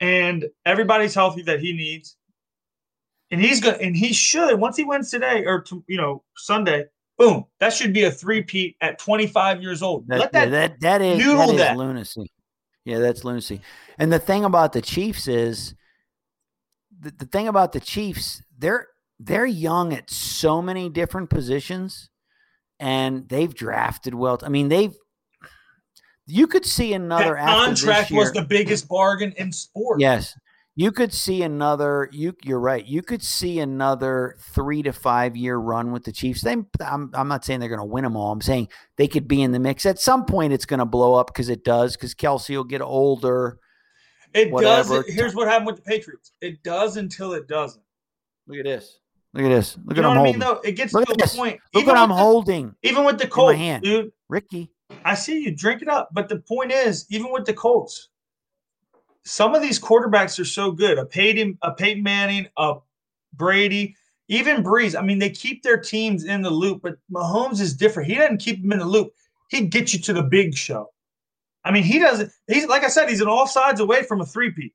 and 0.00 0.46
everybody's 0.64 1.14
healthy 1.14 1.42
that 1.42 1.60
he 1.60 1.72
needs. 1.72 2.16
And 3.30 3.40
he's 3.40 3.60
gonna 3.60 3.78
and 3.78 3.96
he 3.96 4.12
should 4.12 4.60
once 4.60 4.76
he 4.76 4.84
wins 4.84 5.10
today 5.10 5.44
or 5.44 5.60
to, 5.62 5.82
you 5.88 5.96
know 5.96 6.22
Sunday, 6.36 6.84
boom, 7.18 7.44
that 7.58 7.72
should 7.72 7.92
be 7.92 8.04
a 8.04 8.10
three-peat 8.10 8.76
at 8.80 8.98
25 8.98 9.62
years 9.62 9.82
old. 9.82 10.06
That, 10.06 10.18
Let 10.20 10.30
yeah, 10.32 10.44
that, 10.46 10.50
that 10.50 10.80
that 10.80 11.02
is 11.02 11.18
that 11.18 11.48
is 11.50 11.56
that. 11.56 11.76
lunacy. 11.76 12.30
Yeah, 12.84 13.00
that's 13.00 13.24
lunacy. 13.24 13.60
And 13.98 14.12
the 14.12 14.20
thing 14.20 14.44
about 14.44 14.72
the 14.72 14.80
Chiefs 14.80 15.26
is 15.26 15.74
the, 17.00 17.10
the 17.10 17.26
thing 17.26 17.48
about 17.48 17.72
the 17.72 17.80
Chiefs, 17.80 18.42
they're 18.56 18.86
they're 19.18 19.46
young 19.46 19.92
at 19.92 20.10
so 20.10 20.62
many 20.62 20.88
different 20.88 21.30
positions 21.30 22.10
and 22.78 23.28
they've 23.28 23.54
drafted 23.54 24.14
well. 24.14 24.38
I 24.42 24.48
mean, 24.48 24.68
they've 24.68 24.94
you 26.26 26.46
could 26.46 26.64
see 26.64 26.92
another 26.92 27.34
that 27.34 27.46
contract 27.46 28.10
was 28.10 28.32
the 28.32 28.42
biggest 28.42 28.88
bargain 28.88 29.32
in 29.36 29.52
sports. 29.52 30.00
Yes. 30.00 30.34
You 30.78 30.92
could 30.92 31.12
see 31.14 31.42
another 31.42 32.10
you 32.12 32.34
you're 32.44 32.60
right. 32.60 32.84
You 32.84 33.00
could 33.00 33.22
see 33.22 33.60
another 33.60 34.36
3 34.52 34.82
to 34.82 34.92
5 34.92 35.34
year 35.36 35.56
run 35.56 35.90
with 35.90 36.04
the 36.04 36.12
Chiefs. 36.12 36.42
They 36.42 36.52
I'm 36.84 37.10
I'm 37.14 37.28
not 37.28 37.44
saying 37.46 37.60
they're 37.60 37.70
going 37.70 37.78
to 37.80 37.84
win 37.86 38.04
them 38.04 38.14
all. 38.16 38.30
I'm 38.30 38.42
saying 38.42 38.68
they 38.96 39.08
could 39.08 39.26
be 39.26 39.40
in 39.40 39.52
the 39.52 39.58
mix. 39.58 39.86
At 39.86 39.98
some 39.98 40.26
point 40.26 40.52
it's 40.52 40.66
going 40.66 40.80
to 40.80 40.84
blow 40.84 41.14
up 41.14 41.32
cuz 41.34 41.48
it 41.48 41.64
does 41.64 41.96
cuz 41.96 42.14
Kelce 42.14 42.54
will 42.54 42.64
get 42.64 42.82
older. 42.82 43.58
It 44.34 44.50
whatever. 44.50 45.02
does. 45.02 45.14
Here's 45.14 45.34
what 45.34 45.48
happened 45.48 45.68
with 45.68 45.76
the 45.76 45.82
Patriots. 45.82 46.32
It 46.42 46.62
does 46.62 46.98
until 46.98 47.32
it 47.32 47.48
doesn't. 47.48 47.82
Look 48.46 48.58
at 48.58 48.64
this. 48.66 48.98
Look 49.32 49.44
at 49.44 49.48
this. 49.48 49.78
Look 49.82 49.96
you 49.96 50.02
at 50.02 50.02
know 50.02 50.10
I'm 50.10 50.16
what 50.18 50.20
I 50.28 50.32
mean? 50.32 50.40
holding. 50.42 50.60
Though 50.62 50.68
it 50.68 50.72
gets 50.72 50.92
Look 50.92 51.06
to 51.06 51.14
a 51.14 51.16
this. 51.16 51.34
point. 51.34 51.58
Look 51.72 51.82
even 51.84 51.94
what 51.94 51.98
I'm 52.02 52.08
the- 52.10 52.14
holding. 52.16 52.74
Even 52.82 53.04
with 53.04 53.18
the 53.18 53.28
Colts, 53.28 53.56
hand. 53.56 53.82
dude. 53.82 54.12
Ricky. 54.28 54.70
I 55.04 55.14
see 55.14 55.42
you. 55.42 55.54
Drink 55.54 55.82
it 55.82 55.88
up. 55.88 56.10
But 56.12 56.28
the 56.28 56.38
point 56.40 56.72
is, 56.72 57.06
even 57.10 57.32
with 57.32 57.44
the 57.44 57.52
Colts, 57.52 58.08
some 59.24 59.54
of 59.54 59.62
these 59.62 59.80
quarterbacks 59.80 60.38
are 60.38 60.44
so 60.44 60.70
good. 60.70 60.98
A 60.98 61.04
Peyton, 61.04 61.58
a 61.62 61.72
Peyton 61.72 62.02
Manning, 62.02 62.46
a 62.56 62.76
Brady, 63.34 63.96
even 64.28 64.62
Brees. 64.62 64.98
I 64.98 65.02
mean, 65.02 65.18
they 65.18 65.30
keep 65.30 65.62
their 65.62 65.78
teams 65.78 66.24
in 66.24 66.42
the 66.42 66.50
loop, 66.50 66.82
but 66.82 66.96
Mahomes 67.12 67.60
is 67.60 67.74
different. 67.74 68.08
He 68.08 68.16
doesn't 68.16 68.38
keep 68.38 68.62
them 68.62 68.72
in 68.72 68.78
the 68.78 68.84
loop. 68.84 69.12
He 69.48 69.66
gets 69.66 69.92
you 69.92 70.00
to 70.00 70.12
the 70.12 70.22
big 70.22 70.54
show. 70.54 70.90
I 71.64 71.72
mean, 71.72 71.82
he 71.82 71.98
doesn't. 71.98 72.30
He's 72.46 72.66
like 72.66 72.84
I 72.84 72.88
said, 72.88 73.08
he's 73.08 73.20
an 73.20 73.26
offsides 73.26 73.80
away 73.80 74.02
from 74.04 74.20
a 74.20 74.26
three-peat. 74.26 74.72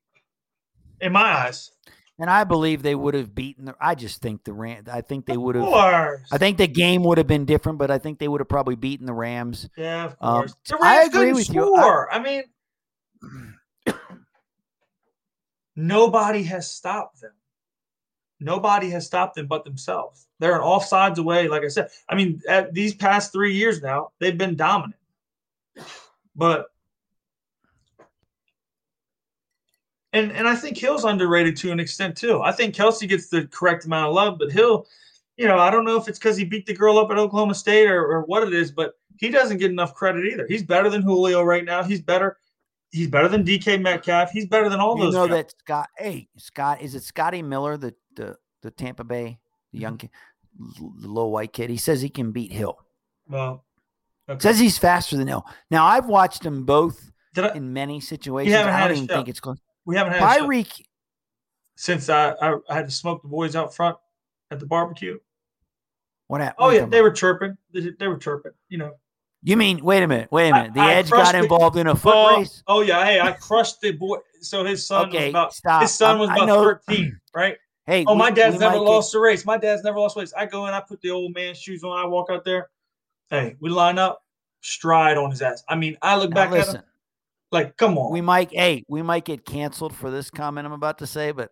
In 1.00 1.12
my 1.12 1.46
eyes. 1.46 1.70
And 2.18 2.28
I 2.30 2.44
believe 2.44 2.82
they 2.82 2.94
would 2.94 3.14
have 3.14 3.34
beaten 3.34 3.64
the. 3.64 3.74
I 3.80 3.94
just 3.94 4.20
think 4.20 4.44
the 4.44 4.52
Ram. 4.52 4.84
I 4.92 5.00
think 5.00 5.26
they 5.26 5.36
would 5.36 5.56
have. 5.56 5.64
I 5.64 6.38
think 6.38 6.58
the 6.58 6.66
game 6.68 7.02
would 7.04 7.18
have 7.18 7.26
been 7.26 7.46
different, 7.46 7.78
but 7.78 7.90
I 7.90 7.98
think 7.98 8.18
they 8.18 8.28
would 8.28 8.40
have 8.40 8.48
probably 8.48 8.76
beaten 8.76 9.06
the 9.06 9.14
Rams. 9.14 9.68
Yeah, 9.76 10.04
of 10.04 10.16
Um, 10.20 10.40
course. 10.42 10.54
the 10.68 10.76
I 10.80 10.96
Rams 10.98 11.08
agree 11.08 11.20
couldn't 11.20 11.34
with 11.34 11.54
you. 11.54 11.74
I- 11.76 12.06
I, 12.12 12.18
mean, 12.20 12.42
nobody 15.76 16.42
has 16.44 16.70
stopped 16.70 17.20
them. 17.20 17.32
Nobody 18.40 18.90
has 18.90 19.06
stopped 19.06 19.36
them 19.36 19.46
but 19.46 19.64
themselves. 19.64 20.26
They're 20.38 20.56
an 20.56 20.62
offsides 20.62 21.18
away. 21.18 21.48
Like 21.48 21.62
I 21.64 21.68
said, 21.68 21.88
I 22.08 22.14
mean, 22.14 22.42
at 22.48 22.74
these 22.74 22.94
past 22.94 23.32
three 23.32 23.54
years 23.54 23.80
now, 23.80 24.10
they've 24.18 24.36
been 24.36 24.56
dominant. 24.56 25.00
But 26.34 26.66
and 30.12 30.32
and 30.32 30.46
I 30.48 30.54
think 30.54 30.76
Hill's 30.76 31.04
underrated 31.04 31.56
to 31.58 31.72
an 31.72 31.80
extent 31.80 32.16
too. 32.16 32.42
I 32.42 32.52
think 32.52 32.74
Kelce 32.74 33.08
gets 33.08 33.28
the 33.28 33.46
correct 33.48 33.84
amount 33.86 34.08
of 34.08 34.14
love, 34.14 34.38
but 34.38 34.52
Hill, 34.52 34.86
you 35.36 35.46
know, 35.48 35.58
I 35.58 35.70
don't 35.70 35.84
know 35.84 35.96
if 35.96 36.08
it's 36.08 36.18
because 36.18 36.36
he 36.36 36.44
beat 36.44 36.66
the 36.66 36.74
girl 36.74 36.98
up 36.98 37.10
at 37.10 37.18
Oklahoma 37.18 37.54
State 37.54 37.86
or, 37.88 38.04
or 38.06 38.22
what 38.22 38.42
it 38.46 38.52
is, 38.52 38.70
but 38.70 38.92
he 39.18 39.28
doesn't 39.28 39.58
get 39.58 39.70
enough 39.70 39.94
credit 39.94 40.24
either. 40.26 40.46
He's 40.46 40.62
better 40.62 40.90
than 40.90 41.02
Julio 41.02 41.42
right 41.42 41.64
now. 41.64 41.82
He's 41.82 42.00
better. 42.00 42.36
He's 42.90 43.08
better 43.08 43.28
than 43.28 43.42
DK 43.42 43.80
Metcalf. 43.80 44.30
He's 44.30 44.46
better 44.46 44.68
than 44.68 44.78
all 44.80 44.98
you 44.98 45.04
those. 45.04 45.14
know 45.14 45.26
guys. 45.26 45.36
that 45.36 45.54
Scott. 45.60 45.88
Hey, 45.96 46.28
Scott, 46.36 46.82
is 46.82 46.94
it 46.94 47.02
Scotty 47.02 47.40
Miller, 47.42 47.76
the 47.76 47.94
the 48.16 48.36
the 48.62 48.70
Tampa 48.70 49.04
Bay, 49.04 49.38
the 49.72 49.78
Mm-hmm. 49.78 49.82
young 49.82 49.96
kid, 49.98 50.10
the 50.58 51.08
little 51.08 51.30
white 51.32 51.52
kid? 51.54 51.70
He 51.70 51.78
says 51.78 52.02
he 52.02 52.10
can 52.10 52.32
beat 52.32 52.52
Hill. 52.52 52.78
Well, 53.28 53.64
okay. 54.28 54.40
Says 54.40 54.58
he's 54.58 54.76
faster 54.76 55.16
than 55.16 55.26
Hill. 55.28 55.46
Now 55.70 55.86
I've 55.86 56.06
watched 56.06 56.42
them 56.42 56.64
both 56.64 57.10
I, 57.36 57.52
in 57.52 57.72
many 57.72 58.00
situations. 58.00 58.54
I 58.54 58.86
don't 58.88 58.96
even 58.96 59.08
think 59.08 59.28
it's 59.28 59.40
close. 59.40 59.56
We 59.84 59.96
haven't 59.96 60.14
had 60.14 60.22
Tyreek, 60.22 60.82
since 61.76 62.08
I, 62.08 62.30
I 62.40 62.54
I 62.68 62.74
had 62.74 62.86
to 62.86 62.92
smoke 62.94 63.22
the 63.22 63.28
boys 63.28 63.56
out 63.56 63.74
front 63.74 63.96
at 64.50 64.60
the 64.60 64.66
barbecue. 64.66 65.18
what 66.28 66.40
happened? 66.40 66.56
Oh 66.58 66.70
yeah, 66.70 66.86
they 66.86 67.00
were 67.02 67.10
chirping. 67.10 67.56
They, 67.72 67.90
they 67.98 68.08
were 68.08 68.18
chirping. 68.18 68.52
You 68.68 68.78
know, 68.78 68.92
You 69.42 69.56
mean? 69.56 69.82
Wait 69.84 70.02
a 70.02 70.08
minute. 70.08 70.30
Wait 70.30 70.50
a 70.50 70.52
minute. 70.54 70.74
The 70.74 70.80
I 70.80 70.94
Edge 70.94 71.10
got 71.10 71.32
the- 71.32 71.38
involved 71.38 71.76
in 71.76 71.86
a 71.86 71.96
foot 71.96 72.14
oh, 72.14 72.38
race. 72.38 72.62
oh 72.66 72.80
yeah, 72.82 73.04
hey, 73.04 73.20
I 73.20 73.32
crushed 73.32 73.80
the 73.80 73.92
boy. 73.92 74.18
So 74.40 74.64
his 74.64 74.86
son 74.86 75.08
was 75.08 75.14
Okay, 75.16 75.30
about 75.30 75.54
stop. 75.54 75.82
his 75.82 75.94
son 75.94 76.18
was 76.18 76.28
I 76.30 76.36
about 76.44 76.48
thirteen, 76.86 77.18
right? 77.34 77.56
Hey, 77.84 78.04
Oh, 78.06 78.12
we- 78.12 78.18
my 78.20 78.30
dad's 78.30 78.60
never 78.60 78.76
get- 78.76 78.82
lost 78.82 79.12
a 79.16 79.18
race. 79.18 79.44
My 79.44 79.58
dad's 79.58 79.82
never 79.82 79.98
lost 79.98 80.16
a 80.16 80.20
race. 80.20 80.32
I 80.36 80.46
go 80.46 80.68
in, 80.68 80.72
I 80.72 80.78
put 80.80 81.00
the 81.00 81.10
old 81.10 81.34
man's 81.34 81.58
shoes 81.58 81.82
on, 81.82 81.90
I 81.98 82.06
walk 82.06 82.28
out 82.30 82.44
there. 82.44 82.70
Hey, 83.28 83.56
we 83.58 83.70
line 83.70 83.98
up, 83.98 84.22
stride 84.60 85.16
on 85.16 85.32
his 85.32 85.42
ass. 85.42 85.64
I 85.68 85.74
mean, 85.74 85.96
I 86.00 86.16
look 86.16 86.30
Now 86.30 86.34
back 86.48 86.52
at 86.52 86.74
him 86.76 86.82
like, 87.52 87.76
come 87.76 87.98
on. 87.98 88.12
we 88.12 88.20
might. 88.20 88.50
Hey, 88.52 88.84
we 88.88 89.02
might 89.02 89.24
get 89.24 89.44
canceled 89.44 89.94
for 89.94 90.10
this 90.10 90.30
comment 90.30 90.66
I'm 90.66 90.72
about 90.72 90.98
to 90.98 91.06
say, 91.06 91.32
but 91.32 91.50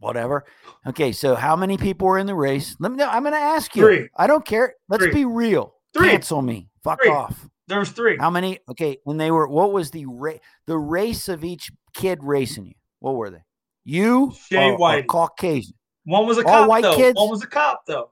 whatever. 0.00 0.44
Okay, 0.86 1.12
so 1.12 1.34
how 1.34 1.54
many 1.56 1.76
people 1.76 2.06
were 2.06 2.18
in 2.18 2.26
the 2.26 2.34
race? 2.34 2.76
Let 2.80 2.90
me 2.90 2.96
know. 2.98 3.08
I'm 3.08 3.22
going 3.22 3.34
to 3.34 3.38
ask 3.38 3.74
you. 3.76 3.82
Three. 3.82 4.08
I 4.16 4.26
don't 4.26 4.44
care. 4.44 4.74
Let's 4.88 5.04
Three. 5.04 5.12
be 5.12 5.24
real. 5.24 5.74
Three. 5.94 6.10
Cancel 6.10 6.42
me. 6.42 6.68
Fuck 6.82 7.02
Three. 7.02 7.10
off. 7.10 7.46
there 7.66 7.78
was 7.78 7.90
three. 7.90 8.16
How 8.18 8.30
many? 8.30 8.58
Okay, 8.70 8.98
when 9.04 9.16
they 9.18 9.30
were, 9.30 9.48
what 9.48 9.72
was 9.72 9.90
the 9.90 10.06
race? 10.06 10.40
the 10.66 10.78
race 10.78 11.28
of 11.28 11.44
each 11.44 11.70
kid 11.94 12.20
racing 12.22 12.66
you? 12.66 12.74
What 13.00 13.16
were 13.16 13.30
they? 13.30 13.42
You, 13.84 14.32
or- 14.54 14.78
or 14.80 15.02
Caucasian. 15.02 15.74
One 16.04 16.26
was 16.26 16.38
a 16.38 16.40
all 16.46 16.60
cop 16.60 16.68
white 16.68 16.82
though. 16.82 16.96
kids? 16.96 17.16
One 17.18 17.28
was 17.28 17.42
a 17.42 17.46
cop 17.46 17.84
though. 17.86 18.10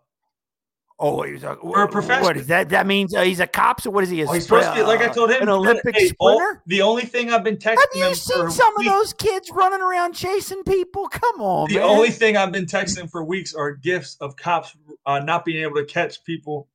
Oh, 0.99 1.23
he's 1.25 1.43
a, 1.43 1.53
Or 1.53 1.83
a 1.83 1.89
professional. 1.89 2.25
What 2.29 2.37
is 2.39 2.47
that? 2.47 2.71
That 2.71 2.87
means 2.87 3.15
uh, 3.15 3.21
he's 3.23 3.41
a 3.41 3.47
cop. 3.47 3.83
So 3.83 3.91
what 3.91 4.03
is 4.03 4.09
he? 4.09 4.23
A 4.23 4.27
Oh, 4.27 4.33
he's 4.33 4.45
supposed 4.45 4.69
to 4.69 4.75
be 4.77 4.83
like 4.83 5.01
I 5.01 5.09
uh, 5.09 5.13
told 5.13 5.31
him. 5.31 5.43
an 5.43 5.51
Olympic 5.51 5.95
hey, 5.95 6.07
sprinter. 6.07 6.63
the 6.67 6.81
only 6.81 7.03
thing 7.05 7.31
I've 7.31 7.45
been 7.45 7.59
texting 7.59 7.77
Have 7.81 7.89
you 7.95 8.15
seen 8.15 8.39
for 8.47 8.51
some 8.51 8.73
of 8.75 8.79
weeks- 8.79 8.91
those 8.91 9.13
kids 9.13 9.51
running 9.53 9.83
around 9.83 10.15
chasing 10.15 10.63
people? 10.63 11.07
Come 11.09 11.43
on, 11.43 11.69
The 11.69 11.75
man. 11.81 11.85
only 11.85 12.09
thing 12.11 12.39
I've 12.39 12.51
been 12.51 12.65
texting 12.65 13.11
for 13.11 13.23
weeks 13.23 13.55
are 13.55 13.73
gifts 13.73 14.17
of 14.23 14.37
cops 14.37 14.75
uh, 15.05 15.19
not 15.19 15.45
being 15.45 15.63
able 15.63 15.75
to 15.77 15.85
catch 15.85 16.25
people 16.25 16.67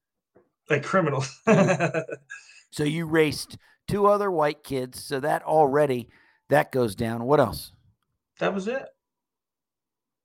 like 0.69 0.83
criminals. 0.83 1.41
So 2.73 2.83
you 2.85 3.05
raced 3.05 3.57
two 3.89 4.05
other 4.07 4.31
white 4.31 4.63
kids. 4.63 5.03
So 5.03 5.19
that 5.19 5.43
already 5.43 6.07
that 6.47 6.71
goes 6.71 6.95
down. 6.95 7.23
What 7.25 7.39
else? 7.41 7.73
that 8.39 8.53
was 8.53 8.67
it. 8.67 8.85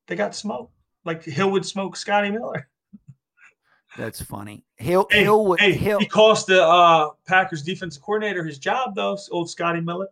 They 0.07 0.15
got 0.17 0.35
smoked. 0.35 0.73
Like 1.05 1.25
Hill 1.25 1.51
would 1.51 1.67
smoke 1.67 1.97
Scotty 1.97 2.31
Miller. 2.31 2.69
That's 3.97 4.21
funny. 4.21 4.65
Hill 4.77 5.07
Hey, 5.11 5.29
would 5.29 5.61
hey, 5.61 5.73
Hill. 5.73 5.99
he 5.99 6.07
cost 6.07 6.47
the 6.49 6.63
uh, 6.63 7.11
Packers 7.27 7.63
defensive 7.63 8.03
coordinator 8.03 8.45
his 8.45 8.59
job 8.59 8.95
though. 8.95 9.17
Old 9.31 9.49
Scotty 9.51 9.81
Miller. 9.81 10.09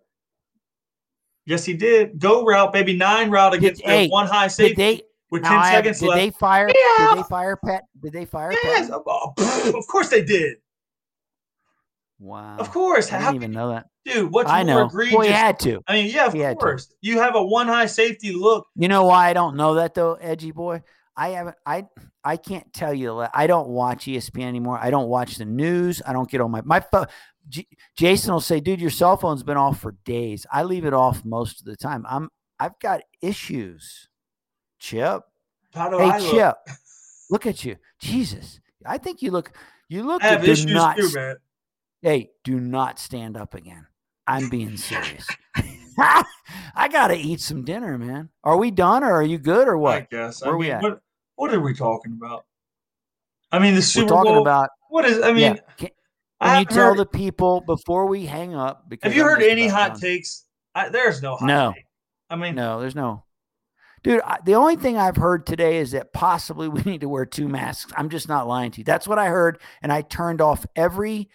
Yes, 1.47 1.64
he 1.64 1.74
did. 1.74 2.18
Go 2.18 2.45
route, 2.45 2.72
baby. 2.72 2.97
Nine 2.97 3.30
route 3.30 3.53
against 3.55 3.82
the 3.82 3.89
hey, 3.89 4.09
one 4.09 4.26
high 4.26 4.49
safety 4.49 4.74
they? 4.74 5.03
with 5.30 5.43
ten 5.43 5.53
I 5.53 5.72
seconds 5.72 6.01
did 6.01 6.09
left. 6.09 6.18
they 6.18 6.30
fire? 6.30 6.68
Yeah. 6.68 7.09
Did 7.14 7.18
they 7.18 7.28
fire 7.28 7.57
Pat? 7.57 7.85
Did 8.03 8.12
they 8.14 8.24
fire 8.24 8.53
yes, 8.53 8.89
Pat? 8.89 9.01
oh, 9.07 9.35
of 9.76 9.87
course 9.87 10.09
they 10.09 10.24
did. 10.24 10.57
Wow. 12.18 12.57
Of 12.59 12.70
course. 12.70 13.12
I 13.12 13.18
How 13.18 13.32
didn't 13.32 13.43
even 13.43 13.53
know 13.53 13.68
that. 13.70 13.87
dude? 14.07 14.32
What's 14.32 14.51
I 14.51 14.64
more 14.64 14.74
know. 14.74 14.87
egregious? 14.87 15.14
Well, 15.14 15.26
he 15.26 15.32
had 15.32 15.59
to. 15.61 15.82
I 15.87 15.93
mean, 15.95 16.11
yeah, 16.11 16.26
of 16.26 16.32
He 16.32 16.43
course. 16.55 16.95
You 17.03 17.18
have 17.18 17.35
a 17.35 17.45
one 17.45 17.68
high 17.68 17.87
safety 17.87 18.32
look. 18.32 18.66
You 18.76 18.89
know 18.89 19.05
why 19.05 19.28
I 19.28 19.32
don't 19.35 19.57
know 19.57 19.74
that 19.74 19.93
though, 19.95 20.14
edgy 20.14 20.53
boy? 20.53 20.82
I 21.17 21.31
haven't 21.31 21.57
I 21.65 21.87
I 22.25 22.37
can't 22.37 22.73
tell 22.73 22.93
you 22.93 23.25
I 23.33 23.47
don't 23.47 23.69
watch 23.69 24.05
ESPN 24.07 24.45
anymore. 24.45 24.79
I 24.81 24.91
don't 24.91 25.09
watch 25.09 25.37
the 25.37 25.45
news. 25.45 26.03
I 26.07 26.12
don't 26.12 26.29
get 26.31 26.41
on 26.41 26.51
my 26.51 26.62
my 26.62 26.81
phone. 26.81 27.07
J- 27.49 27.69
Jason 27.97 28.33
will 28.33 28.41
say, 28.41 28.61
"Dude, 28.61 28.81
your 28.81 28.91
cell 28.91 29.17
phone's 29.17 29.43
been 29.43 29.57
off 29.57 29.81
for 29.81 29.93
days." 30.05 30.47
I 30.53 30.62
leave 30.62 30.85
it 30.85 30.95
off 30.95 31.25
most 31.25 31.61
of 31.61 31.67
the 31.67 31.77
time. 31.77 32.05
I'm 32.09 32.31
I've 32.59 32.79
got 32.81 33.03
issues. 33.23 34.09
Chip. 34.79 35.23
How 35.73 35.89
do 35.91 35.99
Hey 35.99 36.05
I 36.05 36.19
look? 36.19 36.31
Chip. 36.31 36.57
Look 37.31 37.47
at 37.47 37.65
you. 37.65 37.77
Jesus. 38.01 38.61
I 38.85 38.99
think 38.99 39.23
you 39.23 39.31
look 39.31 39.57
you 39.89 40.03
look 40.03 40.23
I 40.23 40.29
have 40.29 40.45
issues 40.45 40.73
not 40.73 40.97
too, 40.97 41.11
man. 41.12 41.37
Hey, 42.03 42.31
do 42.43 42.61
not 42.61 42.99
stand 42.99 43.37
up 43.37 43.55
again. 43.55 43.87
I'm 44.27 44.49
being 44.49 44.77
serious. 44.77 45.27
I 46.75 46.89
got 46.91 47.09
to 47.09 47.17
eat 47.17 47.41
some 47.41 47.65
dinner, 47.65 47.97
man. 47.99 48.31
Are 48.43 48.57
we 48.57 48.71
done 48.71 49.05
or 49.05 49.13
are 49.13 49.23
you 49.23 49.39
good 49.39 49.69
or 49.69 49.77
what? 49.79 49.95
I 49.97 50.07
guess. 50.11 50.43
Where 50.45 50.55
I 50.55 50.57
we 50.57 50.71
at? 50.71 50.83
what 50.83 51.01
what 51.37 51.53
are 51.55 51.61
we 51.61 51.75
talking 51.75 52.13
about? 52.13 52.45
I 53.53 53.59
mean, 53.59 53.75
the 53.75 53.79
We're 53.79 53.83
Super 53.83 54.09
talking 54.09 54.33
Bowl. 54.33 54.43
about 54.43 54.71
what 54.91 55.05
is? 55.05 55.21
I 55.23 55.33
mean, 55.33 55.55
yeah. 55.57 55.57
Can, 55.77 55.89
I 56.41 56.49
can 56.49 56.59
you 56.61 56.65
tell 56.77 56.89
heard- 56.91 56.99
the 56.99 57.07
people 57.07 57.61
before 57.61 58.07
we 58.07 58.27
hang 58.27 58.55
up? 58.55 58.89
Because 58.89 59.09
have 59.13 59.17
you 59.17 59.23
I'm 59.23 59.29
heard 59.29 59.43
any 59.43 59.69
hot 59.69 59.93
done. 59.93 60.01
takes? 60.01 60.45
I, 60.75 60.89
there's 60.89 61.23
no 61.23 61.37
hot 61.37 61.47
No. 61.47 61.73
take. 61.75 61.87
I 62.31 62.37
mean, 62.37 62.55
No, 62.55 62.81
there's 62.81 62.95
no. 62.97 63.23
Dude, 64.03 64.21
I, 64.23 64.39
the 64.45 64.55
only 64.57 64.77
thing 64.77 64.99
I've 64.99 65.17
heard 65.17 65.47
today 65.47 65.79
is 65.79 65.93
that 65.93 66.13
possibly 66.13 66.69
we 66.69 66.83
need 66.83 67.01
to 67.03 67.09
wear 67.09 67.25
two 67.27 67.49
masks. 67.49 67.93
I'm 67.97 68.09
just 68.11 68.29
not 68.29 68.47
lying 68.47 68.71
to 68.73 68.79
you. 68.79 68.85
That's 68.85 69.07
what 69.09 69.19
I 69.19 69.27
heard, 69.29 69.61
and 69.83 69.93
I 69.93 70.03
turned 70.03 70.41
off 70.41 70.67
every. 70.77 71.31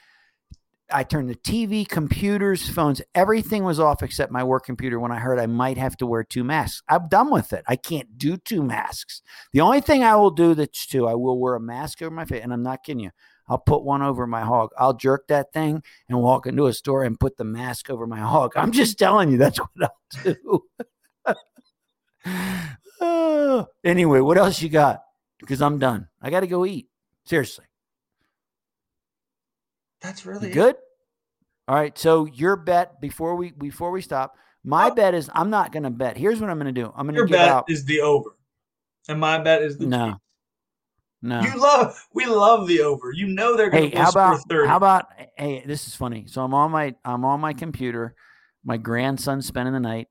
I 0.92 1.04
turned 1.04 1.30
the 1.30 1.36
TV, 1.36 1.88
computers, 1.88 2.68
phones, 2.70 3.02
everything 3.14 3.64
was 3.64 3.80
off 3.80 4.04
except 4.04 4.32
my 4.32 4.44
work 4.44 4.66
computer 4.66 5.00
when 5.00 5.12
I 5.12 5.20
heard 5.20 5.40
I 5.40 5.46
might 5.46 5.78
have 5.78 5.98
to 5.98 6.06
wear 6.06 6.24
two 6.24 6.44
masks. 6.44 6.82
I'm 6.88 7.08
done 7.08 7.30
with 7.30 7.54
it. 7.54 7.64
I 7.68 7.76
can't 7.76 8.18
do 8.18 8.38
two 8.38 8.64
masks. 8.64 9.22
The 9.54 9.62
only 9.62 9.82
thing 9.82 10.04
I 10.04 10.16
will 10.16 10.32
do 10.32 10.56
that's 10.56 10.86
two, 10.86 11.08
I 11.08 11.16
will 11.16 11.40
wear 11.40 11.56
a 11.56 11.60
mask 11.60 12.02
over 12.02 12.14
my 12.14 12.26
face, 12.26 12.42
and 12.44 12.54
I'm 12.54 12.64
not 12.64 12.84
kidding 12.84 13.04
you. 13.04 13.12
I'll 13.48 13.58
put 13.58 13.84
one 13.84 14.02
over 14.02 14.28
my 14.28 14.42
hog. 14.42 14.70
I'll 14.78 14.94
jerk 14.94 15.28
that 15.28 15.52
thing 15.54 15.82
and 16.08 16.22
walk 16.22 16.46
into 16.46 16.68
a 16.68 16.74
store 16.74 17.04
and 17.04 17.20
put 17.20 17.38
the 17.38 17.44
mask 17.44 17.90
over 17.90 18.06
my 18.06 18.20
hog. 18.20 18.54
I'm 18.56 18.72
just 18.72 19.00
telling 19.00 19.32
you, 19.32 19.38
that's 19.38 19.60
what 19.60 19.70
I'll 19.82 20.24
do. 20.24 20.64
Anyway, 23.84 24.20
what 24.20 24.38
else 24.38 24.62
you 24.62 24.70
got? 24.70 25.04
Because 25.40 25.62
I'm 25.62 25.80
done. 25.80 26.10
I 26.22 26.30
got 26.30 26.42
to 26.42 26.48
go 26.48 26.66
eat. 26.66 26.88
Seriously. 27.24 27.66
That's 30.02 30.26
really 30.26 30.50
good? 30.52 30.76
All 31.68 31.76
right. 31.76 31.98
So 31.98 32.26
your 32.26 32.56
bet 32.56 33.00
before 33.02 33.36
we 33.36 33.52
before 33.52 33.92
we 33.92 34.02
stop, 34.02 34.36
my 34.64 34.88
Oh. 34.90 34.96
bet 34.96 35.14
is 35.14 35.30
I'm 35.34 35.50
not 35.50 35.72
going 35.72 35.84
to 35.84 35.90
bet. 35.90 36.18
Here's 36.18 36.40
what 36.42 36.50
I'm 36.50 36.58
going 36.60 36.74
to 36.74 36.82
do. 36.82 36.88
I'm 36.96 37.06
going 37.06 37.14
to 37.16 37.20
Your 37.20 37.28
give 37.28 37.38
bet 37.38 37.50
out. 37.50 37.66
is 37.68 37.86
the 37.86 38.02
over, 38.02 38.32
and 39.08 39.20
my 39.20 39.38
bet 39.40 39.62
is 39.62 39.78
the 39.78 39.86
No. 39.88 40.18
No. 41.22 41.42
You 41.42 41.60
love. 41.60 42.08
We 42.14 42.26
love 42.28 42.68
the 42.68 42.82
over. 42.82 43.12
You 43.12 43.28
know 43.28 43.58
they're 43.58 43.70
going 43.70 43.84
Hey, 43.84 43.90
to 43.92 43.98
how 44.00 44.10
score 44.10 44.22
about 44.24 44.50
thirty. 44.50 44.68
how 44.70 44.78
about 44.78 45.06
hey, 45.38 45.64
this 45.66 45.86
is 45.88 45.96
funny. 45.96 46.26
So 46.28 46.42
I'm 46.44 46.54
on 46.54 46.72
my 46.72 46.96
I'm 47.04 47.26
on 47.26 47.42
my 47.42 47.54
computer. 47.54 48.16
My 48.64 48.78
grandson's 48.78 49.46
spending 49.46 49.74
the 49.74 49.80
night. 49.82 50.08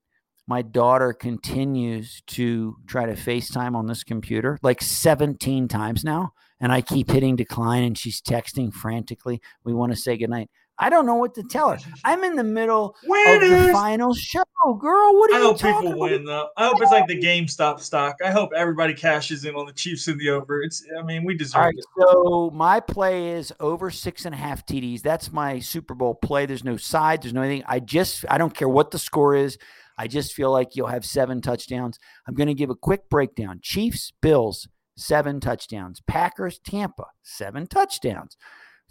My 0.47 0.61
daughter 0.61 1.13
continues 1.13 2.21
to 2.27 2.75
try 2.87 3.05
to 3.05 3.13
FaceTime 3.13 3.75
on 3.75 3.85
this 3.85 4.03
computer 4.03 4.57
like 4.63 4.81
17 4.81 5.67
times 5.67 6.03
now. 6.03 6.33
And 6.59 6.71
I 6.71 6.81
keep 6.81 7.09
hitting 7.09 7.35
decline 7.35 7.83
and 7.83 7.97
she's 7.97 8.21
texting 8.21 8.73
frantically. 8.73 9.41
We 9.63 9.73
want 9.73 9.91
to 9.93 9.97
say 9.97 10.17
goodnight. 10.17 10.49
I 10.81 10.89
don't 10.89 11.05
know 11.05 11.15
what 11.15 11.35
to 11.35 11.43
tell 11.43 11.71
her. 11.71 11.77
I'm 12.05 12.23
in 12.23 12.37
the 12.37 12.43
middle 12.43 12.95
of 13.03 13.41
the 13.41 13.69
final 13.73 14.13
show, 14.13 14.43
girl. 14.79 15.13
What 15.19 15.31
are? 15.31 15.35
I 15.35 15.37
you 15.39 15.43
hope 15.43 15.59
talking 15.59 15.89
people 15.89 16.03
about? 16.05 16.11
win 16.11 16.23
though. 16.23 16.47
I 16.55 16.67
hope 16.67 16.81
it's 16.81 16.91
like 16.91 17.07
the 17.07 17.19
GameStop 17.19 17.81
stock. 17.81 18.15
I 18.25 18.31
hope 18.31 18.51
everybody 18.55 18.93
cashes 18.93 19.43
in 19.43 19.55
on 19.55 19.65
the 19.65 19.73
Chiefs 19.73 20.07
in 20.07 20.17
the 20.17 20.29
over. 20.29 20.61
It's. 20.61 20.85
I 20.97 21.03
mean, 21.03 21.25
we 21.25 21.35
deserve 21.35 21.59
All 21.59 21.65
right, 21.65 21.75
it. 21.77 21.85
so 21.99 22.51
my 22.53 22.79
play 22.79 23.31
is 23.31 23.53
over 23.59 23.91
six 23.91 24.25
and 24.25 24.33
a 24.33 24.37
half 24.37 24.65
TDs. 24.65 25.01
That's 25.01 25.33
my 25.33 25.59
Super 25.59 25.93
Bowl 25.93 26.15
play. 26.15 26.45
There's 26.45 26.63
no 26.63 26.77
side. 26.77 27.23
There's 27.23 27.33
no 27.33 27.41
anything. 27.41 27.65
I 27.67 27.81
just 27.81 28.23
I 28.29 28.37
don't 28.37 28.55
care 28.55 28.69
what 28.69 28.91
the 28.91 28.99
score 28.99 29.35
is. 29.35 29.57
I 29.97 30.07
just 30.07 30.33
feel 30.33 30.49
like 30.49 30.77
you'll 30.77 30.87
have 30.87 31.03
seven 31.03 31.41
touchdowns. 31.41 31.99
I'm 32.25 32.35
going 32.35 32.47
to 32.47 32.53
give 32.53 32.69
a 32.69 32.75
quick 32.75 33.09
breakdown 33.09 33.59
Chiefs, 33.61 34.13
Bills, 34.21 34.69
seven 34.99 35.39
touchdowns. 35.39 36.01
Packers, 36.07 36.59
Tampa, 36.59 37.05
seven 37.23 37.67
touchdowns. 37.67 38.37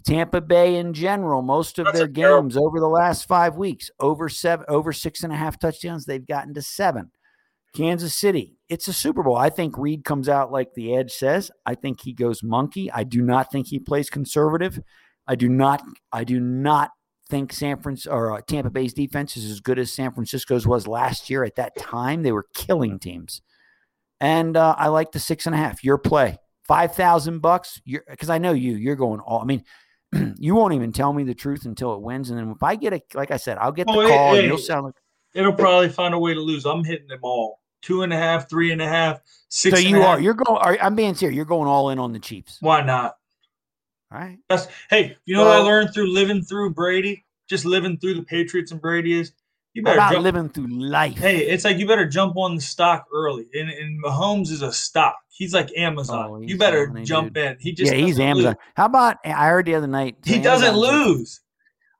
Tampa 0.05 0.39
Bay 0.41 0.75
in 0.77 0.93
general, 0.93 1.41
most 1.41 1.77
of 1.77 1.85
That's 1.85 1.97
their 1.97 2.07
a 2.07 2.11
terrible- 2.13 2.43
games 2.43 2.57
over 2.57 2.79
the 2.79 2.87
last 2.87 3.27
five 3.27 3.57
weeks, 3.57 3.91
over 3.99 4.29
seven, 4.29 4.65
over 4.69 4.93
six 4.93 5.23
and 5.23 5.33
a 5.33 5.35
half 5.35 5.59
touchdowns, 5.59 6.05
they've 6.05 6.25
gotten 6.25 6.53
to 6.53 6.61
seven. 6.61 7.11
Kansas 7.75 8.15
City, 8.15 8.57
it's 8.67 8.87
a 8.87 8.93
Super 8.93 9.21
Bowl. 9.21 9.35
I 9.35 9.49
think 9.49 9.77
Reid 9.77 10.03
comes 10.03 10.27
out 10.27 10.51
like 10.51 10.73
the 10.73 10.95
edge 10.95 11.11
says. 11.11 11.51
I 11.65 11.75
think 11.75 12.01
he 12.01 12.13
goes 12.13 12.41
monkey. 12.41 12.89
I 12.91 13.03
do 13.03 13.21
not 13.21 13.51
think 13.51 13.67
he 13.67 13.77
plays 13.77 14.09
conservative. 14.09 14.79
I 15.27 15.35
do 15.35 15.47
not. 15.49 15.83
I 16.11 16.23
do 16.23 16.39
not 16.39 16.89
think 17.29 17.53
San 17.53 17.79
Francisco 17.79 18.11
or 18.11 18.31
uh, 18.35 18.41
Tampa 18.47 18.71
Bay's 18.71 18.93
defense 18.95 19.37
is 19.37 19.51
as 19.51 19.59
good 19.59 19.77
as 19.77 19.93
San 19.93 20.11
Francisco's 20.13 20.65
was 20.65 20.87
last 20.87 21.29
year. 21.29 21.43
At 21.43 21.57
that 21.57 21.77
time, 21.77 22.23
they 22.23 22.31
were 22.31 22.47
killing 22.55 22.97
teams. 22.97 23.41
And 24.21 24.57
uh, 24.57 24.75
I 24.77 24.87
like 24.89 25.11
the 25.11 25.19
six 25.19 25.45
and 25.45 25.55
a 25.55 25.57
half. 25.57 25.83
Your 25.83 25.97
play, 25.97 26.37
five 26.67 26.95
thousand 26.95 27.39
bucks. 27.39 27.81
You're 27.85 28.03
because 28.09 28.29
I 28.29 28.37
know 28.37 28.51
you. 28.51 28.75
You're 28.75 28.95
going 28.95 29.19
all. 29.21 29.41
I 29.41 29.45
mean, 29.45 29.63
you 30.37 30.55
won't 30.55 30.73
even 30.73 30.91
tell 30.91 31.13
me 31.13 31.23
the 31.23 31.33
truth 31.35 31.65
until 31.65 31.93
it 31.93 32.01
wins. 32.01 32.29
And 32.29 32.37
then 32.39 32.51
if 32.51 32.61
I 32.61 32.75
get 32.75 32.93
a, 32.93 33.01
like 33.13 33.31
I 33.31 33.37
said, 33.37 33.57
I'll 33.57 33.71
get 33.71 33.87
the 33.87 33.93
Oh, 33.93 34.01
hey, 34.01 34.07
call. 34.09 34.33
and 34.33 34.41
hey. 34.41 34.47
you'll 34.47 34.57
sound 34.57 34.85
like. 34.85 34.95
It'll 35.33 35.53
probably 35.53 35.89
find 35.89 36.13
a 36.13 36.19
way 36.19 36.33
to 36.33 36.41
lose. 36.41 36.65
I'm 36.65 36.83
hitting 36.83 37.07
them 37.07 37.19
all. 37.21 37.59
Two 37.81 38.01
and 38.01 38.11
a 38.11 38.17
half, 38.17 38.49
three 38.49 38.71
and 38.73 38.81
a 38.81 38.87
half, 38.87 39.21
six. 39.47 39.73
So 39.77 39.79
and 39.81 39.89
you 39.89 40.01
a 40.01 40.05
are. 40.05 40.19
You're 40.19 40.33
going. 40.33 40.59
Are, 40.59 40.77
I'm 40.81 40.95
being 40.95 41.13
serious. 41.15 41.35
You're 41.35 41.45
going 41.45 41.67
all 41.67 41.91
in 41.91 41.99
on 41.99 42.11
the 42.11 42.19
Chiefs. 42.19 42.57
Why 42.59 42.81
not? 42.81 43.15
All 44.11 44.19
right. 44.19 44.37
That's 44.49 44.67
hey, 44.89 45.15
you 45.25 45.35
know 45.35 45.45
what 45.45 45.53
I 45.53 45.59
learned 45.59 45.93
through 45.93 46.11
living 46.11 46.41
through 46.41 46.73
Brady, 46.73 47.25
just 47.47 47.63
living 47.63 47.97
through 47.97 48.15
the 48.15 48.23
Patriots 48.23 48.71
and 48.73 48.81
Brady 48.81 49.17
is 49.17 49.31
you 49.73 49.83
better 49.83 49.97
about 49.97 50.13
jump, 50.13 50.23
living 50.23 50.49
through 50.49 50.67
life? 50.67 51.17
Hey, 51.17 51.39
it's 51.39 51.63
like 51.63 51.77
you 51.77 51.87
better 51.87 52.07
jump 52.07 52.35
on 52.37 52.55
the 52.55 52.61
stock 52.61 53.05
early. 53.13 53.47
And, 53.53 53.69
and 53.69 54.03
Mahomes 54.03 54.49
is 54.49 54.61
a 54.61 54.73
stock. 54.73 55.15
He's 55.29 55.53
like 55.53 55.69
Amazon. 55.77 56.29
Oh, 56.29 56.41
you 56.41 56.57
better 56.57 56.87
money, 56.87 57.05
jump 57.05 57.33
dude. 57.33 57.45
in. 57.45 57.57
He 57.59 57.71
just 57.73 57.91
yeah, 57.91 57.97
he's 57.99 58.19
Amazon. 58.19 58.51
lose. 58.51 58.57
How 58.75 58.85
about 58.85 59.17
I 59.23 59.47
heard 59.47 59.65
the 59.65 59.75
other 59.75 59.87
night 59.87 60.17
He 60.25 60.39
doesn't 60.39 60.75
lose. 60.75 61.41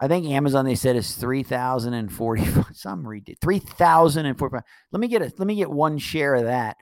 I 0.01 0.07
think 0.07 0.27
Amazon 0.27 0.65
they 0.65 0.75
said 0.75 0.95
is 0.95 1.15
three 1.15 1.43
thousand 1.43 1.93
and 1.93 2.11
forty. 2.11 2.45
Some 2.73 3.07
read 3.07 3.29
it. 3.29 3.37
three 3.41 3.59
thousand 3.59 4.25
and 4.25 4.37
forty. 4.37 4.57
Let 4.91 4.99
me 4.99 5.07
get 5.07 5.21
a 5.21 5.31
let 5.37 5.47
me 5.47 5.55
get 5.55 5.69
one 5.69 5.97
share 5.97 6.35
of 6.35 6.45
that. 6.45 6.77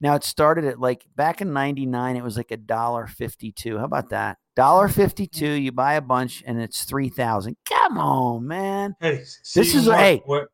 Now 0.00 0.14
it 0.16 0.24
started 0.24 0.64
at 0.64 0.80
like 0.80 1.04
back 1.14 1.40
in 1.40 1.52
'99. 1.52 2.16
It 2.16 2.24
was 2.24 2.36
like 2.36 2.50
a 2.50 2.56
dollar 2.56 3.06
fifty-two. 3.06 3.78
How 3.78 3.84
about 3.84 4.10
that? 4.10 4.38
Dollar 4.54 4.88
fifty-two. 4.88 5.46
You 5.52 5.72
buy 5.72 5.94
a 5.94 6.00
bunch 6.02 6.42
and 6.46 6.60
it's 6.60 6.84
three 6.84 7.08
thousand. 7.08 7.56
Come 7.68 7.98
on, 7.98 8.46
man. 8.46 8.94
Hey, 9.00 9.16
This 9.16 9.74
is- 9.74 9.86
Mark, 9.86 9.98
hey. 9.98 10.22
what 10.26 10.48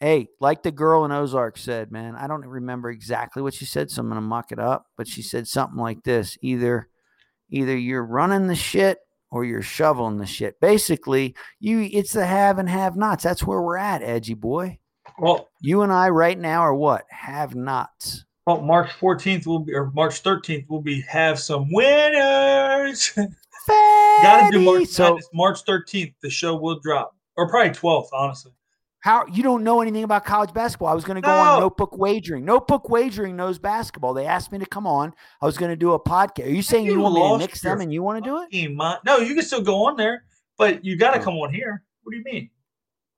Hey, 0.00 0.28
like 0.40 0.62
the 0.62 0.70
girl 0.72 1.04
in 1.04 1.12
Ozark 1.12 1.58
said, 1.58 1.92
man. 1.92 2.16
I 2.16 2.26
don't 2.26 2.46
remember 2.46 2.90
exactly 2.90 3.42
what 3.42 3.52
she 3.52 3.66
said, 3.66 3.90
so 3.90 4.00
I'm 4.00 4.08
gonna 4.08 4.22
muck 4.22 4.50
it 4.50 4.58
up. 4.58 4.86
But 4.96 5.06
she 5.06 5.20
said 5.22 5.46
something 5.46 5.78
like 5.78 6.02
this: 6.04 6.38
either, 6.40 6.88
either 7.50 7.76
you're 7.76 8.04
running 8.06 8.46
the 8.46 8.54
shit 8.54 8.98
or 9.30 9.44
you're 9.44 9.60
shoveling 9.62 10.16
the 10.16 10.24
shit. 10.26 10.58
Basically, 10.58 11.36
you 11.60 11.82
it's 11.92 12.14
the 12.14 12.24
have 12.26 12.58
and 12.58 12.68
have 12.68 12.96
nots. 12.96 13.22
That's 13.24 13.44
where 13.44 13.60
we're 13.60 13.76
at, 13.76 14.02
edgy 14.02 14.32
boy. 14.34 14.78
well, 15.18 15.48
You 15.60 15.82
and 15.82 15.92
I 15.92 16.08
right 16.08 16.38
now 16.38 16.62
are 16.62 16.74
what 16.74 17.04
have 17.10 17.54
nots. 17.54 18.24
Well, 18.54 18.62
March 18.62 18.90
14th 19.00 19.46
will 19.46 19.60
be 19.60 19.74
or 19.74 19.90
March 19.92 20.22
13th 20.22 20.68
will 20.68 20.82
be 20.82 21.00
have 21.02 21.38
some 21.38 21.70
winners. 21.72 23.12
Gotta 23.68 24.50
do 24.50 24.60
March 24.60 24.88
So 24.88 25.04
Madness. 25.04 25.28
March 25.32 25.64
13th, 25.64 26.14
the 26.22 26.30
show 26.30 26.56
will 26.56 26.80
drop. 26.80 27.14
Or 27.36 27.48
probably 27.48 27.70
12th, 27.70 28.08
honestly. 28.12 28.52
how 29.00 29.24
you 29.26 29.42
don't 29.42 29.62
know 29.64 29.80
anything 29.80 30.02
about 30.04 30.24
college 30.24 30.52
basketball? 30.52 30.88
I 30.88 30.94
was 30.94 31.04
going 31.04 31.14
to 31.16 31.20
go 31.22 31.28
No. 31.28 31.38
on 31.52 31.60
Notebook 31.60 31.96
Wagering. 31.96 32.44
Notebook 32.44 32.90
Wagering 32.90 33.36
knows 33.36 33.58
basketball. 33.58 34.12
They 34.12 34.26
asked 34.26 34.52
me 34.52 34.58
to 34.58 34.66
come 34.66 34.86
on. 34.86 35.14
I 35.40 35.46
was 35.46 35.56
going 35.56 35.70
to 35.70 35.76
do 35.76 35.92
a 35.92 36.00
podcast. 36.00 36.46
Are 36.46 36.50
you 36.50 36.62
saying 36.62 36.84
you 36.86 36.92
you 36.94 37.00
want 37.00 37.14
me 37.14 37.22
to 37.32 37.38
mix 37.38 37.60
them 37.62 37.80
and 37.80 37.92
you 37.92 38.02
want 38.02 38.22
to 38.22 38.28
do 38.30 38.36
it? 38.38 38.44
Fucking 38.46 38.74
mind- 38.74 38.98
No, 39.06 39.18
you 39.18 39.34
can 39.34 39.44
still 39.44 39.62
go 39.62 39.86
on 39.86 39.96
there, 39.96 40.24
but 40.58 40.84
you 40.84 40.96
got 40.96 41.12
to 41.14 41.20
Oh. 41.20 41.24
come 41.24 41.34
on 41.34 41.54
here. 41.54 41.82
What 42.02 42.10
do 42.12 42.18
you 42.18 42.24
mean? 42.24 42.50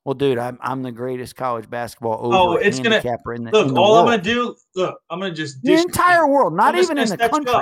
Well, 0.05 0.15
dude, 0.15 0.39
I'm 0.39 0.59
I'm 0.61 0.83
the 0.83 0.91
greatest 0.93 1.37
college 1.37 1.71
basketball 1.71 2.27
over 2.27 2.37
Oh, 2.37 2.53
it's 2.55 2.81
gonna- 2.81 2.97
in 2.97 3.03
the, 3.45 3.51
Look, 3.53 3.69
in 3.69 3.75
the 3.75 3.81
all 3.81 3.99
I'm 3.99 4.05
gonna 4.07 4.21
do, 4.23 4.57
look, 4.75 4.99
I'm 5.11 5.21
gonna 5.21 5.33
just 5.35 5.63
the 5.63 5.75
entire 5.75 6.27
world, 6.27 6.55
not 6.55 6.75
I'm 6.75 6.83
even 6.83 6.99
in 6.99 7.09
the 7.09 7.17
country. 7.17 7.55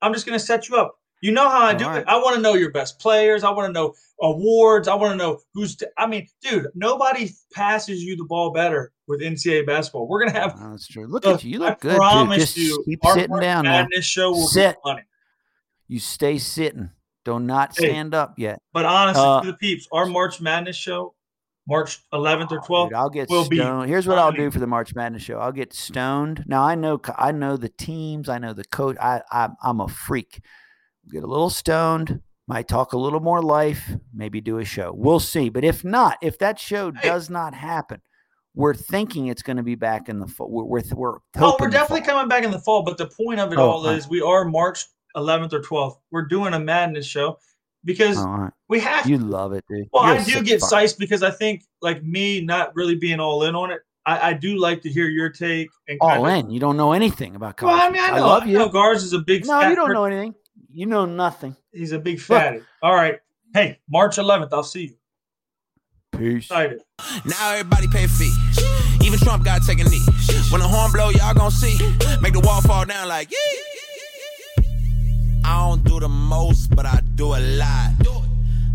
I'm 0.00 0.12
just 0.14 0.24
gonna 0.26 0.38
set 0.38 0.68
you 0.68 0.76
up. 0.76 0.94
You 1.20 1.32
know 1.32 1.48
how 1.48 1.62
I 1.62 1.74
do 1.74 1.84
All 1.84 1.96
it. 1.96 2.04
I 2.06 2.16
want 2.18 2.36
to 2.36 2.40
know 2.40 2.54
your 2.54 2.70
best 2.70 3.00
players. 3.00 3.42
I 3.42 3.50
want 3.50 3.66
to 3.68 3.72
know 3.72 3.92
awards. 4.20 4.86
I 4.86 4.94
want 4.94 5.10
to 5.10 5.16
know 5.16 5.40
who's. 5.52 5.74
T- 5.74 5.86
I 5.98 6.06
mean, 6.06 6.28
dude, 6.40 6.68
nobody 6.76 7.30
passes 7.52 8.04
you 8.04 8.14
the 8.14 8.22
ball 8.24 8.52
better 8.52 8.92
with 9.08 9.20
NCAA 9.20 9.66
basketball. 9.66 10.06
We're 10.06 10.24
gonna 10.24 10.38
have. 10.38 10.54
Oh, 10.56 10.70
that's 10.70 10.86
true. 10.86 11.08
Look 11.08 11.24
Look, 11.24 11.38
at 11.38 11.44
you. 11.44 11.58
You 11.58 11.64
I 11.64 11.70
look 11.70 11.80
good, 11.80 11.88
dude. 11.90 11.96
promise 11.98 12.38
Just 12.38 12.56
you, 12.56 12.80
keep 12.84 13.00
sitting 13.04 13.36
down 13.40 13.64
now. 13.64 13.72
Madness 13.80 14.04
show 14.04 14.30
will 14.30 14.46
Sit. 14.46 14.76
be 14.76 14.80
funny. 14.84 15.02
You 15.88 15.98
stay 15.98 16.38
sitting. 16.38 16.90
Do 17.24 17.40
not 17.40 17.76
Hey. 17.76 17.88
stand 17.88 18.14
up 18.14 18.34
yet. 18.38 18.62
But 18.72 18.86
honestly, 18.86 19.24
Uh, 19.24 19.40
to 19.40 19.46
the 19.48 19.56
peeps, 19.56 19.88
our 19.90 20.06
March 20.06 20.40
Madness 20.40 20.76
show, 20.76 21.14
March 21.68 22.00
11th 22.14 22.50
or 22.52 22.60
12th, 22.60 22.88
Dude, 22.88 22.96
I'll 22.96 23.10
get 23.10 23.28
will 23.28 23.48
be 23.48 23.56
stoned. 23.56 23.88
Here's 23.90 24.06
what 24.08 24.18
I'll 24.18 24.32
do 24.32 24.50
for 24.50 24.58
the 24.58 24.66
March 24.66 24.94
Madness 24.94 25.22
show. 25.22 25.38
I'll 25.38 25.52
get 25.52 25.74
stoned. 25.74 26.44
Now 26.46 26.62
I 26.64 26.74
know 26.74 27.00
I 27.16 27.32
know 27.32 27.56
the 27.58 27.68
teams. 27.68 28.28
I 28.28 28.38
know 28.38 28.52
the 28.54 28.64
coach. 28.64 28.96
I, 29.00 29.20
I 29.30 29.50
I'm 29.62 29.80
a 29.80 29.88
freak. 29.88 30.40
Get 31.10 31.22
a 31.22 31.26
little 31.26 31.50
stoned. 31.50 32.20
Might 32.46 32.66
talk 32.68 32.94
a 32.94 32.98
little 32.98 33.20
more 33.20 33.42
life. 33.42 33.90
Maybe 34.14 34.40
do 34.40 34.56
a 34.58 34.64
show. 34.64 34.92
We'll 34.96 35.20
see. 35.20 35.50
But 35.50 35.64
if 35.64 35.84
not, 35.84 36.16
if 36.22 36.38
that 36.38 36.58
show 36.58 36.90
Hey. 36.92 37.08
does 37.08 37.28
not 37.28 37.52
happen, 37.52 38.00
we're 38.54 38.72
thinking 38.74 39.26
it's 39.26 39.42
going 39.42 39.58
to 39.58 39.62
be 39.62 39.74
back 39.74 40.08
in 40.08 40.18
the 40.18 40.26
fall. 40.26 40.48
We're 40.50 40.64
we're, 40.64 40.82
we're 40.94 41.18
Oh, 41.36 41.56
we're 41.60 41.68
definitely 41.68 42.06
coming 42.06 42.28
back 42.28 42.44
in 42.44 42.50
the 42.50 42.58
fall. 42.58 42.82
But 42.82 42.96
the 42.96 43.06
point 43.08 43.40
of 43.40 43.52
it 43.52 43.58
Oh, 43.58 43.70
all 43.70 43.86
is 43.88 44.08
we 44.08 44.22
are 44.22 44.46
March 44.46 44.86
11th 45.16 45.52
or 45.52 45.60
12th. 45.60 45.96
We're 46.10 46.24
doing 46.26 46.54
a 46.54 46.58
madness 46.58 47.06
show 47.06 47.38
because 47.84 48.18
all 48.18 48.26
right. 48.38 48.52
we 48.68 48.80
have. 48.80 49.08
You 49.08 49.18
love 49.18 49.52
it, 49.52 49.64
dude. 49.68 49.88
Well, 49.92 50.04
You're 50.06 50.16
I 50.18 50.22
a 50.22 50.24
do 50.24 50.42
get 50.42 50.60
fuck. 50.60 50.70
sized 50.70 50.98
because 50.98 51.22
I 51.22 51.30
think, 51.30 51.64
like 51.82 52.02
me, 52.02 52.40
not 52.40 52.74
really 52.76 52.94
being 52.96 53.20
all 53.20 53.42
in 53.44 53.54
on 53.54 53.70
it. 53.70 53.80
I, 54.06 54.30
I 54.30 54.32
do 54.32 54.56
like 54.56 54.80
to 54.82 54.88
hear 54.90 55.06
your 55.08 55.28
take 55.28 55.68
and 55.86 56.00
kind 56.00 56.18
all 56.20 56.26
of- 56.26 56.32
in. 56.34 56.50
You 56.50 56.60
don't 56.60 56.76
know 56.76 56.92
anything 56.92 57.36
about 57.36 57.56
college. 57.56 57.74
Well, 57.76 57.86
I 57.86 57.90
mean, 57.90 58.02
I, 58.02 58.16
know, 58.18 58.26
love 58.26 58.42
I 58.44 58.46
you. 58.46 58.58
know 58.58 58.68
Gars 58.68 59.02
is 59.04 59.12
a 59.12 59.18
big. 59.18 59.46
no, 59.46 59.60
you 59.68 59.74
don't 59.76 59.88
per- 59.88 59.92
know 59.94 60.04
anything. 60.04 60.34
You 60.72 60.86
know 60.86 61.04
nothing. 61.06 61.56
He's 61.72 61.92
a 61.92 61.98
big 61.98 62.20
fatty. 62.20 62.60
All 62.82 62.94
right. 62.94 63.18
Hey, 63.54 63.78
March 63.88 64.16
11th. 64.16 64.48
I'll 64.52 64.62
see 64.62 64.82
you. 64.82 64.94
Peace. 66.18 66.44
Excited. 66.44 66.80
Now 67.24 67.52
everybody 67.52 67.86
pay 67.88 68.04
a 68.04 68.08
fee. 68.08 68.32
Even 69.04 69.18
Trump 69.20 69.44
got 69.44 69.60
to 69.62 69.66
take 69.66 69.78
a 69.84 69.88
knee. 69.88 70.00
When 70.50 70.60
the 70.60 70.66
horn 70.68 70.90
blow, 70.92 71.10
y'all 71.10 71.34
gonna 71.34 71.50
see. 71.50 71.78
Make 72.20 72.32
the 72.32 72.40
wall 72.40 72.60
fall 72.62 72.84
down 72.86 73.08
like 73.08 73.30
yeah. 73.30 73.36
I 75.48 75.66
don't 75.66 75.82
do 75.82 75.98
the 75.98 76.10
most, 76.10 76.76
but 76.76 76.84
I 76.84 77.00
do 77.14 77.34
a 77.34 77.40
lot. 77.40 77.92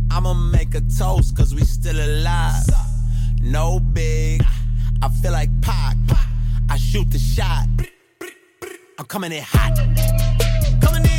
I'ma 0.09 0.33
make 0.33 0.73
a 0.73 0.81
toast, 0.81 1.37
cause 1.37 1.53
we 1.53 1.61
still 1.61 1.95
alive. 1.95 2.65
No 3.39 3.79
big. 3.79 4.43
I 5.03 5.09
feel 5.09 5.33
like 5.33 5.51
Pac. 5.61 5.97
I 6.71 6.77
shoot 6.77 7.11
the 7.11 7.19
shot. 7.19 7.67
I'm 8.97 9.05
coming 9.05 9.31
in 9.31 9.43
hot. 9.43 9.77
Coming 10.81 11.05
in 11.05 11.12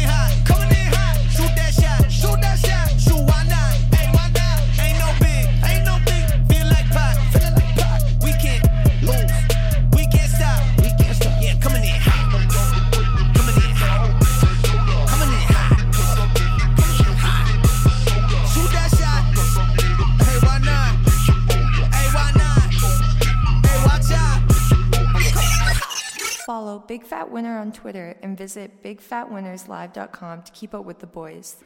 Follow 26.75 26.87
Big 26.89 27.05
Fat 27.05 27.31
Winner 27.31 27.57
on 27.57 27.71
Twitter 27.71 28.17
and 28.21 28.37
visit 28.37 28.83
BigFatWinnersLive.com 28.83 30.43
to 30.43 30.53
keep 30.53 30.75
up 30.75 30.85
with 30.85 30.99
the 30.99 31.07
boys. 31.07 31.59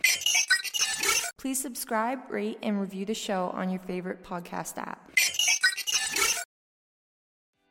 Please 1.39 1.59
subscribe, 1.63 2.19
rate, 2.29 2.59
and 2.63 2.79
review 2.79 3.07
the 3.07 3.15
show 3.15 3.51
on 3.55 3.71
your 3.71 3.81
favorite 3.81 4.23
podcast 4.23 4.77
app. 4.77 5.11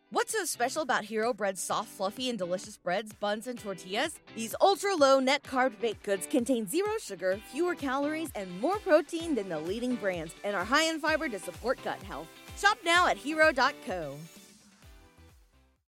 What's 0.09 0.31
so 0.31 0.45
special 0.45 0.81
about 0.81 1.03
Hero 1.03 1.31
Bread's 1.31 1.61
soft, 1.61 1.89
fluffy, 1.89 2.29
and 2.29 2.39
delicious 2.39 2.75
breads, 2.75 3.13
buns, 3.13 3.45
and 3.45 3.59
tortillas? 3.59 4.15
These 4.35 4.55
ultra 4.59 4.95
low 4.95 5.19
net 5.19 5.43
carb 5.43 5.79
baked 5.79 6.01
goods 6.01 6.25
contain 6.25 6.65
zero 6.65 6.93
sugar, 6.99 7.39
fewer 7.51 7.75
calories, 7.75 8.31
and 8.33 8.59
more 8.59 8.79
protein 8.79 9.35
than 9.35 9.47
the 9.47 9.59
leading 9.59 9.95
brands, 9.97 10.33
and 10.43 10.55
are 10.55 10.65
high 10.65 10.85
in 10.85 10.99
fiber 10.99 11.29
to 11.29 11.37
support 11.37 11.77
gut 11.83 12.01
health. 12.01 12.27
Shop 12.57 12.79
now 12.83 13.05
at 13.05 13.17
hero.co. 13.17 14.17